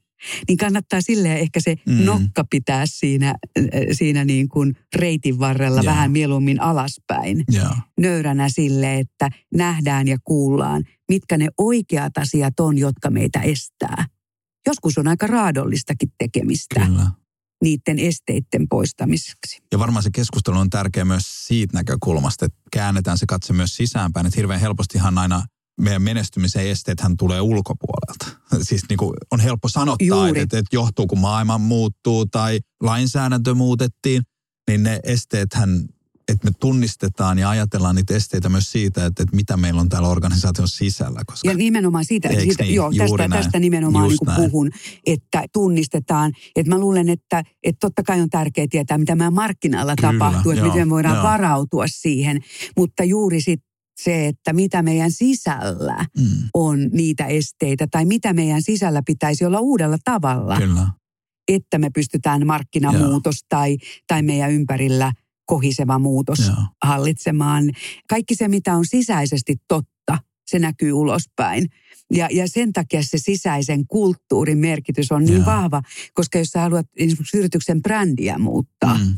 niin 0.47 0.57
kannattaa 0.57 1.01
silleen 1.01 1.38
ehkä 1.38 1.59
se 1.59 1.76
mm. 1.86 2.05
nokka 2.05 2.43
pitää 2.49 2.86
siinä, 2.86 3.30
äh, 3.30 3.65
siinä 3.91 4.26
niin 4.26 4.49
kuin 4.49 4.78
reitin 4.95 5.39
varrella 5.39 5.82
yeah. 5.82 5.93
vähän 5.93 6.11
mieluummin 6.11 6.61
alaspäin. 6.61 7.43
Yeah. 7.53 7.82
Nöyränä 7.99 8.49
sille, 8.49 8.99
että 8.99 9.30
nähdään 9.53 10.07
ja 10.07 10.17
kuullaan, 10.24 10.84
mitkä 11.09 11.38
ne 11.38 11.47
oikeat 11.57 12.17
asiat 12.17 12.59
on, 12.59 12.78
jotka 12.78 13.09
meitä 13.09 13.41
estää. 13.41 14.05
Joskus 14.67 14.97
on 14.97 15.07
aika 15.07 15.28
raadollistakin 15.28 16.11
tekemistä. 16.17 16.86
Kyllä 16.86 17.11
niiden 17.63 17.99
esteiden 17.99 18.67
poistamiseksi. 18.70 19.61
Ja 19.72 19.80
varmaan 19.80 20.03
se 20.03 20.09
keskustelu 20.13 20.57
on 20.57 20.70
tärkeä 20.70 21.05
myös 21.05 21.47
siitä 21.47 21.78
näkökulmasta, 21.78 22.45
että 22.45 22.59
käännetään 22.72 23.17
se 23.17 23.26
katse 23.26 23.53
myös 23.53 23.76
sisäänpäin. 23.76 24.26
Että 24.26 24.39
hirveän 24.39 24.59
helpostihan 24.59 25.17
aina 25.17 25.43
meidän 25.80 26.02
menestymisen 26.02 26.68
esteethän 26.68 27.18
tulee 27.18 27.42
ulkopuolelta. 27.42 28.26
Siis 28.62 28.82
niin 28.90 28.98
kuin 28.98 29.14
on 29.32 29.40
helppo 29.40 29.70
sanottaa, 29.70 30.28
että, 30.28 30.42
että, 30.42 30.76
johtuu 30.76 31.08
kun 31.08 31.20
maailma 31.20 31.58
muuttuu 31.58 32.26
tai 32.26 32.60
lainsäädäntö 32.84 33.54
muutettiin, 33.54 34.24
niin 34.70 34.84
ne 34.84 35.00
esteethän, 35.04 35.86
että 36.32 36.48
me 36.48 36.52
tunnistetaan 36.60 37.40
ja 37.40 37.50
ajatellaan 37.50 37.96
niitä 37.96 38.16
esteitä 38.16 38.50
myös 38.50 38.72
siitä, 38.72 39.06
että, 39.06 39.24
että 39.24 39.36
mitä 39.36 39.58
meillä 39.58 39.82
on 39.82 39.90
täällä 39.90 40.08
organisaation 40.08 40.68
sisällä. 40.68 41.22
Koska, 41.26 41.50
ja 41.50 41.58
nimenomaan 41.58 42.06
siitä, 42.06 42.30
siitä 42.30 42.64
niin? 42.64 42.76
joo, 42.76 42.92
tästä, 42.98 43.28
näin. 43.28 43.32
tästä 43.44 43.60
nimenomaan 43.60 44.08
niin 44.08 44.20
kuin 44.20 44.36
puhun, 44.36 44.72
että 45.06 45.44
tunnistetaan. 45.54 46.34
Että 46.56 46.70
mä 46.76 46.80
luulen, 46.80 47.10
että, 47.10 47.44
että 47.64 47.80
totta 47.80 48.04
kai 48.04 48.22
on 48.22 48.30
tärkeää 48.30 48.68
tietää, 48.70 48.98
mitä 48.98 49.16
meidän 49.16 49.34
markkinalla 49.34 49.96
Kyllä, 49.96 50.14
tapahtuu, 50.14 50.52
että 50.52 50.66
joo, 50.66 50.74
miten 50.74 50.90
voidaan 50.90 51.16
joo. 51.16 51.24
varautua 51.24 51.86
siihen. 51.88 52.42
Mutta 52.78 53.04
juuri 53.04 53.42
sitten 53.42 53.68
se, 54.04 54.28
että 54.28 54.54
mitä 54.54 54.82
meidän 54.82 55.12
sisällä 55.12 56.06
mm. 56.18 56.26
on 56.54 56.89
niitä 56.91 57.26
esteitä 57.26 57.88
tai 57.91 58.06
mitä 58.06 58.34
meidän 58.34 58.62
sisällä 58.62 59.02
pitäisi 59.06 59.45
olla 59.45 59.60
uudella 59.60 59.97
tavalla. 60.04 60.58
Kyllä. 60.58 60.88
Että 61.47 61.78
me 61.78 61.89
pystytään 61.89 62.47
markkinamuutos 62.47 63.36
tai, 63.50 63.78
tai 64.08 64.24
meidän 64.24 64.52
ympärillä 64.52 65.12
kohiseva 65.45 66.00
muutos 66.00 66.39
Joo. 66.39 66.56
hallitsemaan. 66.84 67.72
Kaikki 68.10 68.36
se, 68.36 68.47
mitä 68.47 68.76
on 68.76 68.86
sisäisesti 68.86 69.56
totta, 69.68 70.18
se 70.45 70.60
näkyy 70.60 70.93
ulospäin. 70.93 71.66
Ja, 72.14 72.28
ja 72.32 72.47
sen 72.47 72.74
takia 72.74 73.04
se 73.04 73.18
sisäisen 73.18 73.88
kulttuurin 73.88 74.58
merkitys 74.58 75.12
on 75.12 75.24
niin 75.24 75.36
Joo. 75.36 75.45
vahva, 75.45 75.82
koska 76.14 76.38
jos 76.38 76.47
sä 76.47 76.62
haluat 76.62 76.88
esimerkiksi 76.97 77.38
yrityksen 77.38 77.82
brändiä 77.82 78.38
muuttaa, 78.38 78.97
mm. 78.97 79.18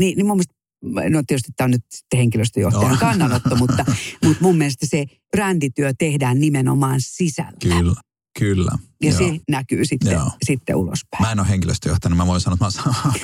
niin, 0.00 0.16
niin 0.16 0.26
mun 0.26 0.36
mielestä 0.36 0.54
no 0.82 1.22
tietysti 1.26 1.52
tämä 1.56 1.66
on 1.66 1.70
nyt 1.70 1.84
henkilöstöjohtajan 2.16 2.92
no. 2.92 2.98
kannanotto, 2.98 3.56
mutta, 3.56 3.84
mutta 4.24 4.42
mun 4.42 4.58
mielestä 4.58 4.86
se 4.86 5.06
brändityö 5.30 5.92
tehdään 5.98 6.40
nimenomaan 6.40 7.00
sisällä. 7.00 7.58
Kyllä. 7.62 7.94
Kyllä. 8.38 8.72
Ja 9.02 9.10
joo. 9.10 9.18
se 9.18 9.40
näkyy 9.48 9.84
sitten, 9.84 10.12
joo. 10.12 10.30
sitten 10.46 10.76
ulospäin. 10.76 11.22
Mä 11.22 11.32
en 11.32 11.40
ole 11.40 11.48
henkilöstöjohtajana, 11.48 12.16
mä 12.16 12.26
voin 12.26 12.40
sanoa, 12.40 12.54
että 12.54 12.64
mä 12.64 12.70
saan. 12.70 13.14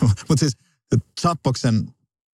Mutta 0.28 0.40
siis 0.40 0.56
Zappoksen 1.20 1.88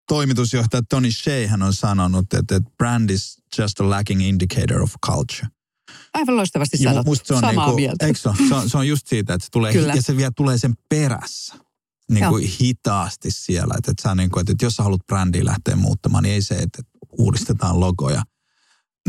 toimitusjohtaja 0.08 0.82
Tony 0.90 1.12
Shea 1.12 1.50
on 1.66 1.74
sanonut, 1.74 2.34
että, 2.34 2.56
että 2.56 2.72
brand 2.78 3.10
is 3.10 3.42
just 3.58 3.80
a 3.80 3.90
lacking 3.90 4.22
indicator 4.22 4.82
of 4.82 4.94
culture. 5.06 5.48
Aivan 6.14 6.36
loistavasti 6.36 6.78
sanottu. 6.78 7.16
Se 7.16 7.34
on 7.34 7.40
Samaa 7.40 7.66
niinku, 7.66 7.76
mieltä. 7.76 8.06
Eikö 8.06 8.20
se, 8.20 8.30
on, 8.30 8.70
se 8.70 8.78
on 8.78 8.88
just 8.88 9.08
siitä, 9.08 9.34
että 9.34 9.46
se 9.46 9.52
tulee, 9.52 9.74
Kyllä. 9.74 9.94
ja 9.94 10.02
se 10.02 10.18
vielä 10.18 10.32
tulee 10.36 10.58
sen 10.58 10.74
perässä 10.90 11.56
niin 12.10 12.26
kuin 12.30 12.48
hitaasti 12.62 13.32
siellä. 13.32 13.74
Että, 13.78 13.92
että, 13.92 14.10
sä 14.10 14.16
niin 14.16 14.30
kuin, 14.30 14.42
että 14.42 14.66
jos 14.66 14.76
sä 14.76 14.84
haluat 14.84 15.06
brändiä 15.08 15.46
lähteä 15.46 15.76
muuttamaan, 15.76 16.24
niin 16.24 16.34
ei 16.34 16.42
se, 16.42 16.56
että 16.56 16.82
uudistetaan 17.18 17.80
logoja 17.80 18.24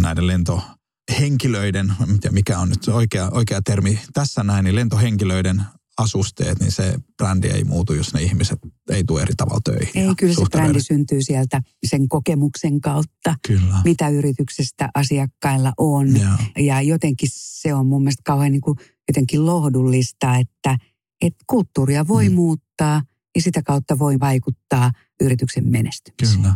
näiden 0.01 0.27
lentohenkilöiden, 0.27 1.93
mikä 2.31 2.59
on 2.59 2.69
nyt 2.69 2.89
oikea, 2.89 3.31
oikea 3.31 3.63
termi 3.63 4.01
tässä 4.13 4.43
näin, 4.43 4.65
niin 4.65 4.75
lentohenkilöiden 4.75 5.63
asusteet, 5.99 6.61
niin 6.61 6.73
se 6.73 6.95
brändi 7.17 7.49
ei 7.49 7.65
muutu, 7.65 7.93
jos 7.95 8.15
ne 8.15 8.23
ihmiset 8.23 8.59
ei 8.91 9.05
tule 9.05 9.23
eri 9.23 9.35
tavalla 9.37 9.61
töihin. 9.65 10.09
Ei, 10.09 10.15
kyllä 10.19 10.35
se 10.35 10.45
brändi 10.51 10.81
syntyy 10.81 11.23
sieltä 11.23 11.63
sen 11.87 12.09
kokemuksen 12.09 12.81
kautta, 12.81 13.37
kyllä. 13.47 13.77
mitä 13.85 14.09
yrityksestä 14.09 14.89
asiakkailla 14.95 15.73
on. 15.77 16.17
Ja. 16.21 16.39
ja 16.59 16.83
jotenkin 16.83 17.29
se 17.33 17.75
on 17.75 17.87
mun 17.87 18.03
mielestä 18.03 18.23
kauhean 18.25 18.53
niin 18.53 18.61
kuin 18.61 18.79
jotenkin 19.09 19.47
lohdullista, 19.47 20.37
että– 20.37 20.77
että 21.21 21.45
kulttuuria 21.47 22.09
voi 22.09 22.29
mm. 22.29 22.35
muuttaa 22.35 23.03
ja 23.35 23.43
sitä 23.43 23.63
kautta 23.63 23.99
voi 23.99 24.21
vaikuttaa 24.21 24.93
yrityksen 25.21 25.69
menestymiseen. 25.69 26.43
Kyllä. 26.43 26.55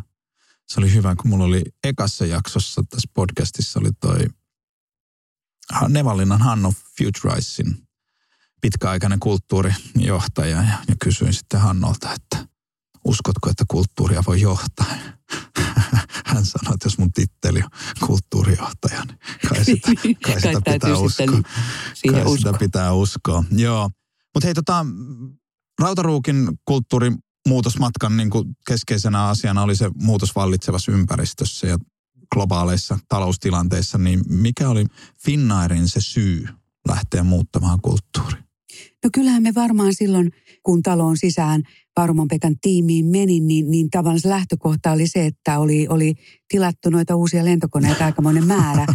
Se 0.66 0.80
oli 0.80 0.92
hyvä, 0.92 1.14
kun 1.16 1.30
mulla 1.30 1.44
oli 1.44 1.62
ekassa 1.84 2.26
jaksossa 2.26 2.82
tässä 2.90 3.08
podcastissa 3.14 3.80
oli 3.80 3.90
toi 4.00 4.26
Nevallinnan 5.88 6.42
Hanno 6.42 6.72
Futurisin 6.98 7.84
pitkäaikainen 8.60 9.20
kulttuurijohtaja 9.20 10.56
ja, 10.56 10.78
ja 10.88 10.94
kysyin 11.02 11.32
sitten 11.32 11.60
Hannolta, 11.60 12.12
että 12.12 12.48
uskotko, 13.04 13.50
että 13.50 13.64
kulttuuria 13.68 14.22
voi 14.26 14.40
johtaa? 14.40 14.86
Hän 16.26 16.46
sanoi, 16.46 16.74
että 16.74 16.86
jos 16.86 16.98
mun 16.98 17.12
titteli 17.12 17.62
on 17.62 17.70
kulttuurijohtaja, 18.06 19.04
niin 19.04 19.18
kai 19.48 19.64
sitä, 19.64 19.90
kai 20.26 20.40
sitä 20.40 20.72
pitää 20.72 20.98
uskoa. 20.98 21.26
Kai 22.12 22.22
usko. 22.22 22.36
sitä 22.36 22.52
pitää 22.58 22.92
uskoa. 22.92 23.44
Joo. 23.50 23.90
Mutta 24.34 24.46
hei, 24.46 24.54
tota, 24.54 24.86
Rautaruukin 25.80 26.48
kulttuurimuutosmatkan 26.64 28.16
niin 28.16 28.30
kuin 28.30 28.56
keskeisenä 28.66 29.26
asiana 29.26 29.62
oli 29.62 29.76
se 29.76 29.90
muutos 29.94 30.36
vallitsevassa 30.36 30.92
ympäristössä 30.92 31.66
ja 31.66 31.78
globaaleissa 32.34 32.98
taloustilanteissa, 33.08 33.98
niin 33.98 34.20
mikä 34.28 34.68
oli 34.68 34.84
Finnairin 35.24 35.88
se 35.88 36.00
syy 36.00 36.48
lähteä 36.88 37.22
muuttamaan 37.22 37.78
kulttuuri? 37.82 38.36
No 39.04 39.10
kyllähän 39.12 39.42
me 39.42 39.54
varmaan 39.54 39.94
silloin, 39.94 40.32
kun 40.64 40.82
taloon 40.82 41.16
sisään 41.16 41.62
Parmon 41.94 42.28
Pekan 42.28 42.54
tiimiin 42.60 43.06
menin, 43.06 43.46
niin, 43.48 43.70
niin 43.70 43.90
tavallaan 43.90 44.20
se 44.20 44.28
lähtökohta 44.28 44.92
oli 44.92 45.08
se, 45.08 45.26
että 45.26 45.58
oli, 45.58 45.86
oli 45.88 46.14
tilattu 46.48 46.90
noita 46.90 47.16
uusia 47.16 47.44
lentokoneita 47.44 48.04
aikamoinen 48.06 48.46
määrä. 48.46 48.86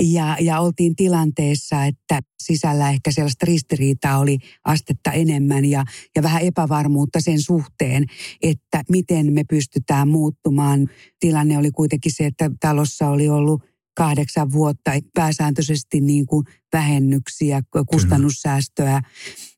Ja, 0.00 0.36
ja 0.40 0.60
oltiin 0.60 0.96
tilanteessa, 0.96 1.84
että 1.84 2.20
sisällä 2.42 2.90
ehkä 2.90 3.12
sellaista 3.12 3.46
ristiriitaa 3.46 4.18
oli 4.18 4.38
astetta 4.64 5.12
enemmän 5.12 5.64
ja, 5.64 5.84
ja 6.16 6.22
vähän 6.22 6.42
epävarmuutta 6.42 7.20
sen 7.20 7.42
suhteen, 7.42 8.04
että 8.42 8.82
miten 8.90 9.32
me 9.32 9.44
pystytään 9.44 10.08
muuttumaan. 10.08 10.88
Tilanne 11.20 11.58
oli 11.58 11.70
kuitenkin 11.70 12.12
se, 12.14 12.26
että 12.26 12.50
talossa 12.60 13.08
oli 13.08 13.28
ollut 13.28 13.62
kahdeksan 13.96 14.52
vuotta 14.52 14.90
pääsääntöisesti 15.14 16.00
niin 16.00 16.26
kuin 16.26 16.44
vähennyksiä, 16.72 17.62
kustannussäästöä 17.86 19.02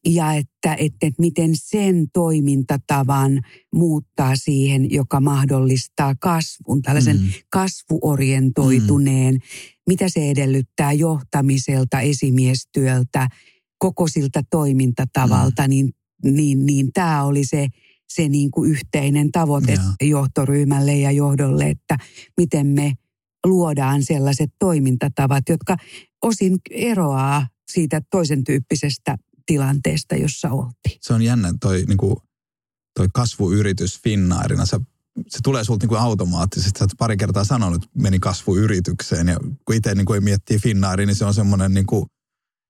ja 0.06 0.32
että, 0.32 0.74
että, 0.74 1.06
että 1.06 1.20
miten 1.20 1.50
sen 1.54 2.06
toimintatavan 2.12 3.40
muuttaa 3.74 4.36
siihen, 4.36 4.90
joka 4.90 5.20
mahdollistaa 5.20 6.14
kasvun, 6.20 6.82
tällaisen 6.82 7.16
mm. 7.16 7.28
kasvuorientoituneen, 7.50 9.34
mm. 9.34 9.40
mitä 9.86 10.08
se 10.08 10.30
edellyttää 10.30 10.92
johtamiselta, 10.92 12.00
esimiestyöltä, 12.00 13.28
koko 13.78 14.08
siltä 14.08 14.42
toimintatavalta, 14.50 15.62
mm. 15.62 15.70
niin, 15.70 15.90
niin, 16.24 16.66
niin 16.66 16.92
tämä 16.92 17.24
oli 17.24 17.44
se, 17.44 17.68
se 18.08 18.28
niin 18.28 18.50
kuin 18.50 18.70
yhteinen 18.70 19.32
tavoite 19.32 19.72
yeah. 19.72 19.84
johtoryhmälle 20.00 20.96
ja 20.96 21.10
johdolle, 21.10 21.70
että 21.70 21.96
miten 22.36 22.66
me 22.66 22.92
luodaan 23.46 24.02
sellaiset 24.02 24.50
toimintatavat, 24.58 25.48
jotka 25.48 25.76
osin 26.22 26.58
eroaa 26.70 27.46
siitä 27.72 28.00
toisen 28.10 28.44
tyyppisestä 28.44 29.16
tilanteesta, 29.50 30.16
jossa 30.16 30.50
oltiin. 30.50 30.98
Se 31.00 31.14
on 31.14 31.22
jännä 31.22 31.54
toi, 31.60 31.84
niin 31.88 31.96
kuin, 31.96 32.16
toi 32.94 33.06
kasvuyritys 33.14 34.00
Finnairina. 34.02 34.66
Se, 34.66 34.80
se 35.28 35.38
tulee 35.42 35.64
sulta 35.64 35.82
niin 35.82 35.88
kuin 35.88 36.00
automaattisesti. 36.00 36.78
Sä 36.78 36.86
pari 36.98 37.16
kertaa 37.16 37.44
sanonut, 37.44 37.84
että 37.84 38.00
meni 38.00 38.18
kasvuyritykseen. 38.18 39.28
Ja 39.28 39.36
kun 39.64 39.74
itse 39.74 39.94
niin 39.94 40.06
kuin 40.06 40.24
miettii 40.24 40.58
Finnairin, 40.58 41.06
niin 41.06 41.16
se 41.16 41.24
on 41.24 41.34
semmoinen 41.34 41.74
niin 41.74 41.86
kuin 41.86 42.06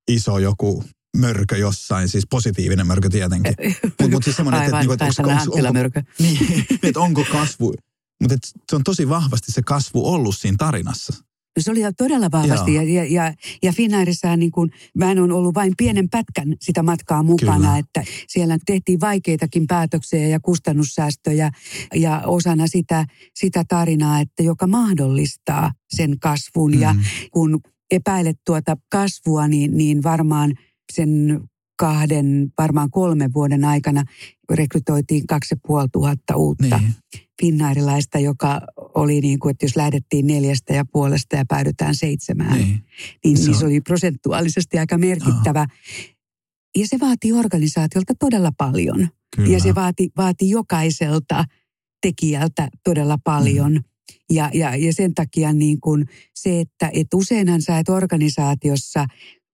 iso 0.08 0.38
joku 0.38 0.84
mörkö 1.16 1.56
jossain, 1.56 2.08
siis 2.08 2.26
positiivinen 2.30 2.86
mörkö 2.86 3.08
tietenkin. 3.08 3.54
Mutta 3.84 4.08
mut 4.08 4.24
siis 4.24 4.36
semmoinen, 4.36 4.62
että, 4.62 4.76
Aivan, 4.76 4.92
että, 4.92 5.04
onko, 5.04 5.30
onko, 5.30 5.68
onko, 5.68 6.00
niin, 6.18 6.66
että 6.82 7.00
onko 7.00 7.24
kasvu, 7.32 7.74
mutta 8.20 8.36
se 8.70 8.76
on 8.76 8.84
tosi 8.84 9.08
vahvasti 9.08 9.52
se 9.52 9.62
kasvu 9.62 10.12
ollut 10.12 10.36
siinä 10.38 10.56
tarinassa. 10.58 11.14
Se 11.58 11.70
oli 11.70 11.80
todella 11.96 12.28
vahvasti 12.32 12.74
ja, 12.74 12.82
ja, 12.82 13.04
ja, 13.04 13.34
ja 13.62 13.72
Finnairissa 13.72 14.36
niin 14.36 14.50
kuin, 14.50 14.70
mä 14.94 15.10
en 15.10 15.18
ole 15.18 15.32
ollut 15.32 15.54
vain 15.54 15.72
pienen 15.76 16.08
pätkän 16.08 16.56
sitä 16.60 16.82
matkaa 16.82 17.22
mukana, 17.22 17.56
Kyllä. 17.56 17.78
että 17.78 18.04
siellä 18.28 18.58
tehtiin 18.66 19.00
vaikeitakin 19.00 19.66
päätöksiä 19.66 20.28
ja 20.28 20.40
kustannussäästöjä 20.40 21.50
ja 21.94 22.22
osana 22.26 22.66
sitä, 22.66 23.06
sitä 23.34 23.64
tarinaa, 23.68 24.20
että 24.20 24.42
joka 24.42 24.66
mahdollistaa 24.66 25.72
sen 25.96 26.18
kasvun 26.18 26.74
mm. 26.74 26.80
ja 26.80 26.94
kun 27.32 27.60
epäilet 27.90 28.36
tuota 28.46 28.76
kasvua, 28.92 29.48
niin, 29.48 29.76
niin 29.76 30.02
varmaan 30.02 30.54
sen 30.92 31.40
kahden, 31.80 32.52
varmaan 32.58 32.90
kolmen 32.90 33.32
vuoden 33.34 33.64
aikana 33.64 34.04
rekrytoitiin 34.50 35.26
kaksi 35.26 35.54
ja 35.54 35.88
tuhatta 35.92 36.36
uutta 36.36 36.78
niin. 36.78 36.94
finnairilaista, 37.40 38.18
joka 38.18 38.60
oli 38.94 39.20
niin 39.20 39.38
kuin, 39.38 39.50
että 39.50 39.64
jos 39.64 39.76
lähdettiin 39.76 40.26
neljästä 40.26 40.74
ja 40.74 40.84
puolesta 40.84 41.36
ja 41.36 41.44
päädytään 41.48 41.94
seitsemään, 41.94 42.58
niin, 42.58 42.84
niin, 43.24 43.38
se, 43.38 43.44
niin 43.44 43.58
se 43.58 43.66
oli 43.66 43.80
prosentuaalisesti 43.80 44.78
aika 44.78 44.98
merkittävä. 44.98 45.60
Oh. 45.60 46.14
Ja 46.76 46.86
se 46.86 47.00
vaati 47.00 47.32
organisaatiolta 47.32 48.14
todella 48.14 48.52
paljon. 48.58 49.08
Kyllä. 49.36 49.52
Ja 49.52 49.60
se 49.60 49.74
vaati, 49.74 50.10
vaati 50.16 50.50
jokaiselta 50.50 51.44
tekijältä 52.02 52.68
todella 52.84 53.18
paljon. 53.24 53.72
Mm. 53.72 53.82
Ja, 54.30 54.50
ja, 54.54 54.76
ja 54.76 54.92
sen 54.92 55.14
takia 55.14 55.52
niin 55.52 55.80
kuin 55.80 56.08
se, 56.34 56.60
että 56.60 56.90
et 56.92 57.14
useinhan 57.14 57.62
sä 57.62 57.78
et 57.78 57.88
organisaatiossa 57.88 59.06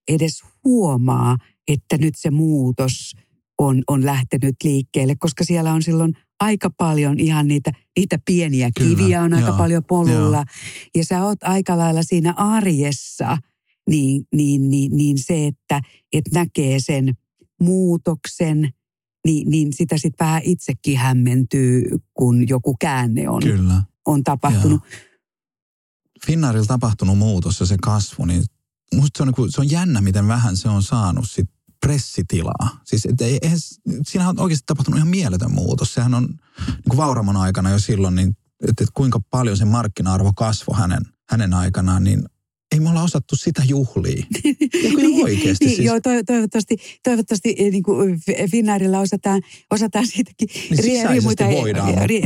edes 0.09 0.43
huomaa, 0.65 1.37
että 1.69 1.99
nyt 1.99 2.15
se 2.17 2.31
muutos 2.31 3.13
on, 3.59 3.83
on 3.89 4.07
lähtenyt 4.07 4.57
liikkeelle, 4.65 5.15
koska 5.19 5.45
siellä 5.45 5.73
on 5.73 5.83
silloin 5.83 6.13
aika 6.41 6.71
paljon 6.71 7.21
ihan 7.21 7.49
niitä, 7.49 7.73
niitä 7.97 8.19
pieniä 8.27 8.71
Kyllä, 8.79 8.91
kiviä 8.91 9.23
on 9.23 9.35
aika 9.35 9.49
joo, 9.49 9.57
paljon 9.57 9.85
polulla. 9.85 10.37
Joo. 10.37 10.45
Ja 10.95 11.05
sä 11.05 11.25
oot 11.25 11.43
aika 11.43 11.79
lailla 11.79 12.03
siinä 12.03 12.35
arjessa, 12.37 13.39
niin, 13.91 14.25
niin, 14.35 14.71
niin, 14.71 14.97
niin 14.97 15.19
se, 15.19 15.47
että 15.47 15.81
et 16.13 16.25
näkee 16.35 16.81
sen 16.81 17.15
muutoksen, 17.61 18.71
niin, 19.27 19.51
niin 19.51 19.73
sitä 19.73 19.99
sitten 19.99 20.27
vähän 20.27 20.43
itsekin 20.45 20.99
hämmentyy, 20.99 21.83
kun 22.15 22.49
joku 22.49 22.77
käänne 22.81 23.29
on, 23.29 23.43
Kyllä. 23.43 23.83
on 24.07 24.25
tapahtunut. 24.25 24.81
Joo. 24.93 25.01
Finnaarilla 26.27 26.67
tapahtunut 26.67 27.19
muutos 27.19 27.61
ja 27.61 27.67
se 27.67 27.77
kasvu, 27.83 28.25
niin 28.25 28.45
musta 28.95 29.19
se 29.19 29.23
on, 29.23 29.33
niin 29.37 29.53
se 29.53 29.61
on 29.61 29.71
jännä, 29.71 30.01
miten 30.01 30.29
vähän 30.29 30.57
se 30.57 30.69
on 30.69 30.83
saanut 30.83 31.31
sit 31.31 31.51
pressitilaa. 31.81 32.81
Siis 32.85 33.07
et 33.07 33.21
ei, 33.21 33.39
eihän, 33.43 33.59
siinä 34.07 34.29
on 34.29 34.41
oikeasti 34.41 34.67
tapahtunut 34.67 34.99
ihan 34.99 35.09
mieletön 35.09 35.51
muutos. 35.51 35.95
Sehän 35.95 36.15
on 36.15 36.25
niin 36.67 36.83
kuin 36.89 36.97
Vauramon 36.97 37.37
aikana 37.37 37.71
jo 37.71 37.79
silloin, 37.79 38.15
niin, 38.15 38.29
että, 38.69 38.85
että 38.85 38.95
kuinka 38.95 39.21
paljon 39.31 39.57
se 39.57 39.65
markkina-arvo 39.65 40.33
kasvoi 40.37 40.79
hänen, 40.79 41.03
hänen 41.31 41.55
aikanaan, 41.55 42.05
niin 42.05 42.23
ei 42.73 42.81
me 42.81 42.91
olla 42.91 43.03
osattu 43.03 43.37
sitä 43.37 43.63
juhlia. 43.67 44.27
niin, 44.97 45.25
oikeasti. 45.25 45.65
Niin, 45.65 45.77
siis. 45.77 45.87
Joo, 45.87 46.01
toivottavasti, 46.27 46.77
toivottavasti 47.05 47.55
eh, 47.59 47.71
niin 47.71 47.83
kuin 47.83 48.21
Finnairilla 48.51 49.01
osataan, 49.01 49.43
osataan 49.71 50.07
siitäkin 50.07 50.49
niin 50.71 51.09
riemuita, 51.09 51.45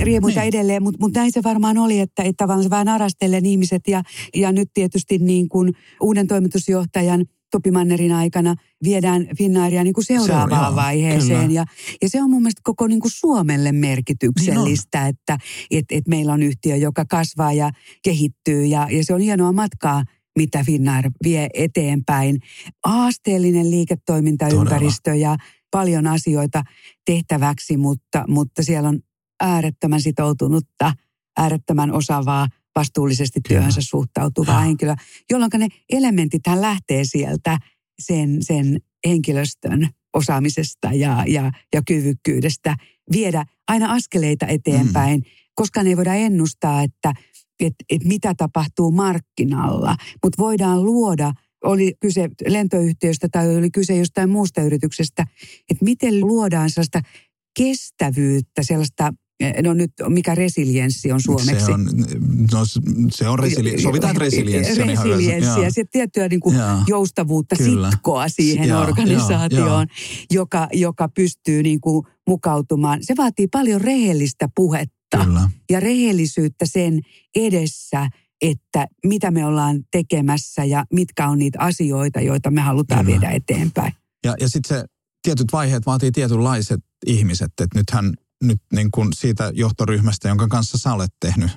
riemuita 0.02 0.40
niin. 0.40 0.48
edelleen, 0.48 0.82
mutta 0.82 0.98
mut 1.00 1.14
näin 1.14 1.32
se 1.32 1.42
varmaan 1.42 1.78
oli, 1.78 2.00
että, 2.00 2.22
että 2.22 2.44
tavallaan 2.44 2.64
se 2.64 2.70
vähän 2.70 2.88
arastellen 2.88 3.46
ihmiset 3.46 3.82
ja, 3.88 4.02
ja 4.34 4.52
nyt 4.52 4.70
tietysti 4.74 5.18
niin 5.18 5.48
kuin 5.48 5.72
uuden 6.00 6.26
toimitusjohtajan– 6.26 7.24
Topi 7.50 7.70
Mannerin 7.70 8.12
aikana 8.12 8.54
viedään 8.84 9.26
Finnairia 9.38 9.84
niin 9.84 9.94
kuin 9.94 10.04
seuraavaan 10.04 10.64
se 10.64 10.68
on, 10.68 10.76
vaiheeseen. 10.76 11.50
ja, 11.50 11.64
ja 12.02 12.08
se 12.08 12.22
on 12.22 12.30
mun 12.30 12.42
mielestä 12.42 12.60
koko 12.64 12.86
niin 12.86 13.00
kuin 13.00 13.10
Suomelle 13.10 13.72
merkityksellistä, 13.72 15.00
niin 15.00 15.08
että 15.08 15.38
et, 15.70 15.84
et 15.90 16.08
meillä 16.08 16.32
on 16.32 16.42
yhtiö, 16.42 16.76
joka 16.76 17.04
kasvaa 17.04 17.52
ja 17.52 17.70
kehittyy. 18.02 18.64
Ja, 18.64 18.88
ja 18.90 19.04
se 19.04 19.14
on 19.14 19.20
hienoa 19.20 19.52
matkaa, 19.52 20.04
mitä 20.38 20.64
Finnair 20.64 21.10
vie 21.24 21.48
eteenpäin. 21.54 22.38
Haasteellinen 22.86 23.70
liiketoimintaympäristö 23.70 25.10
Todella. 25.10 25.22
ja 25.22 25.36
paljon 25.70 26.06
asioita 26.06 26.62
tehtäväksi, 27.06 27.76
mutta, 27.76 28.24
mutta 28.28 28.62
siellä 28.62 28.88
on 28.88 29.00
äärettömän 29.40 30.00
sitoutunutta, 30.00 30.92
äärettömän 31.38 31.92
osaavaa 31.92 32.46
vastuullisesti 32.76 33.40
työhönsä 33.48 33.80
suhtautuvaa 33.80 34.54
ja. 34.54 34.60
henkilöä, 34.60 34.96
jolloin 35.30 35.50
ne 35.58 35.68
elementit 35.92 36.42
lähtee 36.54 37.04
sieltä 37.04 37.58
sen, 38.02 38.36
sen 38.40 38.80
henkilöstön 39.06 39.88
osaamisesta 40.14 40.92
ja, 40.92 41.24
ja, 41.26 41.52
ja 41.74 41.82
kyvykkyydestä 41.86 42.76
viedä 43.12 43.44
aina 43.68 43.92
askeleita 43.92 44.46
eteenpäin, 44.46 45.20
mm. 45.20 45.30
koska 45.54 45.82
ne 45.82 45.90
ei 45.90 45.96
voida 45.96 46.14
ennustaa, 46.14 46.82
että 46.82 47.12
et, 47.60 47.74
et 47.90 48.04
mitä 48.04 48.34
tapahtuu 48.34 48.90
markkinalla, 48.90 49.96
mutta 50.22 50.42
voidaan 50.42 50.84
luoda 50.84 51.32
oli 51.64 51.94
kyse 52.00 52.28
lentoyhtiöstä 52.48 53.28
tai 53.32 53.56
oli 53.56 53.70
kyse 53.70 53.96
jostain 53.96 54.30
muusta 54.30 54.62
yrityksestä, 54.62 55.26
että 55.70 55.84
miten 55.84 56.20
luodaan 56.20 56.70
sellaista 56.70 57.00
kestävyyttä, 57.58 58.62
sellaista 58.62 59.14
No 59.62 59.74
nyt, 59.74 59.92
mikä 60.08 60.34
resilienssi 60.34 61.12
on 61.12 61.20
suomeksi? 61.20 61.64
Se 61.64 61.72
on, 61.72 61.84
no, 62.52 62.64
se 63.10 63.28
on 63.28 63.38
resili- 63.38 63.82
sovitaan, 63.82 64.16
resilienssi 64.16 64.82
on 64.82 64.90
ihan 64.90 65.06
Resilienssiä, 65.06 65.70
sitten 65.70 65.88
tiettyä 65.92 66.28
niin 66.28 66.40
kuin 66.40 66.56
joustavuutta, 66.86 67.56
Kyllä. 67.56 67.90
sitkoa 67.90 68.28
siihen 68.28 68.68
ja, 68.68 68.80
organisaatioon, 68.80 69.86
ja, 69.90 69.94
ja. 70.20 70.26
Joka, 70.30 70.68
joka 70.72 71.08
pystyy 71.08 71.62
niin 71.62 71.80
kuin 71.80 72.06
mukautumaan. 72.28 72.98
Se 73.02 73.14
vaatii 73.16 73.46
paljon 73.46 73.80
rehellistä 73.80 74.48
puhetta 74.56 75.24
Kyllä. 75.24 75.50
ja 75.70 75.80
rehellisyyttä 75.80 76.66
sen 76.66 77.00
edessä, 77.34 78.08
että 78.42 78.86
mitä 79.06 79.30
me 79.30 79.46
ollaan 79.46 79.80
tekemässä 79.92 80.64
ja 80.64 80.84
mitkä 80.92 81.28
on 81.28 81.38
niitä 81.38 81.58
asioita, 81.60 82.20
joita 82.20 82.50
me 82.50 82.60
halutaan 82.60 83.06
Kyllä. 83.06 83.20
viedä 83.20 83.34
eteenpäin. 83.34 83.92
Ja, 84.24 84.34
ja 84.40 84.48
sitten 84.48 84.78
se 84.78 84.84
tietyt 85.22 85.46
vaiheet 85.52 85.86
vaatii 85.86 86.12
tietynlaiset 86.12 86.80
ihmiset, 87.06 87.46
että 87.60 87.78
nythän 87.78 88.14
nyt 88.42 88.62
niin 88.72 88.90
kuin 88.90 89.08
siitä 89.12 89.52
johtoryhmästä, 89.54 90.28
jonka 90.28 90.48
kanssa 90.48 90.78
sä 90.78 90.92
olet 90.92 91.10
tehnyt 91.20 91.50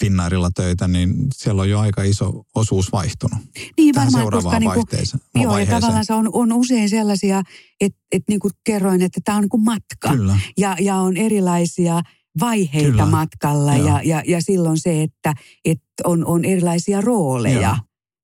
Finnairilla 0.00 0.50
töitä, 0.54 0.88
niin 0.88 1.14
siellä 1.34 1.62
on 1.62 1.70
jo 1.70 1.80
aika 1.80 2.02
iso 2.02 2.42
osuus 2.54 2.92
vaihtunut. 2.92 3.38
Niin 3.76 3.94
tähän 3.94 4.12
varmaan, 4.12 4.32
koska 4.32 4.58
niin 4.60 4.72
kuin, 4.72 5.42
joo, 5.42 5.58
ja 5.58 5.66
tavallaan 5.66 6.04
se 6.04 6.14
on, 6.14 6.30
on 6.32 6.52
usein 6.52 6.90
sellaisia, 6.90 7.42
että, 7.80 7.98
että 8.12 8.32
niin 8.32 8.40
kuin 8.40 8.52
kerroin, 8.64 9.02
että 9.02 9.20
tämä 9.24 9.36
on 9.36 9.42
niin 9.42 9.50
kuin 9.50 9.64
matka. 9.64 10.08
Kyllä. 10.10 10.38
Ja, 10.58 10.76
ja 10.80 10.96
on 10.96 11.16
erilaisia 11.16 12.00
vaiheita 12.40 12.90
Kyllä. 12.90 13.06
matkalla 13.06 13.76
ja, 13.76 14.00
ja, 14.04 14.22
ja 14.26 14.42
silloin 14.42 14.78
se, 14.78 15.02
että, 15.02 15.34
että 15.64 15.86
on, 16.04 16.26
on 16.26 16.44
erilaisia 16.44 17.00
rooleja. 17.00 17.60
Joo 17.60 17.76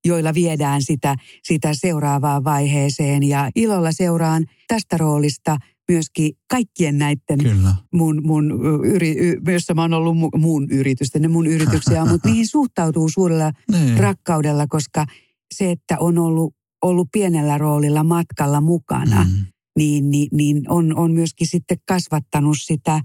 joilla 0.04 0.34
viedään 0.34 0.82
sitä, 0.82 1.16
sitä 1.42 1.74
seuraavaan 1.74 2.44
vaiheeseen. 2.44 3.22
Ja 3.22 3.50
ilolla 3.56 3.92
seuraan 3.92 4.46
tästä 4.68 4.96
roolista– 4.96 5.56
myöskin 5.88 6.32
kaikkien 6.50 6.98
näiden 6.98 7.38
Kyllä. 7.42 7.74
mun, 7.92 8.20
mun 8.26 8.64
yri, 8.84 9.16
jossa 9.52 9.74
mä 9.74 9.82
oon 9.82 9.94
ollut 9.94 10.16
mu, 10.16 10.28
mun 10.36 10.70
yritysten, 10.70 11.22
ne 11.22 11.28
mun 11.28 11.46
yrityksiä, 11.46 12.04
mutta 12.10 12.28
niihin 12.28 12.46
suhtautuu 12.46 13.08
suurella 13.08 13.52
niin. 13.72 13.98
rakkaudella, 13.98 14.66
koska 14.66 15.06
se, 15.54 15.70
että 15.70 15.96
on 15.98 16.18
ollut, 16.18 16.54
ollut 16.82 17.08
pienellä 17.12 17.58
roolilla 17.58 18.04
matkalla 18.04 18.60
mukana, 18.60 19.24
mm. 19.24 19.46
niin, 19.78 20.10
niin, 20.10 20.28
niin 20.32 20.70
on, 20.70 20.96
on 20.96 21.12
myöskin 21.12 21.46
sitten 21.46 21.78
kasvattanut 21.88 22.56
sitä, 22.60 23.00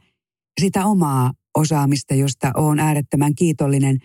sitä 0.61 0.85
omaa 0.85 1.33
osaamista, 1.57 2.13
josta 2.13 2.51
olen 2.55 2.79
äärettömän 2.79 3.35
kiitollinen. 3.35 3.97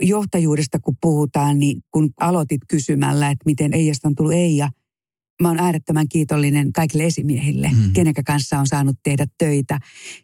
Johtajuudesta 0.00 0.78
kun 0.78 0.96
puhutaan, 1.00 1.58
niin 1.58 1.80
kun 1.90 2.10
aloitit 2.20 2.60
kysymällä, 2.68 3.30
että 3.30 3.42
miten 3.46 3.74
Eijasta 3.74 4.08
on 4.08 4.14
tullut 4.14 4.32
Eija– 4.32 4.68
mä 5.42 5.48
oon 5.48 5.60
äärettömän 5.60 6.08
kiitollinen 6.08 6.72
kaikille 6.72 7.04
esimiehille, 7.04 7.70
mm. 7.72 7.92
kenen 7.92 8.14
kanssa 8.26 8.58
on 8.58 8.66
saanut 8.66 8.96
tehdä 9.02 9.26
töitä. 9.38 9.78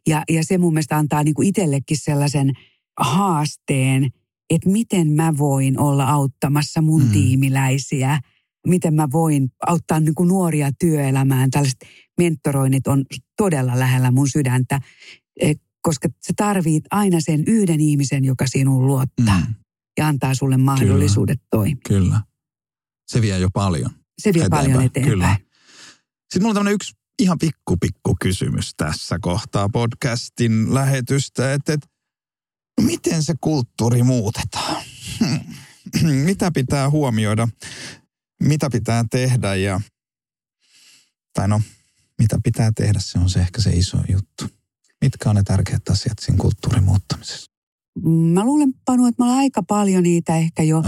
Ja, 0.07 0.23
ja 0.29 0.45
se 0.45 0.59
mun 0.59 0.73
mielestä 0.73 0.97
antaa 0.97 1.23
niin 1.23 1.35
kuin 1.35 1.49
itsellekin 1.49 1.97
sellaisen 1.97 2.53
haasteen, 3.01 4.11
että 4.51 4.71
miten 4.71 5.13
mä 5.13 5.39
voin 5.39 5.81
olla 5.81 6.05
auttamassa 6.05 6.83
mun 6.83 7.03
mm. 7.03 7.11
tiimiläisiä, 7.11 8.21
miten 8.67 8.95
mä 8.95 9.09
voin 9.13 9.49
auttaa 9.67 10.01
niin 10.01 10.15
kuin 10.15 10.29
nuoria 10.29 10.71
työelämään. 10.81 11.51
Tällaiset 11.51 11.81
mentoroinnit 12.19 12.87
on 12.87 13.05
todella 13.37 13.79
lähellä 13.79 14.11
mun 14.11 14.29
sydäntä, 14.29 14.81
e, 15.41 15.53
koska 15.83 16.09
sä 16.27 16.33
tarvit 16.37 16.85
aina 16.91 17.21
sen 17.21 17.45
yhden 17.47 17.81
ihmisen, 17.81 18.25
joka 18.25 18.47
sinuun 18.47 18.87
luottaa 18.87 19.41
mm. 19.41 19.55
ja 19.99 20.09
antaa 20.09 20.35
sulle 20.35 20.57
mahdollisuudet 20.57 21.39
Kyllä. 21.39 21.49
toimia. 21.51 21.83
Kyllä. 21.89 22.21
Se 23.07 23.23
vie 23.23 23.39
jo 23.39 23.49
paljon 23.53 23.99
se 24.21 24.35
vie 24.35 24.41
eteenpäin. 24.41 24.66
paljon 24.66 24.85
eteenpäin. 24.85 25.12
Kyllä. 25.12 25.37
Sitten 26.21 26.43
mulla 26.43 26.51
on 26.51 26.55
tämmöinen 26.55 26.75
yksi 26.75 26.93
ihan 27.18 27.39
pikku 27.39 27.77
pikku 27.77 28.16
kysymys 28.21 28.75
tässä 28.77 29.18
kohtaa 29.21 29.68
podcastin 29.68 30.75
lähetystä, 30.75 31.55
että, 31.55 31.73
että 31.73 31.87
no 32.81 32.87
miten 32.87 33.23
se 33.23 33.35
kulttuuri 33.41 34.03
muutetaan? 34.03 34.83
Hmm. 35.21 35.41
Mitä 36.11 36.51
pitää 36.55 36.91
huomioida? 36.91 37.49
Mitä 38.43 38.71
pitää 38.71 39.05
tehdä 39.11 39.55
ja 39.55 39.81
Tai 41.33 41.49
no, 41.49 41.62
mitä 42.18 42.39
pitää 42.45 42.73
tehdä, 42.77 42.99
se 43.03 43.18
on 43.18 43.31
se 43.31 43.41
ehkä 43.41 43.61
se 43.61 43.71
iso 43.71 43.99
juttu. 44.09 44.45
Mitkä 45.01 45.31
on 45.31 45.37
ne 45.37 45.43
tärkeät 45.43 45.89
asiat 45.89 46.18
siinä 46.18 46.39
kulttuurin 46.39 46.85
muuttamisessa? 46.85 47.49
Mä 48.09 48.44
luulen, 48.44 48.74
Panu, 48.84 49.07
että 49.07 49.22
me 49.22 49.24
ollaan 49.24 49.38
aika 49.38 49.62
paljon 49.62 50.03
niitä 50.03 50.36
ehkä 50.36 50.62
jo 50.62 50.82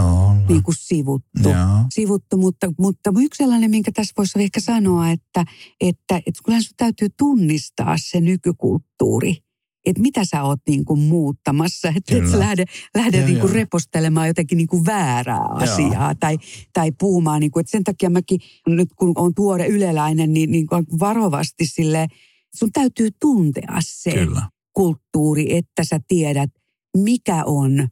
niin 0.49 0.63
kuin 0.63 0.75
sivuttu. 0.79 1.49
sivuttu 1.95 2.37
mutta, 2.37 2.73
mutta 2.79 3.13
yksi 3.21 3.39
sellainen, 3.39 3.71
minkä 3.71 3.93
tässä 3.93 4.15
voisi 4.17 4.43
ehkä 4.43 4.61
sanoa, 4.61 5.11
että, 5.11 5.45
että, 5.81 6.17
että 6.17 6.41
kyllä 6.45 6.61
sun 6.61 6.73
täytyy 6.77 7.09
tunnistaa 7.19 7.97
se 7.99 8.21
nykykulttuuri 8.21 9.37
että 9.87 10.03
mitä 10.03 10.25
sä 10.25 10.43
oot 10.43 10.61
niin 10.69 10.85
kuin 10.85 11.01
muuttamassa, 11.01 11.89
että 11.97 12.17
et 12.17 12.31
sä 12.31 12.39
lähde, 12.39 12.65
lähde 12.95 13.21
ja, 13.21 13.27
niin 13.27 13.41
kuin 13.41 13.53
repostelemaan 13.53 14.29
jotenkin 14.29 14.57
niin 14.57 14.67
kuin 14.67 14.87
väärää 14.87 15.47
asiaa 15.51 16.15
tai, 16.15 16.39
tai 16.73 16.93
puhumaan. 16.93 17.41
Niin 17.41 17.51
kuin, 17.51 17.61
että 17.61 17.71
sen 17.71 17.85
takia 17.85 18.11
mäkin 18.11 18.41
nyt 18.67 18.89
kun 18.97 19.13
on 19.17 19.35
tuore 19.35 19.67
yleläinen, 19.67 20.33
niin, 20.33 20.51
niin 20.51 20.67
kuin 20.67 20.87
varovasti 21.01 21.67
sille 21.67 22.07
sun 22.55 22.73
täytyy 22.73 23.09
tuntea 23.21 23.79
se 23.81 24.13
Kyllä. 24.13 24.43
kulttuuri, 24.73 25.57
että 25.57 25.85
sä 25.85 26.01
tiedät, 26.09 26.51
mikä 26.97 27.45
on 27.45 27.89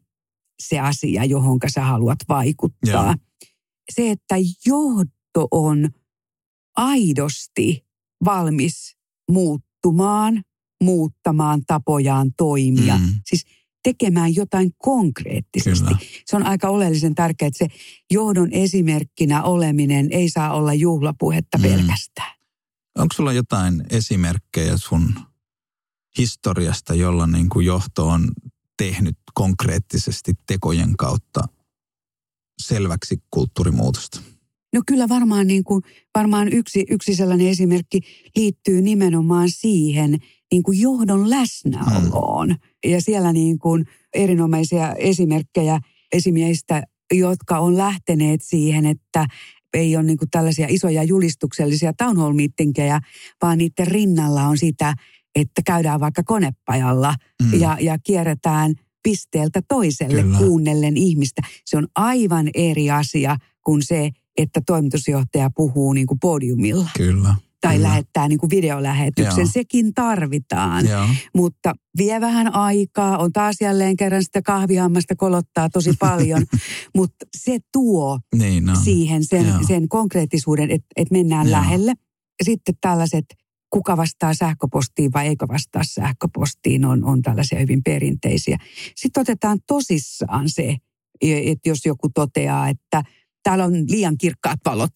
se 0.62 0.80
asia, 0.80 1.24
johon 1.24 1.58
sä 1.68 1.84
haluat 1.84 2.18
vaikuttaa. 2.28 3.06
Ja. 3.06 3.14
Se, 3.94 4.10
että 4.10 4.36
johto 4.66 5.48
on 5.50 5.88
aidosti 6.76 7.86
valmis 8.24 8.96
muuttumaan, 9.30 10.42
muuttamaan 10.82 11.60
tapojaan 11.66 12.30
toimia. 12.36 12.98
Mm. 12.98 13.14
Siis 13.26 13.46
tekemään 13.82 14.34
jotain 14.34 14.70
konkreettisesti. 14.78 15.84
Kyllä. 15.84 15.98
Se 16.26 16.36
on 16.36 16.46
aika 16.46 16.68
oleellisen 16.68 17.14
tärkeää, 17.14 17.46
että 17.46 17.58
se 17.58 17.66
johdon 18.10 18.52
esimerkkinä 18.52 19.42
oleminen 19.42 20.08
ei 20.10 20.30
saa 20.30 20.54
olla 20.54 20.74
juhlapuhetta 20.74 21.58
mm. 21.58 21.62
pelkästään. 21.62 22.32
Onko 22.98 23.14
sulla 23.14 23.32
jotain 23.32 23.82
esimerkkejä 23.90 24.76
sun 24.76 25.14
historiasta, 26.18 26.94
jolla 26.94 27.26
niin 27.26 27.48
kuin 27.48 27.66
johto 27.66 28.08
on 28.08 28.28
tehnyt 28.80 29.16
konkreettisesti 29.34 30.32
tekojen 30.46 30.96
kautta 30.96 31.44
selväksi 32.62 33.22
kulttuurimuutosta? 33.30 34.20
No 34.74 34.82
kyllä 34.86 35.08
varmaan, 35.08 35.46
niin 35.46 35.64
kuin, 35.64 35.82
varmaan 36.14 36.52
yksi, 36.52 36.84
yksi 36.90 37.14
sellainen 37.14 37.46
esimerkki 37.46 38.00
liittyy 38.36 38.82
nimenomaan 38.82 39.48
siihen 39.50 40.18
niin 40.52 40.62
kuin 40.62 40.80
johdon 40.80 41.30
läsnäoloon. 41.30 42.48
Hmm. 42.48 42.90
Ja 42.90 43.00
siellä 43.00 43.32
niin 43.32 43.58
kuin 43.58 43.84
erinomaisia 44.14 44.94
esimerkkejä 44.94 45.80
esimiehistä, 46.12 46.82
jotka 47.12 47.58
on 47.58 47.76
lähteneet 47.76 48.42
siihen, 48.42 48.86
että 48.86 49.26
ei 49.74 49.96
ole 49.96 50.04
niin 50.04 50.18
kuin 50.18 50.30
tällaisia 50.30 50.66
isoja 50.70 51.02
julistuksellisia 51.02 51.92
town 51.92 52.16
hall 52.16 52.34
vaan 53.42 53.58
niiden 53.58 53.86
rinnalla 53.86 54.42
on 54.42 54.58
sitä, 54.58 54.94
että 55.34 55.62
käydään 55.66 56.00
vaikka 56.00 56.22
konepajalla 56.22 57.14
mm. 57.42 57.60
ja, 57.60 57.76
ja 57.80 57.98
kierretään 57.98 58.74
pisteeltä 59.02 59.60
toiselle 59.68 60.22
Kyllä. 60.22 60.38
kuunnellen 60.38 60.96
ihmistä. 60.96 61.42
Se 61.64 61.76
on 61.76 61.86
aivan 61.94 62.48
eri 62.54 62.90
asia 62.90 63.36
kuin 63.64 63.82
se, 63.82 64.10
että 64.36 64.60
toimitusjohtaja 64.66 65.50
puhuu 65.56 65.92
niin 65.92 66.06
kuin 66.06 66.20
podiumilla. 66.20 66.88
Kyllä. 66.96 67.34
Tai 67.60 67.76
Kyllä. 67.76 67.88
lähettää 67.88 68.28
niin 68.28 68.38
kuin 68.38 68.50
videolähetyksen. 68.50 69.42
Joo. 69.42 69.50
Sekin 69.52 69.94
tarvitaan. 69.94 70.88
Joo. 70.88 71.06
Mutta 71.34 71.74
vie 71.98 72.20
vähän 72.20 72.54
aikaa. 72.54 73.18
On 73.18 73.32
taas 73.32 73.56
jälleen 73.60 73.96
kerran 73.96 74.24
sitä 74.24 74.42
kahvihammasta 74.42 75.16
kolottaa 75.16 75.68
tosi 75.68 75.92
paljon. 75.98 76.46
Mutta 76.96 77.26
se 77.36 77.58
tuo 77.72 78.18
niin 78.34 78.64
no. 78.64 78.74
siihen 78.84 79.24
sen, 79.24 79.46
sen 79.68 79.88
konkreettisuuden, 79.88 80.70
että 80.70 80.86
et 80.96 81.10
mennään 81.10 81.46
Joo. 81.46 81.52
lähelle. 81.52 81.92
Sitten 82.42 82.74
tällaiset 82.80 83.24
kuka 83.70 83.96
vastaa 83.96 84.34
sähköpostiin 84.34 85.12
vai 85.12 85.26
eikö 85.26 85.48
vastaa 85.48 85.82
sähköpostiin, 85.84 86.84
on, 86.84 87.04
on 87.04 87.22
tällaisia 87.22 87.58
hyvin 87.58 87.82
perinteisiä. 87.82 88.58
Sitten 88.96 89.20
otetaan 89.20 89.58
tosissaan 89.66 90.48
se, 90.48 90.76
että 91.20 91.68
jos 91.68 91.86
joku 91.86 92.08
toteaa, 92.14 92.68
että 92.68 93.02
täällä 93.42 93.64
on 93.64 93.72
liian 93.72 94.18
kirkkaat 94.18 94.58
valot, 94.64 94.94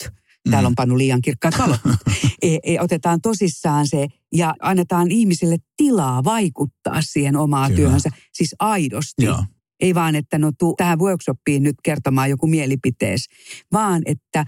täällä 0.51 0.67
on 0.67 0.73
mm. 0.73 0.77
pannut 0.77 0.99
liian 0.99 1.23
kirkkaat 1.23 1.59
valot, 1.59 1.81
e, 2.43 2.57
e, 2.63 2.81
otetaan 2.81 3.21
tosissaan 3.21 3.89
se 3.89 4.07
ja 4.33 4.55
annetaan 4.61 5.11
ihmisille 5.11 5.57
tilaa 5.77 6.25
vaikuttaa 6.25 7.03
siihen 7.03 7.37
omaan 7.37 7.71
Kyllä. 7.71 7.77
työhönsä, 7.77 8.11
siis 8.33 8.55
aidosti. 8.59 9.25
Joo. 9.25 9.45
Ei 9.81 9.95
vaan, 9.95 10.15
että 10.15 10.39
no 10.39 10.53
tuu 10.59 10.75
tähän 10.77 10.99
workshopiin 10.99 11.63
nyt 11.63 11.77
kertomaan 11.83 12.31
joku 12.31 12.47
mielipitees, 12.47 13.29
vaan 13.73 14.03
että 14.07 14.47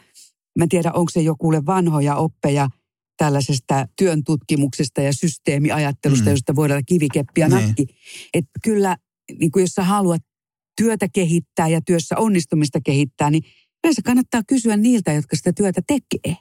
mä 0.58 0.64
en 0.64 0.68
tiedä, 0.68 0.92
onko 0.92 1.10
se 1.10 1.20
jokulle 1.20 1.66
vanhoja 1.66 2.16
oppeja– 2.16 2.68
tällaisesta 3.16 3.86
työn 3.96 4.24
tutkimuksesta 4.24 5.00
ja 5.02 5.12
systeemiajattelusta, 5.12 6.24
mm. 6.24 6.30
josta 6.30 6.56
voidaan 6.56 6.82
kivikeppi 6.86 7.40
ja 7.40 7.48
niin. 7.48 7.66
nakki. 7.66 7.86
Että 8.34 8.50
kyllä, 8.62 8.96
niin 9.38 9.50
kuin 9.50 9.60
jos 9.60 9.70
sä 9.70 9.84
haluat 9.84 10.22
työtä 10.76 11.08
kehittää 11.14 11.68
ja 11.68 11.80
työssä 11.80 12.18
onnistumista 12.18 12.80
kehittää, 12.80 13.30
niin 13.30 13.42
yleensä 13.84 14.02
kannattaa 14.04 14.42
kysyä 14.48 14.76
niiltä, 14.76 15.12
jotka 15.12 15.36
sitä 15.36 15.52
työtä 15.52 15.80
tekee. 15.86 16.36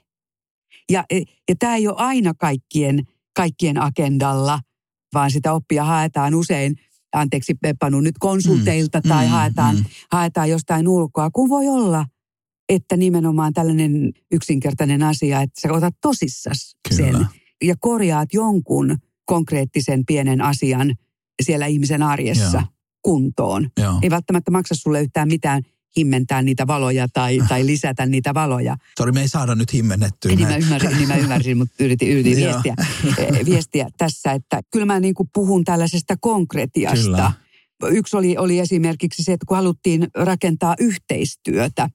Ja, 0.91 1.03
ja 1.49 1.55
tämä 1.59 1.75
ei 1.75 1.87
ole 1.87 1.95
aina 1.97 2.33
kaikkien, 2.33 3.03
kaikkien 3.35 3.81
agendalla, 3.81 4.59
vaan 5.13 5.31
sitä 5.31 5.53
oppia 5.53 5.83
haetaan 5.83 6.35
usein, 6.35 6.75
anteeksi 7.13 7.53
Panu, 7.79 8.01
nyt 8.01 8.15
konsulteilta 8.19 9.01
mm, 9.03 9.09
tai 9.09 9.25
mm, 9.25 9.31
haetaan, 9.31 9.75
mm. 9.75 9.85
haetaan 10.11 10.49
jostain 10.49 10.87
ulkoa, 10.87 11.29
kun 11.31 11.49
voi 11.49 11.67
olla– 11.67 12.05
että 12.69 12.97
nimenomaan 12.97 13.53
tällainen 13.53 14.13
yksinkertainen 14.31 15.03
asia, 15.03 15.41
että 15.41 15.61
sä 15.61 15.73
otat 15.73 15.95
tosissas 16.01 16.75
sen 16.95 17.27
ja 17.63 17.75
korjaat 17.79 18.33
jonkun 18.33 18.97
konkreettisen 19.25 20.05
pienen 20.05 20.41
asian 20.41 20.95
siellä 21.43 21.65
ihmisen 21.65 22.03
arjessa 22.03 22.57
Joo. 22.57 22.67
kuntoon. 23.01 23.69
Joo. 23.81 23.99
Ei 24.01 24.09
välttämättä 24.09 24.51
maksa 24.51 24.75
sulle 24.75 25.01
yhtään 25.01 25.27
mitään 25.27 25.63
himmentää 25.97 26.41
niitä 26.41 26.67
valoja 26.67 27.07
tai, 27.13 27.39
tai 27.49 27.65
lisätä 27.65 28.05
niitä 28.05 28.33
valoja. 28.33 28.77
Sori, 28.97 29.11
me 29.11 29.21
ei 29.21 29.27
saada 29.27 29.55
nyt 29.55 29.73
himmennettyä. 29.73 30.35
Niin 30.35 30.47
mä 30.47 30.57
ymmärsin, 30.57 30.97
niin 30.97 31.07
mä 31.07 31.15
ymmärsin 31.15 31.57
mutta 31.57 31.83
yritin, 31.83 32.09
yritin 32.09 32.35
viestiä, 32.35 32.75
eh, 33.17 33.45
viestiä 33.45 33.89
tässä, 33.97 34.31
että 34.31 34.61
kyllä 34.71 34.85
mä 34.85 34.99
niin 34.99 35.13
kuin 35.13 35.29
puhun 35.33 35.63
tällaisesta 35.63 36.15
konkretiasta. 36.21 37.03
Kyllä. 37.03 37.31
Yksi 37.83 38.17
oli, 38.17 38.37
oli 38.37 38.59
esimerkiksi 38.59 39.23
se, 39.23 39.33
että 39.33 39.45
kun 39.45 39.57
haluttiin 39.57 40.07
rakentaa 40.15 40.75
yhteistyötä, 40.79 41.89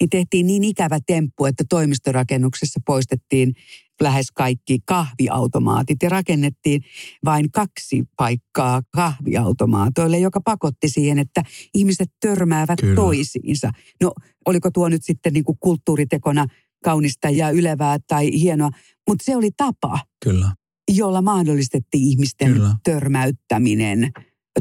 niin 0.00 0.10
tehtiin 0.10 0.46
niin 0.46 0.64
ikävä 0.64 0.98
temppu, 1.06 1.44
että 1.44 1.64
toimistorakennuksessa 1.68 2.80
poistettiin 2.86 3.52
lähes 4.00 4.30
kaikki 4.30 4.78
kahviautomaatit 4.86 5.96
ja 6.02 6.08
rakennettiin 6.08 6.82
vain 7.24 7.50
kaksi 7.50 8.04
paikkaa 8.16 8.82
kahviautomaatoille, 8.94 10.18
joka 10.18 10.40
pakotti 10.40 10.88
siihen, 10.88 11.18
että 11.18 11.42
ihmiset 11.74 12.08
törmäävät 12.20 12.80
Kyllä. 12.80 12.94
toisiinsa. 12.94 13.70
No 14.02 14.12
oliko 14.46 14.70
tuo 14.70 14.88
nyt 14.88 15.04
sitten 15.04 15.32
niin 15.32 15.44
kuin 15.44 15.58
kulttuuritekona 15.60 16.46
kaunista 16.84 17.30
ja 17.30 17.50
ylevää 17.50 17.98
tai 18.06 18.40
hienoa, 18.40 18.70
mutta 19.08 19.24
se 19.24 19.36
oli 19.36 19.50
tapa, 19.56 20.00
Kyllä. 20.24 20.52
jolla 20.94 21.22
mahdollistettiin 21.22 22.08
ihmisten 22.08 22.52
Kyllä. 22.52 22.74
törmäyttäminen. 22.84 24.10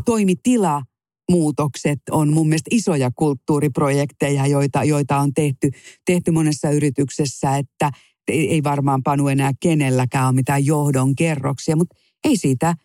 Toimitila 0.06 0.82
muutokset 1.30 2.00
on 2.12 2.34
mun 2.34 2.50
mielestä 2.50 2.70
isoja 2.72 3.12
kulttuuriprojekteja, 3.16 4.48
joita, 4.48 4.84
joita 4.84 5.18
on 5.18 5.34
tehty, 5.34 5.72
tehty 6.06 6.32
monessa 6.32 6.70
yrityksessä, 6.70 7.58
että 7.58 7.92
ei 8.28 8.64
varmaan 8.64 9.04
panu 9.04 9.28
enää 9.28 9.52
kenelläkään 9.60 10.26
ole 10.26 10.36
mitään 10.36 10.66
johdon 10.66 11.16
kerroksia, 11.16 11.76
mutta 11.76 11.96
ei 12.24 12.38
siitä, 12.38 12.76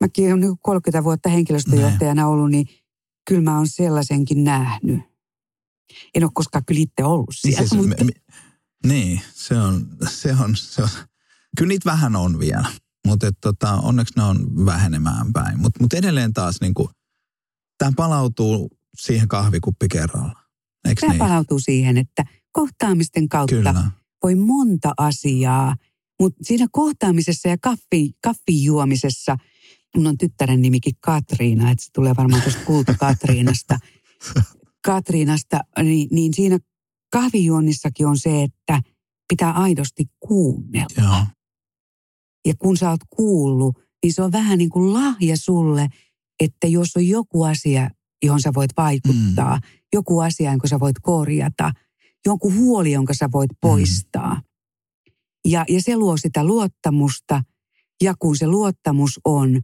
mäkin 0.00 0.32
olen 0.32 0.56
30 0.62 1.04
vuotta 1.04 1.28
henkilöstöjohtajana 1.28 2.28
ollut, 2.28 2.50
niin 2.50 2.66
kyllä 3.28 3.42
mä 3.42 3.56
oon 3.56 3.68
sellaisenkin 3.68 4.44
nähnyt. 4.44 5.00
En 6.14 6.24
ole 6.24 6.30
koskaan 6.34 6.64
kyllä 6.64 6.80
itse 6.80 7.04
ollut 7.04 7.34
siellä. 7.34 7.60
Niin, 7.60 7.68
siis, 7.68 7.86
mutta... 7.86 8.04
me, 8.04 8.12
niin 8.86 9.20
se, 9.34 9.54
on, 9.54 9.86
se, 10.08 10.34
on, 10.44 10.56
se 10.56 10.82
on, 10.82 10.88
kyllä 11.56 11.68
niitä 11.68 11.90
vähän 11.90 12.16
on 12.16 12.38
vielä, 12.38 12.68
mutta 13.06 13.32
tota, 13.40 13.72
onneksi 13.72 14.14
ne 14.16 14.22
on 14.22 14.66
vähenemään 14.66 15.32
päin. 15.32 15.60
Mutta 15.60 15.82
mut 15.82 15.92
edelleen 15.92 16.32
taas 16.32 16.60
niin 16.60 16.74
kuin, 16.74 16.88
Tämä 17.82 17.92
palautuu 17.96 18.70
siihen 18.98 19.28
kahvikuppi 19.28 19.88
kerralla. 19.88 20.42
Eikö 20.88 21.00
Tämä 21.00 21.12
niin? 21.12 21.18
palautuu 21.18 21.58
siihen, 21.58 21.98
että 21.98 22.24
kohtaamisten 22.52 23.28
kautta 23.28 23.54
Kyllä. 23.54 23.90
voi 24.22 24.34
monta 24.34 24.92
asiaa, 24.96 25.76
mutta 26.20 26.38
siinä 26.42 26.66
kohtaamisessa 26.72 27.48
ja 27.48 27.56
kaffi, 27.62 28.10
kaffin 28.24 28.64
juomisessa, 28.64 29.36
mun 29.96 30.06
on 30.06 30.18
tyttären 30.18 30.62
nimikin 30.62 30.92
Katriina, 31.00 31.70
että 31.70 31.84
se 31.84 31.90
tulee 31.94 32.14
varmaan 32.16 32.42
tuosta 32.42 32.64
kulta 32.64 32.94
Katriinasta. 33.00 33.78
Katriinasta, 34.84 35.60
niin, 35.82 36.08
niin 36.10 36.34
siinä 36.34 36.58
kahvijuonnissakin 37.12 38.06
on 38.06 38.18
se, 38.18 38.42
että 38.42 38.82
pitää 39.28 39.52
aidosti 39.52 40.04
kuunnella. 40.20 41.02
Joo. 41.02 41.26
Ja 42.46 42.54
kun 42.58 42.76
sä 42.76 42.90
oot 42.90 43.00
kuullut, 43.10 43.78
niin 44.02 44.12
se 44.12 44.22
on 44.22 44.32
vähän 44.32 44.58
niin 44.58 44.70
kuin 44.70 44.94
lahja 44.94 45.36
sulle– 45.36 45.88
että 46.40 46.66
jos 46.66 46.96
on 46.96 47.06
joku 47.06 47.42
asia, 47.44 47.90
johon 48.24 48.40
sä 48.40 48.50
voit 48.54 48.70
vaikuttaa, 48.76 49.56
mm. 49.56 49.62
joku 49.92 50.20
asia, 50.20 50.50
jonka 50.50 50.68
sä 50.68 50.80
voit 50.80 50.96
korjata, 51.02 51.72
jonkun 52.26 52.56
huoli, 52.56 52.92
jonka 52.92 53.14
sä 53.14 53.28
voit 53.32 53.50
mm. 53.50 53.56
poistaa, 53.60 54.34
mm. 54.34 54.42
Ja, 55.48 55.64
ja 55.68 55.82
se 55.82 55.96
luo 55.96 56.16
sitä 56.16 56.44
luottamusta. 56.44 57.42
Ja 58.02 58.14
kun 58.18 58.36
se 58.36 58.46
luottamus 58.46 59.20
on, 59.24 59.52
niin 59.52 59.62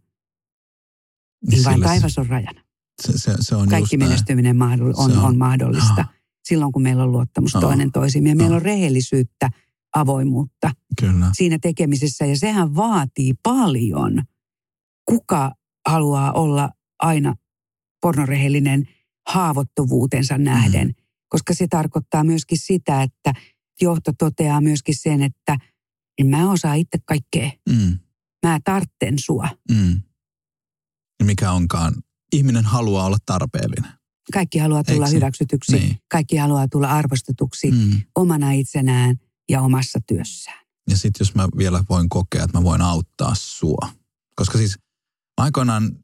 vain 1.64 1.74
Sillä 1.74 1.74
se- 1.74 1.82
taivas 1.84 2.18
on 2.18 2.26
rajana. 2.26 2.60
Se, 3.02 3.18
se, 3.18 3.34
se 3.40 3.56
on 3.56 3.68
Kaikki 3.68 3.96
menestyminen 3.96 4.56
mahdoll- 4.56 4.94
on, 4.96 5.12
on- 5.12 5.24
on 5.24 5.36
mahdollista 5.38 6.00
Ah. 6.00 6.08
silloin, 6.48 6.72
kun 6.72 6.82
meillä 6.82 7.02
on 7.02 7.12
luottamus 7.12 7.56
Ah. 7.56 7.60
toinen 7.60 7.92
toisiimme. 7.92 8.28
Ja 8.30 8.36
meillä 8.36 8.54
Ah. 8.54 8.56
on 8.56 8.62
rehellisyyttä, 8.62 9.50
avoimuutta 9.96 10.70
Kyllä. 11.00 11.30
siinä 11.32 11.58
tekemisessä. 11.62 12.26
Ja 12.26 12.36
sehän 12.38 12.74
vaatii 12.74 13.34
paljon. 13.42 14.22
Kuka 15.04 15.52
haluaa 15.90 16.32
olla 16.32 16.70
aina 16.98 17.34
pornorehellinen 18.02 18.88
haavoittuvuutensa 19.28 20.38
nähden? 20.38 20.86
Mm. 20.88 20.94
Koska 21.28 21.54
se 21.54 21.66
tarkoittaa 21.70 22.24
myöskin 22.24 22.58
sitä, 22.58 23.02
että 23.02 23.32
johto 23.80 24.12
toteaa 24.18 24.60
myöskin 24.60 24.94
sen, 24.96 25.22
että 25.22 25.56
en 26.18 26.26
mä 26.26 26.50
osaa 26.50 26.74
itse 26.74 26.98
kaikkea. 27.04 27.50
Mm, 27.68 27.98
Mä 28.46 28.58
tartten 28.64 29.18
sua. 29.18 29.48
mm. 29.70 30.00
Ja 31.20 31.24
mikä 31.24 31.52
onkaan. 31.52 31.94
Ihminen 32.32 32.64
haluaa 32.64 33.06
olla 33.06 33.16
tarpeellinen. 33.26 33.92
Kaikki 34.32 34.58
haluaa 34.58 34.84
tulla 34.84 35.06
Eikö 35.06 35.16
hyväksytyksi. 35.16 35.72
Niin. 35.78 35.96
Kaikki 36.10 36.36
haluaa 36.36 36.68
tulla 36.68 36.88
arvostetuksi 36.88 37.70
Mm. 37.70 38.02
omana 38.16 38.52
itsenään 38.52 39.16
ja 39.48 39.62
omassa 39.62 39.98
työssään. 40.08 40.66
Ja 40.90 40.96
sitten 40.96 41.24
jos 41.26 41.34
mä 41.34 41.48
vielä 41.58 41.84
voin 41.88 42.08
kokea, 42.08 42.44
että 42.44 42.58
mä 42.58 42.64
voin 42.64 42.80
auttaa 42.82 43.34
sua. 43.34 43.88
Koska 44.36 44.58
siis 44.58 44.78
aikoinaan 45.38 45.98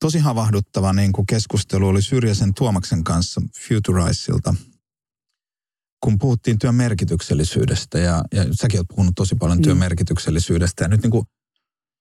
tosi 0.00 0.18
havahduttava 0.18 0.92
niin 0.92 1.12
kuin 1.12 1.26
keskustelu 1.26 1.88
oli 1.88 2.02
Syrjäsen 2.02 2.54
Tuomaksen 2.54 3.04
kanssa 3.04 3.42
Futuraisilta, 3.68 4.54
kun 6.02 6.18
puhuttiin 6.18 6.58
työn 6.58 6.74
merkityksellisyydestä. 6.74 7.98
Ja, 7.98 8.24
ja 8.34 8.44
säkin 8.52 8.80
oot 8.80 8.88
puhunut 8.88 9.14
tosi 9.16 9.34
paljon 9.34 9.62
työn 9.62 9.76
Mm. 9.76 9.80
merkityksellisyydestä. 9.80 10.84
Ja 10.84 10.88
nyt 10.88 11.02
niin 11.02 11.10
kuin, 11.10 11.24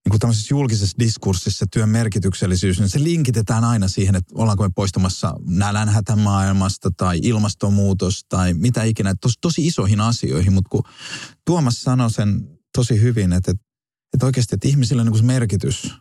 niin 0.06 0.12
kuin 0.12 0.20
tämmöisessä 0.20 0.54
julkisessa 0.54 1.00
diskurssissa 1.00 1.66
työn 1.74 1.90
merkityksellisyys, 1.90 2.80
niin 2.80 2.90
se 2.90 3.04
linkitetään 3.04 3.64
aina 3.64 3.88
siihen, 3.88 4.16
että 4.16 4.34
ollaanko 4.36 4.64
me 4.64 4.70
poistumassa 4.76 5.34
nälänhätä 5.46 6.16
maailmasta 6.16 6.92
tai 6.98 7.20
ilmastonmuutos 7.24 8.26
tai 8.30 8.54
mitä 8.54 8.84
ikinä, 8.84 9.16
tosi, 9.22 9.36
tosi 9.42 9.68
isoihin 9.68 10.02
asioihin, 10.02 10.54
mutta 10.54 10.70
kun 10.70 10.84
Tuomas 11.46 11.82
sanoi 11.82 12.12
sen 12.12 12.60
tosi 12.78 13.02
hyvin, 13.02 13.34
että, 13.34 13.52
että, 13.52 13.64
että 14.14 14.26
oikeasti, 14.26 14.56
että 14.56 14.68
ihmisillä 14.68 15.02
on 15.02 15.06
niin 15.06 15.12
kuin 15.12 15.22
se 15.22 15.26
merkitys 15.26 15.94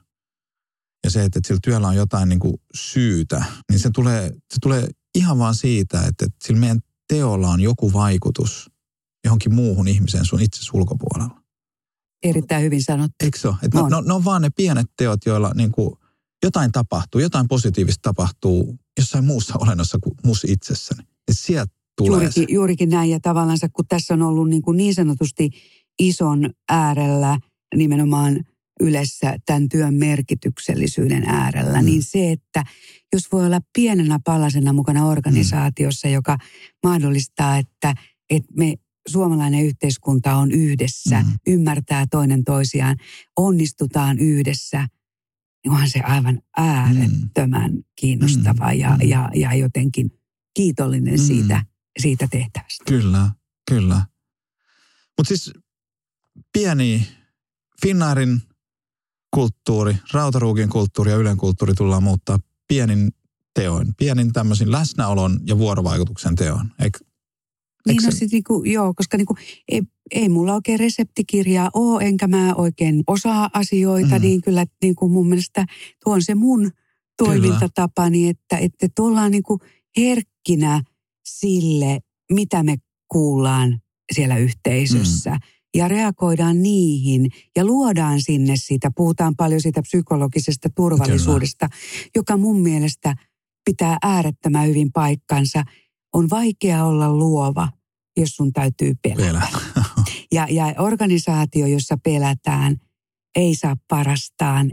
ja 1.07 1.11
se, 1.11 1.25
että, 1.25 1.39
että 1.39 1.49
sillä 1.49 1.61
työllä 1.63 1.89
on 1.89 1.97
jotain 1.97 2.29
niin 2.29 2.39
kuin 2.39 2.55
syytä, 2.75 3.45
niin 3.71 3.79
se 3.79 3.91
tulee, 3.91 4.29
se 4.29 4.59
tulee 4.63 4.89
ihan 5.15 5.39
vaan 5.39 5.55
siitä, 5.55 5.99
että, 5.99 6.25
että 6.25 6.37
sillä 6.45 6.61
meidän 6.61 6.81
teolla 7.09 7.49
on 7.49 7.61
joku 7.61 7.93
vaikutus 7.93 8.71
johonkin 9.25 9.55
muuhun 9.55 9.89
ihmiseen 9.89 10.25
sun 10.25 10.41
itse 10.41 10.61
ulkopuolella. 10.73 11.43
Erittäin 12.23 12.65
hyvin 12.65 12.83
sanottu. 12.83 13.15
Eikö 13.21 13.39
se 13.39 13.49
ole? 13.49 13.57
Että 13.63 13.79
ne, 13.79 13.83
On. 13.83 13.91
ne, 13.91 13.97
ne 14.07 14.13
on 14.13 14.25
vaan 14.25 14.43
ne 14.43 14.51
pienet 14.57 14.87
teot, 14.97 15.27
joilla 15.27 15.53
niin 15.55 15.73
kuin 15.73 15.91
jotain 16.43 16.73
tapahtuu, 16.73 17.21
jotain 17.21 17.49
positiivista 17.49 18.03
tapahtuu 18.03 18.79
jossain 18.99 19.25
muussa 19.25 19.55
olennossa 19.59 19.99
kuin 20.03 20.15
mus 20.25 20.45
itsessäni. 20.45 21.03
Ja 21.29 21.35
sieltä 21.35 21.75
tulee 21.97 22.11
Juurikin, 22.11 22.33
se. 22.33 22.53
juurikin 22.53 22.89
näin 22.89 23.11
ja 23.11 23.21
tavallaan 23.21 23.59
kun 23.73 23.85
tässä 23.89 24.15
on 24.15 24.23
ollut 24.23 24.49
niin, 24.49 24.63
kuin 24.63 24.77
niin 24.77 24.95
sanotusti 24.95 25.51
ison 25.99 26.51
äärellä 26.69 27.39
nimenomaan 27.75 28.45
yleensä 28.81 29.39
tämän 29.47 29.69
työn 29.69 29.95
merkityksellisyyden 29.95 31.25
äärellä, 31.29 31.81
Mm. 31.81 31.87
niin 31.87 32.03
se, 32.03 32.33
että 32.33 32.65
jos 33.13 33.33
voi 33.33 33.47
olla 33.47 33.61
pienenä 33.77 34.19
palasena 34.25 34.73
mukana 34.73 35.07
organisaatiossa, 35.07 36.09
joka 36.09 36.39
mahdollistaa, 36.83 37.57
että, 37.57 37.95
että 38.31 38.53
me 38.57 38.75
suomalainen 39.09 39.65
yhteiskunta 39.65 40.37
on 40.37 40.51
yhdessä, 40.53 41.23
Mm. 41.23 41.33
ymmärtää 41.47 42.07
toinen 42.11 42.45
toisiaan, 42.45 42.97
onnistutaan 43.37 44.19
yhdessä, 44.19 44.89
niin 45.65 45.73
onhan 45.73 45.91
se 45.91 46.01
aivan 46.01 46.41
äärettömän 46.57 47.73
kiinnostava 47.97 48.73
ja, 48.73 48.91
Mm. 49.03 49.09
ja, 49.09 49.31
ja 49.35 49.55
jotenkin 49.55 50.11
kiitollinen 50.55 51.21
Mm. 51.21 51.27
siitä, 51.27 51.65
siitä 51.99 52.29
tehtävästä. 52.31 52.85
Kyllä, 52.89 53.31
kyllä. 53.71 54.07
Mutta 55.19 55.29
siis 55.29 55.53
pieni 56.53 57.09
Finnairin 57.83 58.41
kulttuuri, 59.37 59.97
Rautaruukin 60.13 60.69
kulttuuri 60.69 61.11
ja 61.11 61.17
Ylen 61.17 61.37
kulttuuri 61.37 61.75
tullaan 61.75 62.03
muuttaa 62.03 62.39
pienin 62.69 63.13
teoin, 63.55 63.95
pienin 63.99 64.33
tämmöisin 64.33 64.73
läsnäolon 64.73 65.41
ja 65.47 65.59
vuorovaikutuksen 65.59 66.35
teon. 66.35 66.71
Eikö, 66.83 66.99
Niin 67.87 68.03
no 68.05 68.11
sit 68.11 68.33
niinku, 68.33 68.65
joo, 68.65 68.95
koska 68.95 69.17
niinku, 69.17 69.37
ei, 69.69 69.83
ei 70.11 70.29
mulla 70.29 70.55
oikein 70.55 70.81
reseptikirjaa 70.81 71.71
ole, 71.75 72.05
enkä 72.05 72.27
mä 72.29 72.55
oikein 72.55 73.05
osaa 73.07 73.51
asioita, 73.53 74.17
Mm. 74.17 74.23
niin 74.23 74.43
kyllä 74.43 74.67
niinku 74.83 75.09
mun 75.09 75.29
mielestä 75.29 75.67
tuo 76.05 76.15
on 76.15 76.23
se 76.23 76.35
mun 76.35 76.71
toimintatapani, 77.17 78.29
että, 78.29 78.57
että 78.59 78.87
että 78.87 79.03
ollaan 79.03 79.31
niinku 79.31 79.59
herkkinä 79.97 80.83
sille, 81.27 82.01
mitä 82.33 82.63
me 82.63 82.77
kuullaan 83.09 83.81
siellä 84.15 84.37
yhteisössä. 84.37 85.31
Mm. 85.31 85.41
Ja 85.77 85.89
reagoidaan 85.89 86.63
niihin 86.63 87.31
ja 87.57 87.65
luodaan 87.65 88.21
sinne 88.21 88.55
sitä, 88.57 88.91
puhutaan 88.97 89.37
paljon 89.37 89.61
siitä 89.61 89.83
psykologisesta 89.83 90.69
turvallisuudesta, 90.77 91.69
Kyllä. 91.69 92.11
joka 92.17 92.37
mun 92.37 92.61
mielestä 92.61 93.15
pitää 93.65 93.97
äärettömän 94.03 94.69
hyvin 94.69 94.93
paikkansa. 94.93 95.65
On 96.15 96.31
vaikea 96.31 96.85
olla 96.85 97.13
luova, 97.17 97.69
jos 98.17 98.31
sun 98.31 98.53
täytyy 98.53 98.95
pelätä. 99.03 99.49
Ja, 100.33 100.47
ja 100.51 100.75
organisaatio, 100.79 101.67
jossa 101.67 101.97
pelätään, 102.05 102.77
ei 103.37 103.55
saa 103.55 103.77
parastaan. 103.89 104.71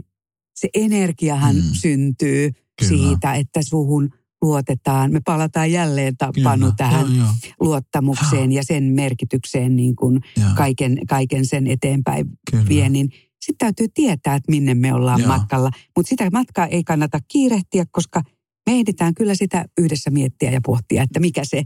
Se 0.54 0.68
energiahan 0.74 1.56
Mm. 1.56 1.62
syntyy. 1.72 2.50
Kyllä. 2.78 2.88
siitä, 3.08 3.34
että 3.34 3.62
suhun 3.62 4.10
luotetaan. 4.44 5.12
Me 5.12 5.20
palataan 5.24 5.72
jälleen 5.72 6.16
ta- 6.16 6.32
Panu 6.42 6.72
tähän 6.76 7.06
Joo, 7.16 7.26
joo, 7.26 7.28
luottamukseen 7.60 8.52
ja 8.52 8.64
sen 8.64 8.84
merkitykseen 8.84 9.76
niin 9.76 9.96
kuin 9.96 10.20
joo, 10.40 10.48
kaiken, 10.56 10.98
kaiken 11.08 11.46
sen 11.46 11.66
eteenpäin 11.66 12.26
kyllä. 12.50 12.64
viennin. 12.68 13.08
Sitten 13.40 13.56
täytyy 13.58 13.86
tietää, 13.94 14.34
että 14.34 14.50
minne 14.50 14.74
me 14.74 14.94
ollaan 14.94 15.20
Joo. 15.20 15.28
Matkalla. 15.28 15.70
Mutta 15.96 16.08
sitä 16.08 16.30
matkaa 16.32 16.66
ei 16.66 16.84
kannata 16.84 17.18
kiirehtiä, 17.32 17.84
koska 17.90 18.22
me 18.66 18.72
ehditään 18.76 19.14
kyllä 19.14 19.34
sitä 19.34 19.64
yhdessä 19.78 20.10
miettiä 20.10 20.50
ja 20.50 20.60
pohtia, 20.66 21.02
että 21.02 21.20
mikä 21.20 21.42
se, 21.44 21.62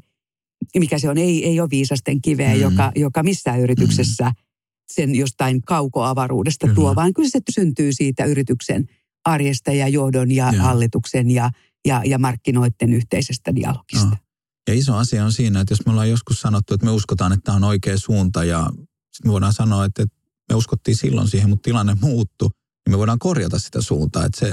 mikä 0.79 0.99
se 0.99 1.11
on. 1.11 1.18
Ei, 1.18 1.47
ei 1.47 1.61
ole 1.61 1.70
viisasten 1.70 2.22
kiveä, 2.22 2.55
Mm. 2.55 2.61
joka, 2.61 2.93
joka 2.97 3.22
missään 3.22 3.61
yrityksessä 3.61 4.24
mm. 4.24 4.35
sen 4.93 5.14
jostain 5.14 5.62
kaukoavaruudesta 5.62 6.66
Kyllä. 6.66 6.74
tuo, 6.74 6.95
vaan 6.95 7.14
kyllä 7.14 7.29
se 7.29 7.41
syntyy 7.51 7.93
siitä 7.93 8.24
yrityksen 8.24 8.85
arjesta 9.24 9.72
ja 9.72 9.89
johdon 9.89 10.31
ja. 10.31 10.51
Joo. 10.53 10.62
hallituksen 10.62 11.31
ja, 11.31 11.51
ja, 11.87 12.03
ja 12.05 12.18
markkinoiden 12.18 12.93
yhteisestä 12.93 13.55
dialogista. 13.55 14.07
Joo. 14.07 14.16
Ja 14.68 14.74
iso 14.74 14.97
asia 14.97 15.24
on 15.24 15.33
siinä, 15.33 15.61
että 15.61 15.72
jos 15.72 15.87
me 15.87 15.93
ollaan 15.93 16.11
joskus 16.11 16.41
sanottu, 16.41 16.74
että 16.74 16.87
me 16.87 16.93
uskotaan, 16.93 17.33
että 17.33 17.45
tämä 17.45 17.57
on 17.57 17.64
oikea 17.64 17.99
suunta 17.99 18.45
ja 18.45 18.66
sitten 19.12 19.29
me 19.29 19.33
voidaan 19.33 19.53
sanoa, 19.53 19.85
että 19.85 20.07
me 20.49 20.55
uskottiin 20.55 20.97
silloin 20.97 21.29
siihen, 21.29 21.49
mutta 21.49 21.64
tilanne 21.64 21.97
muuttui, 22.01 22.49
niin 22.49 22.95
me 22.95 22.99
voidaan 22.99 23.18
korjata 23.18 23.59
sitä 23.59 23.81
suuntaa. 23.81 24.24
Että 24.24 24.39
se, 24.41 24.53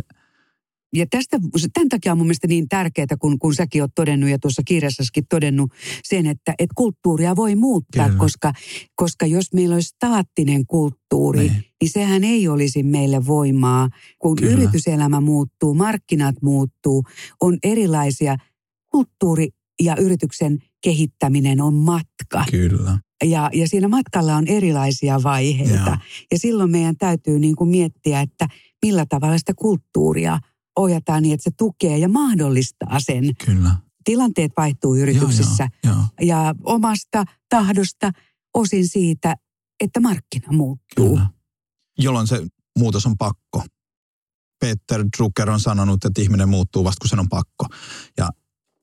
Ja 0.93 1.05
tästä, 1.09 1.37
tämän 1.73 1.89
takia 1.89 2.11
on 2.11 2.17
mun 2.17 2.27
mielestä 2.27 2.47
niin 2.47 2.69
tärkeää, 2.69 3.07
kun, 3.19 3.39
kun 3.39 3.55
säkin 3.55 3.81
oot 3.81 3.91
todennut 3.95 4.29
ja 4.29 4.39
tuossa 4.39 4.61
kirjassaskin 4.65 5.23
todennut 5.29 5.71
sen, 6.03 6.25
että, 6.25 6.53
että 6.59 6.73
kulttuuria 6.75 7.35
voi 7.35 7.55
muuttaa, 7.55 8.05
Kyllä. 8.05 8.19
koska, 8.19 8.53
koska 8.95 9.25
jos 9.25 9.53
meillä 9.53 9.73
olisi 9.75 9.87
staattinen 9.89 10.65
kulttuuri, 10.65 11.39
Niin. 11.39 11.51
niin. 11.81 11.89
sehän 11.91 12.23
ei 12.23 12.47
olisi 12.47 12.83
meille 12.83 13.25
voimaa. 13.25 13.89
Kun 14.19 14.35
Kyllä. 14.35 14.51
Yrityselämä 14.51 15.21
muuttuu, 15.21 15.73
markkinat 15.73 16.35
muuttuu, 16.41 17.03
on 17.41 17.57
erilaisia. 17.63 18.35
Kulttuuri 18.91 19.49
ja 19.81 19.95
yrityksen 19.95 20.59
kehittäminen 20.83 21.61
on 21.61 21.73
matka. 21.73 22.45
kyllä. 22.51 22.97
Ja, 23.23 23.49
ja 23.53 23.67
siinä 23.67 23.87
matkalla 23.87 24.35
on 24.35 24.47
erilaisia 24.47 25.23
vaiheita. 25.23 25.73
Joo. 25.73 25.85
Ja, 25.85 25.97
ja 26.31 26.39
silloin 26.39 26.71
meidän 26.71 26.97
täytyy 26.97 27.39
niin 27.39 27.55
kuin 27.55 27.69
miettiä, 27.69 28.21
että 28.21 28.47
millä 28.85 29.05
tavalla 29.09 29.37
sitä 29.37 29.53
kulttuuria 29.57 30.39
ohjataan 30.75 31.23
niin, 31.23 31.33
että 31.33 31.43
se 31.43 31.51
tukee 31.57 31.97
ja 31.97 32.09
mahdollistaa 32.09 32.99
sen. 32.99 33.35
Kyllä. 33.45 33.75
Tilanteet 34.03 34.51
vaihtuu 34.57 34.95
yrityksissä 34.95 35.69
Joo, 35.83 35.93
joo, 35.93 36.01
joo, 36.01 36.27
ja 36.27 36.55
omasta 36.63 37.23
tahdosta 37.49 38.11
osin 38.53 38.87
siitä, 38.87 39.35
että 39.79 39.99
markkina 39.99 40.51
muuttuu. 40.51 41.09
kyllä. 41.09 41.29
Jolloin 41.99 42.27
se 42.27 42.47
muutos 42.79 43.05
on 43.05 43.17
pakko. 43.17 43.63
Peter 44.59 45.05
Drucker 45.17 45.49
on 45.49 45.59
sanonut, 45.59 46.05
että 46.05 46.21
ihminen 46.21 46.49
muuttuu 46.49 46.83
vasta 46.83 47.01
kun 47.01 47.09
sen 47.09 47.19
on 47.19 47.29
pakko. 47.29 47.65
Ja 48.17 48.29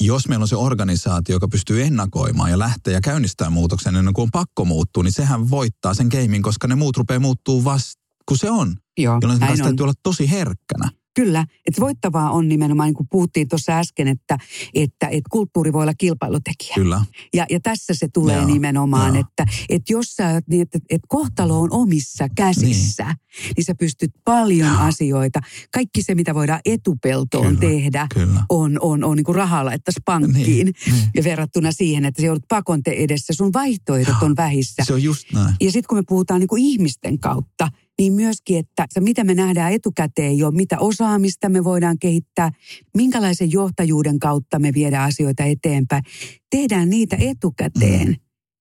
jos 0.02 0.28
meillä 0.28 0.42
on 0.42 0.48
se 0.48 0.56
organisaatio, 0.56 1.36
joka 1.36 1.48
pystyy 1.48 1.82
ennakoimaan 1.82 2.50
ja 2.50 2.58
lähtee 2.58 2.92
ja 2.94 3.00
käynnistää 3.00 3.50
muutoksen 3.50 3.96
ennen 3.96 4.14
kuin 4.14 4.22
on 4.22 4.30
pakko 4.32 4.64
muuttua, 4.64 5.02
niin 5.02 5.12
sehän 5.12 5.50
voittaa 5.50 5.94
sen 5.94 6.06
gamein, 6.06 6.42
koska 6.42 6.68
ne 6.68 6.74
muut 6.74 6.96
rupeaa 6.96 7.20
muuttuu 7.20 7.64
vasta 7.64 8.02
kun 8.28 8.38
se 8.38 8.50
on. 8.50 8.76
Joo, 8.98 9.18
Jolloin 9.22 9.42
on. 9.42 9.58
täytyy 9.58 9.84
olla 9.84 9.92
tosi 10.02 10.30
herkkänä. 10.30 10.90
Kyllä, 11.14 11.46
että 11.66 11.80
voittavaa 11.80 12.30
on 12.30 12.48
nimenomaan, 12.48 12.86
niin 12.86 12.94
kuin 12.94 13.08
puhuttiin 13.10 13.48
tuossa 13.48 13.78
äsken, 13.78 14.08
että, 14.08 14.38
että, 14.74 15.06
että 15.08 15.28
kulttuuri 15.30 15.72
voi 15.72 15.82
olla 15.82 15.94
kilpailutekijä. 15.94 16.74
Kyllä. 16.74 17.04
Ja, 17.34 17.46
ja 17.50 17.60
tässä 17.60 17.94
se 17.96 18.08
tulee 18.14 18.36
Joo, 18.36 18.46
nimenomaan, 18.46 19.14
joo. 19.14 19.20
että, 19.20 19.52
että 19.68 19.92
jos 19.92 20.06
sä 20.06 20.40
niin, 20.46 20.62
että, 20.62 20.78
että 20.90 21.06
kohtalo 21.08 21.60
on 21.60 21.72
omissa 21.72 22.28
käsissä, 22.36 23.04
niin, 23.04 23.52
niin 23.56 23.64
sä 23.64 23.74
pystyt 23.74 24.10
paljon 24.24 24.68
Joo. 24.68 24.80
asioita. 24.80 25.40
Kaikki 25.74 26.02
se, 26.02 26.14
mitä 26.14 26.34
voidaan 26.34 26.60
etupeltoon 26.64 27.56
Kyllä, 27.56 27.60
tehdä, 27.60 28.06
Kyllä. 28.14 28.42
on, 28.48 28.78
on, 28.80 29.04
on 29.04 29.16
niin 29.16 29.24
kuin 29.24 29.36
rahaa 29.36 29.64
laittaisi 29.64 30.00
pankkiin. 30.04 30.44
Niin, 30.44 30.74
niin. 30.86 31.10
Ja 31.14 31.24
verrattuna 31.24 31.72
siihen, 31.72 32.04
että 32.04 32.22
sä 32.22 32.26
joudut 32.26 32.44
pakon 32.48 32.82
te- 32.82 32.90
edessä, 32.90 33.32
sun 33.32 33.52
vaihtoehdot 33.52 34.16
Joo. 34.20 34.26
on 34.26 34.36
vähissä. 34.36 34.84
Se 34.86 34.92
on 34.94 35.02
just 35.02 35.32
näin. 35.32 35.54
Ja 35.60 35.72
sitten 35.72 35.88
kun 35.88 35.98
me 35.98 36.02
puhutaan 36.08 36.40
niin 36.40 36.48
kuin 36.48 36.62
ihmisten 36.62 37.18
kautta, 37.18 37.68
niin 37.98 38.12
myöskin, 38.12 38.58
että 38.58 38.86
se 38.90 39.00
mitä 39.00 39.24
me 39.24 39.34
nähdään 39.34 39.72
etukäteen 39.72 40.38
jo, 40.38 40.50
mitä 40.50 40.78
osaamista 40.78 41.48
me 41.48 41.64
voidaan 41.64 41.98
kehittää, 41.98 42.50
minkälaisen 42.96 43.52
johtajuuden 43.52 44.18
kautta 44.18 44.58
me 44.58 44.72
viedään 44.74 45.04
asioita 45.08 45.44
eteenpäin. 45.44 46.02
Tehdään 46.50 46.90
niitä 46.90 47.16
etukäteen. 47.20 48.08
Mm. 48.08 48.16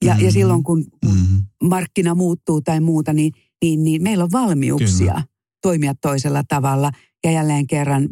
Ja, 0.05 0.15
ja 0.19 0.27
Mm. 0.29 0.31
silloin 0.31 0.63
kun 0.63 0.85
Mm. 1.05 1.41
markkina 1.63 2.15
muuttuu 2.15 2.61
tai 2.61 2.79
muuta, 2.79 3.13
niin, 3.13 3.31
niin, 3.63 3.83
niin 3.83 4.03
meillä 4.03 4.23
on 4.23 4.31
valmiuksia 4.31 4.97
Kyllä. 5.13 5.23
toimia 5.61 5.93
toisella 6.01 6.43
tavalla. 6.47 6.91
Ja 7.23 7.31
jälleen 7.31 7.67
kerran 7.67 8.09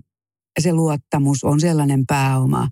se 0.59 0.73
luottamus 0.73 1.43
on 1.43 1.59
sellainen 1.59 2.03
pääoma, 2.07 2.69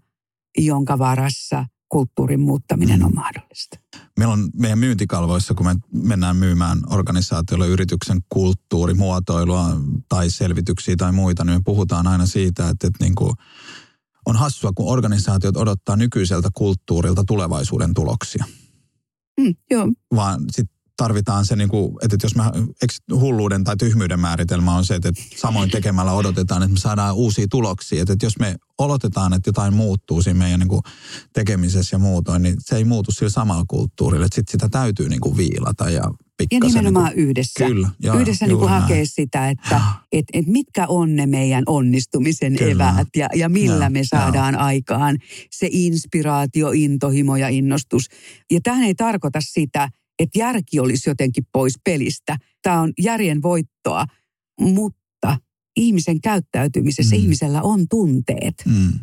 jonka 0.57 0.99
varassa 0.99 1.65
kulttuurin 1.89 2.39
muuttaminen 2.39 2.99
Mm. 2.99 3.05
on 3.05 3.15
mahdollista. 3.15 3.79
Meillä 4.19 4.33
on 4.33 4.49
meidän 4.53 4.79
myyntikalvoissa, 4.79 5.53
kun 5.53 5.65
me 5.65 5.75
mennään 5.93 6.35
myymään 6.35 6.79
organisaatioille 6.89 7.67
yrityksen 7.67 8.19
kulttuurimuotoilua 8.29 9.65
tai 10.09 10.29
selvityksiä 10.29 10.95
tai 10.97 11.11
muita, 11.11 11.43
niin 11.43 11.57
me 11.57 11.61
puhutaan 11.65 12.07
aina 12.07 12.25
siitä, 12.25 12.69
että, 12.69 12.87
että 12.87 13.03
niin 13.03 13.15
kuin 13.15 13.31
on 14.25 14.35
hassua, 14.35 14.71
kun 14.75 14.91
organisaatiot 14.91 15.57
odottaa 15.57 15.95
nykyiseltä 15.95 16.49
kulttuurilta 16.53 17.23
tulevaisuuden 17.27 17.93
tuloksia. 17.93 18.45
Mm, 19.39 19.55
joo, 19.71 19.87
Vaan 20.15 20.41
sitten 20.51 20.76
tarvitaan 20.97 21.45
se, 21.45 21.55
niin 21.55 21.69
kuin, 21.69 21.95
että 22.01 22.17
jos 22.23 22.33
eikö 22.81 23.19
hulluuden 23.19 23.63
tai 23.63 23.77
tyhmyyden 23.77 24.19
määritelmä 24.19 24.75
on 24.75 24.85
se, 24.85 24.95
että 24.95 25.11
samoin 25.35 25.69
tekemällä 25.69 26.11
odotetaan, 26.11 26.63
että 26.63 26.73
me 26.73 26.79
saadaan 26.79 27.15
uusia 27.15 27.47
tuloksia. 27.49 28.01
Että 28.01 28.25
jos 28.25 28.39
me 28.39 28.55
odotetaan, 28.77 29.33
että 29.33 29.49
jotain 29.49 29.73
muuttuu 29.73 30.21
siinä 30.21 30.39
meidän 30.39 30.59
niin 30.59 30.67
kuin 30.67 30.81
tekemisessä 31.33 31.95
ja 31.95 31.99
muutoin, 31.99 32.41
niin 32.41 32.55
se 32.59 32.75
ei 32.75 32.83
muutu 32.83 33.11
sillä 33.11 33.29
samalla 33.29 33.65
kulttuurilla. 33.67 34.25
Sitten 34.25 34.51
sitä 34.51 34.69
täytyy 34.69 35.09
niin 35.09 35.21
kuin 35.21 35.37
viilata 35.37 35.89
ja 35.89 36.03
ja 36.39 36.47
pikkasen. 36.49 36.73
nimenomaan 36.73 37.11
niin 37.15 37.29
yhdessä. 37.29 37.63
kuin, 37.63 37.73
kyllä. 37.73 37.89
Joo, 37.99 38.19
yhdessä 38.19 38.45
niin 38.45 38.57
kuin 38.57 38.69
hakea 38.69 39.05
sitä, 39.05 39.49
että 39.49 39.81
et, 40.11 40.25
et 40.33 40.47
mitkä 40.47 40.87
on 40.87 41.15
ne 41.15 41.25
meidän 41.25 41.63
onnistumisen 41.65 42.55
Kyllä. 42.55 42.89
eväät 42.89 43.07
ja, 43.15 43.27
ja 43.35 43.49
millä 43.49 43.85
Joo, 43.85 43.89
me 43.89 44.03
saadaan 44.03 44.55
aikaan 44.55 45.17
se 45.51 45.67
inspiraatio, 45.71 46.71
intohimo 46.71 47.35
ja 47.35 47.47
innostus. 47.47 48.05
Ja 48.51 48.59
tähän 48.63 48.83
ei 48.83 48.95
tarkoita 48.95 49.39
sitä, 49.41 49.89
että 50.19 50.39
järki 50.39 50.79
olisi 50.79 51.09
jotenkin 51.09 51.43
pois 51.51 51.73
pelistä. 51.83 52.37
Tämä 52.61 52.81
on 52.81 52.93
järjen 53.01 53.41
voittoa, 53.41 54.05
mutta 54.61 55.37
ihmisen 55.75 56.21
käyttäytymisessä 56.21 57.15
Mm. 57.15 57.21
ihmisellä 57.21 57.61
on 57.61 57.85
tunteet. 57.89 58.53
Mm, 58.65 58.93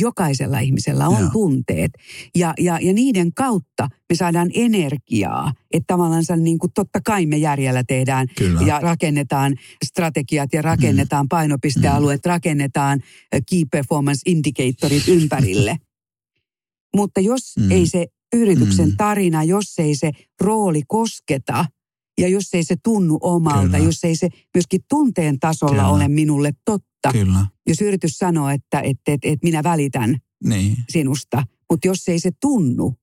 Jokaisella 0.00 0.58
ihmisellä 0.58 1.08
on 1.08 1.20
Joo. 1.20 1.30
tunteet. 1.32 1.90
Ja, 2.36 2.54
ja, 2.58 2.78
ja 2.82 2.92
niiden 2.92 3.34
kautta 3.34 3.88
me 4.10 4.16
saadaan 4.16 4.50
energiaa. 4.54 5.52
Että 5.70 5.84
tavallaan 5.86 6.24
niin 6.36 6.58
kuin 6.58 6.72
totta 6.74 7.00
kai 7.04 7.26
me 7.26 7.36
järjellä 7.36 7.84
tehdään 7.84 8.26
kyllä. 8.38 8.60
ja 8.60 8.80
rakennetaan 8.80 9.54
strategiat 9.84 10.52
ja 10.52 10.62
rakennetaan 10.62 11.28
painopistealueet, 11.28 12.26
rakennetaan 12.26 13.00
eh, 13.32 13.42
key 13.50 13.64
performance 13.70 14.20
indicatorit 14.26 15.08
ympärille. 15.08 15.76
Mutta 16.96 17.20
jos 17.20 17.56
Mm. 17.56 17.70
ei 17.70 17.86
se 17.86 18.06
yrityksen 18.36 18.88
Mm. 18.88 18.96
tarina, 18.96 19.44
jos 19.44 19.78
ei 19.78 19.94
se 19.96 20.10
rooli 20.40 20.82
kosketa 20.88 21.64
ja 22.20 22.28
jos 22.28 22.54
ei 22.54 22.64
se 22.64 22.76
tunnu 22.84 23.18
omalta, 23.22 23.62
Kyllä. 23.62 23.78
jos 23.78 24.04
ei 24.04 24.16
se 24.16 24.28
myöskin 24.54 24.80
tunteen 24.88 25.38
tasolla 25.40 25.72
Kyllä. 25.72 25.88
ole 25.88 26.08
minulle 26.08 26.52
totta. 26.64 27.12
Kyllä. 27.12 27.46
Jos 27.66 27.80
yritys 27.80 28.12
sanoo, 28.18 28.48
että, 28.48 28.80
että, 28.80 29.12
että, 29.12 29.28
että 29.28 29.44
minä 29.46 29.62
välitän 29.62 30.18
Niin, 30.44 30.76
sinusta, 30.88 31.42
mutta 31.70 31.86
jos 31.88 32.08
ei 32.08 32.20
se 32.20 32.30
tunnu, 32.40 32.94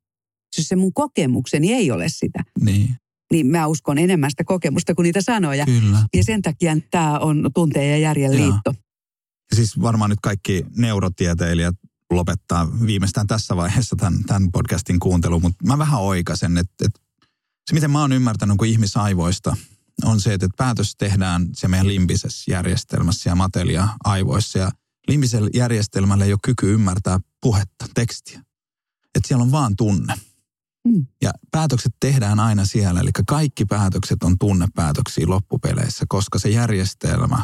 jos 0.57 0.67
se 0.67 0.75
mun 0.75 0.93
kokemukseni 0.93 1.73
ei 1.73 1.91
ole 1.91 2.05
sitä, 2.09 2.43
niin, 2.61 2.95
niin 3.31 3.47
mä 3.47 3.67
uskon 3.67 3.97
enemmän 3.97 4.29
sitä 4.31 4.43
kokemusta 4.43 4.95
kuin 4.95 5.03
niitä 5.03 5.21
sanoja. 5.21 5.65
kyllä. 5.65 5.99
Ja 6.15 6.23
sen 6.23 6.41
takia 6.41 6.77
tämä 6.91 7.19
on 7.19 7.49
tunteen 7.53 7.91
ja 7.91 7.97
järjen 7.97 8.31
liitto. 8.35 8.73
Ja 9.51 9.55
siis 9.55 9.81
varmaan 9.81 10.09
nyt 10.09 10.19
kaikki 10.21 10.65
neurotieteilijät 10.75 11.75
lopettaa 12.11 12.67
viimeistään 12.85 13.27
tässä 13.27 13.55
vaiheessa 13.55 13.95
tämän, 13.95 14.23
tämän 14.23 14.51
podcastin 14.51 14.99
kuuntelun, 14.99 15.41
mutta 15.41 15.65
mä 15.65 15.77
vähän 15.77 15.99
oikaisen, 15.99 16.57
että, 16.57 16.85
että 16.85 16.99
se 17.69 17.73
miten 17.73 17.91
mä 17.91 18.01
oon 18.01 18.13
ymmärtänyt 18.13 18.57
kuin 18.57 18.71
ihmisaivoista 18.71 19.57
on 20.03 20.21
se, 20.21 20.33
että 20.33 20.47
päätös 20.57 20.95
tehdään 20.97 21.47
se 21.53 21.67
meidän 21.67 21.87
limbisessä 21.87 22.51
järjestelmässä 22.51 23.29
ja 23.29 23.35
matelia 23.35 23.87
aivoissa 24.03 24.59
ja 24.59 24.71
limbisellä 25.07 25.49
järjestelmällä 25.53 26.25
ei 26.25 26.33
ole 26.33 26.39
kyky 26.43 26.73
ymmärtää 26.73 27.19
puhetta, 27.41 27.85
tekstiä. 27.93 28.41
Että 29.15 29.27
siellä 29.27 29.43
on 29.43 29.51
vaan 29.51 29.75
tunne. 29.75 30.13
Mm. 30.87 31.05
Ja 31.21 31.31
päätökset 31.51 31.93
tehdään 31.99 32.39
aina 32.39 32.65
siellä, 32.65 32.99
eli 32.99 33.09
kaikki 33.27 33.65
päätökset 33.65 34.23
on 34.23 34.37
tunnepäätöksiä 34.39 35.27
loppupeleissä, 35.27 36.05
koska 36.09 36.39
se 36.39 36.49
järjestelmä, 36.49 37.39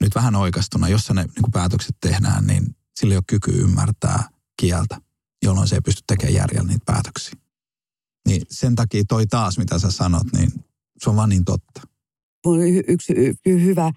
nyt 0.00 0.14
vähän 0.14 0.36
oikastuna, 0.36 0.88
jossa 0.88 1.14
ne 1.14 1.22
niin 1.22 1.52
päätökset 1.52 1.96
tehdään, 2.00 2.46
niin 2.46 2.76
sillä 3.00 3.12
ei 3.14 3.16
ole 3.16 3.24
kyky 3.26 3.50
ymmärtää 3.50 4.28
kieltä, 4.60 5.00
jolloin 5.44 5.68
se 5.68 5.74
ei 5.74 5.80
pysty 5.80 6.02
tekemään 6.06 6.34
järjellä 6.34 6.68
niitä 6.68 6.84
päätöksiä. 6.86 7.34
Niin 8.28 8.42
sen 8.50 8.74
takia 8.74 9.02
toi 9.08 9.26
taas, 9.26 9.58
mitä 9.58 9.78
sä 9.78 9.90
sanot, 9.90 10.32
niin 10.32 10.50
se 10.98 11.10
on 11.10 11.16
vaan 11.16 11.28
niin 11.28 11.44
totta. 11.44 11.80
Hy- 12.48 12.84
yksi 12.88 13.12
hy- 13.12 13.60
hyvä, 13.60 13.92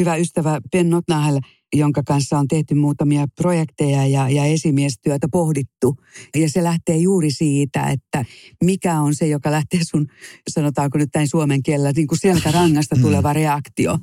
hyvä 0.00 0.16
ystävä 0.16 0.60
Ben 0.72 0.90
Notnahel, 0.90 1.40
jonka 1.76 2.02
kanssa 2.02 2.38
on 2.38 2.48
tehty 2.48 2.74
muutamia 2.74 3.26
projekteja 3.36 4.06
ja, 4.06 4.28
ja 4.28 4.44
esimiestyötä 4.44 5.26
pohdittu. 5.32 5.96
Ja 6.36 6.50
se 6.50 6.64
lähtee 6.64 6.96
juuri 6.96 7.30
siitä, 7.30 7.86
että 7.90 8.24
mikä 8.64 9.00
on 9.00 9.14
se, 9.14 9.26
joka 9.26 9.50
lähtee 9.50 9.80
sun, 9.90 10.06
sanotaanko 10.50 10.98
nyt 10.98 11.08
näin 11.14 11.28
suomen 11.28 11.62
kielellä, 11.62 11.92
niin 11.96 12.06
kuin 12.06 12.18
selkärangasta 12.18 12.96
Mm. 12.96 13.02
tuleva 13.02 13.32
reaktio. 13.32 13.98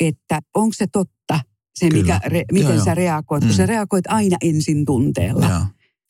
Että 0.00 0.40
onko 0.54 0.72
se 0.72 0.86
totta, 0.86 1.40
se 1.78 1.90
mikä, 1.90 2.20
re, 2.26 2.44
miten 2.52 2.74
Joo, 2.76 2.84
sä 2.84 2.90
joo. 2.90 2.94
reagoit, 2.94 3.42
kun 3.42 3.50
Mm. 3.52 3.56
sä 3.56 3.66
reagoit 3.66 4.04
aina 4.08 4.36
ensin 4.42 4.84
tunteella. 4.84 5.48
Joo. 5.48 5.60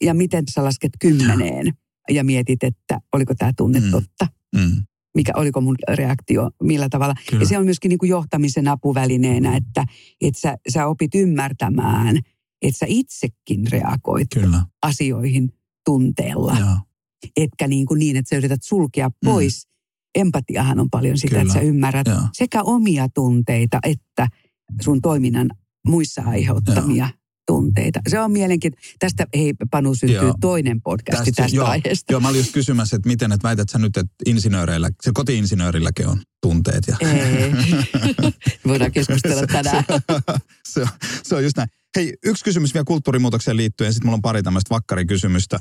ja 0.04 0.14
miten 0.14 0.44
sä 0.50 0.64
lasket 0.64 0.92
kymmeneen 1.00 1.72
ja 2.10 2.24
mietit, 2.24 2.62
että 2.64 3.00
oliko 3.12 3.34
tämä 3.34 3.52
tunne 3.56 3.80
Mm. 3.80 3.90
totta, 3.90 4.26
Mm. 4.56 4.82
mikä 5.14 5.32
oliko 5.36 5.60
mun 5.60 5.76
reaktio, 5.88 6.50
millä 6.62 6.88
tavalla. 6.88 7.14
Kyllä. 7.30 7.42
Ja 7.42 7.48
se 7.48 7.58
on 7.58 7.64
myöskin 7.64 7.88
niin 7.88 7.98
kuin 7.98 8.08
johtamisen 8.10 8.68
apuvälineenä, 8.68 9.56
että, 9.56 9.84
että 10.20 10.40
sä, 10.40 10.56
sä 10.68 10.86
opit 10.86 11.14
ymmärtämään, 11.14 12.16
että 12.62 12.78
sä 12.78 12.86
itsekin 12.88 13.66
reagoit 13.72 14.28
Kyllä. 14.34 14.64
asioihin 14.82 15.52
tunteella, 15.84 16.56
Joo. 16.60 16.76
etkä 17.36 17.68
niin, 17.68 17.86
kuin 17.86 17.98
niin, 17.98 18.16
että 18.16 18.28
sä 18.28 18.36
yrität 18.36 18.62
sulkea 18.62 19.10
pois. 19.24 19.68
Empatiahan 20.14 20.80
on 20.80 20.90
paljon 20.90 21.18
sitä, 21.18 21.26
Mm. 21.34 21.38
Kyllä. 21.40 21.42
että 21.42 21.54
sä 21.54 21.60
ymmärrät 21.60 22.06
Joo. 22.06 22.20
sekä 22.32 22.62
omia 22.62 23.08
tunteita 23.14 23.78
että 23.82 24.28
sun 24.82 25.02
toiminnan 25.02 25.50
muissa 25.86 26.22
aiheuttamia 26.26 27.08
tunteita. 27.46 28.00
Se 28.08 28.20
on 28.20 28.32
mielenkiintoista. 28.32 28.96
Tästä, 28.98 29.26
hei 29.34 29.54
Panu, 29.70 29.94
syntyy 29.94 30.16
Joo. 30.16 30.34
toinen 30.40 30.82
podcasti 30.82 31.24
tästä, 31.24 31.42
tästä 31.42 31.56
joo, 31.56 31.66
aiheesta. 31.66 32.12
Joo, 32.12 32.20
mä 32.20 32.28
olin 32.28 32.38
just 32.38 32.52
kysymässä, 32.52 32.96
että 32.96 33.08
miten, 33.08 33.32
että 33.32 33.48
väität 33.48 33.68
sä 33.68 33.78
nyt, 33.78 33.96
että 33.96 34.14
insinööreillä, 34.26 34.90
se 35.02 35.10
koti-insinöörilläkin 35.14 36.06
on 36.06 36.20
tunteet. 36.42 36.84
Ja... 36.88 36.96
Ei. 37.00 37.52
Voidaan 38.68 38.92
keskustella 38.92 39.46
tänään. 39.46 39.84
se, 40.68 40.80
on, 40.80 40.88
se 41.22 41.34
on 41.34 41.44
just 41.44 41.56
näin. 41.56 41.68
Hei, 41.96 42.14
yksi 42.24 42.44
kysymys 42.44 42.74
vielä 42.74 42.84
kulttuurimuutokseen 42.84 43.56
liittyen, 43.56 43.92
sitten 43.92 44.06
mulla 44.06 44.16
on 44.16 44.22
pari 44.22 44.42
tämmöistä 44.42 44.74
vakkarikysymystä. 44.74 45.58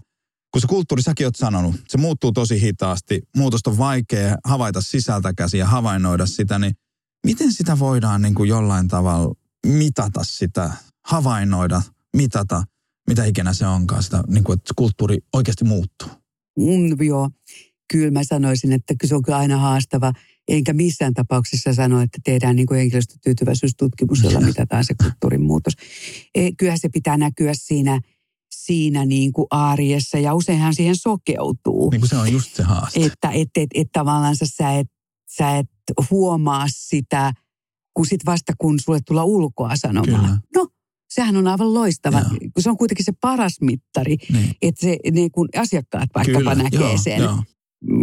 Kun 0.52 0.62
se 0.62 0.68
kulttuuri, 0.68 1.02
säkin 1.02 1.28
oot 1.28 1.36
sanonut, 1.36 1.76
se 1.88 1.98
muuttuu 1.98 2.32
tosi 2.32 2.62
hitaasti. 2.62 3.22
Muutosta 3.38 3.70
on 3.70 3.78
vaikea 3.78 4.38
havaita 4.44 4.82
sisältä 4.82 5.34
käsin 5.34 5.60
ja 5.60 5.68
havainnoida 5.68 6.26
sitä, 6.26 6.60
niin 6.60 6.74
miten 7.26 7.52
sitä 7.52 7.80
voidaan 7.80 8.22
niin 8.22 8.36
kuin 8.36 8.50
jollain 8.50 8.88
tavalla 8.88 9.36
mitata 9.66 10.24
sitä, 10.24 10.72
havainnoida, 11.06 11.82
mitata, 12.16 12.64
mitä 13.08 13.26
ikinä 13.26 13.54
se 13.54 13.68
onkaan, 13.68 14.04
sitä, 14.04 14.24
niin 14.28 14.44
kuin, 14.44 14.58
että 14.58 14.74
kulttuuri 14.76 15.18
oikeasti 15.34 15.64
muuttuu? 15.64 16.08
Mm, 16.60 17.06
joo, 17.06 17.30
kyllä 17.94 18.12
mä 18.12 18.24
sanoisin, 18.24 18.72
että 18.72 18.94
se 19.06 19.16
on 19.16 19.24
kyllä 19.24 19.38
aina 19.38 19.58
haastava. 19.58 20.14
Enkä 20.48 20.74
missään 20.74 21.14
tapauksessa 21.14 21.74
sano, 21.74 22.02
että 22.02 22.18
tehdään 22.24 22.56
niin 22.56 22.66
kuin 22.66 22.78
henkilöstötyytyväisyystutkimus, 22.78 24.24
jolla 24.24 24.42
mitataan 24.42 24.86
se 24.86 24.94
kulttuurin 25.04 25.42
muutos. 25.42 25.74
E, 26.36 26.50
kyllähän 26.58 26.80
se 26.80 26.90
pitää 26.90 27.18
näkyä 27.18 27.52
siinä, 27.56 28.00
siinä 28.56 29.06
niin 29.06 29.34
kuin 29.34 29.48
arjessa 29.50 30.18
ja 30.18 30.34
useinhan 30.34 30.76
siihen 30.76 30.96
sokeutuu. 30.96 31.90
Niin 31.90 32.02
kuin 32.02 32.10
se 32.10 32.18
on 32.18 32.32
just 32.32 32.56
se 32.56 32.64
haaste. 32.64 33.06
Että 33.06 33.30
et, 33.30 33.50
et, 33.56 33.70
et 33.74 33.88
tavallaan 33.92 34.36
sä, 34.36 34.72
et, 34.72 34.88
sä 35.38 35.58
et 35.58 35.70
huomaa 36.12 36.66
sitä 36.70 37.34
kun 37.94 38.06
sit 38.06 38.26
vasta 38.26 38.54
kun 38.58 38.80
sulle 38.80 39.00
tulla 39.08 39.24
ulkoa 39.24 39.76
sanomaan. 39.76 40.24
Kyllä. 40.24 40.38
No, 40.56 40.68
sehän 41.10 41.38
on 41.38 41.48
aivan 41.48 41.74
loistava, 41.74 42.20
Joo. 42.20 42.30
se 42.60 42.70
on 42.70 42.78
kuitenkin 42.78 43.06
se 43.06 43.14
paras 43.22 43.62
mittari, 43.62 44.16
Niin. 44.34 44.52
että 44.62 44.82
se, 44.82 44.98
niin 45.12 45.32
kun 45.32 45.50
asiakkaat 45.58 46.10
vaikkapa 46.16 46.40
Kyllä, 46.40 46.56
näkee 46.56 46.80
joo, 46.80 46.98
sen. 46.98 47.22
Joo. 47.22 47.44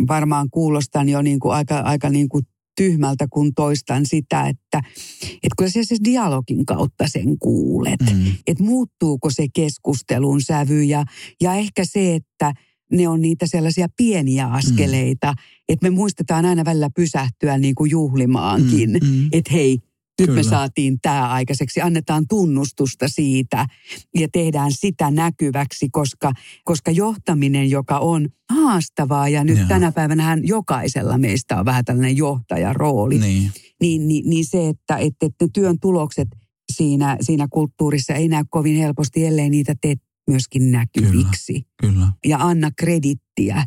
Varmaan 0.09 0.51
kuulostan 0.51 1.09
jo 1.09 1.23
niin 1.23 1.41
kuin 1.41 1.55
aika, 1.55 1.79
aika 1.79 2.09
niin 2.09 2.29
kuin 2.29 2.47
tyhmältä, 2.77 3.27
kun 3.31 3.55
toistan 3.55 4.07
sitä, 4.07 4.49
että, 4.49 4.81
että 5.23 5.55
kyllä 5.59 5.71
se 5.71 5.85
siis 5.85 6.05
dialogin 6.05 6.67
kautta 6.67 7.09
sen 7.09 7.39
kuulet. 7.39 8.01
Mm. 8.01 8.33
Että 8.47 8.65
muuttuuko 8.65 9.31
se 9.31 9.47
keskustelun 9.55 10.43
sävy 10.43 10.83
ja, 10.83 11.05
ja 11.41 11.55
ehkä 11.55 11.85
se, 11.85 12.15
että 12.15 12.53
ne 12.93 13.09
on 13.09 13.21
niitä 13.21 13.47
sellaisia 13.47 13.87
pieniä 13.97 14.47
askeleita, 14.47 15.33
mm. 15.33 15.39
että 15.69 15.91
me 15.91 15.91
muistetaan 15.91 16.45
aina 16.45 16.65
välillä 16.65 16.91
pysähtyä 16.97 17.59
niin 17.59 17.75
kuin 17.75 17.91
juhlimaankin. 17.91 18.91
Mm, 18.91 19.09
mm. 19.09 19.29
Että 19.33 19.53
hei, 19.53 19.79
nyt 20.21 20.27
Kyllä. 20.27 20.39
me 20.39 20.43
saatiin 20.43 20.99
tämä 21.03 21.29
aikaiseksi, 21.29 21.81
annetaan 21.81 22.25
tunnustusta 22.29 23.09
siitä 23.09 23.67
ja 24.15 24.29
tehdään 24.33 24.73
sitä 24.73 25.11
näkyväksi, 25.11 25.89
koska, 25.93 26.33
koska 26.65 26.91
johtaminen, 26.91 27.71
joka 27.71 27.99
on 27.99 28.29
haastavaa 28.51 29.29
ja 29.29 29.45
nyt 29.45 29.59
Joo. 29.59 29.69
tänä 29.69 29.93
päivänä 29.93 30.39
jokaisella 30.43 31.19
meistä 31.19 31.59
on 31.59 31.65
vähän 31.65 31.85
tällainen 31.85 32.17
johtajarooli, 32.17 33.19
Niin. 33.19 33.51
niin, 33.81 34.09
niin, 34.09 34.31
niin 34.31 34.45
se, 34.45 34.69
että, 34.69 34.97
että, 34.97 35.27
että 35.27 35.45
ne 35.45 35.49
työn 35.55 35.81
tulokset 35.81 36.29
siinä, 36.73 37.17
siinä 37.21 37.47
kulttuurissa 37.51 38.15
ei 38.15 38.29
näy 38.29 38.45
kovin 38.51 38.77
helposti, 38.77 39.27
ellei 39.27 39.51
niitä 39.51 39.75
tee 39.81 39.95
myöskin 40.31 40.73
näkyviksi. 40.73 41.67
Kyllä. 41.81 42.13
Ja 42.25 42.39
anna 42.39 42.71
kredittiä 42.79 43.67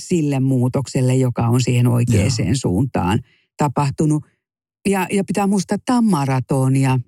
sille 0.00 0.40
muutokselle, 0.40 1.16
joka 1.16 1.48
on 1.48 1.60
siihen 1.60 1.86
oikeaan 1.86 2.30
suuntaan 2.60 3.18
tapahtunut. 3.56 4.26
Ja, 4.88 5.06
ja 5.12 5.24
pitää 5.24 5.46
muistaa, 5.46 5.74
että 5.74 5.84
tämä 5.86 5.98
on 5.98 6.04
maratonia. 6.04 6.98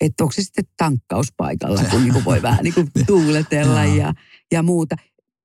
Että 0.00 0.24
onko 0.24 0.32
se 0.32 0.42
sitten 0.42 0.64
tankkauspaikalla, 0.76 1.84
kun 1.90 2.02
niinku 2.02 2.22
voi 2.24 2.42
vähän 2.42 2.64
niinku 2.64 2.84
tuuletella 3.06 3.84
Joo. 3.84 3.96
ja, 3.96 4.14
ja 4.52 4.62
muuta. 4.62 4.96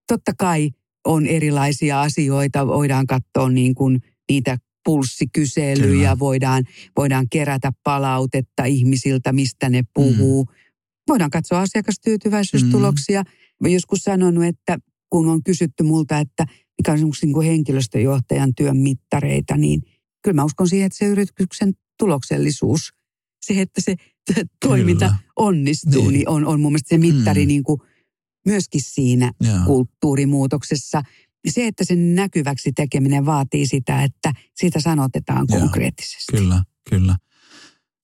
Totta 0.08 0.32
kai 0.38 0.70
on 1.06 1.26
erilaisia 1.26 2.02
asioita, 2.02 2.68
voidaan 2.68 3.08
katsoa 3.08 3.50
niin 3.50 3.76
kuin 3.76 4.02
niitä 4.30 4.58
pulssikyselyjä, 4.86 5.88
Kyllä. 5.88 6.20
voidaan, 6.20 6.64
voidaan 6.98 7.26
kerätä 7.30 7.72
palautetta 7.84 8.66
ihmisiltä, 8.66 9.34
mistä 9.34 9.70
ne 9.70 9.84
puhuu. 9.94 10.44
Mm. 10.44 10.61
Voidaan 11.12 11.30
katsoa 11.32 11.62
asiakastyytyväisyystuloksia. 11.62 13.24
Mä 13.62 13.68
joskus 13.68 14.00
sanonut, 14.00 14.44
että 14.44 14.78
kun 15.10 15.28
on 15.30 15.44
kysytty 15.44 15.84
multa, 15.84 16.20
että 16.20 16.46
mikä 16.78 16.92
on 16.92 17.00
niin 17.22 17.34
kuin 17.34 17.48
henkilöstöjohtajan 17.48 18.56
työn 18.56 18.78
mittareita, 18.78 19.58
niin 19.58 19.82
kyllä 20.24 20.36
mä 20.36 20.44
uskon 20.44 20.70
siihen, 20.70 20.86
että 20.86 20.98
se 20.98 21.06
yrityksen 21.06 21.74
tuloksellisuus, 22.00 22.94
se, 23.46 23.62
että 23.62 23.82
se 23.82 23.96
toiminta 24.66 25.06
Kyllä. 25.06 25.18
onnistuu, 25.36 26.02
Niin. 26.02 26.14
niin. 26.14 26.30
on, 26.30 26.46
on 26.46 26.62
mun 26.62 26.72
mielestä 26.72 26.90
se 26.90 26.98
mittari 26.98 27.42
Mm. 27.46 27.48
niin 27.48 27.64
kuin 27.64 27.82
myöskin 28.46 28.82
siinä 28.84 29.32
Joo. 29.44 29.58
kulttuurimuutoksessa. 29.66 31.02
Se, 31.50 31.68
että 31.68 31.84
sen 31.86 32.16
näkyväksi 32.16 32.72
tekeminen 32.72 33.26
vaatii 33.26 33.68
sitä, 33.68 34.04
että 34.04 34.34
siitä 34.56 34.80
sanotetaan 34.80 35.46
Joo, 35.50 35.60
konkreettisesti. 35.60 36.38
Kyllä, 36.38 36.64
kyllä. 36.90 37.16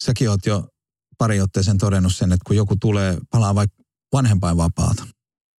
Säkin 0.03 0.29
oot 0.29 0.45
jo 0.45 0.67
pari 1.17 1.41
otteeseen 1.41 1.77
todennut 1.77 2.15
sen, 2.15 2.31
että 2.31 2.43
kun 2.47 2.55
joku 2.55 2.75
tulee, 2.81 3.17
palaa 3.31 3.55
vaikka 3.55 3.77
vanhempainvapaalta, 4.13 5.07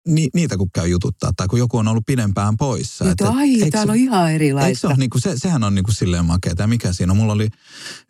ni, 0.08 0.28
niitä 0.34 0.56
kun 0.56 0.68
käy 0.74 0.88
jututtaa, 0.88 1.30
tai 1.36 1.46
kun 1.48 1.58
joku 1.58 1.76
on 1.78 1.88
ollut 1.88 2.06
pidempään 2.06 2.56
poissa. 2.56 3.04
Nyt, 3.04 3.10
että- 3.12 3.30
ai, 3.30 3.50
eikö 3.54 3.70
täällä 3.70 3.92
se- 3.92 3.96
on 3.98 4.04
ihan 4.04 4.20
Eikö 4.30 4.30
se, 4.30 4.34
erilaista. 4.34 4.88
ole, 4.88 4.96
niin 4.96 5.10
kuin, 5.10 5.22
se, 5.22 5.32
sehän 5.38 5.64
on 5.64 5.74
niin 5.74 5.82
kuin 5.84 5.94
silleen 5.94 6.24
makeata. 6.24 6.62
Ja 6.62 6.66
mikä 6.66 6.92
siinä 6.92 7.12
on? 7.12 7.16
Mulla 7.16 7.32
oli 7.32 7.48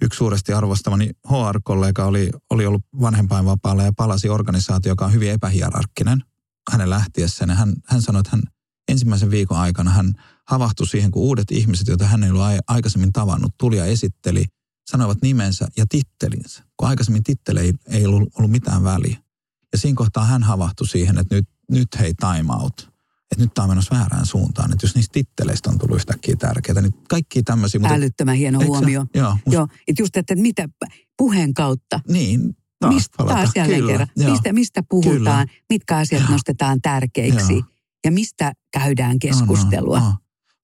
yksi 0.03 0.17
suuresti 0.17 0.53
arvostamani 0.53 1.11
HR-kollega, 1.29 2.05
oli, 2.05 2.31
oli 2.51 2.67
ollut 2.67 2.83
vanhempainvapaalla 3.01 3.83
ja 3.83 3.93
palasi 3.97 4.29
organisaatio, 4.29 4.93
joka 4.93 5.05
on 5.05 5.13
hyvin 5.13 5.31
epähierarkkinen 5.31 6.23
hänen 6.73 6.91
lähtiessään. 6.91 7.49
Ja 7.49 7.55
hän, 7.57 7.75
hän 7.87 8.03
sanoi, 8.03 8.21
että 8.21 8.31
hän 8.33 8.43
ensimmäisen 8.89 9.31
viikon 9.31 9.59
aikana 9.59 9.91
hän 9.91 10.13
havahtui 10.49 10.87
siihen, 10.87 11.11
kun 11.11 11.23
uudet 11.23 11.51
ihmiset, 11.51 11.89
joita 11.89 12.07
hän 12.07 12.25
ei 12.25 12.31
ollut 12.31 12.43
ai- 12.43 12.59
aikaisemmin 12.69 13.13
tavannut, 13.13 13.53
tuli 13.59 13.77
ja 13.77 13.85
esitteli, 13.85 14.45
sanoivat 14.91 15.19
nimensä 15.23 15.69
ja 15.77 15.85
tittelinsä. 15.89 16.63
Kun 16.77 16.89
aikaisemmin 16.89 17.23
tittele 17.23 17.61
ei, 17.61 17.73
ei 17.87 18.07
ollut, 18.07 18.29
ollut 18.39 18.51
mitään 18.51 18.85
väliä. 18.85 19.17
Ja 19.73 19.79
siinä 19.79 19.97
kohtaa 19.97 20.25
hän 20.25 20.43
havahtui 20.43 20.87
siihen, 20.89 21.19
että 21.19 21.35
nyt, 21.35 21.49
nyt 21.71 21.89
hei 21.99 22.15
time 22.15 22.53
out. 22.63 22.91
Että 23.33 23.45
nyt 23.45 23.55
tämä 23.55 23.65
on 23.65 23.71
menossa 23.71 23.95
väärään 23.97 24.27
suuntaan. 24.27 24.73
Että 24.73 24.87
jos 24.87 24.95
niistä 24.95 25.13
titteleistä 25.13 25.71
on 25.71 25.79
tullut 25.79 25.97
yhtäkkiä 25.97 26.37
tärkeitä, 26.37 26.81
niin 26.81 26.93
kaikki 27.09 27.43
tämmöisiä. 27.43 27.81
Mutta, 27.81 27.95
Älyttömän 27.95 28.37
hieno 28.37 28.61
Eikö 28.61 28.65
se- 28.65 28.69
huomio. 28.69 29.07
Joo, 29.15 29.31
musta, 29.33 29.51
Joo, 29.53 29.69
että 29.89 30.03
just, 30.03 30.17
että 30.17 30.37
mitä 30.37 30.69
puheen 31.19 31.55
kautta, 31.55 32.01
Niin, 32.09 32.57
taas 32.81 32.95
mistä, 32.95 33.15
palata. 33.17 33.35
taas 33.35 33.51
jälleen 33.57 33.81
Kyllä, 33.81 33.91
kerran, 33.93 34.09
joo. 34.17 34.31
mistä, 34.31 34.53
mistä 34.53 34.83
puhutaan, 34.89 35.49
Kyllä. 35.49 35.63
mitkä 35.71 35.97
asiat 35.97 36.23
Joo. 36.23 36.31
nostetaan 36.33 36.81
tärkeiksi 36.83 37.53
Joo. 37.53 37.63
ja 38.05 38.13
mistä 38.13 38.53
käydään 38.73 39.19
keskustelua. 39.19 39.99
No, 39.99 40.05
no, 40.05 40.11
no. 40.11 40.17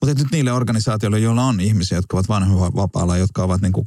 Mutta 0.05 0.23
nyt 0.23 0.33
niille 0.33 0.53
organisaatioille, 0.53 1.19
joilla 1.19 1.45
on 1.45 1.61
ihmisiä, 1.61 1.99
jotka 1.99 2.17
ovat 2.17 2.29
vanhemmanvapaalla, 2.29 3.17
jotka 3.17 3.43
ovat 3.43 3.61
niinku 3.61 3.87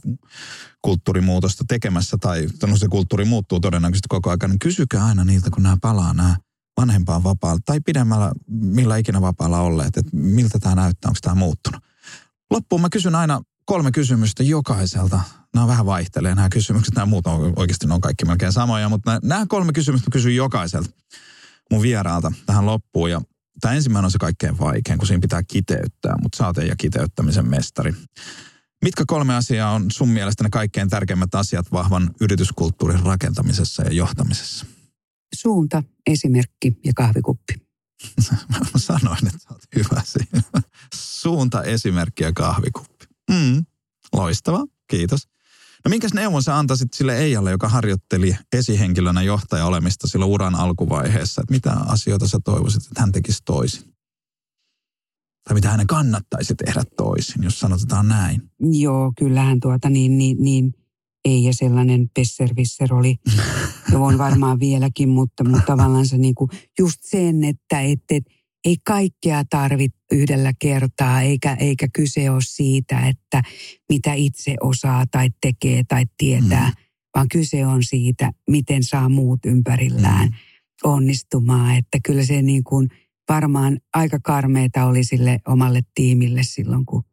kulttuurimuutosta 0.81 1.63
tekemässä, 1.67 2.17
tai 2.21 2.47
no 2.67 2.77
se 2.77 2.87
kulttuuri 2.87 3.25
muuttuu 3.25 3.59
todennäköisesti 3.59 4.07
koko 4.09 4.29
ajan, 4.29 4.49
niin 4.49 4.59
kysykää 4.59 5.05
aina 5.05 5.25
niiltä, 5.25 5.49
kun 5.49 5.63
nämä 5.63 5.77
palaa 5.81 6.13
nämä 6.13 6.35
vanhempaan 6.81 7.23
vapaalla 7.23 7.59
tai 7.65 7.79
pidemmällä, 7.85 8.31
millä 8.49 8.97
ikinä 8.97 9.21
vapaalla 9.21 9.59
olleet, 9.59 9.97
että 9.97 10.11
miltä 10.13 10.59
tämä 10.59 10.75
näyttää, 10.75 11.09
onko 11.09 11.19
tämä 11.21 11.35
muuttunut. 11.35 11.83
Loppuun 12.51 12.81
mä 12.81 12.89
kysyn 12.89 13.15
aina 13.15 13.41
kolme 13.65 13.91
kysymystä 13.91 14.43
jokaiselta. 14.43 15.19
Nämä 15.53 15.67
vähän 15.67 15.85
vaihtelee 15.85 16.35
nämä 16.35 16.49
kysymykset, 16.49 16.95
nämä 16.95 17.05
muut 17.05 17.27
on 17.27 17.53
oikeasti 17.55 17.87
ne 17.87 17.93
on 17.93 18.01
kaikki 18.01 18.25
melkein 18.25 18.53
samoja, 18.53 18.89
mutta 18.89 19.19
nämä, 19.23 19.45
kolme 19.45 19.73
kysymystä 19.73 20.11
kysyn 20.11 20.35
jokaiselta 20.35 20.89
mun 21.71 21.81
vieraalta 21.81 22.31
tähän 22.45 22.65
loppuun. 22.65 23.11
Ja 23.11 23.21
tämä 23.61 23.73
ensimmäinen 23.73 24.05
on 24.05 24.11
se 24.11 24.17
kaikkein 24.17 24.59
vaikein, 24.59 24.97
kun 24.97 25.07
siinä 25.07 25.21
pitää 25.21 25.43
kiteyttää, 25.43 26.15
mutta 26.21 26.37
sä 26.37 26.47
oot 26.47 26.57
ja 26.57 26.75
kiteyttämisen 26.75 27.49
mestari. 27.49 27.93
Mitkä 28.83 29.03
kolme 29.07 29.35
asiaa 29.35 29.71
on 29.71 29.91
sun 29.91 30.09
mielestä 30.09 30.43
ne 30.43 30.49
kaikkein 30.49 30.89
tärkeimmät 30.89 31.35
asiat 31.35 31.71
vahvan 31.71 32.11
yrityskulttuurin 32.21 32.99
rakentamisessa 32.99 33.83
ja 33.83 33.93
johtamisessa? 33.93 34.65
Suunta, 35.35 35.83
esimerkki 36.07 36.79
ja 36.85 36.93
kahvikuppi. 36.95 37.53
Mä 38.49 38.59
sanoin, 38.77 39.27
että 39.27 39.39
sä 39.39 39.49
oot 39.51 39.61
hyvä 39.75 40.01
siinä. 40.05 40.41
Suunta, 40.95 41.63
esimerkki 41.63 42.23
ja 42.23 42.33
kahvikuppi. 42.33 43.05
Mm, 43.31 43.65
loistava, 44.13 44.65
kiitos. 44.87 45.27
No 45.87 45.89
minkäs 45.89 46.13
neuvon 46.13 46.43
sä 46.43 46.57
antaisit 46.57 46.93
sille 46.93 47.17
Eijalle, 47.17 47.51
joka 47.51 47.69
harjoitteli 47.69 48.35
esihenkilönä 48.53 49.21
johtaja 49.21 49.65
olemista 49.65 50.07
silloin 50.07 50.31
uran 50.31 50.55
alkuvaiheessa? 50.55 51.41
Että 51.41 51.53
mitä 51.53 51.71
asioita 51.71 52.27
sä 52.27 52.39
toivoisit, 52.45 52.83
että 52.83 53.01
hän 53.01 53.11
tekisi 53.11 53.41
toisin? 53.45 53.81
Tai 55.43 55.53
mitä 55.53 55.69
hänen 55.69 55.87
kannattaisi 55.87 56.55
tehdä 56.55 56.83
toisin, 56.97 57.43
jos 57.43 57.59
sanotetaan 57.59 58.07
näin? 58.07 58.41
Joo, 58.59 59.13
kyllähän 59.17 59.59
tuota 59.59 59.89
niin, 59.89 60.17
niin, 60.17 60.37
niin 60.39 60.73
ei 61.25 61.43
ja 61.47 61.53
sellainen 61.53 62.09
pesservisser 62.15 62.93
oli, 62.93 63.15
ja 63.91 63.99
on 63.99 64.17
varmaan 64.17 64.59
vieläkin, 64.59 65.09
mutta, 65.09 65.43
mutta 65.43 65.65
tavallaan 65.65 66.05
se 66.05 66.17
niin 66.17 66.35
kuin 66.35 66.49
just 66.79 66.99
sen, 67.01 67.43
että 67.43 67.81
et, 67.81 68.03
et, 68.09 68.23
ei 68.65 68.77
kaikkea 68.85 69.43
tarvitse 69.49 69.96
yhdellä 70.11 70.51
kertaa, 70.59 71.21
eikä, 71.21 71.53
eikä 71.59 71.87
kyse 71.93 72.29
ole 72.29 72.41
siitä, 72.43 73.07
että 73.07 73.41
mitä 73.89 74.13
itse 74.13 74.55
osaa 74.61 75.05
tai 75.11 75.29
tekee 75.41 75.83
tai 75.87 76.03
tietää, 76.17 76.67
Mm. 76.69 76.73
vaan 77.15 77.27
kyse 77.29 77.65
on 77.65 77.83
siitä, 77.83 78.31
miten 78.49 78.83
saa 78.83 79.09
muut 79.09 79.39
ympärillään 79.45 80.27
Mm. 80.27 80.33
onnistumaan. 80.83 81.75
Että 81.77 81.97
kyllä 82.05 82.23
se 82.25 82.41
niin 82.41 82.63
kuin 82.63 82.87
varmaan 83.29 83.79
aika 83.93 84.19
karmeeta 84.23 84.85
oli 84.85 85.03
sille 85.03 85.39
omalle 85.47 85.81
tiimille 85.95 86.43
silloin, 86.43 86.85
kun 86.85 87.03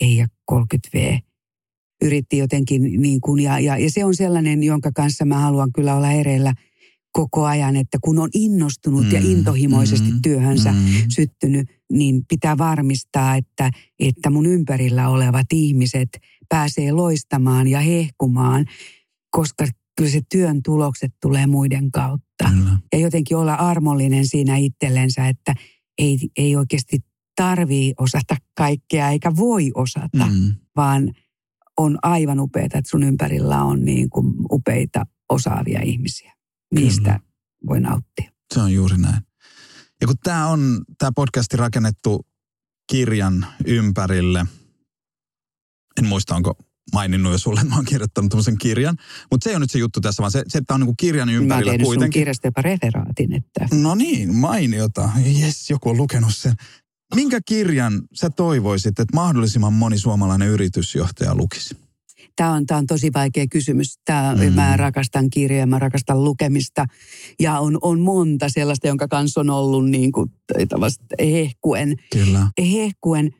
ei 0.00 0.16
ja 0.16 0.26
30V 0.52 1.18
yritti 2.04 2.38
jotenkin 2.38 3.02
niin 3.02 3.20
kuin, 3.20 3.42
ja, 3.42 3.60
ja, 3.60 3.78
ja 3.78 3.90
se 3.90 4.04
on 4.04 4.14
sellainen, 4.14 4.62
jonka 4.62 4.90
kanssa 4.92 5.24
mä 5.24 5.38
haluan 5.38 5.72
kyllä 5.72 5.94
olla 5.94 6.06
hereillä 6.06 6.54
koko 7.12 7.44
ajan, 7.44 7.76
että 7.76 7.98
kun 8.00 8.18
on 8.18 8.28
innostunut 8.34 9.12
ja 9.12 9.20
Mm, 9.20 9.30
intohimoisesti 9.30 10.10
mm, 10.12 10.22
työhönsä 10.22 10.72
mm. 10.72 10.78
syttynyt, 11.08 11.68
niin 11.92 12.22
pitää 12.28 12.58
varmistaa, 12.58 13.36
että, 13.36 13.70
että 13.98 14.30
mun 14.30 14.46
ympärillä 14.46 15.08
olevat 15.08 15.46
ihmiset 15.52 16.08
pääsee 16.48 16.92
loistamaan 16.92 17.68
ja 17.68 17.80
hehkumaan, 17.80 18.66
koska 19.30 19.66
kyllä 19.96 20.10
se 20.10 20.20
työn 20.32 20.62
tulokset 20.62 21.14
tulee 21.22 21.46
muiden 21.46 21.90
kautta. 21.90 22.50
Kyllä. 22.50 22.78
Ja 22.92 22.98
jotenkin 22.98 23.36
olla 23.36 23.54
armollinen 23.54 24.26
siinä 24.26 24.56
itsellensä, 24.56 25.28
että 25.28 25.54
ei, 25.98 26.18
ei 26.36 26.56
oikeasti 26.56 26.98
tarvii 27.36 27.94
osata 27.98 28.36
kaikkea 28.56 29.10
eikä 29.10 29.36
voi 29.36 29.70
osata, 29.74 30.26
Mm. 30.26 30.54
vaan 30.76 31.12
on 31.78 31.98
aivan 32.02 32.40
upeaa, 32.40 32.64
että 32.66 32.80
sun 32.86 33.02
ympärillä 33.02 33.62
on 33.64 33.84
niin 33.84 34.10
kuin 34.10 34.34
upeita 34.52 35.06
osaavia 35.28 35.80
ihmisiä. 35.82 36.32
Niistä 36.74 37.02
Kyllä. 37.10 37.20
voi 37.68 37.80
nauttia. 37.80 38.30
Se 38.54 38.60
on 38.60 38.72
juuri 38.72 38.96
näin. 38.98 39.22
Ja 40.00 40.06
kun 40.06 40.16
tämä 40.22 40.46
on, 40.46 40.84
tämä 40.98 41.12
podcasti 41.16 41.56
rakennettu 41.56 42.26
kirjan 42.90 43.46
ympärille, 43.66 44.46
en 45.98 46.06
muista 46.06 46.34
onko 46.34 46.54
maininnut 46.92 47.32
jo 47.32 47.38
sulle, 47.38 47.60
että 47.60 47.70
mä 47.70 47.76
oon 47.76 47.84
kirjoittanut 47.84 48.30
tämmöisen 48.30 48.58
kirjan. 48.58 48.96
Mutta 49.30 49.44
se 49.44 49.50
ei 49.50 49.56
ole 49.56 49.60
nyt 49.60 49.70
se 49.70 49.78
juttu 49.78 50.00
tässä, 50.00 50.20
vaan 50.20 50.30
se, 50.30 50.42
se 50.48 50.58
että 50.58 50.74
on 50.74 50.80
niin 50.80 50.86
kuin 50.86 50.96
kirjan 50.96 51.28
ympärillä 51.28 51.72
mä 51.72 51.84
kuitenkin. 51.84 52.20
Mä 52.20 52.20
kirjasta 52.20 52.46
jopa 52.46 52.62
referaatin. 52.62 53.32
Että... 53.32 53.68
No 53.72 53.94
niin, 53.94 54.34
mainiota. 54.34 55.10
Jes, 55.40 55.70
joku 55.70 55.90
on 55.90 55.96
lukenut 55.96 56.36
sen. 56.36 56.54
Minkä 57.14 57.40
kirjan 57.46 58.02
sä 58.14 58.30
toivoisit, 58.30 58.98
että 58.98 59.14
mahdollisimman 59.14 59.72
moni 59.72 59.98
suomalainen 59.98 60.48
yritysjohtaja 60.48 61.34
lukisi? 61.34 61.85
Tämä 62.36 62.52
on, 62.52 62.66
tämä 62.66 62.78
on 62.78 62.86
tosi 62.86 63.10
vaikea 63.14 63.46
kysymys. 63.50 63.98
Tämä, 64.04 64.34
mm. 64.34 64.52
Mä 64.52 64.76
rakastan 64.76 65.30
kirjoja, 65.30 65.66
mä 65.66 65.78
rakastan 65.78 66.24
lukemista. 66.24 66.86
Ja 67.40 67.58
on, 67.58 67.78
on 67.82 68.00
monta 68.00 68.48
sellaista, 68.48 68.86
jonka 68.86 69.08
kanssa 69.08 69.40
on 69.40 69.50
ollut 69.50 69.90
niin 69.90 70.12
kuin, 70.12 70.30
hehkuen. 71.20 71.96
Kyllä. 72.12 72.48
Hehkuen. 72.60 73.30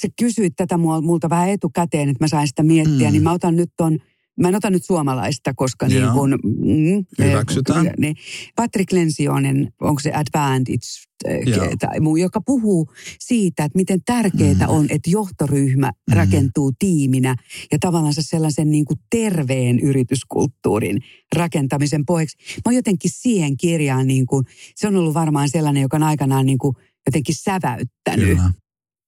Se 0.00 0.08
kysyit 0.18 0.52
tätä 0.56 0.76
multa 0.76 1.30
vähän 1.30 1.48
etukäteen, 1.48 2.08
että 2.08 2.24
mä 2.24 2.28
sain 2.28 2.48
sitä 2.48 2.62
miettiä, 2.62 3.08
mm. 3.08 3.12
niin 3.12 3.22
mä 3.22 3.32
otan 3.32 3.56
nyt 3.56 3.70
ton 3.76 3.98
Mä 4.38 4.48
en 4.48 4.54
ota 4.54 4.70
nyt 4.70 4.84
suomalaista, 4.84 5.54
koska 5.54 5.88
niin 5.88 6.10
kuin... 6.12 6.30
Mm, 6.30 7.24
Hyväksytään. 7.24 7.86
Eh, 7.86 7.92
niin, 7.98 8.16
Patrick 8.56 8.92
Lensionen, 8.92 9.72
onko 9.80 10.00
se 10.00 10.12
Advantage, 10.12 10.86
eh, 11.24 11.42
tai 11.78 12.00
muu, 12.00 12.16
joka 12.16 12.40
puhuu 12.40 12.92
siitä, 13.18 13.64
että 13.64 13.78
miten 13.78 14.00
tärkeää 14.06 14.66
mm. 14.66 14.68
on, 14.68 14.86
että 14.90 15.10
johtoryhmä 15.10 15.90
mm. 15.90 16.16
rakentuu 16.16 16.72
tiiminä 16.78 17.36
ja 17.72 17.78
tavallaan 17.80 18.14
sellaisen 18.18 18.70
niin 18.70 18.84
kuin 18.84 18.98
terveen 19.10 19.80
yrityskulttuurin 19.80 20.98
rakentamisen 21.36 22.06
pohjaksi. 22.06 22.36
Mä 22.56 22.62
oon 22.64 22.74
jotenkin 22.74 23.10
siihen 23.14 23.56
kirjaan, 23.56 24.06
niin 24.06 24.26
kuin, 24.26 24.44
se 24.74 24.88
on 24.88 24.96
ollut 24.96 25.14
varmaan 25.14 25.48
sellainen, 25.48 25.82
joka 25.82 25.96
on 25.96 26.02
aikanaan 26.02 26.46
niin 26.46 26.58
kuin 26.58 26.76
jotenkin 27.06 27.34
säväyttänyt. 27.34 28.26
Kyllä 28.26 28.50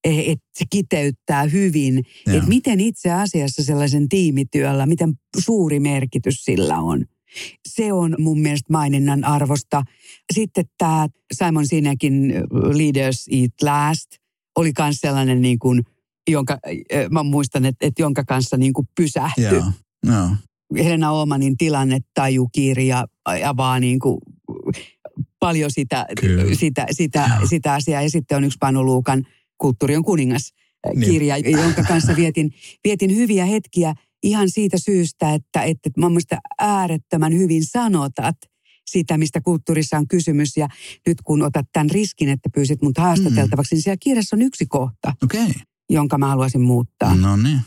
että 0.05 0.45
se 0.59 0.65
kiteyttää 0.71 1.43
hyvin, 1.43 1.99
että 2.27 2.49
miten 2.49 2.81
itse 2.81 3.11
asiassa 3.11 3.65
sellaisen 3.65 4.09
tiimityöllä, 4.09 4.87
miten 4.87 5.15
suuri 5.39 5.81
merkitys 5.81 6.45
sillä 6.45 6.79
on. 6.79 7.05
Se 7.69 7.93
on 7.93 8.15
mun 8.19 8.41
mielestä 8.41 8.73
maininnan 8.73 9.25
arvosta. 9.25 9.83
Sitten 10.35 10.65
tämä 10.79 11.09
Simon 11.35 11.67
Sinekin 11.67 12.35
Leaders 12.51 13.29
Eat 13.31 13.53
Last 13.63 14.07
oli 14.57 14.73
myös 14.79 14.97
sellainen, 14.97 15.43
niin 15.43 15.59
kuin, 15.59 15.83
jonka 16.31 16.59
mä 17.11 17.23
muistan, 17.23 17.65
että, 17.65 17.87
että 17.87 18.03
jonka 18.03 18.25
kanssa 18.25 18.57
niin 18.57 18.73
kuin 18.73 18.89
pysähtyi. 18.97 19.45
Yeah. 19.45 19.73
Yeah. 20.09 20.31
Helena 20.79 21.11
Omanin 21.13 21.57
tilannetajukirja 21.57 23.07
avaa 23.47 23.81
niin 23.81 23.99
kuin 23.99 24.19
paljon 25.41 25.71
sitä, 25.71 26.07
sitä, 26.53 26.87
sitä, 26.91 27.31
sitä 27.49 27.73
asiaa. 27.73 28.03
Ja 28.03 28.11
sitten 28.11 28.37
on 28.37 28.45
yksi 28.45 28.59
Panu 28.61 28.85
Luukan– 28.85 29.27
Kulttuuri 29.61 29.97
on 29.97 30.05
kuningas 30.05 30.53
niin. 30.95 31.11
kirja, 31.11 31.35
niin. 31.35 31.59
jonka 31.59 31.83
kanssa 31.83 32.17
vietin, 32.17 32.55
vietin 32.85 33.17
hyviä 33.17 33.45
hetkiä 33.45 33.95
ihan 34.23 34.51
siitä 34.51 34.79
syystä, 34.79 35.35
että, 35.35 35.63
että 35.63 35.91
mä 35.97 36.09
mielestä 36.09 36.39
äärettömän 36.59 37.33
hyvin 37.33 37.65
sanotat 37.65 38.37
sitä, 38.87 39.19
mistä 39.19 39.41
kulttuurissa 39.41 39.99
on 39.99 40.09
kysymys. 40.09 40.57
Ja 40.57 40.69
nyt 41.07 41.21
kun 41.21 41.43
otat 41.43 41.67
tämän 41.73 41.91
riskin, 41.91 42.29
että 42.29 42.49
pyysit 42.55 42.83
mut 42.83 42.99
haastateltavaksi, 42.99 43.75
mm. 43.75 43.77
niin 43.77 43.83
siellä 43.83 43.97
kirjassa 44.01 44.37
on 44.37 44.43
yksi 44.43 44.67
kohta, 44.67 45.15
okay. 45.25 45.51
jonka 45.91 46.19
mä 46.19 46.29
haluaisin 46.29 46.61
muuttaa. 46.61 47.15
No 47.15 47.37
niin. 47.37 47.61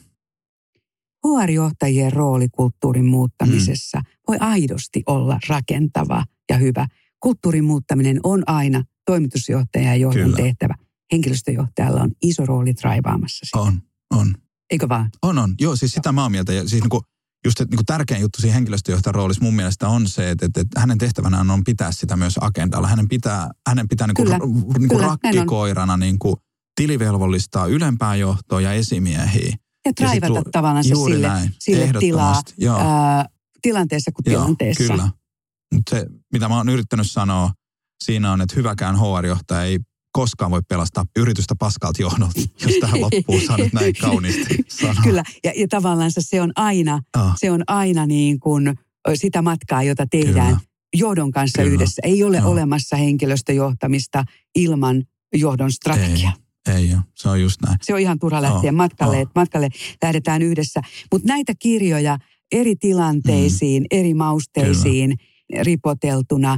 HR-johtajien 1.27 2.13
rooli 2.13 2.47
kulttuurin 2.49 3.05
muuttamisessa 3.05 3.97
mm. 3.97 4.05
voi 4.27 4.37
aidosti 4.39 5.03
olla 5.05 5.39
rakentava 5.47 6.25
ja 6.49 6.57
hyvä. 6.57 6.87
Kulttuurin 7.19 7.63
muuttaminen 7.63 8.19
on 8.23 8.43
aina 8.45 8.83
toimitusjohtaja 9.05 9.85
ja 9.85 9.95
johdon 9.95 10.23
Kyllä. 10.23 10.37
tehtävä 10.37 10.75
henkilöstöjohtajalla 11.13 12.01
on 12.01 12.11
iso 12.21 12.45
rooli 12.45 12.73
traivaamassa 12.73 13.45
sitä. 13.45 13.59
On, 13.59 13.81
on. 14.13 14.35
Eikö 14.71 14.89
vaan? 14.89 15.09
On, 15.21 15.37
on. 15.37 15.55
Joo, 15.59 15.75
siis 15.75 15.91
sitä 15.91 16.11
mä 16.11 16.23
oon 16.23 16.31
mieltä. 16.31 16.53
Ja 16.53 16.69
siis 16.69 16.81
niin 16.81 16.89
kuin, 16.89 17.03
just 17.45 17.61
että 17.61 17.75
niin 17.75 17.85
tärkein 17.85 18.21
juttu 18.21 18.41
siinä 18.41 18.53
henkilöstöjohtajan 18.53 19.15
roolissa 19.15 19.43
mun 19.43 19.53
mielestä 19.53 19.87
on 19.87 20.07
se, 20.07 20.29
että, 20.29 20.45
että, 20.45 20.61
että 20.61 20.79
hänen 20.79 20.97
tehtävänään 20.97 21.51
on 21.51 21.63
pitää 21.63 21.91
sitä 21.91 22.15
myös 22.15 22.35
agendalla. 22.41 22.87
Hänen 22.87 23.07
pitää, 23.07 23.49
hänen 23.67 23.87
pitää 23.87 24.07
niin 24.07 24.15
kuin, 24.15 24.25
Kyllä. 24.25 24.39
Niin 24.79 24.89
kuin 24.89 24.99
rakkikoirana 24.99 25.97
niin 25.97 26.19
kuin 26.19 26.35
tilivelvollistaa 26.75 27.67
ylempää 27.67 28.15
johtoa 28.15 28.61
ja 28.61 28.73
esimiehiä. 28.73 29.55
Ja 29.85 29.93
traivata 29.93 30.33
ja 30.33 30.43
tavallaan 30.51 30.83
se 30.83 30.95
sille, 30.95 31.27
näin, 31.27 31.51
sille 31.59 31.89
tilaa 31.99 32.41
ää, 32.77 33.25
tilanteessa 33.61 34.11
kuin 34.11 34.33
Joo, 34.33 34.41
tilanteessa. 34.41 34.83
Kyllä. 34.83 35.09
Mutta 35.73 35.89
se, 35.89 36.05
mitä 36.33 36.49
mä 36.49 36.57
oon 36.57 36.69
yrittänyt 36.69 37.11
sanoa, 37.11 37.51
siinä 38.03 38.31
on, 38.31 38.41
että 38.41 38.55
hyväkään 38.55 38.95
HR-johtaja 38.95 39.63
ei 39.63 39.79
koskaan 40.13 40.51
voi 40.51 40.61
pelastaa 40.69 41.05
yritystä 41.15 41.55
paskalta 41.59 42.01
johdolta, 42.01 42.41
jos 42.61 42.75
tähän 42.79 43.01
loppuun 43.01 43.41
saa 43.41 43.57
nyt 43.57 43.73
näin 43.73 43.93
kauniisti 44.01 44.57
sanoa. 44.67 45.03
Kyllä, 45.03 45.23
ja, 45.43 45.51
ja 45.55 45.67
tavallaan 45.67 46.11
se 46.19 46.41
on 46.41 46.51
aina, 46.55 47.01
oh. 47.17 47.31
se 47.35 47.51
on 47.51 47.63
aina 47.67 48.05
niin 48.05 48.39
kuin 48.39 48.73
sitä 49.13 49.41
matkaa, 49.41 49.83
jota 49.83 50.05
tehdään 50.11 50.47
Kyllä. 50.47 50.59
johdon 50.93 51.31
kanssa 51.31 51.61
Kyllä. 51.61 51.73
yhdessä. 51.73 52.01
Ei 52.05 52.23
ole 52.23 52.39
no. 52.39 52.49
olemassa 52.49 52.95
henkilöstöjohtamista 52.95 54.23
ilman 54.55 55.03
johdon 55.33 55.71
strategiaa. 55.71 56.33
Ei, 56.67 56.75
ei 56.75 56.93
ole. 56.93 57.01
Se 57.15 57.29
on 57.29 57.41
just 57.41 57.61
näin. 57.61 57.77
Se 57.81 57.93
on 57.93 57.99
ihan 57.99 58.19
turha 58.19 58.41
lähteä 58.41 58.71
oh. 58.71 58.75
matkalle, 58.75 59.15
oh. 59.15 59.21
että 59.21 59.39
matkalle 59.39 59.69
lähdetään 60.03 60.41
yhdessä. 60.41 60.81
Mutta 61.11 61.27
näitä 61.27 61.53
kirjoja 61.59 62.17
eri 62.51 62.75
tilanteisiin, 62.75 63.83
mm. 63.83 63.99
eri 63.99 64.13
mausteisiin 64.13 65.17
Kyllä. 65.17 65.63
ripoteltuna, 65.63 66.57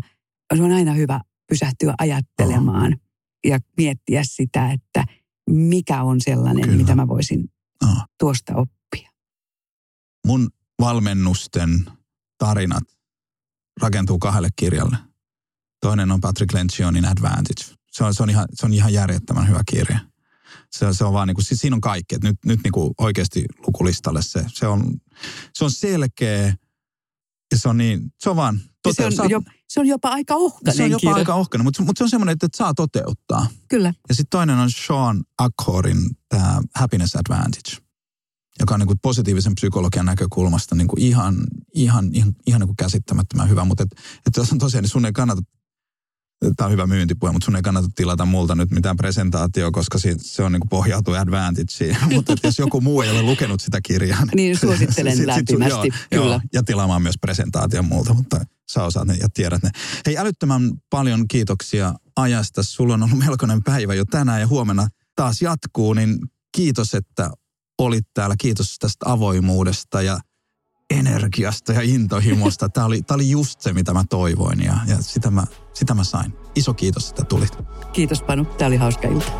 se 0.56 0.64
on 0.64 0.72
aina 0.72 0.94
hyvä 0.94 1.22
pysähtyä 1.50 1.94
ajattelemaan. 1.98 2.94
Oh 2.94 3.05
ja 3.46 3.60
miettiä 3.78 4.22
sitä, 4.24 4.72
että 4.72 5.06
mikä 5.50 6.04
on 6.04 6.22
sellainen, 6.22 6.64
Kyllä. 6.64 6.78
mitä 6.78 6.96
mä 6.96 7.08
voisin 7.08 7.52
oh. 7.84 8.04
tuosta 8.20 8.54
oppia. 8.56 9.12
Mun 10.28 10.50
valmennusten 10.80 11.86
tarinat 12.38 12.84
rakentuu 13.82 14.20
kahdelle 14.20 14.50
kirjalle. 14.56 14.98
Toinen 15.82 16.12
on 16.12 16.22
Patrick 16.22 16.54
Lencioni 16.54 17.00
Advantage. 17.00 17.76
Se 17.92 18.04
on, 18.04 18.14
se 18.14 18.24
on, 18.24 18.30
ihan, 18.30 18.46
se 18.54 18.66
on 18.66 18.74
ihan 18.74 18.94
järjettömän 18.94 19.48
hyvä 19.48 19.62
kirja. 19.70 20.00
Se, 20.72 20.94
se 20.94 21.06
on 21.06 21.14
vaan 21.14 21.28
niin 21.28 21.36
kuin, 21.36 21.46
siis 21.46 21.60
siinä 21.60 21.76
on 21.76 21.82
kaikki. 21.82 22.16
Että 22.16 22.28
nyt, 22.28 22.38
nyt 22.46 22.60
niin 22.64 22.72
kuin 22.72 22.94
oikeasti 22.98 23.46
lukulistalle 23.68 24.22
se. 24.22 24.46
Se 24.48 24.68
on, 24.68 24.94
se 25.54 25.64
on 25.64 25.72
selkeä 25.72 26.56
ja 27.52 27.58
se 27.58 27.70
on 27.70 27.78
niin, 27.78 28.14
se 28.20 28.30
on 28.30 28.36
vaan 28.36 28.62
se, 28.94 29.22
on 29.22 29.30
jo, 29.30 29.42
se 29.70 29.80
on 29.80 29.88
jopa 29.88 30.10
aika 30.10 30.36
ohkainen 30.36 30.78
Se 30.78 30.84
on 30.84 30.92
jopa 30.92 31.00
kirja. 31.00 31.16
aika 31.16 31.36
ohkainen, 31.36 31.64
mutta, 31.64 31.84
mutta 31.84 31.98
se 32.00 32.04
on 32.04 32.10
semmoinen, 32.10 32.34
että, 32.34 32.46
että 32.46 32.58
saa 32.58 32.74
toteuttaa. 32.74 33.48
Kyllä. 33.68 33.94
Ja 34.10 34.16
sitten 34.16 34.30
toinen 34.30 34.58
on 34.58 34.70
Sean 34.72 35.24
Ackorin 35.40 35.98
tämä 36.30 36.62
Happiness 36.76 37.16
Advantage, 37.16 37.78
joka 38.60 38.74
on 38.74 38.80
niin 38.80 38.88
kuin 38.88 39.00
positiivisen 39.02 39.56
psykologian 39.56 40.06
näkökulmasta 40.06 40.76
niin 40.76 40.88
kuin 40.88 41.02
ihan, 41.02 41.36
ihan, 41.74 42.10
ihan, 42.14 42.36
ihan 42.48 42.62
niin 42.62 42.68
kuin 42.68 42.78
käsittämättömän 42.78 43.50
hyvä. 43.50 43.66
Mutta 43.66 43.84
että 43.84 43.96
et 44.28 44.38
jos 44.38 44.52
on 44.52 44.60
tosiaan, 44.60 44.84
niin 44.84 44.90
sun 44.90 45.06
ei 45.06 45.14
kannata 45.14 45.42
tämä 46.56 46.66
on 46.66 46.72
hyvä 46.72 46.88
myyntipuhe, 46.88 47.32
mutta 47.32 47.46
sun 47.46 47.56
ei 47.56 47.62
kannata 47.62 47.88
tilata 47.96 48.26
multa 48.26 48.56
nyt 48.56 48.72
mitään 48.72 48.98
presentaatioa, 48.98 49.72
koska 49.72 49.98
se 50.18 50.44
on 50.44 50.52
niin 50.52 50.60
kuin 50.60 50.70
pohjautuu 50.70 51.14
advantageen. 51.14 51.98
mutta 52.16 52.34
jos 52.44 52.60
joku 52.60 52.82
muu 52.82 53.02
ei 53.02 53.12
ole 53.12 53.22
lukenut 53.22 53.62
sitä 53.62 53.80
kirjaa, 53.84 54.20
niin, 54.26 54.36
niin 54.36 54.58
suosittelen 54.58 55.18
sit, 55.18 55.26
lämpimästi, 55.26 55.82
sit, 55.82 55.94
joo, 56.12 56.22
kyllä. 56.22 56.36
Joo, 56.36 56.42
ja 56.54 56.64
tilaamaan 56.64 57.02
myös 57.02 57.16
presentaation 57.22 57.86
multa, 57.86 58.14
mutta 58.14 58.46
sä 58.72 58.84
osaat 58.84 59.08
ne 59.08 59.14
ja 59.14 59.28
tiedät 59.34 59.64
ne. 59.64 59.70
Hei, 60.06 60.18
älyttömän 60.18 60.72
paljon 60.90 61.28
kiitoksia 61.28 61.94
ajasta. 62.16 62.64
Sulla 62.64 62.94
on 62.94 63.04
ollut 63.04 63.20
melkoinen 63.20 63.64
päivä 63.64 63.94
jo 63.94 64.06
tänään 64.06 64.42
ja 64.42 64.48
huomenna 64.48 64.88
taas 65.16 65.42
jatkuu, 65.42 65.94
niin 65.94 66.20
kiitos, 66.56 66.94
että 66.94 67.30
olit 67.78 68.06
täällä. 68.14 68.36
Kiitos 68.38 68.80
tästä 68.80 69.06
avoimuudesta 69.12 70.02
ja 70.02 70.20
energiasta 70.90 71.74
ja 71.74 71.82
intohimosta. 71.82 72.70
Tämä 72.70 72.86
oli, 72.86 73.02
tämä 73.02 73.16
oli 73.16 73.30
just 73.30 73.62
se, 73.62 73.74
mitä 73.74 73.94
mä 73.94 74.04
toivoin 74.10 74.64
ja, 74.64 74.78
ja 74.88 75.02
sitä, 75.02 75.32
mä, 75.32 75.44
sitä 75.74 75.94
mä 75.94 76.04
sain. 76.04 76.34
Iso 76.56 76.74
kiitos, 76.74 77.10
että 77.10 77.24
tulit. 77.24 77.58
Kiitos 77.94 78.22
Panu, 78.22 78.46
tämä 78.46 78.68
oli 78.68 78.78
hauska 78.78 79.08
ilta. 79.08 79.32